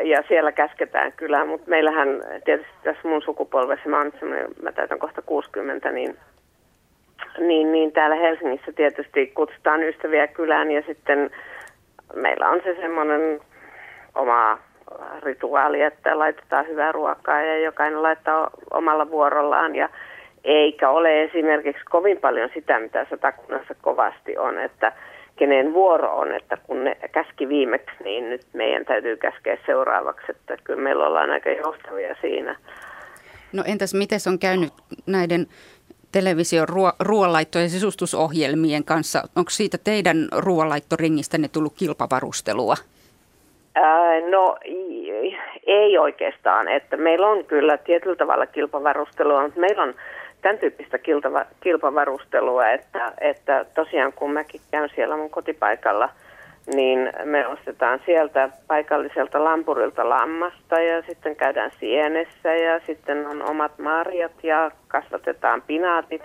ja- 0.05 0.23
siellä 0.29 0.53
käsketään 0.53 1.13
kyllä, 1.13 1.45
mutta 1.45 1.71
meillähän 1.71 2.09
tietysti 2.45 2.73
tässä 2.85 3.09
mun 3.09 3.23
sukupolvessa, 3.23 3.89
mä, 3.89 3.99
oon 3.99 4.13
mä 4.63 4.73
täytän 4.73 4.99
kohta 4.99 5.23
60, 5.23 5.93
niin, 5.93 6.17
niin, 7.39 7.73
niin 7.73 7.93
täällä 7.93 8.17
Helsingissä 8.17 8.73
tietysti 8.73 9.27
kutsutaan 9.27 9.83
ystäviä 9.83 10.27
kylään 10.27 10.71
ja 10.71 10.83
sitten 10.87 11.31
meillä 12.15 12.49
on 12.49 12.61
se 12.65 12.77
semmoinen 12.81 13.41
oma 14.15 14.59
rituaali, 15.23 15.81
että 15.83 16.19
laitetaan 16.19 16.67
hyvää 16.67 16.93
ruokaa 16.93 17.43
ja 17.43 17.59
jokainen 17.59 18.03
laittaa 18.03 18.51
omalla 18.71 19.11
vuorollaan 19.11 19.77
ja 19.77 19.89
eikä 20.45 20.91
ole 20.91 21.23
esimerkiksi 21.23 21.85
kovin 21.85 22.19
paljon 22.19 22.51
sitä, 22.55 22.81
mitä 22.81 23.07
satakunnassa 23.11 23.75
kovasti 23.83 24.39
on, 24.39 24.59
että 24.59 24.93
kenen 25.37 25.73
vuoro 25.75 26.17
on, 26.17 26.35
että 26.35 26.57
kun 26.57 26.85
ne 26.85 26.97
käski 27.13 27.49
viimeksi, 27.49 27.97
niin 28.05 28.31
nyt 28.31 28.47
meidän 28.53 28.85
täytyy 28.85 29.17
käskeä 29.17 29.59
seuraavaksi, 29.67 30.27
että 30.31 30.57
kyllä 30.65 30.83
meillä 30.83 31.07
ollaan 31.07 31.31
aika 31.31 31.51
joustavia 31.51 32.17
siinä. 32.21 32.57
No 33.53 33.63
entäs 33.67 33.95
miten 33.95 34.19
on 34.27 34.39
käynyt 34.39 34.73
näiden 35.07 35.47
television 36.13 36.69
ruo- 36.69 36.97
ruoanlaitto- 37.01 37.59
ja 37.59 37.69
sisustusohjelmien 37.69 38.85
kanssa? 38.85 39.23
Onko 39.37 39.51
siitä 39.51 39.79
teidän 39.85 40.29
ruoanlaittoringistänne 40.33 41.49
tullut 41.49 41.73
kilpavarustelua? 41.77 42.75
No 44.31 44.57
ei 45.67 45.99
oikeastaan, 45.99 46.69
että 46.69 46.97
meillä 46.97 47.29
on 47.29 47.45
kyllä 47.45 47.77
tietyllä 47.77 48.17
tavalla 48.17 48.47
kilpavarustelua, 48.47 49.43
mutta 49.43 49.61
meillä 49.61 49.83
on 49.83 49.95
tämän 50.43 50.59
tyyppistä 50.59 50.99
kilpavarustelua, 51.61 52.69
että, 52.69 53.13
että 53.21 53.67
tosiaan 53.75 54.13
kun 54.13 54.33
mäkin 54.33 54.61
käyn 54.71 54.91
siellä 54.95 55.17
mun 55.17 55.31
kotipaikalla, 55.31 56.09
niin 56.75 57.13
me 57.25 57.47
ostetaan 57.47 58.01
sieltä 58.07 58.49
paikalliselta 58.67 59.45
lampurilta 59.45 60.09
lammasta 60.09 60.81
ja 60.81 61.03
sitten 61.03 61.37
käydään 61.37 61.71
sienessä 61.81 62.55
ja 62.55 62.81
sitten 62.87 63.27
on 63.27 63.51
omat 63.51 63.79
marjat 63.79 64.33
ja 64.43 64.71
kasvatetaan 64.89 65.63
pinaatit. 65.63 66.23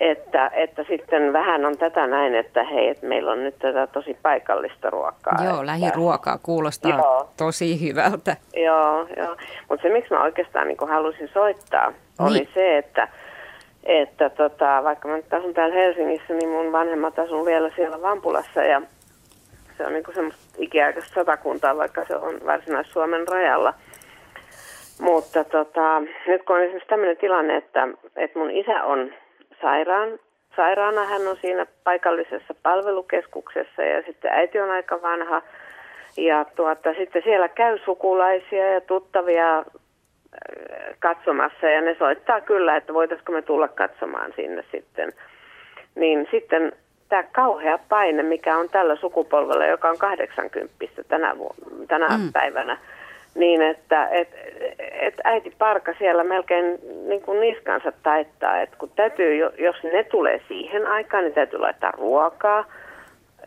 Että, 0.00 0.50
että 0.54 0.84
sitten 0.88 1.32
vähän 1.32 1.64
on 1.66 1.78
tätä 1.78 2.06
näin, 2.06 2.34
että 2.34 2.64
hei, 2.64 2.88
että 2.88 3.06
meillä 3.06 3.32
on 3.32 3.44
nyt 3.44 3.58
tätä 3.58 3.86
tosi 3.86 4.16
paikallista 4.22 4.90
ruokaa. 4.90 5.44
Joo, 5.44 5.52
että, 5.52 5.66
lähiruokaa 5.66 6.38
kuulostaa 6.42 6.90
Joo. 6.98 7.28
tosi 7.36 7.88
hyvältä. 7.88 8.36
Joo, 8.56 9.06
joo. 9.16 9.36
Mutta 9.68 9.82
se, 9.82 9.92
miksi 9.92 10.14
mä 10.14 10.22
oikeastaan 10.22 10.68
niin 10.68 10.88
halusin 10.88 11.28
soittaa, 11.32 11.92
oli 12.18 12.38
Niin. 12.38 12.48
se, 12.54 12.78
että, 12.78 13.08
että 13.84 14.30
tota, 14.30 14.80
vaikka 14.84 15.08
mä 15.08 15.16
nyt 15.16 15.34
asun 15.34 15.54
täällä 15.54 15.74
Helsingissä, 15.74 16.34
niin 16.34 16.48
mun 16.48 16.72
vanhemmat 16.72 17.18
asun 17.18 17.46
vielä 17.46 17.70
siellä 17.76 18.02
Vampulassa 18.02 18.62
ja 18.62 18.82
se 19.76 19.86
on 19.86 19.92
niin 19.92 20.04
semmoista 20.14 20.56
ikiaikaista 20.58 21.14
satakuntaa, 21.14 21.76
vaikka 21.76 22.04
se 22.04 22.16
on 22.16 22.34
Varsinais-Suomen 22.46 23.28
rajalla. 23.28 23.74
Mutta 25.00 25.44
tota, 25.44 26.02
nyt 26.26 26.42
kun 26.42 26.56
on 26.56 26.62
esimerkiksi 26.62 26.88
tämmöinen 26.88 27.16
tilanne, 27.16 27.56
että, 27.56 27.88
että 28.16 28.38
mun 28.38 28.50
isä 28.50 28.84
on 28.84 29.12
sairaan, 29.60 30.18
sairaana, 30.56 31.04
hän 31.04 31.28
on 31.28 31.36
siinä 31.40 31.66
paikallisessa 31.84 32.54
palvelukeskuksessa 32.62 33.82
ja 33.82 34.02
sitten 34.06 34.32
äiti 34.32 34.60
on 34.60 34.70
aika 34.70 35.02
vanha. 35.02 35.42
Ja 36.16 36.44
tuota, 36.56 36.94
sitten 36.94 37.22
siellä 37.22 37.48
käy 37.48 37.78
sukulaisia 37.84 38.72
ja 38.72 38.80
tuttavia 38.80 39.58
äh, 39.58 39.64
katsomassa 40.98 41.66
ja 41.66 41.80
ne 41.80 41.96
soittaa 41.98 42.40
kyllä, 42.40 42.76
että 42.76 42.94
voitaisiko 42.94 43.32
me 43.32 43.42
tulla 43.42 43.68
katsomaan 43.68 44.32
sinne 44.36 44.64
sitten. 44.72 45.12
Niin 45.94 46.28
sitten 46.30 46.72
tämä 47.08 47.24
kauhea 47.32 47.78
paine, 47.88 48.22
mikä 48.22 48.56
on 48.58 48.68
tällä 48.68 48.96
sukupolvella, 48.96 49.66
joka 49.66 49.88
on 49.90 49.98
80 49.98 50.74
tänä, 51.08 51.38
vu- 51.38 51.54
tänä 51.88 52.08
Mm. 52.08 52.32
päivänä, 52.32 52.78
niin 53.34 53.62
että 53.62 54.08
et, 54.08 54.28
et 55.00 55.14
äiti 55.24 55.52
Parka 55.58 55.94
siellä 55.98 56.24
melkein 56.24 56.78
niin 57.08 57.22
kuin 57.22 57.40
niskansa 57.40 57.92
taittaa, 58.02 58.60
että 58.60 58.76
kun 58.76 58.90
täytyy, 58.96 59.36
jo- 59.36 59.52
jos 59.58 59.76
ne 59.82 60.04
tulee 60.04 60.40
siihen 60.48 60.86
aikaan, 60.86 61.24
niin 61.24 61.34
täytyy 61.34 61.58
laittaa 61.58 61.90
ruokaa. 61.90 62.64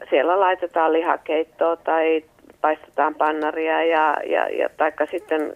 Siellä 0.09 0.39
laitetaan 0.39 0.93
lihakeittoa 0.93 1.75
tai 1.75 2.23
paistetaan 2.61 3.15
pannaria 3.15 3.83
ja, 3.83 4.17
ja, 4.25 4.49
ja 4.49 4.69
taikka 4.77 5.05
sitten 5.05 5.53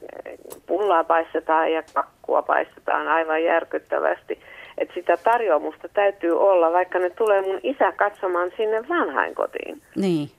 pullaa 0.67 1.03
paistetaan 1.03 1.71
ja 1.71 1.83
kakkua 1.93 2.41
paistetaan 2.41 3.07
aivan 3.07 3.43
järkyttävästi. 3.43 4.39
Että 4.77 4.93
sitä 4.93 5.17
tarjoamusta 5.17 5.87
täytyy 5.87 6.39
olla, 6.39 6.71
vaikka 6.71 6.99
ne 6.99 7.09
tulee 7.09 7.41
mun 7.41 7.59
isä 7.63 7.91
katsomaan 7.91 8.51
sinne 8.57 8.89
vanhainkotiin. 8.89 9.81
Niin. 9.95 10.29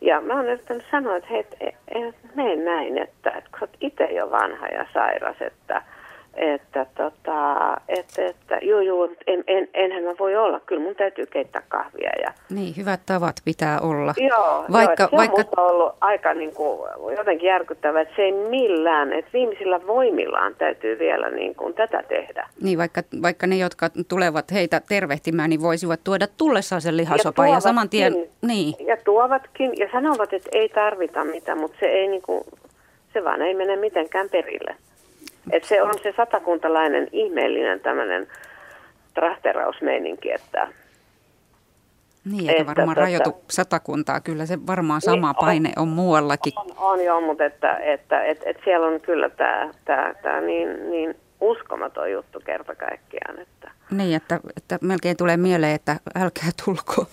Ja 0.00 0.20
mä 0.20 0.34
oon 0.34 0.46
yrittänyt 0.46 0.84
sanoa, 0.90 1.16
että 1.16 1.28
hei, 1.30 1.40
et, 1.40 1.56
et, 1.60 1.74
et 1.90 2.34
mene 2.34 2.56
näin, 2.56 2.98
että, 2.98 3.30
että 3.30 3.50
kun 3.50 3.58
sä 3.58 3.64
oot 3.64 3.76
itse 3.80 4.04
jo 4.04 4.30
vanha 4.30 4.66
ja 4.66 4.86
sairas, 4.94 5.36
että, 5.40 5.82
että, 6.34 6.86
tota, 6.96 7.76
että, 7.88 8.26
että 8.26 8.58
juu, 8.62 8.80
juu, 8.80 9.16
en, 9.26 9.44
en, 9.46 9.68
enhän 9.74 10.04
mä 10.04 10.14
voi 10.18 10.36
olla, 10.36 10.60
kyllä 10.60 10.82
mun 10.82 10.94
täytyy 10.94 11.26
keittää 11.26 11.62
kahvia. 11.68 12.10
Ja, 12.22 12.32
Niin, 12.50 12.76
hyvät 12.76 13.00
tavat 13.06 13.36
pitää 13.44 13.80
olla. 13.80 14.14
joo, 14.16 14.64
vaikka, 14.72 15.02
joo, 15.02 15.10
se 15.10 15.16
vaikka, 15.16 15.44
on 15.56 15.70
ollut 15.70 15.92
aika 16.00 16.34
niin 16.34 16.54
kuin, 16.54 16.80
jotenkin 17.16 17.46
järkyttävää, 17.46 18.02
että 18.02 18.16
se 18.16 18.22
ei 18.22 18.32
millään, 18.32 19.12
että 19.12 19.30
viimeisillä 19.32 19.86
voimillaan 19.86 20.54
täytyy 20.54 20.98
vielä 20.98 21.30
niin 21.30 21.54
kuin, 21.54 21.74
tätä 21.74 22.02
tehdä. 22.08 22.48
niin, 22.62 22.78
vaikka, 22.78 23.02
vaikka 23.22 23.46
ne, 23.46 23.56
jotka 23.56 23.90
tulevat 24.08 24.52
heitä 24.52 24.80
tervehtimään, 24.88 25.50
niin 25.50 25.62
voisivat 25.62 26.00
tuoda 26.04 26.26
tullessaan 26.36 26.80
sen 26.80 26.96
lihasopan 26.96 27.46
ja, 27.46 27.48
tuovatkin. 27.48 27.62
saman 27.62 27.88
tien... 27.88 28.12
Niin, 28.42 28.74
Ja 28.86 28.96
tuovatkin 29.04 29.72
ja 29.78 29.88
sanovat, 29.92 30.32
että 30.32 30.50
ei 30.52 30.68
tarvita 30.68 31.24
mitään, 31.24 31.58
mutta 31.58 31.76
se, 31.80 31.86
ei 31.86 32.08
niinku, 32.08 32.46
se 33.12 33.24
vaan 33.24 33.42
ei 33.42 33.54
mene 33.54 33.76
mitenkään 33.76 34.28
perille. 34.28 34.76
Et 35.52 35.64
se 35.64 35.82
on 35.82 35.94
se 36.02 36.14
satakuntalainen 36.16 37.08
ihmeellinen 37.12 37.80
tämmöinen 37.80 38.28
trahterausmeininki, 39.14 40.32
että 40.32 40.68
niin 42.24 42.50
eikä 42.50 42.60
Että 42.60 42.66
varmaan 42.66 42.96
tota- 42.96 43.00
rajoitu 43.00 43.42
satakuntaa. 43.50 44.20
Kyllä 44.20 44.46
se 44.46 44.58
varmaan 44.66 45.00
sama 45.00 45.14
Niin, 45.16 45.36
on. 45.38 45.46
paine 45.46 45.72
on 45.76 45.88
muuallakin. 45.88 46.52
on, 46.56 46.74
on 46.78 47.04
joo, 47.04 47.20
mutta 47.20 47.44
että, 47.44 47.76
että 47.76 48.24
et, 48.24 48.42
et 48.46 48.56
siellä 48.64 48.86
on 48.86 49.00
kyllä 49.00 49.28
tämä 49.28 49.70
tää, 49.84 50.14
tää 50.22 50.40
niin, 50.40 50.90
niin 50.90 51.14
uskomaton 51.40 52.12
juttu 52.12 52.40
kerta 52.44 52.74
kaikkiaan. 52.74 53.38
Että. 53.38 53.70
Niin, 53.90 54.16
että, 54.16 54.40
että 54.56 54.78
melkein 54.82 55.16
tulee 55.16 55.36
mieleen, 55.36 55.74
että 55.74 55.96
älkää 56.22 56.50
tulko 56.64 57.06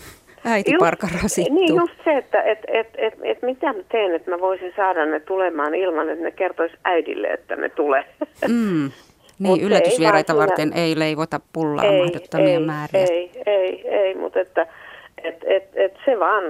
äiti 0.48 0.72
Just- 0.72 0.80
parka 0.80 1.08
rasittuu. 1.24 1.56
Niin 1.56 1.76
just 1.76 1.94
se, 2.04 2.18
että 2.18 2.42
et, 2.42 2.60
et, 2.68 2.88
et, 2.98 3.14
et 3.24 3.42
mitä 3.42 3.74
mä 3.74 3.84
teen, 3.92 4.16
että 4.16 4.32
mä 4.32 4.40
voisin 4.40 4.74
saada 4.76 5.06
ne 5.06 5.20
tulemaan 5.20 5.76
ilman, 5.76 6.10
että 6.10 6.24
ne 6.24 6.32
kertois 6.32 6.72
äidille, 6.84 7.28
että 7.28 7.56
ne 7.56 7.70
tulee. 7.70 8.06
Mm. 8.48 8.92
Niin, 9.40 9.62
yllätysvieraita 9.62 10.34
ei 10.34 10.40
varten 10.40 10.70
siinä- 10.74 10.82
ei 10.86 11.00
leivota 11.00 11.40
pullaa 11.54 11.86
ei, 11.86 12.02
mahdottomia 12.02 12.50
ei, 12.50 12.60
määriä. 12.60 13.06
Ei, 13.10 13.32
ei, 13.46 13.88
ei, 13.90 14.16
mutta 14.16 14.40
että 14.40 14.68
Et, 15.24 15.44
et, 15.46 15.70
et 15.76 15.94
se 16.06 16.20
vaan, 16.20 16.44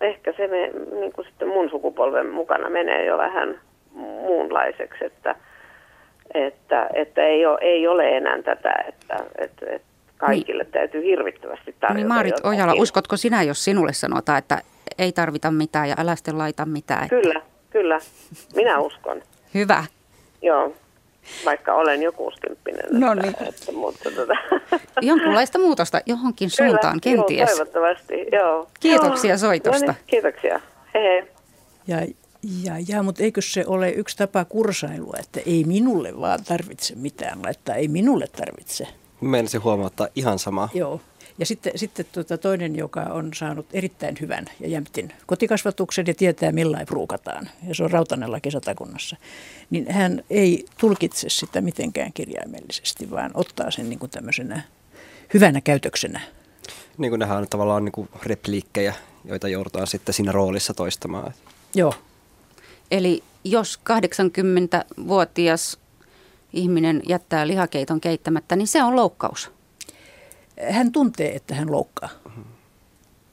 ehkä 0.00 0.32
se 0.36 0.46
me, 0.46 0.70
niin 1.00 1.12
kuin 1.12 1.26
sitten 1.26 1.48
mun 1.48 1.70
sukupolven 1.70 2.30
mukana 2.30 2.70
menee 2.70 3.04
jo 3.04 3.18
vähän 3.18 3.60
muunlaiseksi, 3.90 5.04
että, 5.04 5.34
että, 6.34 6.88
että 6.94 7.22
ei, 7.26 7.46
ole, 7.46 7.58
ei 7.60 7.88
ole 7.88 8.16
enää 8.16 8.42
tätä, 8.42 8.74
että, 8.88 9.16
että, 9.38 9.66
että 9.68 9.88
kaikille 10.16 10.62
niin. 10.62 10.72
täytyy 10.72 11.04
hirvittävästi 11.04 11.76
tarjota 11.80 11.94
Niin 11.94 12.08
Maarit 12.08 12.30
jotakin. 12.30 12.50
Ojala, 12.50 12.74
uskotko 12.74 13.16
sinä, 13.16 13.42
jos 13.42 13.64
sinulle 13.64 13.92
sanotaan, 13.92 14.38
että 14.38 14.62
ei 14.98 15.12
tarvita 15.12 15.50
mitään 15.50 15.88
ja 15.88 15.94
älä 15.98 16.16
sitten 16.16 16.38
laita 16.38 16.66
mitään? 16.66 17.04
Että... 17.04 17.16
Kyllä, 17.16 17.40
kyllä. 17.70 18.00
Minä 18.54 18.78
uskon. 18.78 19.22
Hyvä. 19.54 19.84
Joo, 20.42 20.72
vaikka 21.44 21.74
olen 21.74 22.02
jo 22.02 22.12
60 22.12 22.82
No 22.90 23.14
niin. 23.14 23.34
Että, 23.48 23.72
mutta 23.72 24.10
tota... 24.10 24.34
Jonkunlaista 25.00 25.58
muutosta 25.58 26.00
johonkin 26.06 26.50
suuntaan 26.50 27.00
Kyllä, 27.00 27.16
kenties. 27.16 27.38
Joo, 27.38 27.56
toivottavasti, 27.56 28.14
joo. 28.32 28.68
Kiitoksia 28.80 29.30
Joo. 29.30 29.38
soitosta. 29.38 29.86
No 29.86 29.92
niin, 29.92 30.04
kiitoksia. 30.06 30.60
Hei 30.94 31.02
hei. 31.02 31.24
Ja, 31.86 31.96
ja, 32.64 32.72
ja, 32.88 33.02
mutta 33.02 33.22
eikö 33.22 33.40
se 33.40 33.64
ole 33.66 33.90
yksi 33.90 34.16
tapa 34.16 34.44
kursailua, 34.44 35.16
että 35.20 35.40
ei 35.46 35.64
minulle 35.64 36.20
vaan 36.20 36.44
tarvitse 36.44 36.94
mitään 36.94 37.42
laittaa, 37.44 37.74
ei 37.74 37.88
minulle 37.88 38.26
tarvitse. 38.36 38.86
Meinasin 39.20 39.62
huomauttaa 39.62 40.08
ihan 40.14 40.38
sama. 40.38 40.68
Joo. 40.74 41.00
Ja 41.38 41.46
sitten, 41.46 41.72
sitten 41.76 42.06
tuota 42.12 42.38
toinen, 42.38 42.76
joka 42.76 43.00
on 43.00 43.30
saanut 43.34 43.66
erittäin 43.72 44.16
hyvän 44.20 44.44
ja 44.60 44.68
jämptin 44.68 45.12
kotikasvatuksen 45.26 46.06
ja 46.06 46.14
tietää 46.14 46.52
millain 46.52 46.86
pruukataan, 46.86 47.50
ja 47.68 47.74
se 47.74 47.84
on 47.84 47.90
Rautanella 47.90 48.40
kesätakunnassa, 48.40 49.16
niin 49.70 49.92
hän 49.92 50.24
ei 50.30 50.64
tulkitse 50.80 51.28
sitä 51.28 51.60
mitenkään 51.60 52.12
kirjaimellisesti, 52.12 53.10
vaan 53.10 53.30
ottaa 53.34 53.70
sen 53.70 53.88
niin 53.88 53.98
kuin 53.98 54.10
tämmöisenä 54.10 54.62
hyvänä 55.34 55.60
käytöksenä. 55.60 56.20
Niin 56.98 57.10
kuin 57.10 57.20
nähdään 57.20 57.48
tavallaan 57.48 57.84
niin 57.84 57.92
kuin 57.92 58.08
repliikkejä, 58.22 58.94
joita 59.24 59.48
joudutaan 59.48 59.86
sitten 59.86 60.14
siinä 60.14 60.32
roolissa 60.32 60.74
toistamaan. 60.74 61.34
Joo. 61.74 61.94
Eli 62.90 63.22
jos 63.44 63.80
80-vuotias 63.80 65.78
ihminen 66.56 67.02
jättää 67.08 67.46
lihakeiton 67.46 68.00
keittämättä, 68.00 68.56
niin 68.56 68.68
se 68.68 68.82
on 68.82 68.96
loukkaus. 68.96 69.50
Hän 70.70 70.92
tuntee, 70.92 71.34
että 71.34 71.54
hän 71.54 71.72
loukkaa. 71.72 72.08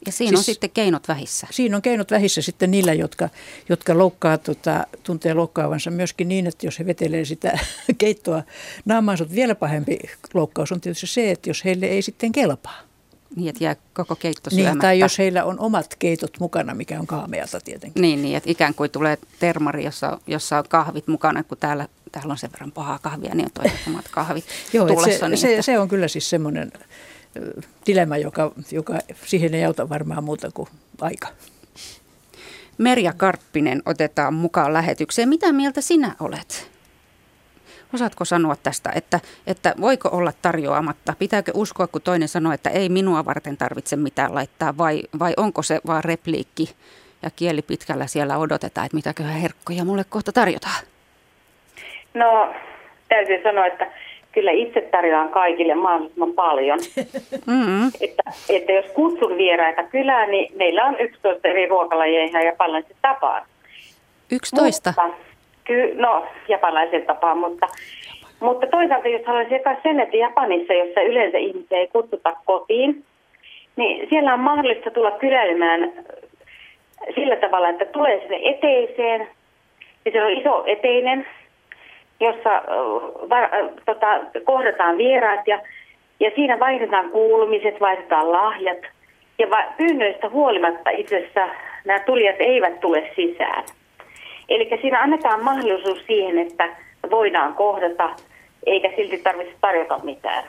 Ja 0.06 0.12
siinä 0.12 0.30
siis, 0.30 0.40
on 0.40 0.44
sitten 0.44 0.70
keinot 0.70 1.08
vähissä. 1.08 1.48
Siinä 1.52 1.76
on 1.76 1.82
keinot 1.82 2.12
vähissä 2.12 2.41
sitten 2.41 2.72
niillä, 2.72 2.94
jotka, 2.94 3.30
jotka 3.70 3.98
loukkaa, 3.98 4.38
tota, 4.38 4.88
tuntee 5.04 5.34
loukkaavansa 5.34 5.91
myöskin 5.91 6.28
niin, 6.28 6.48
että 6.48 6.68
jos 6.68 6.80
he 6.80 6.86
vetelee 6.86 7.26
sitä 7.26 7.60
keittoa 7.98 8.44
naamaansa, 8.86 9.26
vielä 9.36 9.56
pahempi 9.56 10.00
loukkaus 10.34 10.72
on 10.72 10.82
tietysti 10.82 11.08
se, 11.08 11.32
että 11.32 11.50
jos 11.50 11.66
heille 11.66 11.86
ei 11.86 12.02
sitten 12.02 12.32
kelpaa. 12.32 12.80
Niin, 13.36 13.50
että 13.50 13.64
jää 13.64 13.76
koko 13.94 14.16
keitto 14.16 14.50
niin. 14.54 14.80
Tai 14.80 15.00
jos 15.00 15.18
heillä 15.18 15.44
on 15.44 15.60
omat 15.60 15.95
keitot 16.00 16.40
mukana, 16.40 16.74
mikä 16.74 17.00
on 17.00 17.08
kaamealta 17.08 17.60
tietenkin. 17.60 18.02
Niin, 18.02 18.22
niin 18.22 18.38
että 18.38 18.52
ikään 18.52 18.74
kuin 18.74 18.91
tulee 18.91 19.18
termari, 19.40 19.84
jossa, 19.84 20.20
jossa 20.28 20.58
on 20.58 20.64
kahvit 20.70 21.08
mukana, 21.08 21.44
kun 21.44 21.58
täällä, 21.58 21.88
täällä 22.14 22.31
on 22.31 22.38
sen 22.38 22.52
verran 22.52 22.72
pahaa 22.72 22.99
kahvia, 22.99 23.35
niin 23.35 23.45
on 23.45 23.52
toivottamat 23.52 24.07
kahvit 24.11 24.45
Joo, 24.73 24.88
se, 24.88 25.27
niin, 25.27 25.38
se, 25.38 25.49
että... 25.49 25.61
se 25.61 25.80
on 25.80 25.88
kyllä 25.88 26.07
siis 26.07 26.30
semmoinen 26.30 26.72
dilemma, 27.88 28.18
joka, 28.18 28.52
joka 28.72 28.99
siihen 29.26 29.53
ei 29.53 29.65
auta 29.65 29.90
varmaan 29.90 30.23
muuta 30.23 30.52
kuin 30.53 30.69
aika. 31.02 31.27
Merja 32.77 33.14
Karppinen 33.14 33.81
otetaan 33.85 34.34
mukaan 34.34 34.73
lähetykseen. 34.73 35.30
Mitä 35.30 35.53
mieltä 35.53 35.81
sinä 35.81 36.15
olet? 36.19 36.72
Osaatko 37.94 38.26
sanoa 38.26 38.56
tästä, 38.56 38.91
että, 38.95 39.19
että 39.48 39.76
voiko 39.81 40.10
olla 40.11 40.34
tarjoamatta? 40.41 41.15
Pitääkö 41.19 41.52
uskoa, 41.56 41.88
kun 41.88 42.02
toinen 42.02 42.27
sanoo, 42.27 42.53
että 42.53 42.69
ei 42.69 42.90
minua 42.90 43.26
varten 43.26 43.57
tarvitse 43.57 43.95
mitään 43.95 44.35
laittaa, 44.35 44.77
vai, 44.77 45.03
vai 45.19 45.34
onko 45.38 45.64
se 45.64 45.81
vaan 45.88 46.03
repliikki 46.03 46.76
ja 47.22 47.30
kieli 47.30 47.61
pitkällä 47.61 48.07
siellä 48.07 48.38
odotetaan, 48.38 48.85
että 48.85 48.95
mitäköhän 48.95 49.41
herkkoja 49.41 49.85
mulle 49.85 50.03
kohta 50.03 50.31
tarjotaan? 50.31 50.93
No, 52.14 52.53
täytyy 53.10 53.44
sanoa, 53.44 53.65
että 53.65 53.88
kyllä 54.31 54.52
itse 54.52 54.81
tarjoan 54.81 55.30
kaikille 55.30 55.76
mahdollisimman 55.76 56.34
paljon. 56.34 56.80
Mm-hmm. 57.48 57.91
Että, 58.02 58.23
että 58.49 58.72
jos 58.72 58.85
kutsun 58.85 59.38
vieraita 59.38 59.84
kylään, 59.84 60.31
niin 60.31 60.57
meillä 60.57 60.85
on 60.85 60.99
11 60.99 61.48
eri 61.48 61.68
ruokalajia 61.68 62.26
ja 62.26 62.45
japanilaisen 62.45 62.95
tapaan. 63.02 63.45
11? 64.31 64.90
Mutta, 64.90 65.18
ky, 65.64 65.94
no, 65.95 66.26
japanilaisen 66.48 67.06
tapaan, 67.06 67.38
mutta, 67.38 67.68
mutta 68.40 68.68
toisaalta 68.68 69.07
jos 69.07 69.26
haluaisin 69.26 69.53
jakaa 69.53 69.76
sen, 69.84 69.99
että 69.99 70.18
Japanissa, 70.18 70.73
jossa 70.73 71.02
yleensä 71.02 71.38
ihmisiä 71.38 71.77
ei 71.77 71.88
kutsuta 71.88 72.34
kotiin, 72.45 73.03
niin 73.76 74.10
siellä 74.10 74.34
on 74.34 74.40
mahdollista 74.40 74.91
tulla 74.91 75.11
kyläilemään 75.11 75.91
sillä 77.15 77.35
tavalla, 77.35 77.69
että 77.69 77.85
tulee 77.85 78.19
sinne 78.19 78.40
eteiseen, 78.44 79.27
ja 80.06 80.11
siellä 80.11 80.27
on 80.27 80.38
iso 80.38 80.64
eteinen, 80.68 81.27
jossa 82.19 82.49
va, 83.30 83.38
tota, 83.85 84.19
kohdataan 84.44 84.98
vieraat 84.98 85.48
ja, 85.48 85.60
ja 86.19 86.31
siinä 86.35 86.60
vaihdetaan 86.60 87.10
kuulumiset, 87.10 87.81
vaihdetaan 87.81 88.31
lahjat. 88.31 88.77
Ja 89.40 89.49
va, 89.49 89.64
pyynnöistä 89.77 90.30
huolimatta 90.30 90.90
itse 90.90 91.18
asiassa 91.18 91.48
nämä 91.85 91.99
tulijat 91.99 92.35
eivät 92.40 92.80
tule 92.80 93.11
sisään. 93.15 93.64
Eli 94.49 94.69
siinä 94.81 94.99
annetaan 94.99 95.44
mahdollisuus 95.44 96.06
siihen, 96.07 96.38
että 96.38 96.69
voidaan 97.11 97.53
kohdata, 97.53 98.10
eikä 98.65 98.90
silti 98.95 99.18
tarvitse 99.18 99.53
tarjota 99.61 99.99
mitään. 100.03 100.44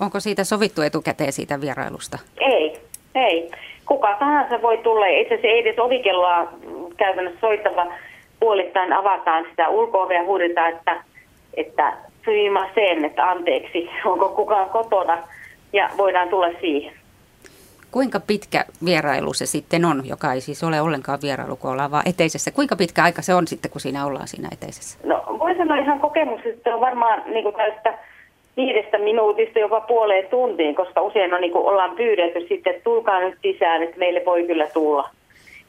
Onko 0.00 0.20
siitä 0.20 0.44
sovittu 0.44 0.82
etukäteen 0.82 1.32
siitä 1.32 1.60
vierailusta? 1.60 2.18
Ei, 2.40 2.78
ei. 3.14 3.50
Kuka 3.86 4.16
tahansa 4.18 4.62
voi 4.62 4.78
tulla. 4.78 5.06
Itse 5.06 5.34
asiassa 5.34 5.46
ei 5.48 5.58
edes 5.58 5.78
ovikelloa 5.78 6.52
käytännössä 6.96 7.40
soittava 7.40 7.86
puolittain 8.40 8.92
avataan 8.92 9.44
sitä 9.50 9.68
ulko 9.68 10.12
ja 10.12 10.24
huudetaan, 10.24 10.72
että, 10.72 11.04
että 11.54 11.92
sen, 12.74 13.04
että 13.04 13.30
anteeksi, 13.30 13.90
onko 14.04 14.28
kukaan 14.28 14.70
kotona 14.70 15.18
ja 15.72 15.90
voidaan 15.96 16.28
tulla 16.28 16.48
siihen. 16.60 16.92
Kuinka 17.90 18.20
pitkä 18.20 18.64
vierailu 18.84 19.32
se 19.32 19.46
sitten 19.46 19.84
on, 19.84 20.02
joka 20.04 20.32
ei 20.32 20.40
siis 20.40 20.64
ole 20.64 20.80
ollenkaan 20.80 21.18
vierailu, 21.22 21.56
kun 21.56 21.70
ollaan 21.70 21.90
vaan 21.90 22.08
eteisessä? 22.08 22.50
Kuinka 22.50 22.76
pitkä 22.76 23.02
aika 23.02 23.22
se 23.22 23.34
on 23.34 23.46
sitten, 23.46 23.70
kun 23.70 23.80
siinä 23.80 24.06
ollaan 24.06 24.28
siinä 24.28 24.48
eteisessä? 24.52 24.98
No 25.04 25.24
voi 25.38 25.56
sanoa 25.56 25.76
ihan 25.76 26.00
kokemuksesta, 26.00 26.74
on 26.74 26.80
varmaan 26.80 27.22
niin 27.26 27.42
kuin 27.42 27.54
tästä 27.54 27.98
viidestä 28.56 28.98
minuutista 28.98 29.58
jopa 29.58 29.80
puoleen 29.80 30.28
tuntiin, 30.28 30.74
koska 30.74 31.02
usein 31.02 31.34
on, 31.34 31.40
niin 31.40 31.52
kuin 31.52 31.66
ollaan 31.66 31.96
pyydetty 31.96 32.40
sitten, 32.40 32.70
että 32.70 32.84
tulkaa 32.84 33.20
nyt 33.20 33.38
sisään, 33.42 33.82
että 33.82 33.98
meille 33.98 34.22
voi 34.26 34.44
kyllä 34.44 34.66
tulla 34.66 35.10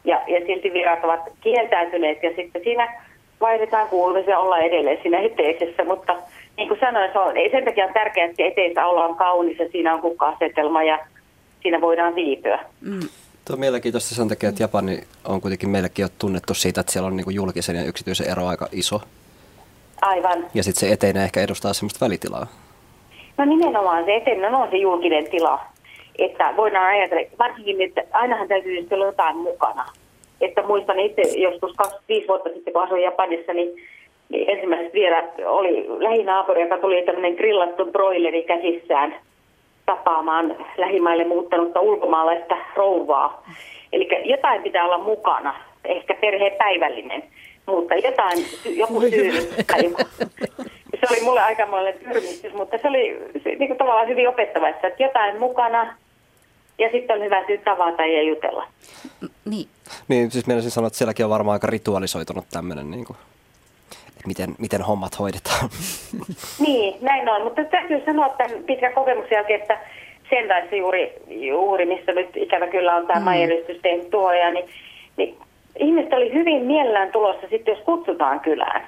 ja, 0.03 0.21
ja 0.27 0.45
silti 0.45 0.73
virat 0.73 1.03
ovat 1.03 1.19
kieltäytyneet 1.41 2.23
ja 2.23 2.29
sitten 2.35 2.63
siinä 2.63 3.01
vaihdetaan 3.41 3.87
kuulumisia 3.87 4.39
olla 4.39 4.57
edelleen 4.57 4.99
siinä 5.01 5.19
eteisessä, 5.19 5.83
mutta 5.83 6.15
niin 6.57 6.67
kuin 6.67 6.79
sanoin, 6.79 7.11
se 7.11 7.19
on, 7.19 7.33
sen 7.51 7.65
takia 7.65 7.85
on 7.85 7.93
tärkeää, 7.93 8.27
että 8.29 8.43
eteisessä 8.43 8.85
ollaan 8.85 9.15
kaunis 9.15 9.59
ja 9.59 9.69
siinä 9.71 9.93
on 9.93 10.01
kukka-asetelma 10.01 10.83
ja 10.83 10.99
siinä 11.61 11.81
voidaan 11.81 12.15
viipyä. 12.15 12.59
Mm. 12.81 12.99
Tuo 13.45 13.53
on 13.53 13.59
mielenkiintoista 13.59 14.15
sen 14.15 14.27
takia, 14.27 14.49
että 14.49 14.63
Japani 14.63 15.03
on 15.25 15.41
kuitenkin 15.41 15.69
meillekin 15.69 16.03
jo 16.03 16.09
tunnettu 16.19 16.53
siitä, 16.53 16.81
että 16.81 16.91
siellä 16.91 17.07
on 17.07 17.15
niin 17.15 17.35
julkisen 17.35 17.75
ja 17.75 17.83
yksityisen 17.83 18.29
ero 18.31 18.47
aika 18.47 18.67
iso. 18.71 19.01
Aivan. 20.01 20.45
Ja 20.53 20.63
sitten 20.63 20.79
se 20.79 20.93
eteinen 20.93 21.23
ehkä 21.23 21.41
edustaa 21.41 21.73
semmoista 21.73 22.05
välitilaa. 22.05 22.47
No 23.37 23.45
nimenomaan 23.45 24.05
se 24.05 24.15
eteinen 24.15 24.55
on 24.55 24.69
se 24.71 24.77
julkinen 24.77 25.29
tila 25.31 25.59
että 26.25 26.53
voidaan 26.57 26.87
ajatella, 26.87 27.29
varsinkin, 27.39 27.81
että 27.81 28.03
ainahan 28.11 28.47
täytyy 28.47 28.87
olla 28.91 29.05
jotain 29.05 29.37
mukana. 29.37 29.85
Että 30.41 30.63
muistan 30.63 30.99
itse 30.99 31.21
joskus 31.21 31.73
25 31.77 32.27
vuotta 32.27 32.49
sitten, 32.49 32.73
kun 32.73 32.83
asuin 32.83 33.03
Japanissa, 33.03 33.53
niin, 33.53 33.75
niin 34.29 34.49
ensimmäiset 34.49 34.93
vielä 34.93 35.23
oli 35.45 35.85
lähinaapuri, 35.99 36.61
joka 36.61 36.77
tuli 36.77 37.01
tämmöinen 37.01 37.35
grillattu 37.35 37.85
broileri 37.85 38.43
käsissään 38.43 39.15
tapaamaan 39.85 40.55
lähimaille 40.77 41.23
muuttanutta 41.23 41.79
ulkomaalaista 41.79 42.57
rouvaa. 42.75 43.43
Eli 43.93 44.09
jotain 44.23 44.63
pitää 44.63 44.85
olla 44.85 44.97
mukana, 44.97 45.55
ehkä 45.85 46.13
perheen 46.13 46.57
päivällinen, 46.57 47.23
mutta 47.65 47.95
jotain, 47.95 48.45
joku 48.65 49.01
syy. 49.01 49.31
Se 50.99 51.05
oli 51.11 51.21
mulle 51.21 51.41
aikamoinen 51.41 51.93
tyrmistys, 51.93 52.53
mutta 52.53 52.77
se 52.77 52.87
oli 52.87 53.19
se, 53.43 53.49
niin 53.49 53.67
kuin 53.67 53.77
tavallaan 53.77 54.07
hyvin 54.07 54.29
opettavaista, 54.29 54.87
että 54.87 55.03
jotain 55.03 55.39
mukana, 55.39 55.95
ja 56.79 56.89
sitten 56.91 57.17
on 57.17 57.23
hyvä 57.25 57.43
syy 57.47 57.57
tavata 57.57 58.05
ja 58.05 58.23
jutella. 58.23 58.67
Niin. 59.45 59.67
Niin, 60.07 60.31
siis 60.31 60.47
mielestäni 60.47 60.71
sanoa, 60.71 60.87
että 60.87 60.97
sielläkin 60.97 61.25
on 61.25 61.29
varmaan 61.29 61.53
aika 61.53 61.67
ritualisoitunut 61.67 62.45
tämmöinen, 62.51 62.91
niin 62.91 63.05
kuin, 63.05 63.17
että 64.07 64.27
miten, 64.27 64.55
miten 64.59 64.81
hommat 64.81 65.19
hoidetaan. 65.19 65.69
niin, 66.65 66.95
näin 67.01 67.29
on, 67.29 67.43
mutta 67.43 67.63
täytyy 67.63 68.01
sanoa 68.05 68.29
tämän 68.29 68.63
pitkän 68.63 68.93
kokemuksen 68.93 69.35
jälkeen, 69.35 69.61
että 69.61 69.79
sen 70.29 70.47
taisi 70.47 70.77
juuri, 70.77 71.13
juuri 71.27 71.85
missä 71.85 72.11
nyt 72.11 72.29
ikävä 72.35 72.67
kyllä 72.67 72.95
on 72.95 73.07
tämä 73.07 73.19
mm. 73.19 73.25
majeristys 73.25 73.77
tehnyt 73.81 74.09
tuhoja, 74.09 74.51
niin, 74.51 74.65
niin 75.17 75.37
ihmiset 75.79 76.13
oli 76.13 76.33
hyvin 76.33 76.65
mielellään 76.65 77.11
tulossa 77.11 77.47
sitten, 77.49 77.75
jos 77.75 77.83
kutsutaan 77.85 78.39
kylään. 78.39 78.81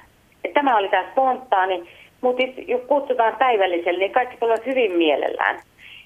Et 0.44 0.52
tämä 0.52 0.76
oli 0.76 0.88
tämä 0.88 1.10
spontaani, 1.10 1.88
mutta 2.20 2.42
jos 2.66 2.80
kutsutaan 2.86 3.36
päivälliselle, 3.36 3.98
niin 3.98 4.12
kaikki 4.12 4.36
tulevat 4.36 4.66
hyvin 4.66 4.92
mielellään. 4.92 5.60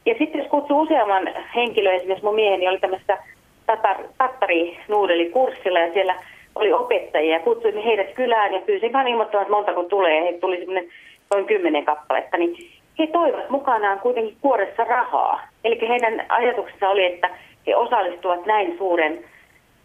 Ja 0.06 0.14
sitten 0.18 0.38
jos 0.38 0.50
kutsuu 0.50 0.80
useamman 0.80 1.28
henkilön, 1.54 1.94
esimerkiksi 1.94 2.24
mun 2.24 2.34
mieheni 2.34 2.68
oli 2.68 2.78
tämmöistä 2.78 3.18
tatar, 3.66 3.96
tattari-nuudelikurssilla 4.18 5.78
ja 5.78 5.92
siellä 5.92 6.14
oli 6.54 6.72
opettajia 6.72 7.36
ja 7.36 7.42
kutsuimme 7.42 7.84
heidät 7.84 8.14
kylään 8.14 8.54
ja 8.54 8.60
pyysin 8.60 8.92
vaan 8.92 9.08
ilmoittamaan, 9.08 9.42
että 9.42 9.56
montako 9.56 9.82
tulee. 9.82 10.22
Heitä 10.22 10.40
tuli 10.40 10.56
semmoinen 10.56 10.88
noin 11.30 11.46
kymmenen 11.46 11.84
kappaletta, 11.84 12.36
niin 12.36 12.56
he 12.98 13.06
toivat 13.06 13.50
mukanaan 13.50 14.00
kuitenkin 14.00 14.36
kuoressa 14.40 14.84
rahaa. 14.84 15.48
Eli 15.64 15.88
heidän 15.88 16.26
ajatuksensa 16.28 16.88
oli, 16.88 17.04
että 17.04 17.30
he 17.66 17.76
osallistuvat 17.76 18.46
näin 18.46 18.78
suuren 18.78 19.24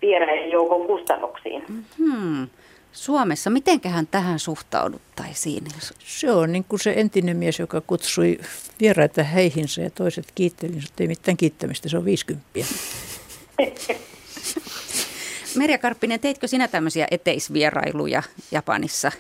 vieraiden 0.02 0.52
joukon 0.52 0.88
kustannuksiin. 0.88 1.64
Hmm. 1.98 2.48
Suomessa, 2.92 3.50
mitenköhän 3.50 4.08
tähän 4.08 4.40
suhtauduttaisiin? 4.40 5.64
Se 6.00 6.32
on 6.32 6.52
niin 6.52 6.66
kuin 6.70 6.80
se 6.80 6.94
entinen 6.98 7.38
mies, 7.38 7.60
joka 7.60 7.82
kutsui 7.82 8.38
vieraita 8.82 9.24
heihinsä 9.24 9.82
ja 9.82 9.90
toiset 9.90 10.26
kiittelinsä, 10.36 10.88
että 10.92 11.04
ei 11.04 11.08
mitään 11.08 11.38
kiittämistä, 11.38 11.90
se 11.90 11.98
on 11.98 12.06
50. 12.06 12.46
Merja 15.60 15.78
Karppinen, 15.78 16.20
teitkö 16.20 16.48
sinä 16.48 16.68
tämmöisiä 16.68 17.08
eteisvierailuja 17.12 18.22
Japanissa? 18.52 19.12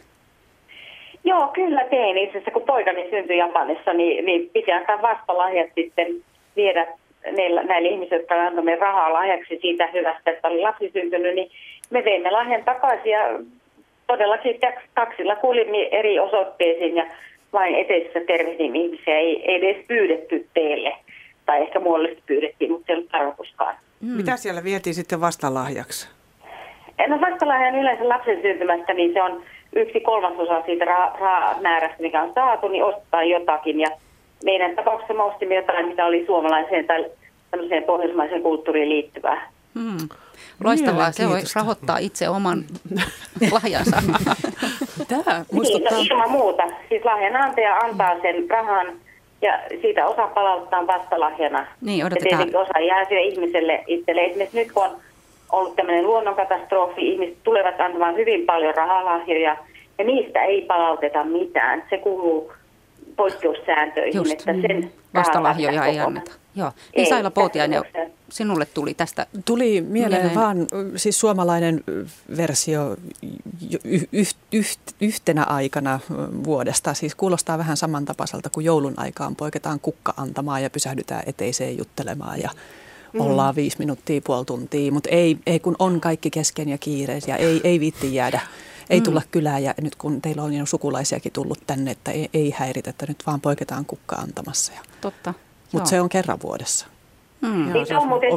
Joo, 1.23 1.47
kyllä 1.47 1.85
tein. 1.89 2.17
Itse 2.17 2.31
asiassa 2.37 2.51
kun 2.51 2.61
poikani 2.61 3.09
syntyi 3.09 3.37
Japanissa, 3.37 3.93
niin, 3.93 4.25
niin 4.25 4.49
piti 4.53 4.71
antaa 4.71 5.01
vastalahjat 5.01 5.69
sitten 5.75 6.07
viedä 6.55 6.87
neillä, 7.31 7.63
näille 7.63 7.89
ihmisille, 7.89 8.17
jotka 8.17 8.35
antamme 8.35 8.75
rahaa 8.75 9.13
lahjaksi 9.13 9.59
siitä 9.61 9.87
hyvästä, 9.87 10.31
että 10.31 10.47
oli 10.47 10.61
lapsi 10.61 10.89
syntynyt, 10.93 11.35
niin 11.35 11.51
me 11.89 12.03
veimme 12.05 12.31
lahjan 12.31 12.63
takaisin 12.63 13.11
ja 13.11 13.39
todellakin 14.07 14.59
taksilla 14.95 15.35
kuljimme 15.35 15.87
eri 15.91 16.19
osoitteisiin 16.19 16.95
ja 16.95 17.05
vain 17.53 17.75
eteisessä 17.75 18.19
tervehdin 18.27 18.75
ihmisiä. 18.75 19.17
Ei, 19.17 19.51
ei 19.51 19.55
edes 19.55 19.85
pyydetty 19.87 20.47
teille, 20.53 20.95
tai 21.45 21.61
ehkä 21.61 21.79
muodollisesti 21.79 22.23
pyydettiin, 22.25 22.71
mutta 22.71 22.85
se 22.85 22.93
ei 22.93 22.97
ollut 22.97 23.11
tarkoituskaan. 23.11 23.75
Hmm. 24.01 24.17
Mitä 24.17 24.37
siellä 24.37 24.63
vietiin 24.63 24.93
sitten 24.93 25.21
vastalahjaksi? 25.21 26.09
No 27.07 27.21
vastalahjan 27.21 27.75
yleensä 27.75 28.09
lapsen 28.09 28.41
syntymästä, 28.41 28.93
niin 28.93 29.13
se 29.13 29.21
on 29.21 29.43
yksi 29.75 29.99
kolmasosa 29.99 30.61
siitä 30.65 30.85
rahamäärästä, 30.85 32.01
mikä 32.01 32.21
on 32.21 32.33
saatu, 32.33 32.67
niin 32.67 32.83
ostaa 32.83 33.23
jotakin. 33.23 33.79
Ja 33.79 33.87
meidän 34.43 34.75
tapauksessa 34.75 35.13
me 35.13 35.23
ostimme 35.23 35.55
jotain, 35.55 35.87
mitä 35.87 36.05
oli 36.05 36.25
suomalaiseen 36.25 36.87
tai 36.87 37.05
tämmöiseen 37.51 37.83
pohjoismaiseen 37.83 38.41
kulttuuriin 38.41 38.89
liittyvää. 38.89 39.49
Hmm. 39.79 40.09
Loistavaa, 40.63 41.11
se 41.11 41.29
voi 41.29 41.41
rahoittaa 41.55 41.97
itse 41.97 42.29
oman 42.29 42.63
lahjansa. 43.51 43.97
Tämä 45.07 45.45
muistuttaa... 45.51 45.97
Niin, 45.97 46.09
no, 46.09 46.15
ilman 46.15 46.31
muuta. 46.31 46.63
Siis 46.89 47.05
lahjanantaja 47.05 47.77
antaa 47.77 48.21
sen 48.21 48.49
rahan 48.49 48.87
ja 49.41 49.59
siitä 49.81 50.07
osa 50.07 50.27
palauttaa 50.27 50.87
vastalahjana. 50.87 51.67
Niin, 51.81 52.05
odotetaan. 52.05 52.31
Ja 52.31 52.37
tietenkin 52.37 52.57
osa 52.57 52.79
jää 52.79 53.05
sille 53.05 53.21
ihmiselle 53.21 53.83
itselle. 53.87 54.21
Esimerkiksi 54.21 54.57
nyt 54.57 54.71
kun 54.71 54.83
on 54.83 54.97
ollut 55.51 55.75
tämmöinen 55.75 56.07
luonnonkatastrofi, 56.07 57.11
ihmiset 57.11 57.37
tulevat 57.43 57.81
antamaan 57.81 58.15
hyvin 58.15 58.45
paljon 58.45 58.75
rahalahjoja 58.75 59.57
ja 59.97 60.05
niistä 60.05 60.41
ei 60.41 60.61
palauteta 60.61 61.23
mitään. 61.23 61.83
Se 61.89 61.97
kuuluu 61.97 62.53
poikkeussääntöihin, 63.15 64.15
Just, 64.15 64.31
että 64.31 64.53
sen 64.67 64.91
vastalahjoja 65.13 65.85
ei 65.85 65.99
anneta. 65.99 66.40
Joo. 66.55 66.71
Niin 66.95 67.09
Saila 67.09 67.31
Poutiainen, 67.31 67.83
sinulle 68.29 68.65
tuli 68.65 68.93
tästä. 68.93 69.25
Tuli 69.45 69.81
mieleen, 69.81 70.21
mieleen 70.21 70.35
vaan 70.35 70.67
siis 70.95 71.19
suomalainen 71.19 71.83
versio 72.37 72.97
y- 73.85 74.07
y- 74.11 74.25
y- 74.51 74.93
yhtenä 75.01 75.43
aikana 75.43 75.99
vuodesta. 76.43 76.93
Siis 76.93 77.15
kuulostaa 77.15 77.57
vähän 77.57 77.77
samantapaiselta 77.77 78.49
kuin 78.49 78.65
joulun 78.65 78.93
aikaan. 78.97 79.35
Poiketaan 79.35 79.79
kukka 79.79 80.13
antamaan 80.17 80.63
ja 80.63 80.69
pysähdytään 80.69 81.23
eteiseen 81.25 81.77
juttelemaan 81.77 82.41
ja 82.41 82.49
mm. 83.13 83.21
ollaan 83.21 83.55
viisi 83.55 83.79
minuuttia, 83.79 84.21
puoli 84.25 84.45
tuntia. 84.45 84.91
Mutta 84.91 85.09
ei, 85.09 85.37
ei 85.45 85.59
kun 85.59 85.75
on 85.79 86.01
kaikki 86.01 86.29
kesken 86.29 86.69
ja 86.69 86.77
kiireisiä, 86.77 87.35
ei, 87.35 87.61
ei 87.63 87.79
viitti 87.79 88.15
jäädä 88.15 88.41
ei 88.89 88.99
mm. 88.99 89.03
tulla 89.03 89.21
kylään 89.31 89.63
ja 89.63 89.73
nyt 89.81 89.95
kun 89.95 90.21
teillä 90.21 90.43
on 90.43 90.53
jo 90.53 90.65
sukulaisiakin 90.65 91.31
tullut 91.31 91.59
tänne, 91.67 91.91
että 91.91 92.11
ei, 92.11 92.29
ei 92.33 92.53
häiritä, 92.57 92.89
että 92.89 93.05
nyt 93.05 93.23
vaan 93.27 93.41
poiketaan 93.41 93.85
kukka 93.85 94.15
antamassa. 94.15 94.73
Ja. 94.73 94.79
Totta. 95.01 95.33
Mutta 95.71 95.89
se 95.89 96.01
on 96.01 96.09
kerran 96.09 96.41
vuodessa. 96.43 96.87
Mm. 97.41 97.73
Niin 97.73 97.85
se 97.85 97.97
on 97.97 98.07
muuten. 98.07 98.31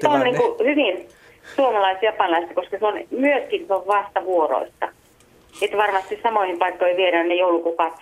Se 0.00 0.08
on 0.08 0.20
niin 0.20 0.36
kuin 0.36 0.66
hyvin 0.68 1.08
suomalais 1.56 1.98
japanilaista, 2.02 2.54
koska 2.54 2.78
se 2.78 2.86
on 2.86 2.94
myöskin 3.10 3.66
se 3.66 3.74
on 3.74 3.86
vastavuoroista. 3.86 4.88
Että 5.62 5.76
varmasti 5.76 6.20
samoihin 6.22 6.58
paikkoihin 6.58 6.96
viedään 6.96 7.28
ne 7.28 7.34
joulukukat, 7.34 7.92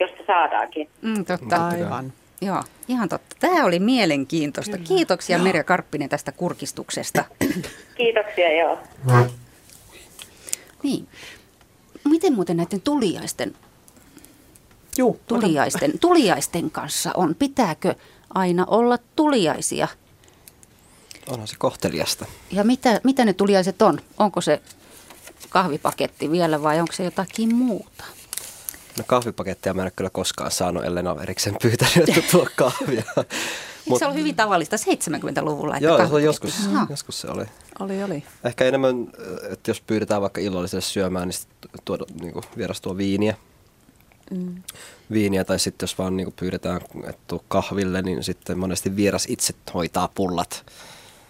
josta 0.00 0.22
saadaankin. 0.26 0.88
Mm, 1.02 1.24
totta. 1.24 1.68
Aivan. 1.68 2.12
Joo, 2.40 2.62
ihan 2.88 3.08
totta. 3.08 3.36
Tämä 3.40 3.64
oli 3.64 3.78
mielenkiintoista. 3.78 4.76
Kyllä. 4.76 4.88
Kiitoksia 4.88 5.36
joo. 5.36 5.44
Merja 5.44 5.64
Karppinen 5.64 6.08
tästä 6.08 6.32
kurkistuksesta. 6.32 7.24
Kiitoksia, 7.96 8.56
joo. 8.58 8.78
Niin. 10.82 11.08
Miten 12.08 12.32
muuten 12.32 12.56
näiden 12.56 12.80
tuliaisten, 12.80 13.54
Juu, 14.98 15.20
tuliaisten, 15.26 15.98
tuliaisten 15.98 16.70
kanssa 16.70 17.10
on? 17.14 17.34
Pitääkö 17.34 17.94
aina 18.34 18.64
olla 18.66 18.98
tuliaisia? 19.16 19.88
Onhan 21.28 21.48
se 21.48 21.56
kohteliasta. 21.58 22.26
Ja 22.50 22.64
mitä, 22.64 23.00
mitä 23.04 23.24
ne 23.24 23.32
tuliaiset 23.32 23.82
on? 23.82 24.00
Onko 24.18 24.40
se 24.40 24.62
kahvipaketti 25.48 26.30
vielä 26.30 26.62
vai 26.62 26.80
onko 26.80 26.92
se 26.92 27.04
jotakin 27.04 27.54
muuta? 27.54 28.04
No 28.98 29.04
kahvipakettia 29.06 29.74
mä 29.74 29.82
en 29.82 29.84
ole 29.84 29.92
kyllä 29.96 30.10
koskaan 30.10 30.50
saanut, 30.50 30.84
ellen 30.84 31.06
ole 31.06 31.22
erikseen 31.22 31.56
pyytänyt, 31.62 32.08
että 32.08 32.30
tuo 32.30 32.46
kahvia. 32.56 33.02
Mut, 33.88 33.98
se 33.98 34.06
on 34.06 34.14
hyvin 34.14 34.36
tavallista 34.36 34.76
70-luvulla? 34.76 35.76
Että 35.76 35.84
joo, 35.84 36.08
se 36.08 36.14
on 36.14 36.22
joskus, 36.22 36.68
no. 36.68 36.86
joskus 36.90 37.20
se 37.20 37.28
oli. 37.28 37.44
Oli, 37.78 38.02
oli. 38.02 38.22
Ehkä 38.44 38.64
enemmän, 38.64 39.08
että 39.50 39.70
jos 39.70 39.80
pyydetään 39.80 40.22
vaikka 40.22 40.40
illalliselle 40.40 40.82
syömään, 40.82 41.28
niin 41.28 41.70
tuoda, 41.84 42.04
niin 42.20 42.32
kuin, 42.32 42.44
vieras 42.56 42.80
tuo 42.80 42.96
viiniä. 42.96 43.36
Mm. 44.30 44.62
Viiniä 45.12 45.44
tai 45.44 45.58
sitten 45.58 45.86
jos 45.86 45.98
vaan 45.98 46.16
niin 46.16 46.32
pyydetään, 46.32 46.80
että 47.08 47.22
tuu 47.26 47.44
kahville, 47.48 48.02
niin 48.02 48.24
sitten 48.24 48.58
monesti 48.58 48.96
vieras 48.96 49.26
itse 49.28 49.54
hoitaa 49.74 50.08
pullat. 50.14 50.66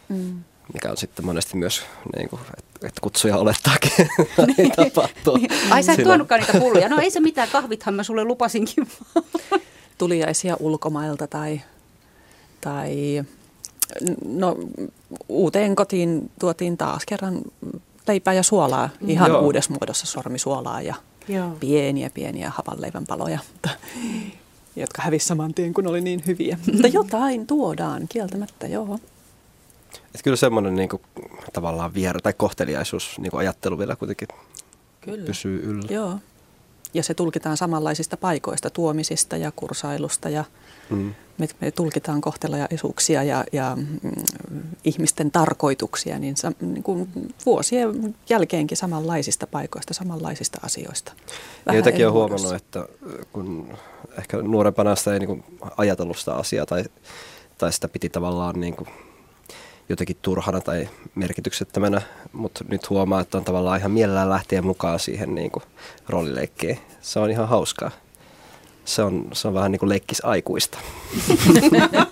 Mm. 0.08 0.44
Mikä 0.72 0.90
on 0.90 0.96
sitten 0.96 1.24
monesti 1.24 1.56
myös, 1.56 1.82
niin 2.16 2.28
kuin, 2.28 2.40
että, 2.58 2.86
että 2.86 3.00
kutsuja 3.00 3.36
olettaakin 3.36 3.92
niin 4.56 4.72
tapahtuu. 4.76 5.36
Niin. 5.36 5.50
Ai 5.70 5.82
sä 5.82 5.92
et 5.92 6.02
tuonutkaan 6.02 6.40
niitä 6.40 6.58
pullia. 6.58 6.88
No 6.88 6.98
ei 6.98 7.10
se 7.10 7.20
mitään, 7.30 7.48
kahvithan 7.52 7.94
mä 7.94 8.02
sulle 8.02 8.24
lupasinkin. 8.24 8.88
Tuliaisia 9.98 10.56
ulkomailta 10.60 11.26
tai, 11.26 11.60
tai 12.60 13.24
no, 14.24 14.56
uuteen 15.28 15.76
kotiin 15.76 16.30
tuotiin 16.40 16.76
taas 16.76 17.02
kerran 17.06 17.40
leipää 18.08 18.34
ja 18.34 18.42
suolaa 18.42 18.88
ihan 19.06 19.30
Joo. 19.30 19.40
uudessa 19.40 19.72
muodossa 19.72 20.06
sormisuolaa 20.06 20.82
ja 20.82 20.94
Joo. 21.28 21.50
pieniä 21.60 22.10
pieniä 22.10 22.50
hapanleivän 22.50 23.06
paloja, 23.06 23.38
jotka 24.76 25.02
hävisi 25.02 25.26
saman 25.26 25.55
tien, 25.55 25.74
kun 25.74 25.86
oli 25.86 26.00
niin 26.00 26.22
hyviä. 26.26 26.59
Mutta 26.72 26.88
jotain 26.88 27.46
tuodaan 27.46 28.09
kieltämättä, 28.09 28.66
joo. 28.66 28.98
Et 30.14 30.22
kyllä 30.24 30.36
semmoinen 30.36 30.76
niin 30.76 30.88
kuin, 30.88 31.02
tavallaan 31.52 31.94
viera 31.94 32.20
tai 32.20 32.32
kohteliaisuus 32.32 33.18
niin 33.18 33.30
kuin 33.30 33.40
ajattelu 33.40 33.78
vielä 33.78 33.96
kuitenkin 33.96 34.28
kyllä. 35.00 35.26
pysyy 35.26 35.60
yllä. 35.64 35.88
Joo. 35.90 36.18
Ja 36.94 37.02
se 37.02 37.14
tulkitaan 37.14 37.56
samanlaisista 37.56 38.16
paikoista, 38.16 38.70
tuomisista 38.70 39.36
ja 39.36 39.52
kursailusta 39.56 40.28
ja 40.28 40.44
mm. 40.90 41.15
me, 41.39 41.48
me 41.60 41.70
tulkitaan 41.70 42.20
kohteliaisuuksia 42.20 43.23
ja, 43.23 43.44
ja 43.52 43.77
mm, 43.77 44.12
ihmisten 44.85 45.31
tarkoituksia 45.31 46.19
niin, 46.19 46.36
sa, 46.36 46.52
niin 46.60 46.82
kuin 46.82 47.09
vuosien 47.47 48.15
jälkeenkin 48.28 48.77
samanlaisista 48.77 49.47
paikoista, 49.47 49.94
samanlaisista 49.94 50.59
asioista. 50.62 51.12
Vähän 51.66 51.77
Jotenkin 51.77 52.06
on 52.06 52.12
huomannut, 52.12 52.55
että 52.55 52.89
kun 53.32 53.77
ehkä 54.19 54.36
nuorempana 54.36 54.97
sitä 54.97 55.12
ei 55.12 55.19
niin 55.19 55.27
kuin 55.27 55.44
ajatellut 55.77 56.19
sitä 56.19 56.35
asiaa 56.35 56.66
tai, 56.66 56.85
tai 57.59 57.73
sitä 57.73 57.89
piti 57.89 58.09
tavallaan 58.09 58.60
niin 58.60 58.77
kuin 58.77 58.89
jotenkin 59.89 60.16
turhana 60.23 60.60
tai 60.60 60.89
merkityksettömänä, 61.15 62.02
mutta 62.32 62.65
nyt 62.69 62.90
huomaa, 62.90 63.20
että 63.20 63.39
on 63.39 63.44
tavallaan 63.44 63.78
ihan 63.78 63.90
mielellään 63.90 64.31
lähteä 64.31 64.62
mukaan 64.62 64.98
siihen 64.98 65.35
niin 65.35 65.51
kuin 65.51 65.62
roolileikkiin. 66.09 66.78
Se 67.01 67.19
on 67.19 67.31
ihan 67.31 67.48
hauskaa. 67.48 67.90
Se 68.89 69.02
on, 69.02 69.24
se 69.32 69.48
on 69.48 69.55
vähän 69.55 69.73
niin 69.73 69.78
kuin 69.78 69.89
leikkis 69.89 70.24
aikuista. 70.24 70.78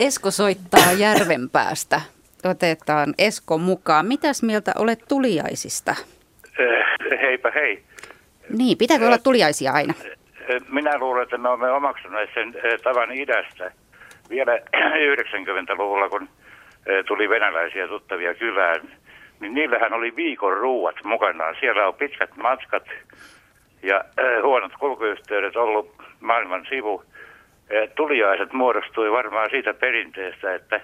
Esko 0.00 0.30
soittaa 0.30 0.92
Järvenpäästä. 0.92 2.00
Otetaan 2.44 3.14
Esko 3.18 3.58
mukaan. 3.58 4.06
Mitäs 4.06 4.42
mieltä 4.42 4.72
olet 4.78 4.98
tuliaisista? 5.08 5.94
Eh, 6.58 7.20
heipä 7.20 7.50
hei. 7.54 7.82
Niin, 8.58 8.78
pitääkö 8.78 9.06
olla 9.06 9.18
tuliaisia 9.18 9.72
aina? 9.72 9.94
Eh, 10.48 10.62
minä 10.68 10.98
luulen, 10.98 11.22
että 11.22 11.38
me 11.38 11.48
olemme 11.48 11.70
omaksuneet 11.70 12.30
sen 12.34 12.54
eh, 12.64 12.80
tavan 12.82 13.12
idästä 13.12 13.72
vielä 14.30 14.58
90-luvulla, 15.16 16.08
kun 16.08 16.28
tuli 17.06 17.28
venäläisiä 17.28 17.88
tuttavia 17.88 18.34
kylään, 18.34 18.80
niin 19.40 19.54
niillähän 19.54 19.92
oli 19.92 20.16
viikon 20.16 20.56
ruuat 20.56 20.96
mukanaan. 21.04 21.56
Siellä 21.60 21.86
on 21.88 21.94
pitkät 21.94 22.36
matkat 22.36 22.84
ja 23.82 23.96
äh, 23.96 24.42
huonot 24.42 24.72
kulkuyhteydet 24.78 25.56
ollut 25.56 25.94
maailman 26.20 26.66
sivu. 26.68 27.04
eh, 27.70 27.88
tuliaiset 27.96 28.52
muodostui 28.52 29.12
varmaan 29.12 29.50
siitä 29.50 29.74
perinteestä, 29.74 30.54
että 30.54 30.80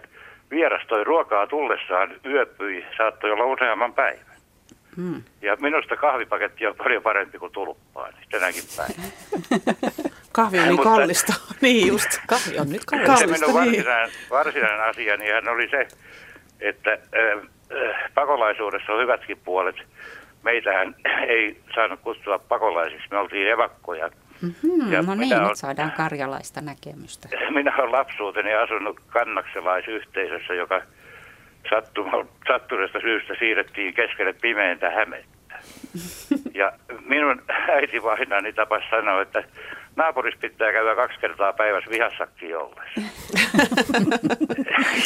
vieras 0.50 0.86
toi 0.86 1.04
ruokaa 1.04 1.46
tullessaan 1.46 2.14
yöpyi, 2.26 2.86
saattoi 2.96 3.30
olla 3.30 3.44
useamman 3.44 3.92
päivän. 3.94 4.34
Hmm. 4.96 5.22
Ja 5.42 5.56
minusta 5.60 5.96
kahvipaketti 5.96 6.66
on 6.66 6.74
paljon 6.74 7.02
parempi 7.02 7.38
kuin 7.38 7.52
tulppaa 7.52 8.08
niin 8.10 8.28
tänäkin 8.30 8.62
päivänä. 8.76 9.08
Kahvi 10.32 10.58
on 10.58 10.64
niin 10.64 10.74
Mutta- 10.76 10.90
kallista. 10.90 11.32
niin 11.62 11.88
just. 11.88 12.18
Kahvi 12.26 12.58
on 12.58 12.68
nyt 12.70 12.82
Se 12.90 12.96
kallista. 13.06 13.46
minun 13.46 13.62
niin. 13.64 13.84
varsinainen, 13.84 14.10
varsinainen 14.30 14.80
asiani 14.80 15.30
hän 15.30 15.48
oli 15.48 15.68
se, 15.70 15.88
että 16.60 16.90
äh, 16.92 17.38
äh, 17.88 18.10
pakolaisuudessa 18.14 18.92
on 18.92 19.00
hyvätkin 19.02 19.38
puolet. 19.44 19.76
Meitähän 20.44 20.94
ei 21.28 21.60
saanut 21.74 22.00
kutsua 22.00 22.38
pakolaisiksi, 22.38 23.08
me 23.10 23.18
oltiin 23.18 23.48
evakkoja. 23.50 24.10
Hmm, 24.42 24.92
Ja 24.92 25.02
no 25.02 25.14
niin, 25.14 25.18
minä 25.28 25.48
nyt 25.48 25.56
saadaan 25.56 25.92
karjalaista 25.92 26.60
näkemystä. 26.60 27.28
Minä 27.54 27.76
olen 27.78 27.92
lapsuuteni 27.92 28.54
asunut 28.54 29.00
kannakselaisyhteisössä, 29.06 30.54
joka 30.54 30.82
sattuneesta 32.48 33.00
syystä 33.00 33.34
siirrettiin 33.38 33.94
keskelle 33.94 34.32
pimeintä 34.32 34.90
hämettä. 34.90 35.54
Ja 36.54 36.72
minun 37.08 37.42
äitivainani 37.76 38.52
tapasi 38.52 38.84
sanoa, 38.90 39.22
että 39.22 39.44
naapurissa 39.96 40.40
pitää 40.40 40.72
käydä 40.72 40.94
kaksi 40.94 41.20
kertaa 41.20 41.52
päivässä 41.52 41.90
vihassakin 41.90 42.56
ollessa. 42.58 43.00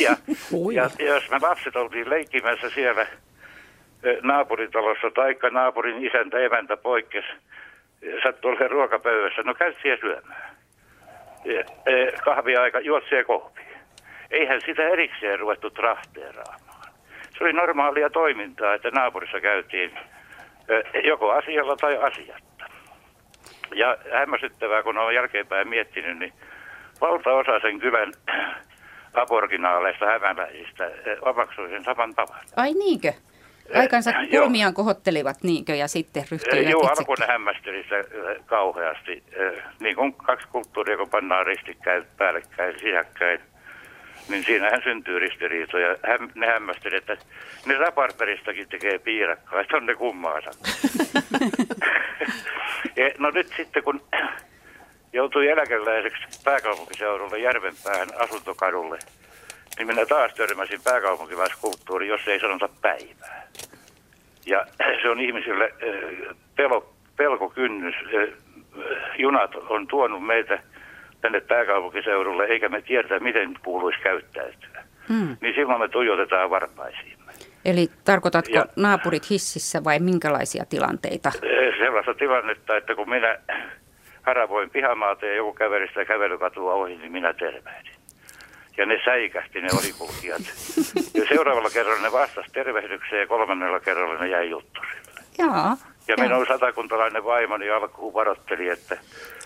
ja, 0.04 0.16
ja, 0.72 0.90
jos 1.06 1.30
me 1.30 1.38
lapset 1.42 1.76
oltiin 1.76 2.10
leikkimässä 2.10 2.70
siellä 2.70 3.06
naapuritalossa, 4.22 5.10
taikka 5.10 5.50
naapurin 5.50 6.06
isäntä, 6.06 6.38
emäntä 6.38 6.76
poikkes, 6.76 7.24
sattui 8.22 8.50
olemaan 8.50 8.70
ruokapöydässä, 8.70 9.42
no 9.42 9.54
käy 9.54 9.74
siellä 9.82 10.00
syömään. 10.00 10.56
Kahviaika, 12.24 12.80
juotsee 12.80 13.24
kohvi. 13.24 13.60
Eihän 14.30 14.60
sitä 14.66 14.88
erikseen 14.88 15.38
ruvettu 15.38 15.70
trahteeraamaan. 15.70 16.92
Se 17.38 17.44
oli 17.44 17.52
normaalia 17.52 18.10
toimintaa, 18.10 18.74
että 18.74 18.90
naapurissa 18.90 19.40
käytiin 19.40 19.98
joko 21.04 21.30
asialla 21.30 21.76
tai 21.76 21.96
asiatta. 21.96 22.64
Ja 23.74 23.96
hämmästyttävää, 24.12 24.82
kun 24.82 24.98
olen 24.98 25.14
jälkeenpäin 25.14 25.68
miettinyt, 25.68 26.18
niin 26.18 26.32
valtaosa 27.00 27.60
sen 27.60 27.80
kylän 27.80 28.12
aboriginaaleista 29.22 30.06
hämäläisistä 30.06 30.90
omaksui 31.20 31.68
sen 31.68 31.84
saman 31.84 32.14
tavan. 32.14 32.40
Ai 32.56 32.74
niinkö? 32.74 33.12
Aikansa 33.74 34.10
Eh, 34.10 34.28
kulmiaan 34.30 34.74
kohottelivat 34.74 35.36
niinkö 35.42 35.74
ja 35.74 35.88
sitten 35.88 36.24
ryhtyivät 36.30 36.70
Joo, 36.70 36.80
itse. 36.82 36.92
alkuun 37.00 37.16
ne 37.20 37.26
hämmästeli 37.26 37.82
sitä 37.82 37.96
ö, 37.96 38.40
kauheasti. 38.46 39.22
Niin 39.80 39.96
kuin 39.96 40.12
kaksi 40.14 40.48
kulttuuria, 40.52 40.96
kun 40.96 41.10
pannaan 41.10 41.46
ristikkäin, 41.46 42.04
päällekkäin, 42.18 42.78
sisäkkäin, 42.78 43.40
niin 44.28 44.44
siinähän 44.44 44.82
syntyy 44.84 45.18
ristiriitoja. 45.18 45.96
Häm, 46.06 46.28
ne 46.34 46.46
hämmästeli, 46.46 46.96
että 46.96 47.16
ne 47.66 47.74
raparperistakin 47.74 48.68
tekee 48.68 48.98
piirakkaa, 48.98 49.60
että 49.60 49.76
on 49.76 49.86
ne 49.86 49.94
kummaansa. 49.94 50.50
No 53.18 53.30
nyt 53.30 53.52
sitten, 53.56 53.82
kun 53.82 54.00
joutui 55.12 55.48
eläkeläiseksi 55.48 56.22
pääkaupunkiseudulle 56.44 57.38
Järvenpäähän 57.38 58.08
asuntokadulle, 58.18 58.98
niin 59.78 59.86
minä 59.86 60.06
taas 60.06 60.34
törmäsin 60.34 60.80
pääkaupunkilaiskulttuuriin, 60.84 62.08
jos 62.08 62.28
ei 62.28 62.40
sanota 62.40 62.68
päivää. 62.82 63.48
Ja 64.46 64.66
se 65.02 65.08
on 65.08 65.20
ihmisille 65.20 65.64
äh, 65.64 66.36
pelo, 66.56 66.94
pelkokynnys. 67.16 67.94
Äh, 67.94 68.28
Junat 69.18 69.54
on 69.54 69.86
tuonut 69.86 70.26
meitä 70.26 70.58
tänne 71.20 71.40
pääkaupunkiseudulle, 71.40 72.44
eikä 72.44 72.68
me 72.68 72.82
tiedetä, 72.82 73.20
miten 73.20 73.54
kuuluisi 73.64 73.98
käyttäytyä. 74.00 74.84
Hmm. 75.08 75.36
Niin 75.40 75.54
silloin 75.54 75.80
me 75.80 75.88
tuijotetaan 75.88 76.50
varpaisiin. 76.50 77.18
Eli 77.64 77.90
tarkoitatko 78.04 78.54
Ja- 78.54 78.66
naapurit 78.76 79.30
hississä 79.30 79.84
vai 79.84 79.98
minkälaisia 79.98 80.64
tilanteita? 80.64 81.28
Äh, 81.28 81.78
Sellaista 81.78 82.14
tilannetta, 82.14 82.76
että 82.76 82.94
kun 82.94 83.10
minä 83.10 83.38
haravoin 84.22 84.70
pihamaata 84.70 85.26
ja 85.26 85.34
joku 85.34 85.52
käveli 85.52 85.88
sitä 85.88 86.04
kävelykatua 86.04 86.74
ohi, 86.74 86.96
niin 86.96 87.12
minä 87.12 87.32
tervehdin. 87.32 87.97
Ja 88.78 88.86
ne 88.86 89.00
säikähti 89.04 89.60
ne 89.60 89.68
ohikulkijat. 89.78 90.42
Ja 91.14 91.24
seuraavalla 91.28 91.70
kerralla 91.70 92.02
ne 92.02 92.12
vastasi 92.12 92.48
tervehdykseen 92.52 93.20
ja 93.20 93.26
kolmannella 93.26 93.80
kerralla 93.80 94.20
ne 94.20 94.28
jäi 94.28 94.50
juttusille. 94.50 95.22
Jaa. 95.38 95.76
Ja 96.08 96.16
minun 96.20 96.46
satakuntalainen 96.46 97.24
vaimoni 97.24 97.70
alkuun 97.70 98.14
varoitteli, 98.14 98.68
että 98.68 98.96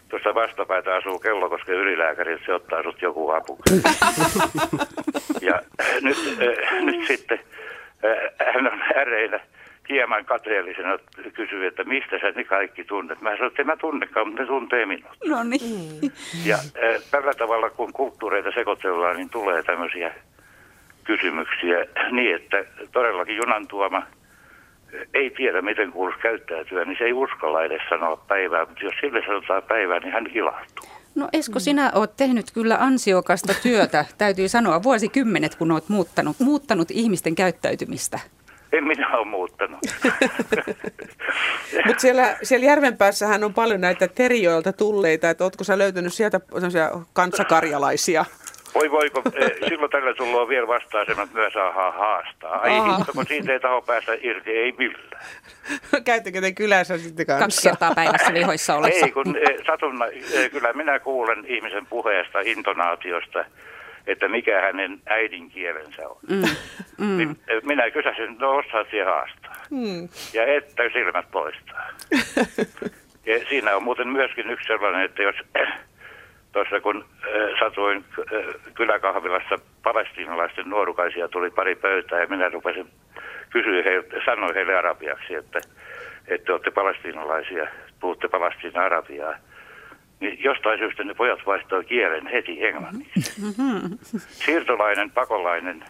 tuossa 0.09 0.35
vastapäätä 0.35 0.95
asuu 0.95 1.19
Kellokosken 1.19 1.75
ylilääkäri, 1.75 2.33
että 2.33 2.47
se 2.47 2.55
ottaa 2.55 2.83
sut 2.83 3.03
joku 3.03 3.31
apu. 3.31 3.59
ja 5.49 5.63
nyt, 6.03 6.17
äh, 6.43 6.83
nyt 6.83 7.07
sitten 7.07 7.41
äh, 8.05 8.55
hän 8.55 8.73
on 8.73 8.83
äreinä 8.97 9.41
hieman 9.93 10.25
kateellisena 10.25 10.99
kysyy, 11.35 11.67
että 11.67 11.85
mistä 11.85 12.19
sä 12.19 12.31
ne 12.31 12.45
kaikki 12.45 12.85
tunnet. 12.85 13.21
Mä 13.21 13.31
sanoin, 13.31 13.47
että 13.47 13.63
en 13.63 13.67
mä 13.67 13.77
tunnekaan, 13.77 14.27
mutta 14.27 14.43
ne 14.43 14.49
tuntee 14.49 14.87
minut. 14.87 15.11
No 15.27 15.43
niin. 15.43 16.13
Ja 16.45 16.57
äh, 16.57 17.03
tällä 17.11 17.35
tavalla, 17.35 17.71
kun 17.71 17.93
kulttuureita 17.93 18.51
sekoitellaan, 18.55 19.17
niin 19.17 19.31
tulee 19.31 19.63
tämmöisiä 19.63 20.15
kysymyksiä 21.05 21.87
niin, 22.11 22.37
että 22.37 22.65
todellakin 22.93 23.37
junan 23.37 23.67
tuoma 23.67 24.03
ei 25.15 25.31
tiedä, 25.31 25.63
miten 25.63 25.93
kuuluisi 25.93 26.19
käyttäytyä, 26.19 26.85
niin 26.85 26.99
se 26.99 27.05
ei 27.05 27.13
uskalla 27.13 27.65
edes 27.65 27.83
sanoa 27.89 28.17
päivää. 28.17 28.67
Mutta 28.67 28.85
jos 28.85 28.95
sille 29.01 29.23
sanotaan 29.27 29.63
päivää, 29.63 29.99
niin 29.99 30.13
hän 30.13 30.27
ilahtuu. 30.35 30.89
No 31.15 31.29
Esko, 31.33 31.61
sinä 31.61 31.93
olet 31.95 32.17
tehnyt 32.17 32.47
kyllä 32.55 32.77
ansiokasta 32.81 33.55
työtä, 33.63 34.05
täytyy 34.19 34.49
sanoa, 34.49 34.83
vuosikymmenet, 34.83 35.55
kun 35.55 35.73
olet 35.73 35.89
muuttanut, 35.89 36.37
muuttanut 36.41 36.91
ihmisten 36.91 37.35
käyttäytymistä. 37.35 38.19
En 38.73 38.85
minä 38.85 39.09
ole 39.09 39.27
muuttanut. 39.27 39.81
Mutta 41.87 42.01
siellä, 42.01 42.37
siellä 42.43 42.67
Järvenpäässähän 42.67 43.45
on 43.45 43.55
paljon 43.55 43.81
näitä 43.81 44.09
terijoilta 44.09 44.73
tulleita, 44.73 45.31
että 45.31 45.45
ootko 45.45 45.65
sä 45.65 45.79
löytänyt 45.79 46.13
sieltä 46.13 46.41
sellaisia 46.55 46.91
kansakarjalaisia? 47.13 48.25
Voi 48.75 48.91
voiko, 48.91 49.23
eh, 49.35 49.51
silloin 49.69 49.91
tällä 49.91 50.15
tullaan 50.15 50.49
vielä 50.49 50.67
vastaan 50.67 51.07
sen, 51.07 51.21
että 51.21 51.35
myös 51.39 51.53
saadaan 51.53 51.95
haastaa. 51.95 52.61
Ai 52.61 52.71
Aha. 52.71 52.97
hitto, 52.97 53.13
kun 53.13 53.27
siitä 53.27 53.53
ei 53.53 53.61
taho 53.61 53.83
päästä 53.83 54.13
irti, 54.21 54.51
ei 54.51 54.75
millään. 54.79 55.23
Käyttekö 56.05 56.41
te 56.41 56.53
kylässä 56.53 56.99
sitten 56.99 57.27
kanssa? 57.27 57.45
Kaksi 57.45 57.69
kertaa 57.69 57.95
päivässä 57.95 58.35
lihoissa 58.35 58.75
ollessa. 58.75 59.07
Ei, 59.07 59.13
kun 59.13 59.37
eh, 59.37 59.67
satunna, 59.67 60.07
eh, 60.07 60.51
kyllä 60.51 60.73
minä 60.73 60.99
kuulen 60.99 61.45
ihmisen 61.47 61.87
puheesta, 61.87 62.41
intonaatiosta, 62.41 63.45
että 64.07 64.29
mikä 64.29 64.61
hänen 64.61 65.01
äidinkielensä 65.07 66.09
on. 66.09 66.17
Mm. 66.31 66.43
Mm. 66.99 67.17
Niin, 67.17 67.37
minä 67.63 67.91
kysäsin, 67.91 68.37
no 68.39 68.57
osaat 68.57 68.87
siihen 68.91 69.07
haastaa. 69.07 69.57
Hmm. 69.71 70.09
Ja 70.35 70.47
että 70.57 70.83
silmät 70.93 71.31
poistaa. 71.31 71.89
ja 73.27 73.39
siinä 73.49 73.77
on 73.77 73.83
muuten 73.83 74.09
myöskin 74.09 74.51
yksi 74.51 74.67
sellainen, 74.67 75.03
että 75.03 75.23
jos 75.23 75.37
tuossa 76.53 76.81
kun 76.81 77.05
äh, 77.25 77.59
satuin 77.61 78.05
äh, 78.19 78.55
kyläkahvilassa 78.75 79.59
palestiinalaisten 79.83 80.71
nuorukaisia 80.71 81.29
tuli 81.29 81.51
pari 81.51 81.75
pöytää 81.75 82.21
ja 82.21 82.27
minä 82.27 82.49
rupesin 82.49 82.87
kysyä 83.51 83.83
heiltä, 83.83 84.17
sanoin 84.25 84.55
heille 84.55 84.75
arabiaksi, 84.75 85.35
että, 85.35 85.61
että 86.29 86.53
olette 86.53 86.71
palestiinalaisia, 86.71 87.67
puhutte 88.01 88.29
palestiina-arabiaa. 88.29 89.35
Niin 90.23 90.39
jostain 90.45 90.79
syystä 90.79 91.05
ne 91.05 91.15
pojat 91.15 91.39
vaihtoi 91.47 91.85
kielen 91.85 92.27
heti 92.27 92.67
englanniksi. 92.67 93.41
Mhm. 93.41 93.93
Siirtolainen, 94.45 95.11
pakolainen, 95.11 95.85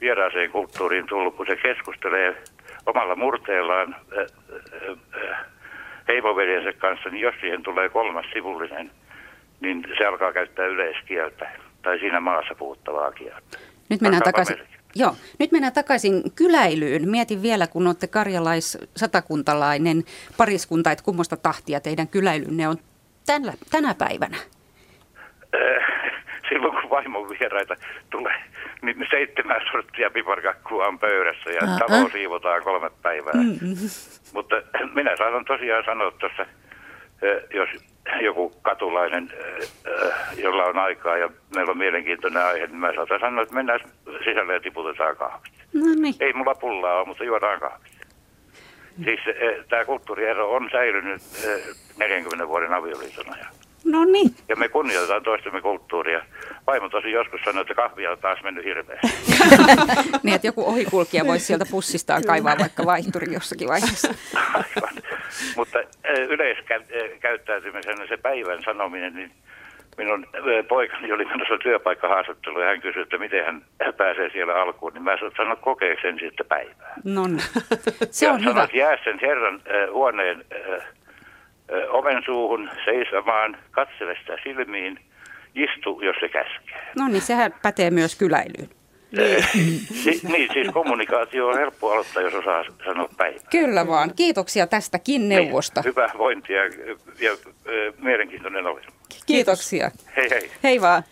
vieraaseen 0.00 0.50
kulttuuriin 0.50 1.06
tullut, 1.06 1.36
kun 1.36 1.46
se 1.46 1.56
keskustelee 1.56 2.42
omalla 2.86 3.16
murteellaan 3.16 3.94
äh, 3.94 4.18
äh, 4.18 5.30
äh, 5.30 5.38
heimoveljensä 6.08 6.72
kanssa, 6.72 7.08
niin 7.08 7.20
jos 7.20 7.34
siihen 7.40 7.62
tulee 7.62 7.88
kolmas 7.88 8.26
sivullinen, 8.32 8.90
niin 9.60 9.84
se 9.98 10.06
alkaa 10.06 10.32
käyttää 10.32 10.66
yleiskieltä 10.66 11.50
tai 11.82 11.98
siinä 11.98 12.20
maassa 12.20 12.54
puhuttavaa 12.54 13.12
kieltä. 13.12 13.58
Nyt 13.88 14.00
mennään 14.00 14.22
takaisin. 14.22 14.56
Joo, 14.94 15.16
nyt 15.38 15.52
mennään 15.52 15.72
takaisin 15.72 16.22
kyläilyyn. 16.34 17.08
Mietin 17.08 17.42
vielä, 17.42 17.66
kun 17.66 17.86
olette 17.86 18.06
karjalais-satakuntalainen 18.06 20.04
pariskunta, 20.36 20.90
että 20.90 21.04
kummosta 21.04 21.36
tahtia 21.36 21.80
teidän 21.80 22.08
kyläilynne 22.08 22.68
on 22.68 22.76
tänä, 23.26 23.52
tänä 23.70 23.94
päivänä. 23.94 24.36
Äh, 25.54 25.96
Silloin 26.48 26.80
kun 26.80 26.90
vaimon 26.90 27.28
vieraita 27.28 27.76
tulee, 28.10 28.34
niin 28.82 29.06
seitsemän 29.10 29.60
sorttia 29.70 30.10
piparkakkua 30.10 30.86
on 30.86 30.98
pöydässä 30.98 31.50
ja 31.50 31.60
Aha. 31.62 31.78
talo 31.78 32.08
siivotaan 32.08 32.62
kolme 32.62 32.90
päivää. 33.02 33.34
Mm. 33.34 33.58
Mutta 34.34 34.56
minä 34.94 35.16
saatan 35.16 35.44
tosiaan 35.44 35.84
sanoa 35.84 36.10
tuossa, 36.10 36.42
eh, 37.22 37.42
jos 37.54 37.68
joku 38.20 38.52
katulainen, 38.62 39.30
eh, 39.32 39.68
eh, 39.86 40.38
jolla 40.38 40.64
on 40.64 40.78
aikaa 40.78 41.16
ja 41.16 41.30
meillä 41.54 41.70
on 41.70 41.78
mielenkiintoinen 41.78 42.44
aihe, 42.44 42.66
niin 42.66 42.76
mä 42.76 42.92
saatan 42.94 43.20
sanoa, 43.20 43.42
että 43.42 43.54
mennään 43.54 43.80
sisälle 44.24 44.54
ja 44.54 44.60
tiputetaan 44.60 45.16
kahvit. 45.16 45.52
No 45.74 45.82
niin. 46.00 46.14
Ei 46.20 46.32
mulla 46.32 46.54
pullaa 46.54 46.98
ole, 46.98 47.06
mutta 47.06 47.24
juodaan 47.24 47.60
kahvit. 47.60 47.95
Siis 49.04 49.20
tämä 49.68 49.84
kulttuuriero 49.84 50.52
on 50.52 50.68
säilynyt 50.72 51.22
eh, 51.44 51.76
40 51.96 52.48
vuoden 52.48 52.74
avioliiton 52.74 53.34
ajan. 53.34 53.48
No 53.84 54.04
niin. 54.04 54.30
Ja 54.48 54.56
me 54.56 54.68
kunnioitetaan 54.68 55.22
toistemme 55.22 55.60
kulttuuria. 55.60 56.22
Vaimo 56.66 56.88
tosi 56.88 57.10
joskus 57.10 57.40
sanoi, 57.44 57.62
että 57.62 57.74
kahvia 57.74 58.10
on 58.10 58.18
taas 58.18 58.42
mennyt 58.42 58.64
hirveästi. 58.64 59.06
niin, 60.22 60.34
että 60.34 60.46
joku 60.46 60.68
ohikulkija 60.68 61.26
voisi 61.26 61.44
sieltä 61.44 61.66
pussistaan 61.70 62.22
kaivaa 62.26 62.58
vaikka 62.58 62.86
vaihturi 62.86 63.34
jossakin 63.34 63.68
vaiheessa. 63.68 64.14
Mutta 65.56 65.78
yleiskäyttäytymisen 66.28 68.08
se 68.08 68.16
päivän 68.16 68.62
sanominen, 68.64 69.14
niin 69.14 69.30
minun 69.96 70.26
poikani 70.68 71.12
oli 71.12 71.24
menossa 71.24 71.58
työpaikkahaastattelu 71.62 72.60
ja 72.60 72.66
hän 72.66 72.80
kysyi, 72.80 73.02
että 73.02 73.18
miten 73.18 73.44
hän 73.44 73.62
pääsee 73.96 74.30
siellä 74.30 74.54
alkuun, 74.54 74.92
niin 74.92 75.02
mä 75.02 75.16
sanoin 75.36 75.58
kokeeksi 75.58 76.06
ensin 76.06 76.30
sitä 76.30 76.44
päivää. 76.44 76.94
No 77.04 77.26
niin. 77.26 77.42
Se 78.10 78.30
on 78.30 78.42
ja 78.44 78.50
hyvä. 78.50 78.68
jää 78.74 78.96
sen 79.04 79.18
herran 79.22 79.54
äh, 79.54 79.90
huoneen 79.92 80.44
äh, 80.54 80.74
äh, 80.74 80.84
oven 81.88 82.22
suuhun 82.24 82.70
seisomaan, 82.84 83.56
katsele 83.70 84.16
sitä 84.20 84.36
silmiin, 84.42 84.98
istu, 85.54 86.00
jos 86.02 86.16
se 86.20 86.28
käskee. 86.28 86.82
No 86.98 87.08
niin, 87.08 87.22
sehän 87.22 87.54
pätee 87.62 87.90
myös 87.90 88.18
kyläilyyn. 88.18 88.68
Niin. 89.16 89.42
si- 90.02 90.20
niin, 90.32 90.48
siis 90.52 90.68
kommunikaatio 90.72 91.46
on 91.48 91.58
helppo 91.58 91.92
aloittaa, 91.92 92.22
jos 92.22 92.34
osaa 92.34 92.64
sanoa 92.84 93.08
päivää. 93.16 93.40
Kyllä 93.50 93.86
vaan. 93.86 94.10
Kiitoksia 94.16 94.66
tästäkin 94.66 95.28
neuvosta. 95.28 95.80
Niin, 95.80 95.90
hyvää 95.90 96.10
vointia 96.18 96.64
ja, 96.64 96.70
ja, 97.20 97.30
ja 97.30 97.92
mielenkiintoinen 97.98 98.66
ohjelma. 98.66 98.96
Kiitoksia. 99.26 99.90
Hei 100.16 100.30
hei. 100.30 100.50
Hei 100.62 100.80
vaan. 100.80 101.02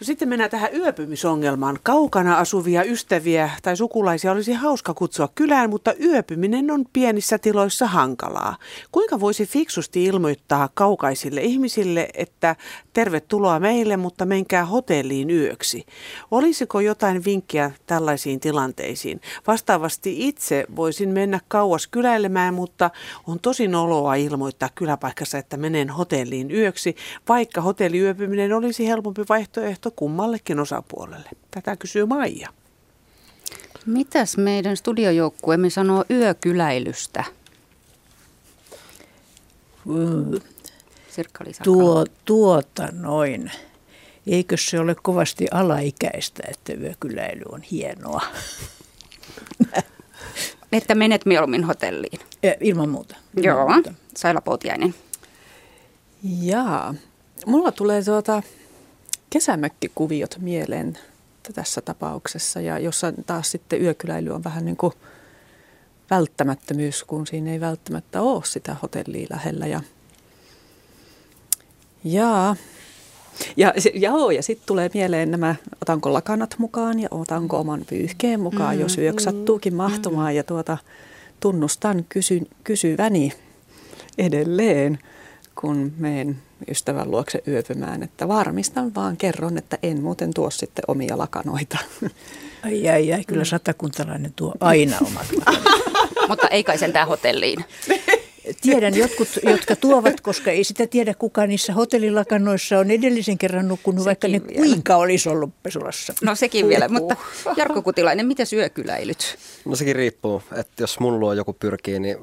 No 0.00 0.04
sitten 0.04 0.28
mennään 0.28 0.50
tähän 0.50 0.76
yöpymisongelmaan. 0.76 1.78
Kaukana 1.82 2.38
asuvia 2.38 2.82
ystäviä 2.82 3.50
tai 3.62 3.76
sukulaisia 3.76 4.32
olisi 4.32 4.52
hauska 4.52 4.94
kutsua 4.94 5.28
kylään, 5.34 5.70
mutta 5.70 5.94
yöpyminen 6.04 6.70
on 6.70 6.84
pienissä 6.92 7.38
tiloissa 7.38 7.86
hankalaa. 7.86 8.56
Kuinka 8.92 9.20
voisi 9.20 9.46
fiksusti 9.46 10.04
ilmoittaa 10.04 10.68
kaukaisille 10.74 11.40
ihmisille, 11.42 12.08
että 12.14 12.56
tervetuloa 12.92 13.60
meille, 13.60 13.96
mutta 13.96 14.26
menkää 14.26 14.64
hotelliin 14.64 15.30
yöksi? 15.30 15.86
Olisiko 16.30 16.80
jotain 16.80 17.24
vinkkiä 17.24 17.70
tällaisiin 17.86 18.40
tilanteisiin? 18.40 19.20
Vastaavasti 19.46 20.28
itse 20.28 20.66
voisin 20.76 21.08
mennä 21.08 21.40
kauas 21.48 21.86
kyläilemään, 21.86 22.54
mutta 22.54 22.90
on 23.26 23.40
tosi 23.40 23.68
noloa 23.68 24.14
ilmoittaa 24.14 24.68
kyläpaikassa, 24.74 25.38
että 25.38 25.56
menen 25.56 25.90
hotelliin 25.90 26.50
yöksi, 26.50 26.96
vaikka 27.28 27.60
hotelliyöpyminen 27.60 28.52
olisi 28.52 28.88
helpompi 28.88 29.22
vaihtoehto 29.28 29.85
kummallekin 29.90 30.60
osapuolelle. 30.60 31.30
Tätä 31.50 31.76
kysyy 31.76 32.06
Maija. 32.06 32.48
Mitäs 33.86 34.36
meidän 34.36 34.76
studiojoukkueemme 34.76 35.70
sanoo 35.70 36.04
yökyläilystä? 36.10 37.24
Sirkka 41.10 41.44
Tuo, 41.62 42.04
tuota 42.24 42.88
noin. 42.92 43.50
Eikö 44.26 44.56
se 44.56 44.80
ole 44.80 44.96
kovasti 45.02 45.46
alaikäistä, 45.50 46.42
että 46.48 46.72
yökyläily 46.72 47.42
on 47.48 47.62
hienoa? 47.62 48.20
Että 50.72 50.94
menet 50.94 51.26
mieluummin 51.26 51.64
hotelliin. 51.64 52.20
Ilman 52.60 52.88
muuta. 52.88 53.16
Ilman 53.36 53.44
Joo, 53.44 53.68
muuta. 53.68 53.94
Saila 54.16 54.40
Poutiainen. 54.40 54.94
Jaa. 56.42 56.94
Mulla 57.46 57.72
tulee 57.72 58.04
tuota 58.04 58.42
kesämökkikuviot 59.30 60.36
mieleen 60.40 60.98
tässä 61.54 61.80
tapauksessa 61.80 62.60
ja 62.60 62.78
jossa 62.78 63.12
taas 63.26 63.50
sitten 63.50 63.82
yökyläily 63.82 64.30
on 64.30 64.44
vähän 64.44 64.64
niin 64.64 64.76
kuin 64.76 64.92
välttämättömyys, 66.10 67.04
kun 67.04 67.26
siinä 67.26 67.52
ei 67.52 67.60
välttämättä 67.60 68.22
ole 68.22 68.44
sitä 68.44 68.76
hotellia 68.82 69.26
lähellä. 69.30 69.66
Ja, 69.66 69.80
ja, 72.04 72.54
ja, 73.56 73.72
joo, 73.94 74.30
ja 74.30 74.42
sitten 74.42 74.66
tulee 74.66 74.90
mieleen 74.94 75.30
nämä, 75.30 75.54
otanko 75.82 76.12
lakanat 76.12 76.54
mukaan 76.58 77.00
ja 77.00 77.08
otanko 77.10 77.58
oman 77.58 77.84
pyyhkeen 77.88 78.40
mukaan, 78.40 78.74
mm, 78.74 78.80
jos 78.80 78.98
yöksi 78.98 79.24
sattuukin 79.24 79.74
mahtumaan. 79.74 80.34
Ja 80.34 80.44
tuota, 80.44 80.78
tunnustan 81.40 82.04
kysy, 82.08 82.40
kysyväni 82.64 83.32
edelleen, 84.18 84.98
kun 85.60 85.92
menen 85.98 86.36
ystävän 86.70 87.10
luokse 87.10 87.42
yöpymään, 87.48 88.02
että 88.02 88.28
varmistan 88.28 88.94
vaan 88.94 89.16
kerron, 89.16 89.58
että 89.58 89.78
en 89.82 90.02
muuten 90.02 90.34
tuo 90.34 90.50
sitten 90.50 90.84
omia 90.88 91.18
lakanoita. 91.18 91.78
Ai 92.64 92.88
ai 92.88 93.12
ai, 93.12 93.24
kyllä 93.24 93.44
satakuntalainen 93.44 94.32
tuo 94.36 94.54
aina 94.60 94.96
omat 95.06 95.26
Mutta 96.28 96.48
ei 96.48 96.64
kai 96.64 96.78
sentään 96.78 97.08
hotelliin. 97.08 97.64
Tiedän 98.62 98.94
jotkut, 98.96 99.28
jotka 99.42 99.76
tuovat, 99.76 100.20
koska 100.20 100.50
ei 100.50 100.64
sitä 100.64 100.86
tiedä 100.86 101.14
kuka 101.14 101.46
niissä 101.46 101.72
hotellilakanoissa 101.72 102.78
on 102.78 102.90
edellisen 102.90 103.38
kerran 103.38 103.68
nukkunut, 103.68 104.04
sekin 104.04 104.06
vaikka 104.06 104.28
ne 104.28 104.40
vielä. 104.54 104.66
kuinka 104.66 104.96
olisi 104.96 105.28
ollut 105.28 105.62
pesulassa. 105.62 106.12
No 106.22 106.34
sekin 106.34 106.64
Uhuh. 106.64 106.70
vielä, 106.70 106.88
mutta 106.88 107.16
Jarkko 107.56 107.82
Kutilainen, 107.82 108.26
mitä 108.26 108.44
syökyläilyt? 108.44 109.38
No 109.64 109.76
sekin 109.76 109.96
riippuu, 109.96 110.42
että 110.56 110.82
jos 110.82 111.00
mun 111.00 111.20
luo 111.20 111.32
joku 111.32 111.52
pyrkii, 111.52 112.00
niin, 112.00 112.16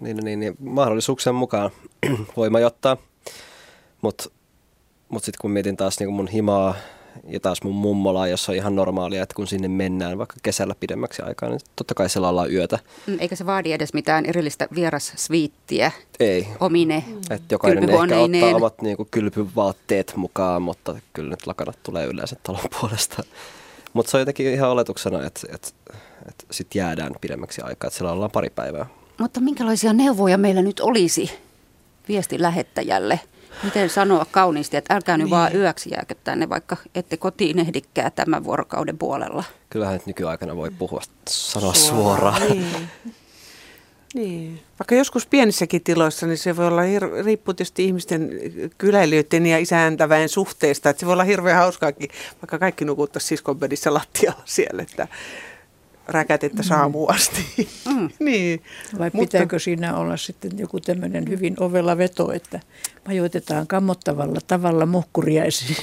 niin, 0.00 0.16
niin, 0.16 0.40
niin 0.40 0.54
mahdollisuuksien 0.58 1.34
mukaan 1.34 1.70
voi 2.36 2.50
majoittaa. 2.50 2.96
Mutta 4.02 4.30
mut 5.08 5.24
sitten 5.24 5.38
kun 5.40 5.50
mietin 5.50 5.76
taas 5.76 6.00
niin 6.00 6.12
mun 6.12 6.28
himaa 6.28 6.74
ja 7.28 7.40
taas 7.40 7.62
mun 7.62 7.74
mummolaa, 7.74 8.28
jossa 8.28 8.52
on 8.52 8.56
ihan 8.56 8.76
normaalia, 8.76 9.22
että 9.22 9.34
kun 9.34 9.46
sinne 9.46 9.68
mennään 9.68 10.18
vaikka 10.18 10.36
kesällä 10.42 10.74
pidemmäksi 10.80 11.22
aikaa, 11.22 11.48
niin 11.48 11.60
totta 11.76 11.94
kai 11.94 12.08
siellä 12.08 12.28
ollaan 12.28 12.52
yötä. 12.52 12.78
Eikä 13.18 13.36
se 13.36 13.46
vaadi 13.46 13.72
edes 13.72 13.94
mitään 13.94 14.26
erillistä 14.26 14.68
vierassviittiä 14.74 15.92
Ei. 16.20 16.48
omine 16.60 17.04
Et 17.30 17.42
jokainen 17.50 17.90
ehkä 17.90 18.02
ottaa 18.02 18.56
omat 18.56 18.82
niin 18.82 18.96
kuin, 18.96 19.08
kylpyvaatteet 19.10 20.12
mukaan, 20.16 20.62
mutta 20.62 20.96
kyllä 21.12 21.30
nyt 21.30 21.46
lakanat 21.46 21.78
tulee 21.82 22.06
yleensä 22.06 22.36
talon 22.42 22.68
puolesta. 22.80 23.22
Mutta 23.92 24.10
se 24.10 24.16
on 24.16 24.20
jotenkin 24.20 24.46
ihan 24.46 24.70
oletuksena, 24.70 25.26
että, 25.26 25.40
että, 25.54 25.68
että 26.28 26.44
sitten 26.50 26.80
jäädään 26.80 27.12
pidemmäksi 27.20 27.62
aikaa, 27.62 27.88
että 27.88 27.98
siellä 27.98 28.12
ollaan 28.12 28.30
pari 28.30 28.50
päivää. 28.50 28.86
Mutta 29.18 29.40
minkälaisia 29.40 29.92
neuvoja 29.92 30.38
meillä 30.38 30.62
nyt 30.62 30.80
olisi 30.80 31.30
viestin 32.08 32.42
lähettäjälle? 32.42 33.20
Miten 33.62 33.90
sanoa 33.90 34.26
kauniisti, 34.30 34.76
että 34.76 34.94
älkää 34.94 35.16
nyt 35.16 35.24
niin. 35.24 35.30
vaan 35.30 35.56
yöksi 35.56 35.90
jääkö 35.92 36.14
tänne, 36.24 36.48
vaikka 36.48 36.76
ette 36.94 37.16
kotiin 37.16 37.58
ehdikää 37.58 38.10
tämän 38.10 38.44
vuorokauden 38.44 38.98
puolella. 38.98 39.44
Kyllähän 39.70 39.94
nyt 39.94 40.06
nykyaikana 40.06 40.56
voi 40.56 40.70
puhua, 40.70 41.00
sanoa 41.28 41.74
suoraan. 41.74 42.40
suoraan. 42.40 42.50
Niin. 42.50 42.88
Niin. 44.14 44.62
Vaikka 44.78 44.94
joskus 44.94 45.26
pienissäkin 45.26 45.84
tiloissa, 45.84 46.26
niin 46.26 46.38
se 46.38 46.56
voi 46.56 46.66
olla, 46.66 46.82
hir- 46.82 47.24
riippuu 47.24 47.54
tietysti 47.54 47.84
ihmisten 47.84 48.30
kyläilijöiden 48.78 49.46
ja 49.46 49.58
isäntäväen 49.58 50.28
suhteesta. 50.28 50.90
Että 50.90 51.00
se 51.00 51.06
voi 51.06 51.12
olla 51.12 51.24
hirveän 51.24 51.56
hauskaakin, 51.56 52.10
vaikka 52.42 52.58
kaikki 52.58 52.84
nukuttaisiin 52.84 53.28
siskonpedissä 53.28 53.94
lattialla 53.94 54.42
siellä, 54.44 54.82
että 54.82 55.08
räkätettä 56.08 56.62
saamuun 56.62 57.14
asti. 57.14 57.68
Mm. 57.88 58.10
niin. 58.26 58.62
Vai 58.98 59.10
Mutta... 59.12 59.26
pitääkö 59.26 59.58
siinä 59.58 59.96
olla 59.96 60.16
sitten 60.16 60.50
joku 60.58 60.80
tämmöinen 60.80 61.28
hyvin 61.28 61.56
ovella 61.60 61.98
veto, 61.98 62.32
että 62.32 62.60
majoitetaan 63.06 63.66
kammottavalla 63.66 64.40
tavalla 64.46 64.86
muhkuriaisiin 64.86 65.76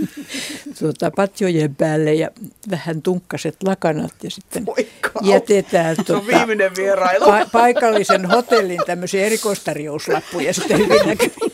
tuota, 0.78 1.10
patjojen 1.16 1.74
päälle 1.74 2.14
ja 2.14 2.30
vähän 2.70 3.02
tunkkaset 3.02 3.56
lakanat 3.62 4.14
ja 4.22 4.30
sitten 4.30 4.66
jätetään 5.22 5.96
tuota, 6.06 6.26
viimeinen 6.26 6.76
vierailu. 6.76 7.24
Pa- 7.24 7.48
paikallisen 7.52 8.26
hotellin 8.26 8.80
tämmöisiä 8.86 9.26
erikoistarjouslappuja 9.26 10.54
sitten 10.54 10.78
hyvin 10.84 11.06
näkyviin. 11.06 11.52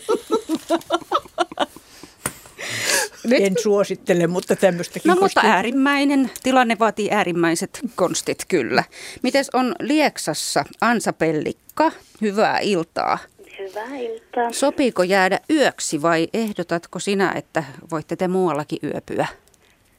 Nyt. 3.29 3.43
En 3.43 3.53
suosittele, 3.63 4.27
mutta 4.27 4.55
tämmöistäkin. 4.55 5.09
No 5.09 5.15
mutta 5.21 5.41
äärimmäinen 5.43 6.29
tilanne 6.43 6.75
vaatii 6.79 7.11
äärimmäiset 7.11 7.79
konstit 7.95 8.37
kyllä. 8.47 8.83
Mites 9.23 9.49
on 9.53 9.75
Lieksassa 9.79 10.63
Ansa 10.81 11.13
Pellikka? 11.13 11.91
Hyvää 12.21 12.59
iltaa. 12.59 13.17
Hyvää 13.59 13.97
iltaa. 13.99 14.51
Sopiiko 14.51 15.03
jäädä 15.03 15.39
yöksi 15.49 16.01
vai 16.01 16.27
ehdotatko 16.33 16.99
sinä, 16.99 17.33
että 17.35 17.63
voitte 17.91 18.15
te 18.15 18.27
muuallakin 18.27 18.79
yöpyä? 18.83 19.25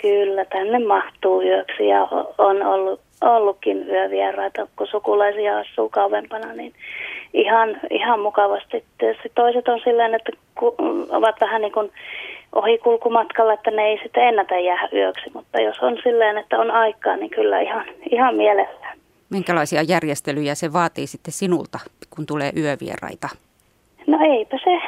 Kyllä, 0.03 0.45
tänne 0.45 0.79
mahtuu 0.87 1.43
yöksi 1.43 1.89
ja 1.89 2.03
on 2.39 2.63
ollut, 2.63 3.01
ollutkin 3.21 3.89
yövieraita, 3.89 4.67
kun 4.77 4.87
sukulaisia 4.87 5.59
asuu 5.59 5.89
kauempana, 5.89 6.53
niin 6.53 6.75
ihan, 7.35 7.81
ihan 7.91 8.21
mukavasti. 8.21 8.85
Tietysti 8.99 9.33
toiset 9.35 9.69
on 9.69 9.81
silleen, 9.85 10.15
että 10.15 10.33
ovat 11.09 11.41
vähän 11.41 11.61
niin 11.61 11.73
kuin 11.73 11.91
ohikulkumatkalla, 12.53 13.53
että 13.53 13.70
ne 13.70 13.83
ei 13.83 13.99
sitten 14.03 14.23
ennätä 14.29 14.59
jää 14.59 14.89
yöksi, 14.93 15.31
mutta 15.35 15.61
jos 15.61 15.79
on 15.81 15.99
silleen, 16.03 16.39
että 16.39 16.59
on 16.59 16.70
aikaa, 16.70 17.16
niin 17.16 17.31
kyllä 17.31 17.61
ihan, 17.61 17.85
ihan 18.11 18.35
mielellään. 18.35 18.99
Minkälaisia 19.31 19.83
järjestelyjä 19.83 20.55
se 20.55 20.73
vaatii 20.73 21.07
sitten 21.07 21.33
sinulta, 21.33 21.79
kun 22.16 22.27
tulee 22.27 22.51
yövieraita? 22.57 23.29
No 24.07 24.19
eipä 24.20 24.59
se, 24.65 24.81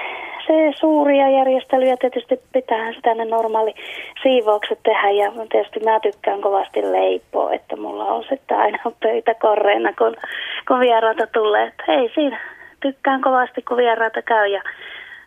se 0.46 0.78
suuria 0.80 1.30
järjestelyjä. 1.30 1.96
Tietysti 1.96 2.40
pitää 2.52 2.92
sitä 2.92 3.14
ne 3.14 3.24
normaali 3.24 3.74
siivoukset 4.22 4.78
tehdä. 4.82 5.10
Ja 5.10 5.32
tietysti 5.50 5.80
mä 5.80 6.00
tykkään 6.00 6.40
kovasti 6.40 6.92
leipoa, 6.92 7.52
että 7.52 7.76
mulla 7.76 8.04
on 8.04 8.24
sitten 8.28 8.58
aina 8.58 8.78
pöytä 9.02 9.34
korreina, 9.34 9.92
kun, 9.98 10.16
kun 10.68 10.80
vieraita 10.80 11.26
tulee, 11.26 11.66
että 11.66 11.92
ei 11.92 12.10
siinä, 12.14 12.40
tykkään 12.80 13.20
kovasti 13.20 13.62
kun 13.62 13.76
vieraita 13.76 14.22
käy. 14.22 14.46
Ja 14.46 14.62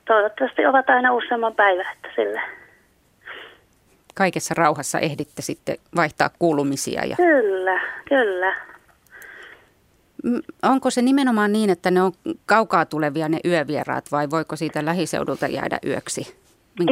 toivottavasti 0.05 0.65
ovat 0.65 0.89
aina 0.89 1.13
useamman 1.13 1.55
päivän, 1.55 1.85
että 1.95 2.09
sille. 2.15 2.41
Kaikessa 4.15 4.53
rauhassa 4.57 4.99
ehditte 4.99 5.41
sitten 5.41 5.75
vaihtaa 5.95 6.29
kuulumisia. 6.39 7.05
Ja... 7.05 7.15
Kyllä, 7.15 7.81
kyllä. 8.09 8.55
Onko 10.63 10.89
se 10.89 11.01
nimenomaan 11.01 11.53
niin, 11.53 11.69
että 11.69 11.91
ne 11.91 12.01
on 12.01 12.11
kaukaa 12.45 12.85
tulevia 12.85 13.29
ne 13.29 13.39
yövieraat 13.45 14.05
vai 14.11 14.29
voiko 14.29 14.55
siitä 14.55 14.85
lähiseudulta 14.85 15.47
jäädä 15.47 15.79
yöksi? 15.85 16.43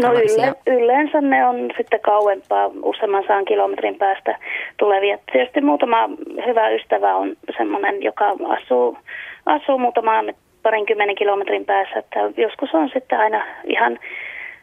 No 0.04 0.14
yle, 0.14 0.56
yleensä 0.68 1.22
ne 1.22 1.46
on 1.46 1.70
sitten 1.78 2.00
kauempaa, 2.00 2.72
useamman 2.84 3.24
saan 3.28 3.46
kilometrin 3.46 3.96
päästä 3.96 4.40
tulevia. 4.78 5.18
Tietysti 5.32 5.62
muutama 5.62 6.10
hyvä 6.46 6.70
ystävä 6.70 7.16
on 7.16 7.36
semmoinen, 7.58 8.04
joka 8.04 8.26
asuu, 8.28 8.98
asuu 9.46 9.78
muutaman 9.78 10.34
parinkymmenen 10.64 11.16
kilometrin 11.16 11.66
päässä. 11.66 12.00
Että 12.00 12.20
joskus 12.38 12.70
on 12.74 12.90
sitten 12.94 13.20
aina 13.20 13.46
ihan, 13.64 14.00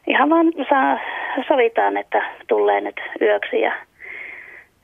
ihan 0.06 0.30
vaan 0.30 0.46
saa, 0.68 0.98
sovitaan, 1.48 1.96
että 1.96 2.22
tulee 2.46 2.80
nyt 2.80 3.00
yöksi 3.20 3.60
ja 3.60 3.72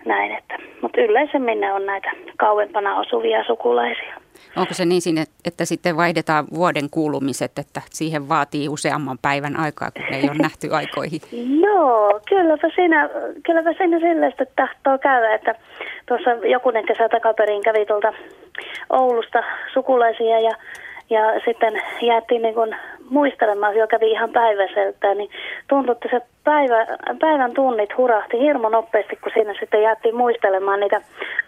näin. 0.07 0.33
Että, 0.33 0.59
mutta 0.83 1.01
yleisemmin 1.01 1.61
ne 1.61 1.73
on 1.73 1.87
näitä 1.87 2.11
kauempana 2.37 2.99
asuvia 2.99 3.45
sukulaisia. 3.45 4.15
Onko 4.57 4.75
se 4.75 4.85
niin 4.85 5.01
että 5.45 5.65
sitten 5.65 5.97
vaihdetaan 5.97 6.45
vuoden 6.55 6.91
kuulumiset, 6.91 7.59
että 7.59 7.83
siihen 7.91 8.29
vaatii 8.29 8.69
useamman 8.69 9.19
päivän 9.23 9.61
aikaa, 9.61 9.91
kun 9.91 10.15
ei 10.15 10.23
ole 10.23 10.39
nähty 10.39 10.69
aikoihin? 10.73 11.21
Joo, 11.65 12.21
kylläpä 12.29 12.69
siinä, 12.75 13.11
kylläpä 13.47 13.73
siinä 13.73 14.01
sellaista 14.01 14.45
tahtoo 14.57 14.99
käydä, 14.99 15.35
että 15.35 15.55
tuossa 16.09 16.31
jokunen 16.31 16.87
kesä 16.87 17.09
takaperin 17.09 17.63
kävi 17.63 17.87
tuolta 17.87 18.13
Oulusta 18.91 19.43
sukulaisia 19.73 20.41
ja 20.41 20.51
ja 21.11 21.41
sitten 21.45 21.83
jäätiin 22.03 22.43
niin 22.43 22.55
kuin 22.55 22.77
muistelemaan, 23.11 23.77
joka 23.77 23.87
kävi 23.87 24.11
ihan 24.11 24.31
päiväseltään, 24.31 25.19
niin 25.19 25.31
tuntui, 25.69 25.93
että 25.93 26.09
se 26.11 26.27
päivä, 26.45 26.87
päivän 27.21 27.55
tunnit 27.55 27.97
hurahti 27.97 28.39
hirmu 28.41 28.69
nopeasti, 28.69 29.17
kun 29.17 29.33
siinä 29.35 29.55
sitten 29.61 29.83
jäätiin 29.83 30.17
muistelemaan 30.17 30.81
niitä 30.81 31.01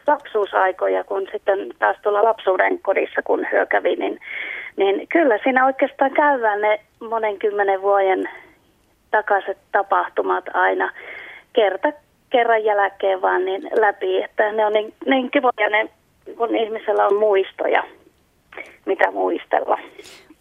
lapsuusaikoja, 0.06 1.04
kun 1.04 1.26
sitten 1.32 1.58
taas 1.78 1.96
tuolla 2.02 2.24
lapsuuden 2.24 2.78
kodissa, 2.78 3.22
kun 3.22 3.46
hyö 3.52 3.66
kävi, 3.66 3.96
niin, 3.96 4.20
niin 4.76 5.08
kyllä 5.08 5.38
siinä 5.42 5.66
oikeastaan 5.66 6.10
käydään 6.10 6.60
ne 6.60 6.80
monen 7.00 7.38
kymmenen 7.38 7.82
vuoden 7.82 8.28
takaiset 9.10 9.58
tapahtumat 9.72 10.44
aina 10.54 10.90
kerta 11.52 11.92
kerran 12.30 12.64
jälkeen 12.64 13.22
vaan 13.22 13.44
niin 13.44 13.62
läpi, 13.80 14.22
että 14.22 14.52
ne 14.52 14.66
on 14.66 14.72
niin, 14.72 14.94
niin 15.06 15.30
kivoja 15.30 15.70
ne, 15.70 15.88
kun 16.36 16.56
ihmisellä 16.56 17.06
on 17.06 17.16
muistoja 17.16 17.82
mitä 18.86 19.10
muistella. 19.10 19.78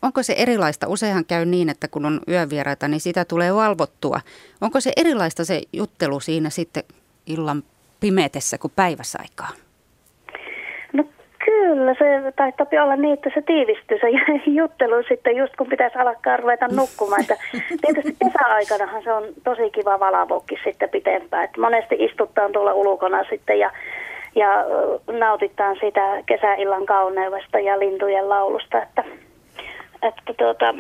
Onko 0.02 0.24
se 0.24 0.34
erilaista? 0.38 0.88
Useinhan 0.88 1.26
käy 1.26 1.46
niin, 1.46 1.70
että 1.70 1.88
kun 1.88 2.06
on 2.06 2.20
yövieraita, 2.30 2.88
niin 2.88 3.00
sitä 3.00 3.26
tulee 3.26 3.56
valvottua. 3.56 4.20
Onko 4.62 4.80
se 4.80 4.92
erilaista 4.98 5.46
se 5.46 5.62
juttelu 5.74 6.20
siinä 6.20 6.50
sitten 6.50 6.84
illan 7.28 7.64
pimeetessä 8.00 8.58
kuin 8.58 8.74
päiväsaikaan? 8.76 9.54
No 10.94 11.04
kyllä, 11.46 11.94
se 11.94 12.34
taitaa 12.36 12.84
olla 12.84 12.96
niin, 12.96 13.14
että 13.14 13.30
se 13.34 13.42
tiivistyy 13.42 13.98
se 14.00 14.10
juttelu 14.62 15.04
sitten 15.08 15.36
just 15.36 15.56
kun 15.56 15.68
pitäisi 15.68 15.98
alkaa 15.98 16.38
ruveta 16.38 16.68
nukkumaan. 16.68 17.22
Että 17.22 17.38
tietysti 17.82 18.16
kesäaikanahan 18.26 19.04
se 19.04 19.14
on 19.14 19.24
tosi 19.44 19.70
kiva 19.72 20.00
valavokki 20.00 20.56
sitten 20.64 20.90
pitempään. 20.90 21.44
Että 21.44 21.62
monesti 21.62 21.96
istuttaan 22.00 22.52
tuolla 22.52 22.74
ulkona 22.74 23.24
sitten 23.30 23.60
ja 23.60 23.72
ja 24.36 24.50
nautitaan 25.20 25.78
sitä 25.82 26.24
kesäillan 26.26 26.86
kauneudesta 26.86 27.60
ja 27.60 27.80
lintujen 27.80 28.30
laulusta. 28.30 28.84
Että, 28.84 29.04
että 30.02 30.34
tuota, 30.38 30.74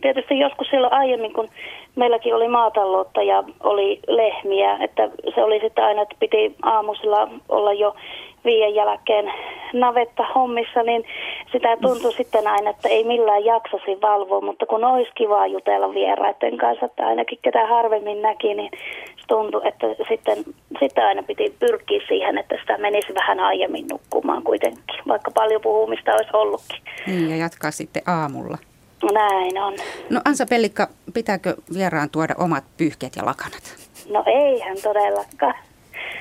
tietysti 0.00 0.38
joskus 0.38 0.68
silloin 0.70 0.92
aiemmin, 0.92 1.32
kun 1.32 1.48
meilläkin 1.96 2.34
oli 2.34 2.48
maataloutta 2.48 3.22
ja 3.22 3.44
oli 3.62 4.00
lehmiä, 4.06 4.76
että 4.80 5.10
se 5.34 5.44
oli 5.44 5.60
sitten 5.60 5.84
aina, 5.84 6.02
että 6.02 6.16
piti 6.20 6.56
aamusilla 6.62 7.28
olla 7.48 7.72
jo 7.72 7.94
viien 8.44 8.74
jälkeen 8.74 9.32
navetta 9.72 10.24
hommissa, 10.34 10.82
niin 10.82 11.04
sitä 11.52 11.76
tuntui 11.76 12.12
sitten 12.12 12.46
aina, 12.46 12.70
että 12.70 12.88
ei 12.88 13.04
millään 13.04 13.44
jaksasi 13.44 14.00
valvoa, 14.02 14.40
mutta 14.40 14.66
kun 14.66 14.84
olisi 14.84 15.10
kiva 15.14 15.46
jutella 15.46 15.94
vieraiden 15.94 16.56
kanssa, 16.56 16.86
että 16.86 17.06
ainakin 17.06 17.38
ketä 17.42 17.66
harvemmin 17.66 18.22
näki, 18.22 18.54
niin 18.54 18.70
tuntui, 19.28 19.68
että 19.68 19.86
sitten, 20.08 20.44
sitten 20.80 21.04
aina 21.04 21.22
piti 21.22 21.56
pyrkiä 21.60 22.00
siihen, 22.08 22.38
että 22.38 22.54
sitä 22.60 22.78
menisi 22.78 23.14
vähän 23.14 23.40
aiemmin 23.40 23.86
nukkumaan 23.88 24.42
kuitenkin, 24.42 25.00
vaikka 25.08 25.30
paljon 25.30 25.60
puhumista 25.60 26.14
olisi 26.14 26.30
ollutkin. 26.32 26.82
Niin, 27.06 27.30
ja 27.30 27.36
jatkaa 27.36 27.70
sitten 27.70 28.02
aamulla. 28.06 28.58
No 29.02 29.08
näin 29.12 29.58
on. 29.58 29.74
No 30.10 30.20
Ansa 30.24 30.46
Pellikka, 30.46 30.88
pitääkö 31.14 31.54
vieraan 31.74 32.10
tuoda 32.10 32.34
omat 32.38 32.64
pyyhkeet 32.76 33.16
ja 33.16 33.26
lakanat? 33.26 33.76
No 34.10 34.22
eihän 34.26 34.76
todellakaan. 34.82 35.54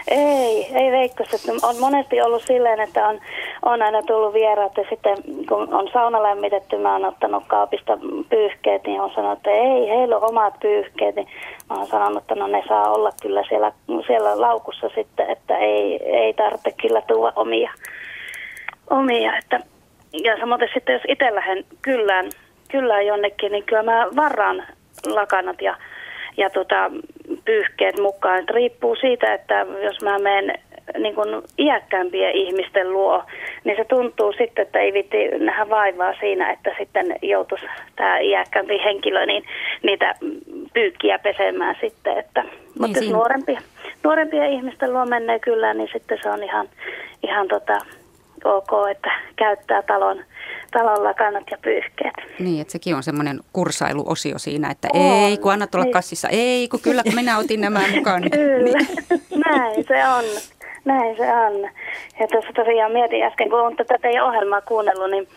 Ei, 0.08 0.68
ei 0.74 0.92
Veikko. 0.92 1.24
On 1.62 1.80
monesti 1.80 2.22
ollut 2.22 2.44
silleen, 2.48 2.80
että 2.80 3.08
on, 3.08 3.20
on 3.66 3.82
aina 3.82 4.02
tullut 4.02 4.34
vieraat 4.34 4.78
ja 4.78 4.84
sitten 4.90 5.18
kun 5.50 5.74
on 5.74 5.90
sauna 5.94 6.24
lämmitetty, 6.24 6.78
mä 6.78 6.94
oon 6.94 7.06
ottanut 7.06 7.44
kaapista 7.48 7.98
pyyhkeet, 8.30 8.88
niin 8.88 9.02
on 9.02 9.12
sanonut, 9.16 9.38
että 9.38 9.52
ei, 9.52 9.90
heillä 9.90 10.18
on 10.18 10.30
omat 10.30 10.54
pyyhkeet. 10.62 11.16
Niin 11.16 11.28
mä 11.70 11.76
oon 11.76 11.88
sanonut, 11.88 12.24
että 12.24 12.36
no 12.36 12.48
ne 12.48 12.64
saa 12.68 12.92
olla 12.92 13.10
kyllä 13.22 13.44
siellä, 13.50 13.72
siellä 14.08 14.42
laukussa 14.42 14.90
sitten, 14.96 15.30
että 15.30 15.58
ei, 15.58 16.00
ei 16.04 16.34
tarvitse 16.34 16.72
kyllä 16.82 17.02
tuoda 17.02 17.34
omia. 17.36 17.72
omia 18.90 19.38
että, 19.38 19.60
ja 20.24 20.38
samoin 20.38 20.70
sitten 20.74 20.94
jos 20.94 21.04
itse 21.08 21.36
lähden 21.36 21.66
kyllään, 21.82 22.30
kyllään 22.72 23.06
jonnekin, 23.06 23.52
niin 23.52 23.64
kyllä 23.64 23.84
mä 23.84 24.08
varaan 24.16 24.64
lakanat 25.06 25.62
ja 25.62 25.76
ja 26.38 26.50
tota, 26.50 26.92
pyyhkeet 27.46 28.00
mukaan. 28.00 28.40
Et 28.40 28.50
riippuu 28.50 28.96
siitä, 28.96 29.34
että 29.34 29.66
jos 29.84 30.02
mä 30.02 30.20
menen 30.20 30.60
niin 30.98 31.16
kun 31.16 31.44
iäkkäämpien 31.58 32.36
ihmisten 32.36 32.94
luo, 32.94 33.24
niin 33.64 33.78
se 33.78 33.86
tuntuu 33.86 34.34
sitten, 34.34 34.66
että 34.66 34.80
ei 34.80 34.94
vitti 34.94 35.18
nähdä 35.40 35.70
vaivaa 35.70 36.14
siinä, 36.20 36.52
että 36.52 36.70
sitten 36.78 37.16
joutuisi 37.22 37.66
tämä 37.96 38.20
iäkkäämpi 38.20 38.84
henkilö 38.84 39.26
niin 39.26 39.44
niitä 39.84 40.16
pyykkiä 40.74 41.20
pesemään 41.20 41.76
sitten. 41.82 42.18
Että, 42.18 42.42
niin 42.42 42.54
mutta 42.80 43.00
jos 43.00 43.10
nuorempi, 43.10 43.58
nuorempien 44.04 44.52
ihmisten 44.52 44.94
luo 44.94 45.06
menee 45.06 45.40
kyllä, 45.40 45.74
niin 45.74 45.90
sitten 45.94 46.20
se 46.24 46.30
on 46.30 46.44
ihan, 46.44 46.70
ihan 47.24 47.48
tota, 47.48 47.80
ok, 48.44 48.72
että 48.92 49.12
käyttää 49.36 49.82
talon 49.82 50.24
talon 50.74 51.04
lakanat 51.04 51.44
ja 51.52 51.58
pyyhkeet. 51.62 52.14
Niin, 52.40 52.62
että 52.62 52.72
sekin 52.72 52.96
on 52.96 53.04
semmoinen 53.04 53.40
kursailuosio 53.54 54.40
siinä, 54.40 54.72
että 54.72 54.88
on. 54.94 55.02
ei 55.02 55.38
kun 55.38 55.52
annat 55.52 55.76
olla 55.76 55.84
niin. 55.86 55.94
kassissa, 55.94 56.30
ei 56.30 56.68
kun 56.68 56.80
kyllä 56.80 57.04
minä 57.16 57.38
otin 57.38 57.62
nämä 57.62 57.82
mukaan. 57.96 58.24
kyllä, 58.32 58.64
niin. 58.64 58.88
näin 59.46 59.86
se 59.88 60.08
on. 60.08 60.24
Näin 60.86 61.18
se 61.18 61.34
on. 61.34 61.62
Ja 62.20 62.28
tuossa 62.32 62.54
tosiaan 62.56 62.92
mietin 62.92 63.24
äsken, 63.24 63.50
kun 63.50 63.60
olen 63.60 63.76
tätä 63.76 63.98
teidän 64.02 64.26
ohjelmaa 64.26 64.62
kuunnellut, 64.62 65.12
niin, 65.12 65.28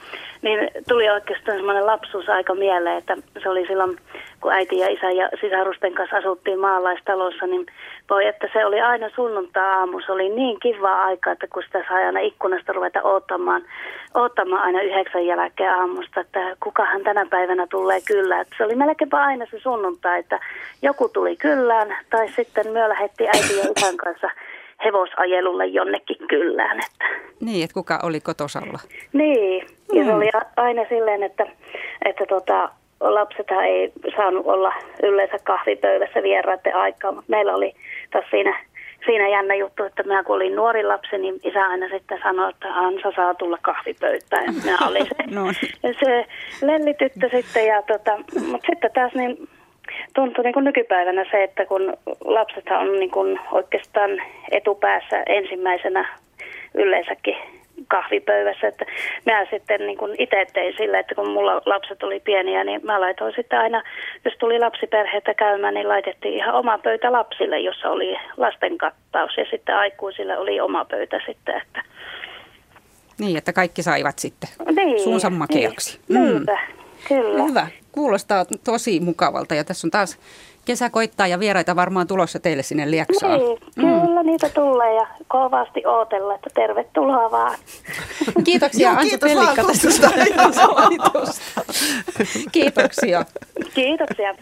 niin 0.42 0.70
tuli 0.88 1.10
oikeastaan 1.10 1.58
semmoinen 1.58 1.86
lapsuusaika 1.86 2.54
mieleen, 2.54 2.98
että 2.98 3.16
se 3.42 3.48
oli 3.48 3.66
silloin, 3.66 3.96
kun 4.40 4.52
äiti 4.52 4.78
ja 4.78 4.88
isä 4.88 5.10
ja 5.10 5.28
sisarusten 5.40 5.94
kanssa 5.94 6.16
asuttiin 6.16 6.58
maalaistalossa, 6.58 7.46
niin 7.46 7.66
voi, 8.10 8.26
että 8.26 8.48
se 8.52 8.66
oli 8.66 8.80
aina 8.80 9.08
sunnuntaa-aamu. 9.14 10.00
Se 10.00 10.12
oli 10.12 10.28
niin 10.28 10.60
kiva 10.60 11.02
aika, 11.02 11.32
että 11.32 11.46
kun 11.46 11.62
sitä 11.62 11.84
sai 11.88 12.04
aina 12.04 12.20
ikkunasta 12.20 12.72
ruveta 12.72 13.02
odottamaan, 13.02 13.62
odottamaan 14.14 14.62
aina 14.62 14.82
yhdeksän 14.82 15.26
jälkeen 15.26 15.74
aamusta, 15.74 16.20
että 16.20 16.56
kukahan 16.62 17.02
tänä 17.02 17.26
päivänä 17.30 17.66
tulee 17.66 18.00
kyllä. 18.00 18.40
Että 18.40 18.54
se 18.58 18.64
oli 18.64 18.74
melkeinpä 18.74 19.20
aina 19.20 19.46
se 19.50 19.58
sunnuntai, 19.58 20.18
että 20.18 20.40
joku 20.82 21.08
tuli 21.08 21.36
kyllään 21.36 21.96
tai 22.10 22.28
sitten 22.28 22.72
myö 22.72 22.88
lähetti 22.88 23.26
äiti 23.26 23.56
ja 23.56 23.64
isän 23.76 23.96
kanssa 23.96 24.30
hevosajelulle 24.84 25.66
jonnekin 25.66 26.28
kyllään. 26.28 26.78
Että. 26.78 27.04
Niin, 27.40 27.64
että 27.64 27.74
kuka 27.74 28.00
oli 28.02 28.20
kotosalla? 28.20 28.78
Niin, 29.12 29.66
ja 29.92 30.02
mm. 30.02 30.06
se 30.06 30.14
oli 30.14 30.30
aina 30.56 30.82
silleen, 30.88 31.22
että, 31.22 31.46
että 32.04 32.26
tota, 32.28 32.68
lapsethan 33.00 33.64
ei 33.64 33.92
saanut 34.16 34.46
olla 34.46 34.72
yleensä 35.02 35.38
kahvipöydässä 35.44 36.22
vieraiden 36.22 36.76
aikaa, 36.76 37.12
mutta 37.12 37.30
meillä 37.30 37.54
oli 37.54 37.74
taas 38.10 38.24
siinä, 38.30 38.64
siinä 39.06 39.28
jännä 39.28 39.54
juttu, 39.54 39.84
että 39.84 40.02
minä 40.02 40.24
kun 40.24 40.36
olin 40.36 40.56
nuori 40.56 40.84
lapsi, 40.84 41.18
niin 41.18 41.40
isä 41.44 41.66
aina 41.66 41.88
sitten 41.88 42.18
sanoi, 42.22 42.50
että 42.50 42.74
Ansa 42.74 43.12
saa 43.16 43.34
tulla 43.34 43.58
kahvipöytään. 43.62 44.44
Ja 44.44 44.52
minä 44.52 44.78
olin 44.88 45.06
se, 45.16 45.34
no. 45.34 45.44
Niin. 45.44 45.94
se 46.04 46.26
lellityttö 46.62 47.28
sitten, 47.32 47.66
ja 47.66 47.82
tota, 47.82 48.16
mutta 48.50 48.66
sitten 48.66 48.90
taas 48.94 49.14
niin 49.14 49.48
tuntuu 50.14 50.44
niin 50.44 50.54
kuin 50.54 50.64
nykypäivänä 50.64 51.24
se, 51.30 51.42
että 51.42 51.66
kun 51.66 51.96
lapsethan 52.24 52.80
on 52.80 53.00
niin 53.00 53.10
kuin 53.10 53.40
oikeastaan 53.52 54.10
etupäässä 54.50 55.22
ensimmäisenä 55.26 56.08
yleensäkin 56.74 57.36
kahvipöydässä. 57.88 58.68
Että 58.68 58.84
mä 59.26 59.46
sitten 59.50 59.80
niin 59.86 59.98
kuin 59.98 60.14
itse 60.18 60.46
tein 60.52 60.74
sillä, 60.76 60.98
että 60.98 61.14
kun 61.14 61.30
mulla 61.30 61.62
lapset 61.66 62.02
oli 62.02 62.20
pieniä, 62.20 62.64
niin 62.64 62.80
mä 62.84 63.00
laitoin 63.00 63.32
sitten 63.36 63.58
aina, 63.58 63.82
jos 64.24 64.34
tuli 64.38 64.58
lapsiperheitä 64.58 65.34
käymään, 65.34 65.74
niin 65.74 65.88
laitettiin 65.88 66.34
ihan 66.34 66.54
oma 66.54 66.78
pöytä 66.78 67.12
lapsille, 67.12 67.58
jossa 67.58 67.90
oli 67.90 68.16
lasten 68.36 68.78
kattaus 68.78 69.36
ja 69.36 69.44
sitten 69.50 69.76
aikuisille 69.76 70.38
oli 70.38 70.60
oma 70.60 70.84
pöytä 70.84 71.20
sitten. 71.26 71.62
Että... 71.62 71.82
Niin, 73.18 73.36
että 73.36 73.52
kaikki 73.52 73.82
saivat 73.82 74.18
sitten 74.18 74.48
niin, 74.76 75.00
suunsa 75.00 75.30
makeaksi. 75.30 76.00
Niin, 76.08 76.22
mm. 76.22 76.46
Kyllä. 77.08 77.42
Hyvä. 77.42 77.66
Kuulostaa 77.96 78.44
tosi 78.64 79.00
mukavalta 79.00 79.54
ja 79.54 79.64
tässä 79.64 79.86
on 79.86 79.90
taas 79.90 80.18
kesä 80.64 80.90
koittaa 80.90 81.26
ja 81.26 81.40
vieraita 81.40 81.76
varmaan 81.76 82.06
tulossa 82.06 82.38
teille 82.40 82.62
sinne 82.62 82.90
Lieksaan. 82.90 83.40
Niin, 83.40 83.58
kyllä 83.74 84.22
mm. 84.22 84.26
niitä 84.26 84.48
tulee 84.48 84.94
ja 84.94 85.06
kovasti 85.28 85.86
ootella, 85.86 86.34
että 86.34 86.50
tervetuloa 86.54 87.30
vaan. 87.30 87.58
Kiitoksia 88.44 88.88
Joo, 88.88 88.98
Ansa 88.98 89.08
kiitos 89.08 89.30
Pellikka 89.30 89.64
tästä 89.64 90.10
Kiitoksia. 92.52 93.24
Kiitoksia. 93.74 94.34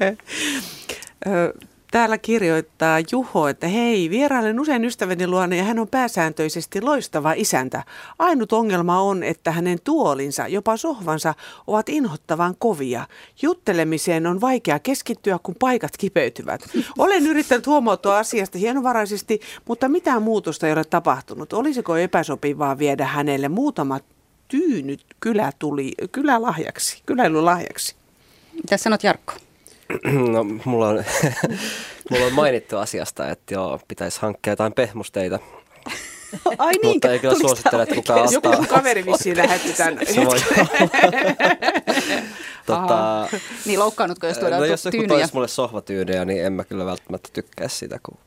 Täällä 1.95 2.19
kirjoittaa 2.19 2.99
Juho, 3.13 3.49
että 3.49 3.69
hei, 3.69 4.11
vierailen 4.11 4.61
usein 4.61 4.85
ystäväni 4.85 5.27
luona 5.27 5.57
ja 5.57 5.65
hän 5.65 5.79
on 5.79 5.89
pääsääntöisesti 5.89 6.81
loistava 6.81 7.33
isäntä. 7.33 7.83
Ainut 8.19 8.53
ongelma 8.53 9.01
on, 9.01 9.23
että 9.23 9.51
hänen 9.51 9.79
tuolinsa, 9.85 10.49
jopa 10.49 10.77
sohvansa, 10.77 11.35
ovat 11.67 11.89
inhottavan 11.89 12.55
kovia. 12.59 13.07
Juttelemiseen 13.43 14.27
on 14.27 14.41
vaikea 14.41 14.79
keskittyä, 14.79 15.39
kun 15.43 15.55
paikat 15.59 15.97
kipeytyvät. 15.99 16.61
Olen 16.99 17.27
yrittänyt 17.27 17.67
huomautua 17.67 18.19
asiasta 18.19 18.59
hienovaraisesti, 18.59 19.41
mutta 19.69 19.89
mitään 19.89 20.23
muutosta 20.23 20.67
ei 20.67 20.73
ole 20.73 20.85
tapahtunut. 20.85 21.53
Olisiko 21.53 21.97
epäsopivaa 21.97 22.79
viedä 22.79 23.07
hänelle 23.07 23.49
muutama 23.49 24.01
tyynyt 24.49 25.05
kylätuli, 25.21 25.93
kylälahjaksi, 26.13 27.03
kyläilylahjaksi? 27.07 27.97
Mitä 28.53 28.77
sanot 28.77 29.03
Jarkko? 29.03 29.35
No, 30.33 30.45
mulla 30.65 30.89
on, 30.89 31.05
mulla 32.11 32.27
on 32.27 32.33
mainittu 32.33 32.77
asiasta, 32.77 33.29
että 33.31 33.55
joo, 33.55 33.81
pitäisi 33.89 34.21
hankkia 34.21 34.53
jotain 34.53 34.73
pehmusteita. 34.73 35.39
Ai 36.59 36.73
niin, 36.73 36.87
Mutta 36.93 37.13
ei 37.13 37.19
kyllä 37.19 37.35
suosittele, 37.35 37.83
että 37.83 37.95
kukaan 37.95 38.21
ottaa. 38.21 38.33
Joku 38.33 38.57
sun 38.57 38.67
kaveri 38.67 39.07
vissiin 39.07 39.37
lähetti 39.37 39.73
tämän. 39.73 39.99
Se 40.15 40.25
voi 40.27 40.39
tota, 42.67 43.29
Niin 43.67 43.79
loukkaannutko, 43.79 44.27
jos 44.27 44.39
tuodaan 44.39 44.61
no, 44.61 44.67
jos 44.67 44.85
joku 44.85 44.97
tyynyjä? 44.97 45.19
toisi 45.19 45.35
mulle 45.35 45.49
sohvatyynejä, 45.49 46.25
niin 46.25 46.45
en 46.45 46.53
mä 46.53 46.65
kyllä 46.65 46.87
välttämättä 46.87 47.29
tykkää 47.33 47.69
sitä, 47.69 47.99
kun 48.03 48.19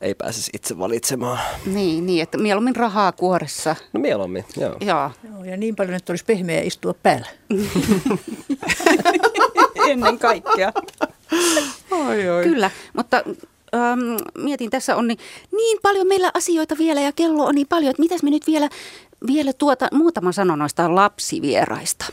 ei 0.00 0.14
pääsisi 0.14 0.50
itse 0.54 0.78
valitsemaan. 0.78 1.38
Niin, 1.66 2.06
niin, 2.06 2.22
että 2.22 2.38
mieluummin 2.38 2.76
rahaa 2.76 3.12
kuoressa. 3.12 3.76
No 3.92 4.00
mieluummin, 4.00 4.44
joo. 4.56 4.76
Joo. 4.80 5.10
Joo, 5.32 5.44
ja 5.44 5.56
niin 5.56 5.76
paljon, 5.76 5.94
että 5.94 6.12
olisi 6.12 6.24
pehmeä 6.24 6.60
istua 6.60 6.94
päällä. 6.94 7.26
Ennen 9.90 10.18
kaikkea. 10.18 10.72
Oi, 11.90 12.28
oi. 12.28 12.44
Kyllä, 12.44 12.70
mutta 12.96 13.22
ähm, 13.74 14.00
mietin 14.38 14.70
tässä 14.70 14.96
on 14.96 15.08
niin, 15.08 15.18
niin 15.52 15.78
paljon 15.82 16.06
meillä 16.08 16.30
asioita 16.34 16.78
vielä 16.78 17.00
ja 17.00 17.12
kello 17.12 17.44
on 17.44 17.54
niin 17.54 17.66
paljon, 17.66 17.90
että 17.90 18.02
mitäs 18.02 18.22
me 18.22 18.30
nyt 18.30 18.46
vielä, 18.46 18.68
vielä 19.26 19.52
tuota, 19.52 19.88
muutama 19.92 20.32
sano 20.32 20.56
noista 20.56 20.94
lapsivieraista. 20.94 22.04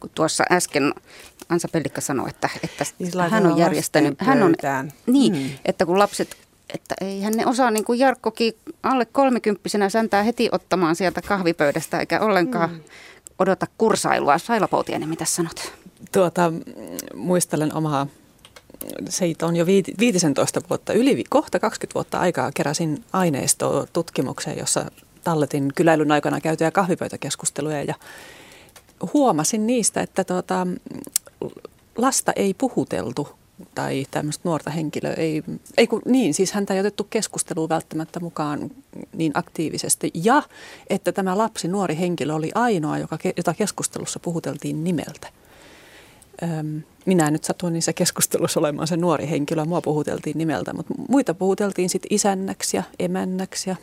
Kun 0.00 0.10
tuossa 0.14 0.44
äsken 0.52 0.94
Ansa 1.48 1.68
Pellikka 1.72 2.00
sanoi, 2.00 2.28
että, 2.30 2.48
että 2.64 2.84
Niin 2.98 3.12
hän 3.30 3.46
on 3.46 3.58
järjestänyt, 3.58 4.14
hän 4.20 4.42
on, 4.42 4.48
pöytään. 4.52 4.92
niin, 5.06 5.32
Mm. 5.32 5.50
että 5.64 5.86
kun 5.86 5.98
lapset, 5.98 6.36
että 6.74 6.94
eihän 7.00 7.32
ne 7.32 7.46
osaa 7.46 7.70
niin 7.70 7.84
kuin 7.84 7.98
Jarkkokin 7.98 8.52
alle 8.82 9.04
kolmekymppisenä 9.04 9.88
säntää 9.88 10.22
heti 10.22 10.48
ottamaan 10.52 10.96
sieltä 10.96 11.22
kahvipöydästä 11.22 12.00
eikä 12.00 12.20
ollenkaan 12.20 12.70
Mm. 12.70 12.80
Odota 13.38 13.66
kursailua. 13.78 14.38
Saila 14.38 14.68
Poutiainen, 14.68 15.08
mitä 15.08 15.24
sanot? 15.24 15.72
Tuota, 16.12 16.52
muistelen 17.14 17.74
omaa, 17.74 18.06
siitä 19.08 19.46
on 19.46 19.56
jo 19.56 19.66
viiti, 19.66 19.94
15 19.98 20.60
vuotta, 20.70 20.92
yli 20.92 21.24
kohta 21.28 21.58
20 21.58 21.94
vuotta 21.94 22.18
aikaa 22.18 22.52
keräsin 22.52 23.04
aineistoa 23.12 23.86
tutkimukseen, 23.92 24.58
jossa 24.58 24.90
talletin 25.24 25.72
kyläilyn 25.74 26.12
aikana 26.12 26.40
käytyjä 26.40 26.70
kahvipöytäkeskusteluja 26.70 27.82
ja 27.82 27.94
huomasin 29.12 29.66
niistä, 29.66 30.00
että 30.00 30.24
tuota, 30.24 30.66
lasta 31.96 32.32
ei 32.36 32.54
puhuteltu 32.54 33.28
tai 33.74 34.06
tämmöistä 34.10 34.48
nuorta 34.48 34.70
henkilöä 34.70 35.12
ei, 35.12 35.42
ei 35.76 35.86
kun, 35.86 36.02
niin, 36.04 36.34
siis 36.34 36.52
häntä 36.52 36.74
ei 36.74 36.80
otettu 36.80 37.04
keskusteluun 37.04 37.68
välttämättä 37.68 38.20
mukaan 38.20 38.70
niin 39.12 39.32
aktiivisesti. 39.34 40.10
Ja 40.14 40.42
että 40.90 41.12
tämä 41.12 41.38
lapsi, 41.38 41.68
nuori 41.68 41.98
henkilö 41.98 42.34
oli 42.34 42.50
ainoa, 42.54 42.98
joka, 42.98 43.18
jota 43.36 43.54
keskustelussa 43.54 44.20
puhuteltiin 44.20 44.84
nimeltä. 44.84 45.28
Öm, 46.42 46.82
minä 47.06 47.30
nyt 47.30 47.44
satuin 47.44 47.72
niissä 47.72 47.92
keskustelussa 47.92 48.60
olemaan 48.60 48.88
se 48.88 48.96
nuori 48.96 49.30
henkilö, 49.30 49.64
mua 49.64 49.80
puhuteltiin 49.80 50.38
nimeltä, 50.38 50.72
mutta 50.72 50.94
muita 51.08 51.34
puhuteltiin 51.34 51.88
sitten 51.88 52.14
isännäksi 52.14 52.76
ja 52.76 52.82
emännäksi 52.98 53.70
ja 53.70 53.76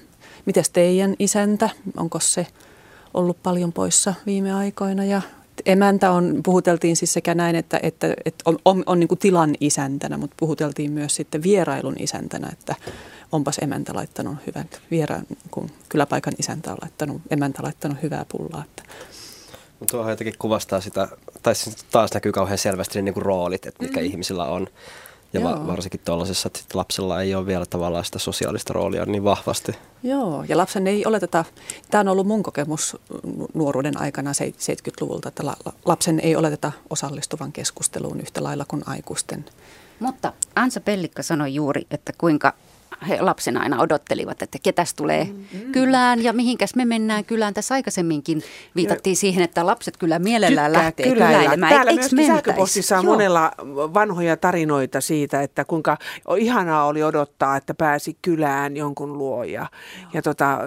mites 0.45 0.69
teidän 0.69 1.15
isäntä, 1.19 1.69
onko 1.97 2.19
se 2.19 2.47
ollut 3.13 3.43
paljon 3.43 3.73
poissa 3.73 4.13
viime 4.25 4.53
aikoina 4.53 5.05
ja 5.05 5.21
emäntä 5.65 6.11
on, 6.11 6.39
puhuteltiin 6.43 6.95
siis 6.95 7.13
sekä 7.13 7.35
näin, 7.35 7.55
että, 7.55 7.79
että, 7.83 8.13
että 8.25 8.43
on, 8.45 8.57
on, 8.65 8.83
on 8.85 8.99
niin 8.99 9.07
kuin 9.07 9.19
tilan 9.19 9.55
isäntänä, 9.59 10.17
mutta 10.17 10.35
puhuteltiin 10.39 10.91
myös 10.91 11.15
sitten 11.15 11.43
vierailun 11.43 11.95
isäntänä, 11.99 12.49
että 12.51 12.75
onpas 13.31 13.57
emäntä 13.61 13.93
laittanut 13.95 14.37
hyvät, 14.47 14.81
viera, 14.91 15.21
kun 15.51 15.69
kyläpaikan 15.89 16.33
isäntä 16.39 16.71
on 16.71 16.77
laittanut, 16.81 17.21
emäntä 17.29 17.63
laittanut 17.63 17.97
hyvää 18.03 18.25
pullaa. 18.29 18.63
Että. 18.63 18.83
Tuohan 19.91 20.11
jotenkin 20.11 20.35
kuvastaa 20.39 20.81
sitä, 20.81 21.07
tai 21.43 21.55
siis 21.55 21.85
taas 21.91 22.13
näkyy 22.13 22.31
kauhean 22.31 22.57
selvästi 22.57 22.99
ne 22.99 23.01
niinku 23.01 23.19
roolit, 23.19 23.65
että 23.65 23.83
mikä 23.83 23.99
mm. 23.99 24.05
ihmisillä 24.05 24.45
on. 24.45 24.67
Ja 25.33 25.43
va- 25.43 25.49
Joo. 25.49 25.67
varsinkin 25.67 25.99
tuollaisessa, 26.05 26.47
että 26.47 26.61
lapsella 26.73 27.21
ei 27.21 27.35
ole 27.35 27.45
vielä 27.45 27.65
tavallaan 27.65 28.05
sitä 28.05 28.19
sosiaalista 28.19 28.73
roolia 28.73 29.05
niin 29.05 29.23
vahvasti. 29.23 29.71
Joo, 30.03 30.43
ja 30.47 30.57
lapsen 30.57 30.87
ei 30.87 31.05
oleteta, 31.05 31.45
tämä 31.91 31.99
on 32.01 32.07
ollut 32.07 32.27
mun 32.27 32.43
kokemus 32.43 32.97
nu- 33.23 33.47
nuoruuden 33.53 34.01
aikana 34.01 34.33
se- 34.33 34.53
70-luvulta, 34.57 35.29
että 35.29 35.45
la- 35.45 35.57
la- 35.65 35.73
lapsen 35.85 36.19
ei 36.19 36.35
oleteta 36.35 36.71
osallistuvan 36.89 37.51
keskusteluun 37.51 38.19
yhtä 38.21 38.43
lailla 38.43 38.65
kuin 38.67 38.83
aikuisten. 38.85 39.45
Mutta 39.99 40.33
Ansa 40.55 40.79
Pellikka 40.79 41.23
sanoi 41.23 41.53
juuri, 41.55 41.87
että 41.91 42.13
kuinka 42.17 42.53
he 43.09 43.21
lapsena 43.21 43.59
aina 43.59 43.81
odottelivat, 43.81 44.41
että 44.41 44.57
ketäs 44.63 44.93
tulee 44.93 45.23
mm. 45.23 45.71
kylään 45.71 46.23
ja 46.23 46.33
mihinkäs 46.33 46.75
me 46.75 46.85
mennään 46.85 47.25
kylään. 47.25 47.53
Tässä 47.53 47.75
aikaisemmin 47.75 48.23
viitattiin 48.75 49.15
siihen, 49.15 49.43
että 49.43 49.65
lapset 49.65 49.97
kyllä 49.97 50.19
mielellään 50.19 50.71
Tykkää 50.71 50.83
lähtee 50.85 51.07
kyläillä. 51.09 51.37
kyläilemään. 51.37 51.73
Täällä 51.73 51.91
Eiks 51.91 52.01
myöskin 52.01 52.17
mentäis? 52.17 52.35
sähköpostissa 52.45 52.97
on 52.97 53.05
Joo. 53.05 53.13
monella 53.13 53.51
vanhoja 53.93 54.37
tarinoita 54.37 55.01
siitä, 55.01 55.41
että 55.41 55.65
kuinka 55.65 55.97
ihanaa 56.37 56.85
oli 56.85 57.03
odottaa, 57.03 57.57
että 57.57 57.73
pääsi 57.73 58.17
kylään 58.21 58.77
jonkun 58.77 59.17
luo. 59.17 59.43
Ja, 59.43 59.67
ja 60.13 60.21
tota, 60.21 60.57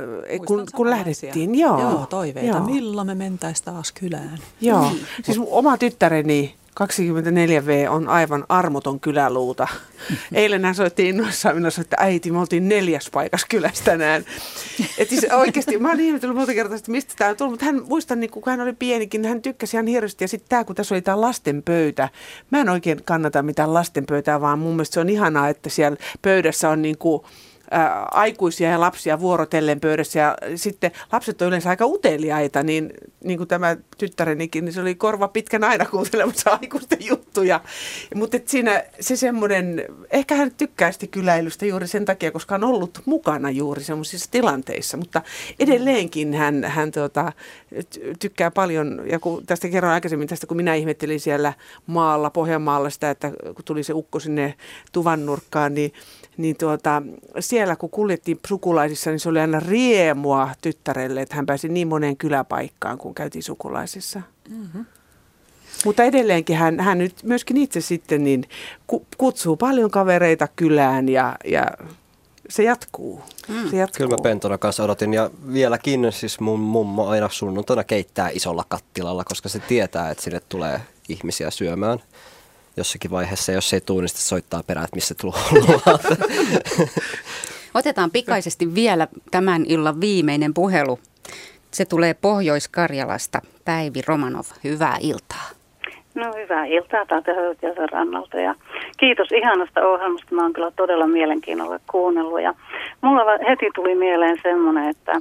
kun, 0.46 0.66
kun 0.76 0.90
lähdettiin, 0.90 1.54
joo. 1.58 1.80
Joo, 1.80 2.06
toiveita. 2.10 2.56
Joo. 2.56 2.66
Milloin 2.66 3.06
me 3.06 3.14
mentäis 3.14 3.62
taas 3.62 3.92
kylään? 3.92 4.38
Joo, 4.60 4.80
Niin. 4.90 5.06
siis 5.22 5.38
oma 5.50 5.78
tyttäreni 5.78 6.54
24V 6.80 7.90
on 7.90 8.08
aivan 8.08 8.44
armoton 8.48 9.00
kyläluuta. 9.00 9.68
Eilen 10.32 10.64
hän 10.64 10.74
soitti 10.74 11.08
innoissaan 11.08 11.56
minulle, 11.56 11.80
että 11.80 11.96
äiti, 12.00 12.30
me 12.30 12.38
oltiin 12.38 12.68
neljäs 12.68 13.10
paikassa 13.12 13.46
kylässä 13.50 13.84
tänään. 13.84 14.24
Et 14.98 15.08
siis 15.08 15.26
oikeasti, 15.32 15.78
mä 15.78 15.88
oon 15.88 16.00
ihmetellyt 16.00 16.36
monta 16.36 16.54
kertaa, 16.54 16.76
että 16.76 16.90
mistä 16.90 17.14
tämä 17.18 17.30
on 17.30 17.36
tullut, 17.36 17.52
mutta 17.52 17.64
hän 17.64 17.82
muistan, 17.88 18.20
niin 18.20 18.30
kun 18.30 18.42
hän 18.46 18.60
oli 18.60 18.72
pienikin, 18.72 19.24
hän 19.24 19.42
tykkäsi 19.42 19.76
ihan 19.76 19.86
hirveästi. 19.86 20.24
Ja 20.24 20.28
sitten 20.28 20.48
tämä, 20.48 20.64
kun 20.64 20.76
tässä 20.76 20.94
oli 20.94 21.02
tämä 21.02 21.20
lasten 21.20 21.62
pöytä, 21.62 22.08
mä 22.50 22.60
en 22.60 22.68
oikein 22.68 23.04
kannata 23.04 23.42
mitään 23.42 23.74
lasten 23.74 24.06
pöytää, 24.06 24.40
vaan 24.40 24.58
mun 24.58 24.74
mielestä 24.74 24.94
se 24.94 25.00
on 25.00 25.08
ihanaa, 25.08 25.48
että 25.48 25.70
siellä 25.70 25.96
pöydässä 26.22 26.68
on 26.68 26.82
niin 26.82 26.98
kuin 26.98 27.22
ää, 27.70 28.06
aikuisia 28.10 28.70
ja 28.70 28.80
lapsia 28.80 29.20
vuorotellen 29.20 29.80
pöydässä 29.80 30.18
ja 30.18 30.36
sitten 30.54 30.90
lapset 31.12 31.42
on 31.42 31.48
yleensä 31.48 31.70
aika 31.70 31.86
uteliaita, 31.86 32.62
niin, 32.62 32.92
niin 33.24 33.38
kuin 33.38 33.48
tämä 33.48 33.76
tyttärenikin, 33.98 34.64
niin 34.64 34.72
se 34.72 34.80
oli 34.80 34.94
korva 34.94 35.28
pitkän 35.28 35.64
aina 35.64 35.84
kuuntelemassa 35.84 36.50
aikuisten 36.60 36.98
juttuja. 37.06 37.60
Mutta 38.14 38.38
siinä 38.46 38.84
se 39.00 39.16
semmoinen, 39.16 39.84
ehkä 40.10 40.34
hän 40.34 40.50
tykkää 40.56 40.92
sitä 40.92 41.06
kyläilystä 41.06 41.66
juuri 41.66 41.86
sen 41.86 42.04
takia, 42.04 42.30
koska 42.30 42.54
on 42.54 42.64
ollut 42.64 43.02
mukana 43.04 43.50
juuri 43.50 43.84
semmoisissa 43.84 44.30
tilanteissa, 44.30 44.96
mutta 44.96 45.22
edelleenkin 45.58 46.34
hän, 46.34 46.64
hän 46.64 46.90
tota, 46.90 47.32
ty- 47.74 48.14
tykkää 48.18 48.50
paljon, 48.50 49.02
ja 49.10 49.18
kun 49.18 49.46
tästä 49.46 49.68
kerroin 49.68 49.94
aikaisemmin 49.94 50.28
tästä, 50.28 50.46
kun 50.46 50.56
minä 50.56 50.74
ihmettelin 50.74 51.20
siellä 51.20 51.52
maalla, 51.86 52.30
Pohjanmaalla 52.30 52.90
sitä, 52.90 53.10
että 53.10 53.30
kun 53.30 53.64
tuli 53.64 53.82
se 53.82 53.92
ukko 53.92 54.20
sinne 54.20 54.54
tuvan 54.92 55.26
nurkkaan, 55.26 55.74
niin 55.74 55.92
niin 56.36 56.56
tuota, 56.56 57.02
siellä 57.40 57.76
kun 57.76 57.90
kuljettiin 57.90 58.40
sukulaisissa, 58.48 59.10
niin 59.10 59.20
se 59.20 59.28
oli 59.28 59.40
aina 59.40 59.60
riemua 59.60 60.50
tyttärelle, 60.60 61.22
että 61.22 61.36
hän 61.36 61.46
pääsi 61.46 61.68
niin 61.68 61.88
moneen 61.88 62.16
kyläpaikkaan, 62.16 62.98
kun 62.98 63.14
käytiin 63.14 63.42
sukulaisissa. 63.42 64.22
Mm-hmm. 64.48 64.84
Mutta 65.84 66.04
edelleenkin 66.04 66.56
hän, 66.56 66.80
hän 66.80 66.98
nyt 66.98 67.22
myöskin 67.22 67.56
itse 67.56 67.80
sitten 67.80 68.24
niin 68.24 68.44
ku, 68.86 69.06
kutsuu 69.18 69.56
paljon 69.56 69.90
kavereita 69.90 70.48
kylään 70.56 71.08
ja, 71.08 71.36
ja 71.44 71.66
se 72.48 72.62
jatkuu. 72.62 73.20
Mm. 73.48 73.70
Se 73.70 73.76
jatkuu. 73.76 73.96
Kyllä 73.96 74.10
mä 74.10 74.22
pentona 74.22 74.58
kanssa 74.58 74.84
odotin 74.84 75.14
ja 75.14 75.30
vieläkin 75.52 76.12
siis 76.12 76.40
mun 76.40 76.60
mummo 76.60 77.06
aina 77.06 77.28
sunnuntaina 77.28 77.84
keittää 77.84 78.28
isolla 78.28 78.64
kattilalla, 78.68 79.24
koska 79.24 79.48
se 79.48 79.58
tietää, 79.58 80.10
että 80.10 80.24
sinne 80.24 80.40
tulee 80.48 80.80
ihmisiä 81.08 81.50
syömään 81.50 81.98
jossakin 82.76 83.10
vaiheessa. 83.10 83.52
Jos 83.52 83.70
se 83.70 83.76
ei 83.76 83.80
tule, 83.80 84.00
niin 84.00 84.08
sitten 84.08 84.24
soittaa 84.24 84.62
perään, 84.66 84.84
että 84.84 84.96
missä 84.96 85.14
tulee 85.20 85.40
Otetaan 87.74 88.10
pikaisesti 88.10 88.74
vielä 88.74 89.08
tämän 89.30 89.64
illan 89.68 90.00
viimeinen 90.00 90.54
puhelu. 90.54 90.98
Se 91.70 91.84
tulee 91.84 92.14
Pohjois-Karjalasta. 92.14 93.40
Päivi 93.64 94.02
Romanov, 94.06 94.44
hyvää 94.64 94.96
iltaa. 95.00 95.50
No 96.14 96.32
hyvää 96.36 96.64
iltaa 96.64 97.06
täältä 97.06 97.34
Höytiösen 97.34 97.88
rannalta 97.88 98.36
ja 98.36 98.54
kiitos 98.96 99.28
ihanasta 99.32 99.88
ohjelmasta. 99.88 100.34
Mä 100.34 100.42
oon 100.42 100.52
kyllä 100.52 100.70
todella 100.76 101.06
mielenkiinnolla 101.06 101.78
kuunnellut 101.90 102.42
ja 102.42 102.54
mulla 103.00 103.22
heti 103.48 103.70
tuli 103.74 103.94
mieleen 103.94 104.38
semmoinen, 104.42 104.88
että 104.88 105.12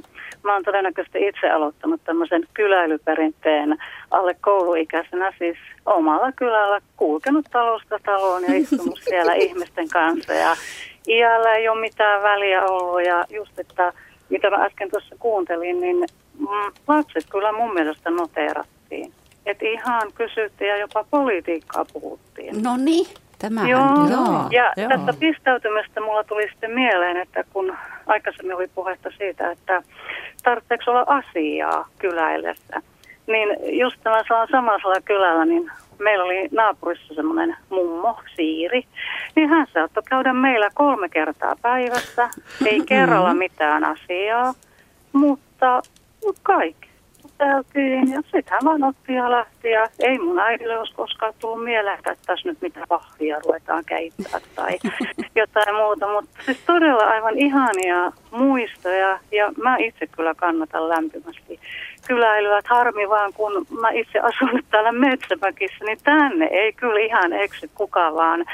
mä 0.46 0.54
oon 0.54 0.64
todennäköisesti 0.64 1.26
itse 1.26 1.50
aloittanut 1.50 2.00
tämmöisen 2.04 2.44
kyläilyperinteen 2.54 3.78
alle 4.10 4.34
kouluikäisenä 4.34 5.32
siis 5.38 5.56
omalla 5.86 6.32
kylällä 6.32 6.80
kulkenut 6.96 7.46
talosta 7.52 7.98
taloon 8.04 8.42
ja 8.42 8.54
istunut 8.54 8.98
siellä 9.02 9.34
ihmisten 9.46 9.88
kanssa 9.88 10.32
ja 10.32 10.56
iällä 11.08 11.54
ei 11.54 11.68
ole 11.68 11.80
mitään 11.80 12.22
väliä 12.22 12.62
ollut 12.64 13.04
ja 13.04 13.24
just, 13.30 13.58
että 13.58 13.92
mitä 14.28 14.50
mä 14.50 14.64
äsken 14.64 14.90
tuossa 14.90 15.16
kuuntelin, 15.18 15.80
niin 15.80 15.96
mm, 16.38 16.72
lapset 16.88 17.24
kyllä 17.30 17.52
mun 17.52 17.74
mielestä 17.74 18.10
noteerattiin. 18.10 19.12
Että 19.46 19.66
ihan 19.66 20.12
kysyttiin 20.14 20.68
ja 20.68 20.76
jopa 20.76 21.04
politiikkaa 21.10 21.84
puhuttiin. 21.92 22.62
No 22.62 22.76
niin, 22.76 23.06
tämä 23.38 23.68
Joo, 23.68 24.08
joo. 24.10 24.48
ja 24.50 24.72
joo. 24.76 24.88
tästä 24.88 25.12
pistäytymistä 25.20 26.00
mulla 26.00 26.24
tuli 26.24 26.48
sitten 26.50 26.70
mieleen, 26.70 27.16
että 27.16 27.44
kun 27.52 27.76
aikaisemmin 28.06 28.56
oli 28.56 28.68
puhetta 28.74 29.10
siitä, 29.18 29.50
että 29.50 29.82
tarvitseeko 30.46 30.90
olla 30.90 31.04
asiaa 31.06 31.88
kyläillessä, 31.98 32.82
niin 33.26 33.78
just 33.78 33.96
tämä 34.02 34.22
samalla 34.50 35.00
kylällä, 35.04 35.44
niin 35.44 35.70
meillä 35.98 36.24
oli 36.24 36.48
naapurissa 36.52 37.14
semmoinen 37.14 37.56
mummo, 37.70 38.20
Siiri, 38.36 38.84
niin 39.36 39.48
hän 39.48 39.66
saattoi 39.74 40.02
käydä 40.02 40.32
meillä 40.32 40.70
kolme 40.74 41.08
kertaa 41.08 41.56
päivässä, 41.62 42.28
ei 42.66 42.82
kerralla 42.86 43.34
mitään 43.34 43.84
asiaa, 43.84 44.54
mutta 45.12 45.82
kaikki 46.42 46.85
juteltiin 47.40 48.10
ja 48.12 48.22
sitten 48.22 48.44
hän 48.50 48.60
vaan 48.64 48.84
otti 48.84 49.12
ja 49.12 49.30
lähti 49.30 49.70
ja 49.70 49.86
ei 49.98 50.18
mun 50.18 50.38
äidille 50.38 50.78
olisi 50.78 50.94
koskaan 50.94 51.34
tullut 51.38 51.64
mieleen, 51.64 51.98
että 51.98 52.14
tässä 52.26 52.48
nyt 52.48 52.60
mitä 52.60 52.80
pahvia 52.88 53.40
ruvetaan 53.46 53.84
keittää 53.84 54.40
tai 54.54 54.78
jotain 55.34 55.74
muuta, 55.74 56.12
mutta 56.12 56.42
siis 56.44 56.58
todella 56.66 57.04
aivan 57.04 57.38
ihania 57.38 58.12
muistoja 58.30 59.18
ja 59.32 59.52
mä 59.62 59.76
itse 59.76 60.06
kyllä 60.06 60.34
kannatan 60.34 60.88
lämpimästi 60.88 61.60
kyläilyä, 62.08 62.58
että 62.58 62.74
harmi 62.74 63.08
vaan 63.08 63.32
kun 63.32 63.66
mä 63.80 63.90
itse 63.90 64.18
asun 64.18 64.62
täällä 64.70 64.92
Metsämäkissä, 64.92 65.84
niin 65.84 65.98
tänne 66.04 66.46
ei 66.46 66.72
kyllä 66.72 67.00
ihan 67.00 67.32
eksy 67.32 67.70
kukaan 67.74 68.14
vaan 68.14 68.44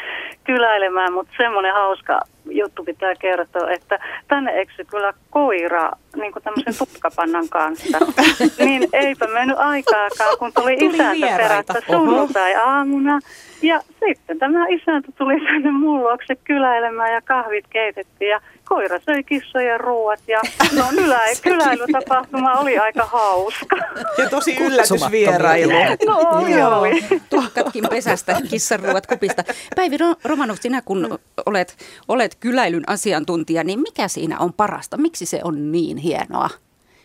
kyläilemään, 0.45 1.13
mutta 1.13 1.33
semmoinen 1.37 1.75
hauska 1.75 2.21
juttu 2.51 2.85
pitää 2.85 3.15
kertoa, 3.15 3.71
että 3.71 3.99
tänne 4.29 4.61
eksy 4.61 4.85
kyllä 4.85 5.13
koira 5.31 5.91
niin 6.17 6.33
kuin 6.33 6.43
tämmöisen 6.43 6.75
tukkapannan 6.79 7.49
kanssa. 7.49 7.99
niin 8.65 8.89
eipä 8.93 9.27
mennyt 9.27 9.59
aikaakaan, 9.59 10.39
kun 10.39 10.53
tuli, 10.53 10.77
Tuli 10.77 11.19
isäntä 11.19 11.73
Oho. 11.89 11.99
sunnuntai-aamuna. 11.99 13.21
Ja 13.63 13.81
sitten 14.07 14.39
tämä 14.39 14.67
isäntä 14.69 15.09
tuli 15.19 15.41
tänne 15.41 15.71
mun 15.71 16.01
luokse 16.01 16.37
kyläilemään 16.45 17.13
ja 17.13 17.21
kahvit 17.21 17.65
keitettiin 17.71 18.31
ja 18.31 18.41
koira 18.69 18.99
söi 19.01 19.23
kissojen 19.23 19.81
ruuat 19.81 20.21
ja 20.29 20.41
no 20.77 20.85
ylä, 21.05 21.21
kyläilytapahtuma 21.43 22.53
oli 22.53 22.79
aika 22.79 23.05
hauska. 23.05 23.77
Ja 24.19 24.31
tosi 24.31 24.57
yllätysvierailu. 24.57 25.73
No 26.07 26.19
oli, 26.19 26.53
Joo. 26.53 26.79
oli. 26.81 27.05
Tuhkatkin 27.31 27.85
pesästä, 27.91 28.37
kissanruuat 28.51 29.07
kupista. 29.07 29.45
Päivi 29.77 29.97
Ro- 29.97 30.21
Romanov, 30.25 30.57
sinä 30.61 30.83
kun 30.85 31.19
olet, 31.47 31.77
olet 32.09 32.35
kyläilyn 32.41 32.85
asiantuntija, 32.87 33.65
niin 33.65 33.81
mikä 33.81 34.09
siinä 34.09 34.39
on 34.39 34.53
parasta? 34.53 34.97
Miksi 34.97 35.27
se 35.27 35.41
on 35.45 35.73
niin 35.73 35.97
hienoa? 35.97 36.49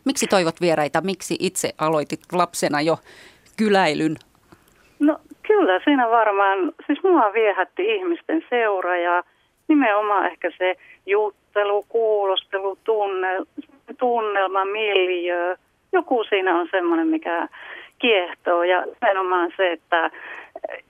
Miksi 0.06 0.28
toivot 0.28 0.62
vieraita? 0.62 1.02
Miksi 1.02 1.36
itse 1.40 1.70
aloitit 1.78 2.20
lapsena 2.32 2.82
jo 2.82 2.98
kyläilyn? 3.58 4.16
No 5.00 5.20
kyllä 5.48 5.80
siinä 5.84 6.10
varmaan, 6.10 6.58
siis 6.86 7.00
mua 7.04 7.34
viehätti 7.34 7.96
ihmisten 7.96 8.44
seura 8.50 8.98
ja 8.98 9.24
nimenomaan 9.68 10.26
ehkä 10.26 10.52
se 10.58 10.76
juttelu, 11.58 11.86
kuulostelu, 11.90 12.78
tunne, 12.84 13.28
tunnelma, 14.00 14.66
miljö. 14.66 15.58
Joku 15.92 16.24
siinä 16.30 16.60
on 16.60 16.68
semmoinen, 16.72 17.08
mikä 17.08 17.48
kiehtoo 18.00 18.64
ja 18.64 18.84
nimenomaan 19.02 19.52
se, 19.58 19.72
että 19.72 20.12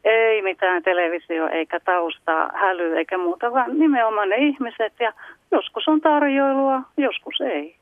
ei 0.03 0.41
mitään 0.41 0.83
televisio 0.83 1.47
eikä 1.47 1.79
taustaa 1.79 2.51
häly 2.53 2.97
eikä 2.97 3.17
muuta, 3.17 3.53
vaan 3.53 3.79
nimenomaan 3.79 4.29
ne 4.29 4.35
ihmiset 4.35 4.93
ja 4.99 5.13
joskus 5.51 5.87
on 5.87 6.01
tarjoilua, 6.01 6.81
joskus 6.97 7.41
ei. 7.41 7.75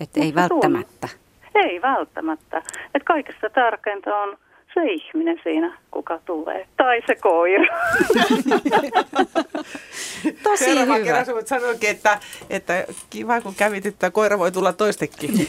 Että 0.00 0.20
ei 0.20 0.34
välttämättä. 0.34 1.08
Ei 1.54 1.82
välttämättä. 1.82 2.62
Et 2.94 3.02
kaikesta 3.02 3.50
tärkeintä 3.50 4.16
on 4.16 4.36
se 4.74 4.80
ihminen 4.92 5.40
siinä, 5.42 5.78
kuka 5.90 6.20
tulee. 6.24 6.66
Tai 6.76 7.02
se 7.06 7.14
koira. 7.14 7.64
Tosi 10.42 10.64
Seuraava 10.64 10.94
hyvä. 10.94 11.04
kerran 11.04 11.26
voit 11.32 11.46
sanoakin, 11.46 11.90
että, 11.90 12.18
että 12.50 12.84
kiva 13.10 13.40
kun 13.40 13.54
kävit, 13.54 13.86
että 13.86 14.10
koira 14.10 14.38
voi 14.38 14.52
tulla 14.52 14.72
toistekin. 14.72 15.48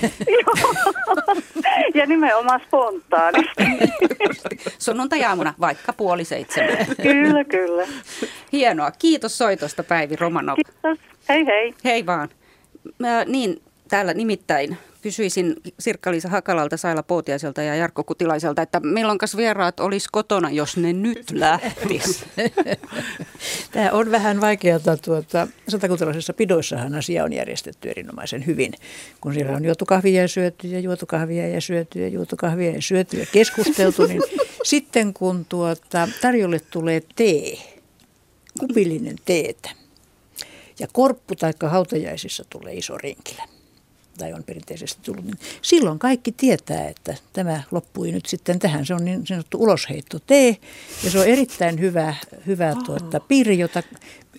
ja 1.94 2.06
nimenomaan 2.06 2.62
spontaanisti. 2.68 3.64
Sunnuntai-aamuna 4.86 5.54
vaikka 5.60 5.94
puoli 5.94 6.24
seitsemän. 6.24 6.78
kyllä, 7.02 7.44
kyllä. 7.44 7.88
Hienoa. 8.52 8.92
Kiitos 8.92 9.38
soitosta 9.38 9.84
Päivi 9.84 10.16
Romanov. 10.16 10.56
Kiitos. 10.56 11.00
Hei 11.30 11.46
hei. 11.46 11.74
Hei 11.86 12.06
vaan. 12.06 12.30
Mä, 13.00 13.24
niin, 13.26 13.62
täällä 13.88 14.14
nimittäin 14.14 14.78
kysyisin 15.02 15.56
Sirkka-Liisa 15.80 16.30
Hakalalta, 16.30 16.78
Saila 16.78 17.04
Pootiaiselta 17.04 17.62
ja 17.62 17.76
Jarkko 17.76 18.04
Kutilaiselta, 18.04 18.62
että 18.62 18.80
milloinkas 18.80 19.38
vieraat 19.38 19.80
olisi 19.80 20.10
kotona, 20.12 20.50
jos 20.52 20.78
ne 20.78 20.94
nyt 20.94 21.32
lähtis? 21.46 22.26
Tämä 23.72 23.92
on 23.92 24.12
vähän 24.12 24.42
vaikeata. 24.42 24.98
Tuota, 24.98 25.48
satakuntalaisissa 25.68 26.34
pidoissahan 26.34 26.96
asia 26.96 27.24
on 27.24 27.34
järjestetty 27.34 27.90
erinomaisen 27.90 28.46
hyvin. 28.46 28.74
Kun 29.22 29.34
siellä 29.34 29.56
on 29.56 29.66
juotu 29.66 29.86
kahvia 29.86 30.22
ja 30.22 30.28
syöty 30.28 30.68
ja 30.68 30.80
juotu 30.80 31.06
kahvia 31.06 31.48
ja 31.48 31.62
syöty 31.62 32.02
ja 32.02 32.08
juotu 32.08 32.36
kahvia 32.36 32.72
ja 32.72 32.82
syöty 32.82 33.18
ja 33.18 33.26
keskusteltu, 33.32 34.06
niin 34.06 34.22
sitten 34.64 35.14
kun 35.14 35.46
tuota, 35.46 36.08
tarjolle 36.22 36.60
tulee 36.60 37.02
tee, 37.16 37.58
kupillinen 38.60 39.16
teetä, 39.26 39.70
ja 40.80 40.88
korppu 40.94 41.36
tai 41.36 41.54
hautajaisissa 41.62 42.44
tulee 42.50 42.74
iso 42.74 42.98
rinkilä, 42.98 43.44
tai 44.18 44.34
on 44.34 44.44
perinteisesti 44.44 45.02
tullut, 45.04 45.26
niin 45.26 45.40
silloin 45.62 46.00
kaikki 46.00 46.32
tietää, 46.32 46.88
että 46.88 47.16
tämä 47.34 47.64
loppui 47.72 48.12
nyt 48.12 48.26
sitten 48.26 48.60
tähän. 48.60 48.86
Se 48.86 48.94
on 48.94 49.06
niin 49.06 49.28
sanottu 49.28 49.64
ulosheitto 49.64 50.20
tee, 50.20 50.58
ja 51.04 51.12
se 51.12 51.20
on 51.20 51.28
erittäin 51.28 51.80
hyvä, 51.80 52.16
hyvä 52.48 52.76
tuota, 52.86 53.20
piiri, 53.20 53.60
jota 53.60 53.84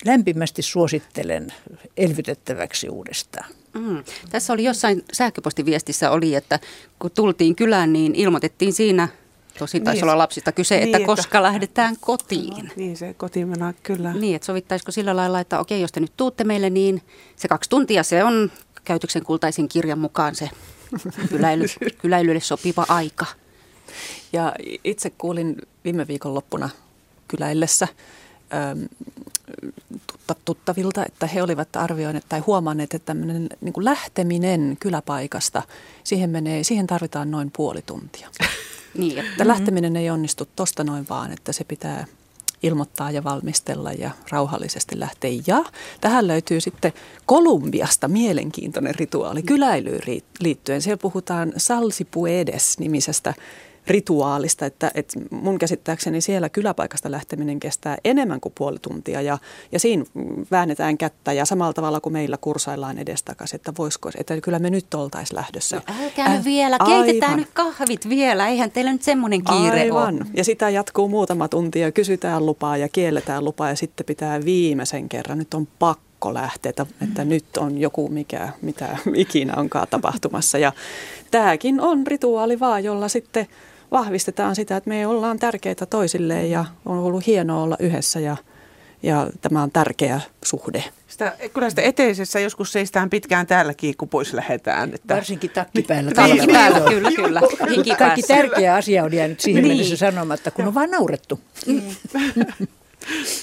lämpimästi 0.05 0.61
suosittelen 0.61 1.53
elvytettäväksi 1.97 2.89
uudestaan. 2.89 3.49
Mm. 3.73 4.03
Tässä 4.29 4.53
oli 4.53 4.63
jossain 4.63 5.03
sähköpostiviestissä 5.13 6.11
oli, 6.11 6.35
että 6.35 6.59
kun 6.99 7.11
tultiin 7.11 7.55
kylään, 7.55 7.93
niin 7.93 8.15
ilmoitettiin 8.15 8.73
siinä, 8.73 9.07
tosi 9.59 9.79
taisi 9.79 9.97
Niin, 10.01 10.03
olla 10.03 10.17
lapsista 10.17 10.51
kyse, 10.51 10.75
niin, 10.75 10.83
että 10.83 10.97
että- 10.97 11.05
koska 11.05 11.43
lähdetään 11.43 11.95
kotiin. 11.99 12.71
Niin 12.75 12.97
se 12.97 13.13
kotiin 13.13 13.47
mennään 13.47 13.73
kyllä. 13.83 14.13
Niin, 14.13 14.35
että 14.35 14.45
sovittaisiko 14.45 14.91
sillä 14.91 15.15
lailla, 15.15 15.39
että 15.39 15.59
okei, 15.59 15.81
jos 15.81 15.91
te 15.91 15.99
nyt 15.99 16.11
tuutte 16.17 16.43
meille, 16.43 16.69
niin 16.69 17.01
se 17.35 17.47
kaksi 17.47 17.69
tuntia 17.69 18.03
se 18.03 18.23
on 18.23 18.51
käytöksen 18.83 19.23
kultaisen 19.23 19.67
kirjan 19.67 19.99
mukaan 19.99 20.35
se 20.35 20.49
kyläily, 21.29 21.65
kyläilylle 22.01 22.39
sopiva 22.39 22.85
aika. 22.87 23.25
Ja 24.33 24.53
itse 24.83 25.09
kuulin 25.09 25.55
viime 25.83 26.07
viikon 26.07 26.33
loppuna 26.33 26.69
kyläillessä 27.27 27.87
tutta- 30.07 30.35
tuttavilta, 30.45 31.05
että 31.05 31.27
he 31.27 31.43
olivat 31.43 31.75
arvioineet 31.75 32.25
tai 32.29 32.39
huomanneet, 32.39 32.93
että 32.93 33.05
tämmöinen 33.05 33.49
niin 33.61 33.73
kuin 33.73 33.85
lähteminen 33.85 34.77
kyläpaikasta, 34.79 35.63
siihen, 36.03 36.29
menee, 36.29 36.63
siihen 36.63 36.87
tarvitaan 36.87 37.31
noin 37.31 37.51
puoli 37.55 37.81
tuntia. 37.81 38.29
Niin, 38.93 39.17
Että 39.17 39.47
lähteminen 39.47 39.95
ei 39.95 40.09
onnistu 40.09 40.47
tosta 40.55 40.83
noin 40.83 41.05
vaan, 41.09 41.31
että 41.31 41.51
se 41.51 41.63
pitää 41.63 42.05
ilmoittaa 42.63 43.11
ja 43.11 43.23
valmistella 43.23 43.91
ja 43.91 44.11
rauhallisesti 44.31 44.99
lähteä. 44.99 45.31
Ja 45.47 45.63
tähän 46.01 46.27
löytyy 46.27 46.61
sitten 46.61 46.93
Kolumbiasta 47.25 48.07
mielenkiintoinen 48.07 48.95
rituaali 48.95 49.43
kyläilyyn 49.43 50.01
liittyen. 50.39 50.81
Siellä 50.81 50.97
puhutaan 51.01 51.53
salsipuedes-nimisestä 51.57 53.33
rituaalista, 53.89 54.65
että, 54.65 54.91
että 54.95 55.19
mun 55.31 55.57
käsittääkseni 55.57 56.21
siellä 56.21 56.49
kyläpaikasta 56.49 57.11
lähteminen 57.11 57.59
kestää 57.59 57.97
enemmän 58.03 58.39
kuin 58.39 58.53
puoli 58.57 58.77
tuntia 58.81 59.21
ja, 59.21 59.37
ja 59.71 59.79
siinä 59.79 60.05
väännetään 60.51 60.97
kättä 60.97 61.33
ja 61.33 61.45
samalla 61.45 61.73
tavalla 61.73 61.99
kuin 61.99 62.13
meillä 62.13 62.37
kursaillaan 62.41 62.97
edestakaisin, 62.97 63.55
että 63.55 63.73
voisiko, 63.77 64.09
että 64.17 64.41
kyllä 64.41 64.59
me 64.59 64.69
nyt 64.69 64.93
oltaisiin 64.93 65.37
lähdössä. 65.37 65.75
No 65.75 65.95
älkää 66.03 66.35
nyt 66.35 66.45
vielä, 66.45 66.77
keitetään 66.85 67.31
Aivan. 67.31 67.39
nyt 67.39 67.49
kahvit 67.53 68.09
vielä, 68.09 68.47
eihän 68.47 68.71
teillä 68.71 68.91
nyt 68.91 69.03
semmoinen 69.03 69.43
kiire 69.43 69.81
Aivan. 69.81 70.15
ole. 70.15 70.25
Ja 70.33 70.43
sitä 70.43 70.69
jatkuu 70.69 71.07
muutama 71.07 71.47
tunti 71.47 71.79
ja 71.79 71.91
kysytään 71.91 72.45
lupaa 72.45 72.77
ja 72.77 72.89
kielletään 72.89 73.45
lupaa 73.45 73.69
ja 73.69 73.75
sitten 73.75 74.05
pitää 74.05 74.45
viimeisen 74.45 75.09
kerran. 75.09 75.37
Nyt 75.37 75.53
on 75.53 75.67
pakko 75.79 76.33
lähteä, 76.33 76.69
että, 76.69 76.85
että 77.03 77.25
nyt 77.25 77.57
on 77.57 77.77
joku 77.77 78.09
mikä, 78.09 78.49
mitä 78.61 78.97
ikinä 79.15 79.53
onkaan 79.57 79.87
tapahtumassa. 79.89 80.57
Ja 80.57 80.73
tämäkin 81.31 81.81
on 81.81 82.07
rituaali 82.07 82.59
vaan, 82.59 82.83
jolla 82.83 83.07
sitten 83.07 83.47
vahvistetaan 83.91 84.55
sitä, 84.55 84.77
että 84.77 84.89
me 84.89 85.07
ollaan 85.07 85.39
tärkeitä 85.39 85.85
toisilleen 85.85 86.51
ja 86.51 86.65
on 86.85 86.97
ollut 86.97 87.27
hienoa 87.27 87.63
olla 87.63 87.75
yhdessä 87.79 88.19
ja, 88.19 88.37
ja 89.03 89.27
tämä 89.41 89.63
on 89.63 89.71
tärkeä 89.71 90.21
suhde. 90.45 90.83
Sitä, 91.07 91.33
kyllä 91.53 91.69
sitä 91.69 91.81
eteisessä 91.81 92.39
joskus 92.39 92.71
seistään 92.71 93.09
pitkään 93.09 93.47
täälläkin, 93.47 93.97
kun 93.97 94.09
pois 94.09 94.33
lähdetään. 94.33 94.93
Että... 94.93 95.15
Varsinkin 95.15 95.49
takki 95.49 95.81
päällä. 95.81 96.11
Niin, 96.27 96.51
päällä, 96.51 96.79
kyllä, 96.89 97.11
kyllä. 97.11 97.41
Hiki 97.69 97.95
Kaikki 97.95 98.23
tärkeä 98.23 98.75
asia 98.75 99.03
on 99.03 99.13
jäänyt 99.13 99.39
siihen 99.39 99.63
niin. 99.63 99.71
mennessä 99.71 99.97
sanomatta, 99.97 100.51
kun 100.51 100.67
on 100.67 100.73
vain 100.73 100.91
naurettu. 100.91 101.39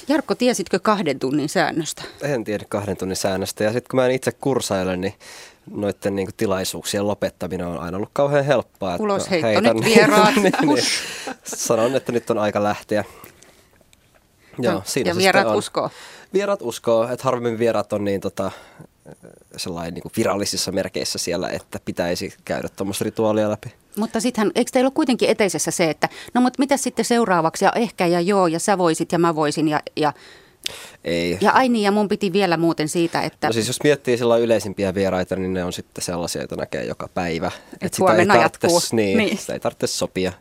Jarkko, 0.09 0.35
tiesitkö 0.35 0.79
kahden 0.79 1.19
tunnin 1.19 1.49
säännöstä? 1.49 2.03
En 2.23 2.45
tiedä 2.45 2.65
kahden 2.69 2.97
tunnin 2.97 3.17
säännöstä. 3.17 3.65
Ja 3.65 3.73
sitten 3.73 3.91
kun 3.91 4.01
mä 4.01 4.07
en 4.07 4.13
itse 4.13 4.33
kursailen, 4.33 5.01
niin 5.01 5.15
noiden 5.71 6.17
niin 6.17 6.29
tilaisuuksien 6.37 7.07
lopettaminen 7.07 7.67
on 7.67 7.79
aina 7.79 7.97
ollut 7.97 8.11
kauhean 8.13 8.45
helppoa. 8.45 8.97
Ulos 8.99 9.31
heitto, 9.31 9.61
nyt 9.61 9.85
vieraat. 9.95 10.37
niin, 10.43 10.53
niin, 10.63 10.85
sanon, 11.45 11.97
että 11.97 12.13
nyt 12.13 12.31
on 12.31 12.39
aika 12.39 12.63
lähteä. 12.63 13.05
Joo, 14.59 14.75
no, 14.75 14.83
siinä 14.85 15.11
ja 15.11 15.17
vieraat 15.17 15.47
on. 15.47 15.57
uskoo? 15.57 15.91
Vieraat 16.33 16.63
uskoo, 16.63 17.09
että 17.09 17.25
harvemmin 17.25 17.59
vieraat 17.59 17.93
on 17.93 18.05
niin 18.05 18.21
tota, 18.21 18.51
sellainen 19.57 19.95
niin 19.95 20.13
virallisissa 20.17 20.73
merkeissä 20.73 21.19
siellä, 21.19 21.49
että 21.49 21.81
pitäisi 21.85 22.35
käydä 22.45 22.69
tuommoista 22.69 23.05
rituaalia 23.05 23.51
läpi. 23.51 23.75
Mutta 23.97 24.21
sittenhän, 24.21 24.53
eikö 24.55 24.71
teillä 24.73 24.87
ole 24.87 24.93
kuitenkin 24.95 25.29
eteisessä 25.29 25.71
se, 25.71 25.91
että 25.91 26.09
no 26.35 26.41
mutta 26.41 26.59
mitä 26.59 26.77
sitten 26.77 27.05
seuraavaksi 27.05 27.65
ja 27.65 27.73
ehkä 27.73 28.07
ja 28.07 28.21
joo 28.21 28.47
ja 28.47 28.59
sä 28.59 28.79
voisit 28.79 29.13
ja 29.13 29.19
mä 29.19 29.35
voisin 29.35 29.69
ja, 29.69 29.81
ja 29.97 30.13
ei. 31.05 31.39
Ja 31.41 31.53
Aini 31.53 31.83
ja 31.83 31.91
mun 31.91 32.09
piti 32.09 32.33
vielä 32.33 32.57
muuten 32.57 32.89
siitä, 32.89 33.23
että... 33.23 33.47
No 33.47 33.53
siis 33.53 33.67
jos 33.67 33.83
miettii 33.85 34.19
sillä 34.19 34.37
yleisimpiä 34.37 34.95
vieraita, 34.95 35.37
niin 35.37 35.55
ne 35.55 35.65
on 35.65 35.73
sitten 35.73 36.05
sellaisia, 36.05 36.43
joita 36.43 36.57
näkee 36.57 36.85
joka 36.85 37.09
päivä. 37.15 37.47
Et, 37.47 37.83
Et 37.83 37.99
huomenna 37.99 38.35
ei 38.35 38.41
jatkuu. 38.41 38.81
Niin, 38.93 39.19
niin. 39.19 39.39
Sitä 39.39 39.53
ei 39.53 39.61
tarvitse 39.61 39.87
sopia. 39.87 40.33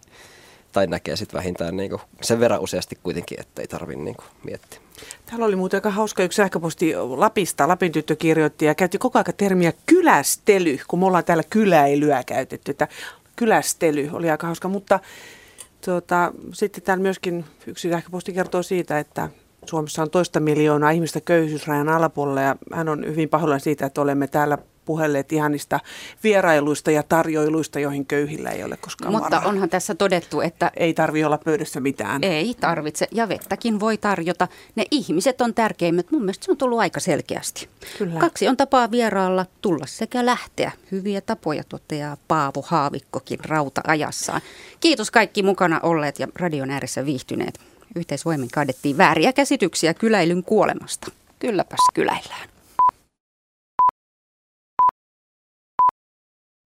Tai 0.71 0.87
näkee 0.87 1.15
sitten 1.15 1.37
vähintään 1.37 1.77
niin 1.77 1.89
kuin 1.89 2.01
sen 2.21 2.39
verran 2.39 2.59
useasti 2.59 2.97
kuitenkin, 3.03 3.39
että 3.39 3.61
ei 3.61 3.67
tarvitse 3.67 4.03
niin 4.03 4.17
miettiä. 4.43 4.79
Täällä 5.25 5.45
oli 5.45 5.55
muuten 5.55 5.77
aika 5.77 5.89
hauska 5.89 6.23
yksi 6.23 6.35
sähköposti 6.35 6.93
Lapista. 6.95 7.67
Lapin 7.67 7.91
tyttö 7.91 8.15
kirjoitti 8.15 8.65
ja 8.65 8.75
käytti 8.75 8.97
koko 8.97 9.19
ajan 9.19 9.33
termiä 9.37 9.73
kylästely, 9.85 10.79
kun 10.87 10.99
me 10.99 11.05
ollaan 11.05 11.23
täällä 11.23 11.43
kyläilyä 11.49 12.23
käytetty. 12.23 12.71
Että 12.71 12.87
kylästely 13.35 14.09
oli 14.13 14.29
aika 14.29 14.47
hauska, 14.47 14.67
mutta 14.67 14.99
tuota, 15.85 16.33
sitten 16.53 16.83
täällä 16.83 17.01
myöskin 17.01 17.45
yksi 17.67 17.89
sähköposti 17.89 18.33
kertoo 18.33 18.63
siitä, 18.63 18.99
että 18.99 19.29
Suomessa 19.69 20.01
on 20.01 20.09
toista 20.09 20.39
miljoonaa 20.39 20.91
ihmistä 20.91 21.21
köyhyysrajan 21.21 21.89
alapuolella 21.89 22.41
ja 22.41 22.55
hän 22.73 22.89
on 22.89 23.05
hyvin 23.05 23.29
pahoillani 23.29 23.59
siitä, 23.59 23.85
että 23.85 24.01
olemme 24.01 24.27
täällä 24.27 24.57
puhelleet 24.85 25.31
ihanista 25.31 25.79
vierailuista 26.23 26.91
ja 26.91 27.03
tarjoiluista, 27.03 27.79
joihin 27.79 28.05
köyhillä 28.05 28.49
ei 28.49 28.63
ole 28.63 28.77
koskaan 28.77 29.11
Mutta 29.11 29.35
varaa. 29.35 29.49
onhan 29.49 29.69
tässä 29.69 29.95
todettu, 29.95 30.41
että... 30.41 30.71
Ei 30.77 30.93
tarvi 30.93 31.23
olla 31.23 31.37
pöydässä 31.37 31.79
mitään. 31.79 32.23
Ei 32.23 32.55
tarvitse, 32.59 33.07
ja 33.11 33.29
vettäkin 33.29 33.79
voi 33.79 33.97
tarjota. 33.97 34.47
Ne 34.75 34.85
ihmiset 34.91 35.41
on 35.41 35.53
tärkeimmät. 35.53 36.11
Mun 36.11 36.21
mielestä 36.21 36.45
se 36.45 36.51
on 36.51 36.57
tullut 36.57 36.79
aika 36.79 36.99
selkeästi. 36.99 37.69
Kyllä. 37.97 38.19
Kaksi 38.19 38.47
on 38.47 38.57
tapaa 38.57 38.91
vieraalla 38.91 39.45
tulla 39.61 39.85
sekä 39.87 40.25
lähteä. 40.25 40.71
Hyviä 40.91 41.21
tapoja 41.21 41.63
toteaa 41.69 42.17
Paavo 42.27 42.61
Haavikkokin 42.67 43.39
rauta-ajassaan. 43.45 44.41
Kiitos 44.79 45.11
kaikki 45.11 45.43
mukana 45.43 45.79
olleet 45.83 46.19
ja 46.19 46.27
radion 46.35 46.71
ääressä 46.71 47.05
viihtyneet. 47.05 47.59
Yhteisvoimin 47.95 48.49
kaadettiin 48.53 48.97
vääriä 48.97 49.33
käsityksiä 49.33 49.93
kyläilyn 49.93 50.43
kuolemasta. 50.43 51.11
Kylläpäs 51.39 51.79
kyläillään. 51.93 52.54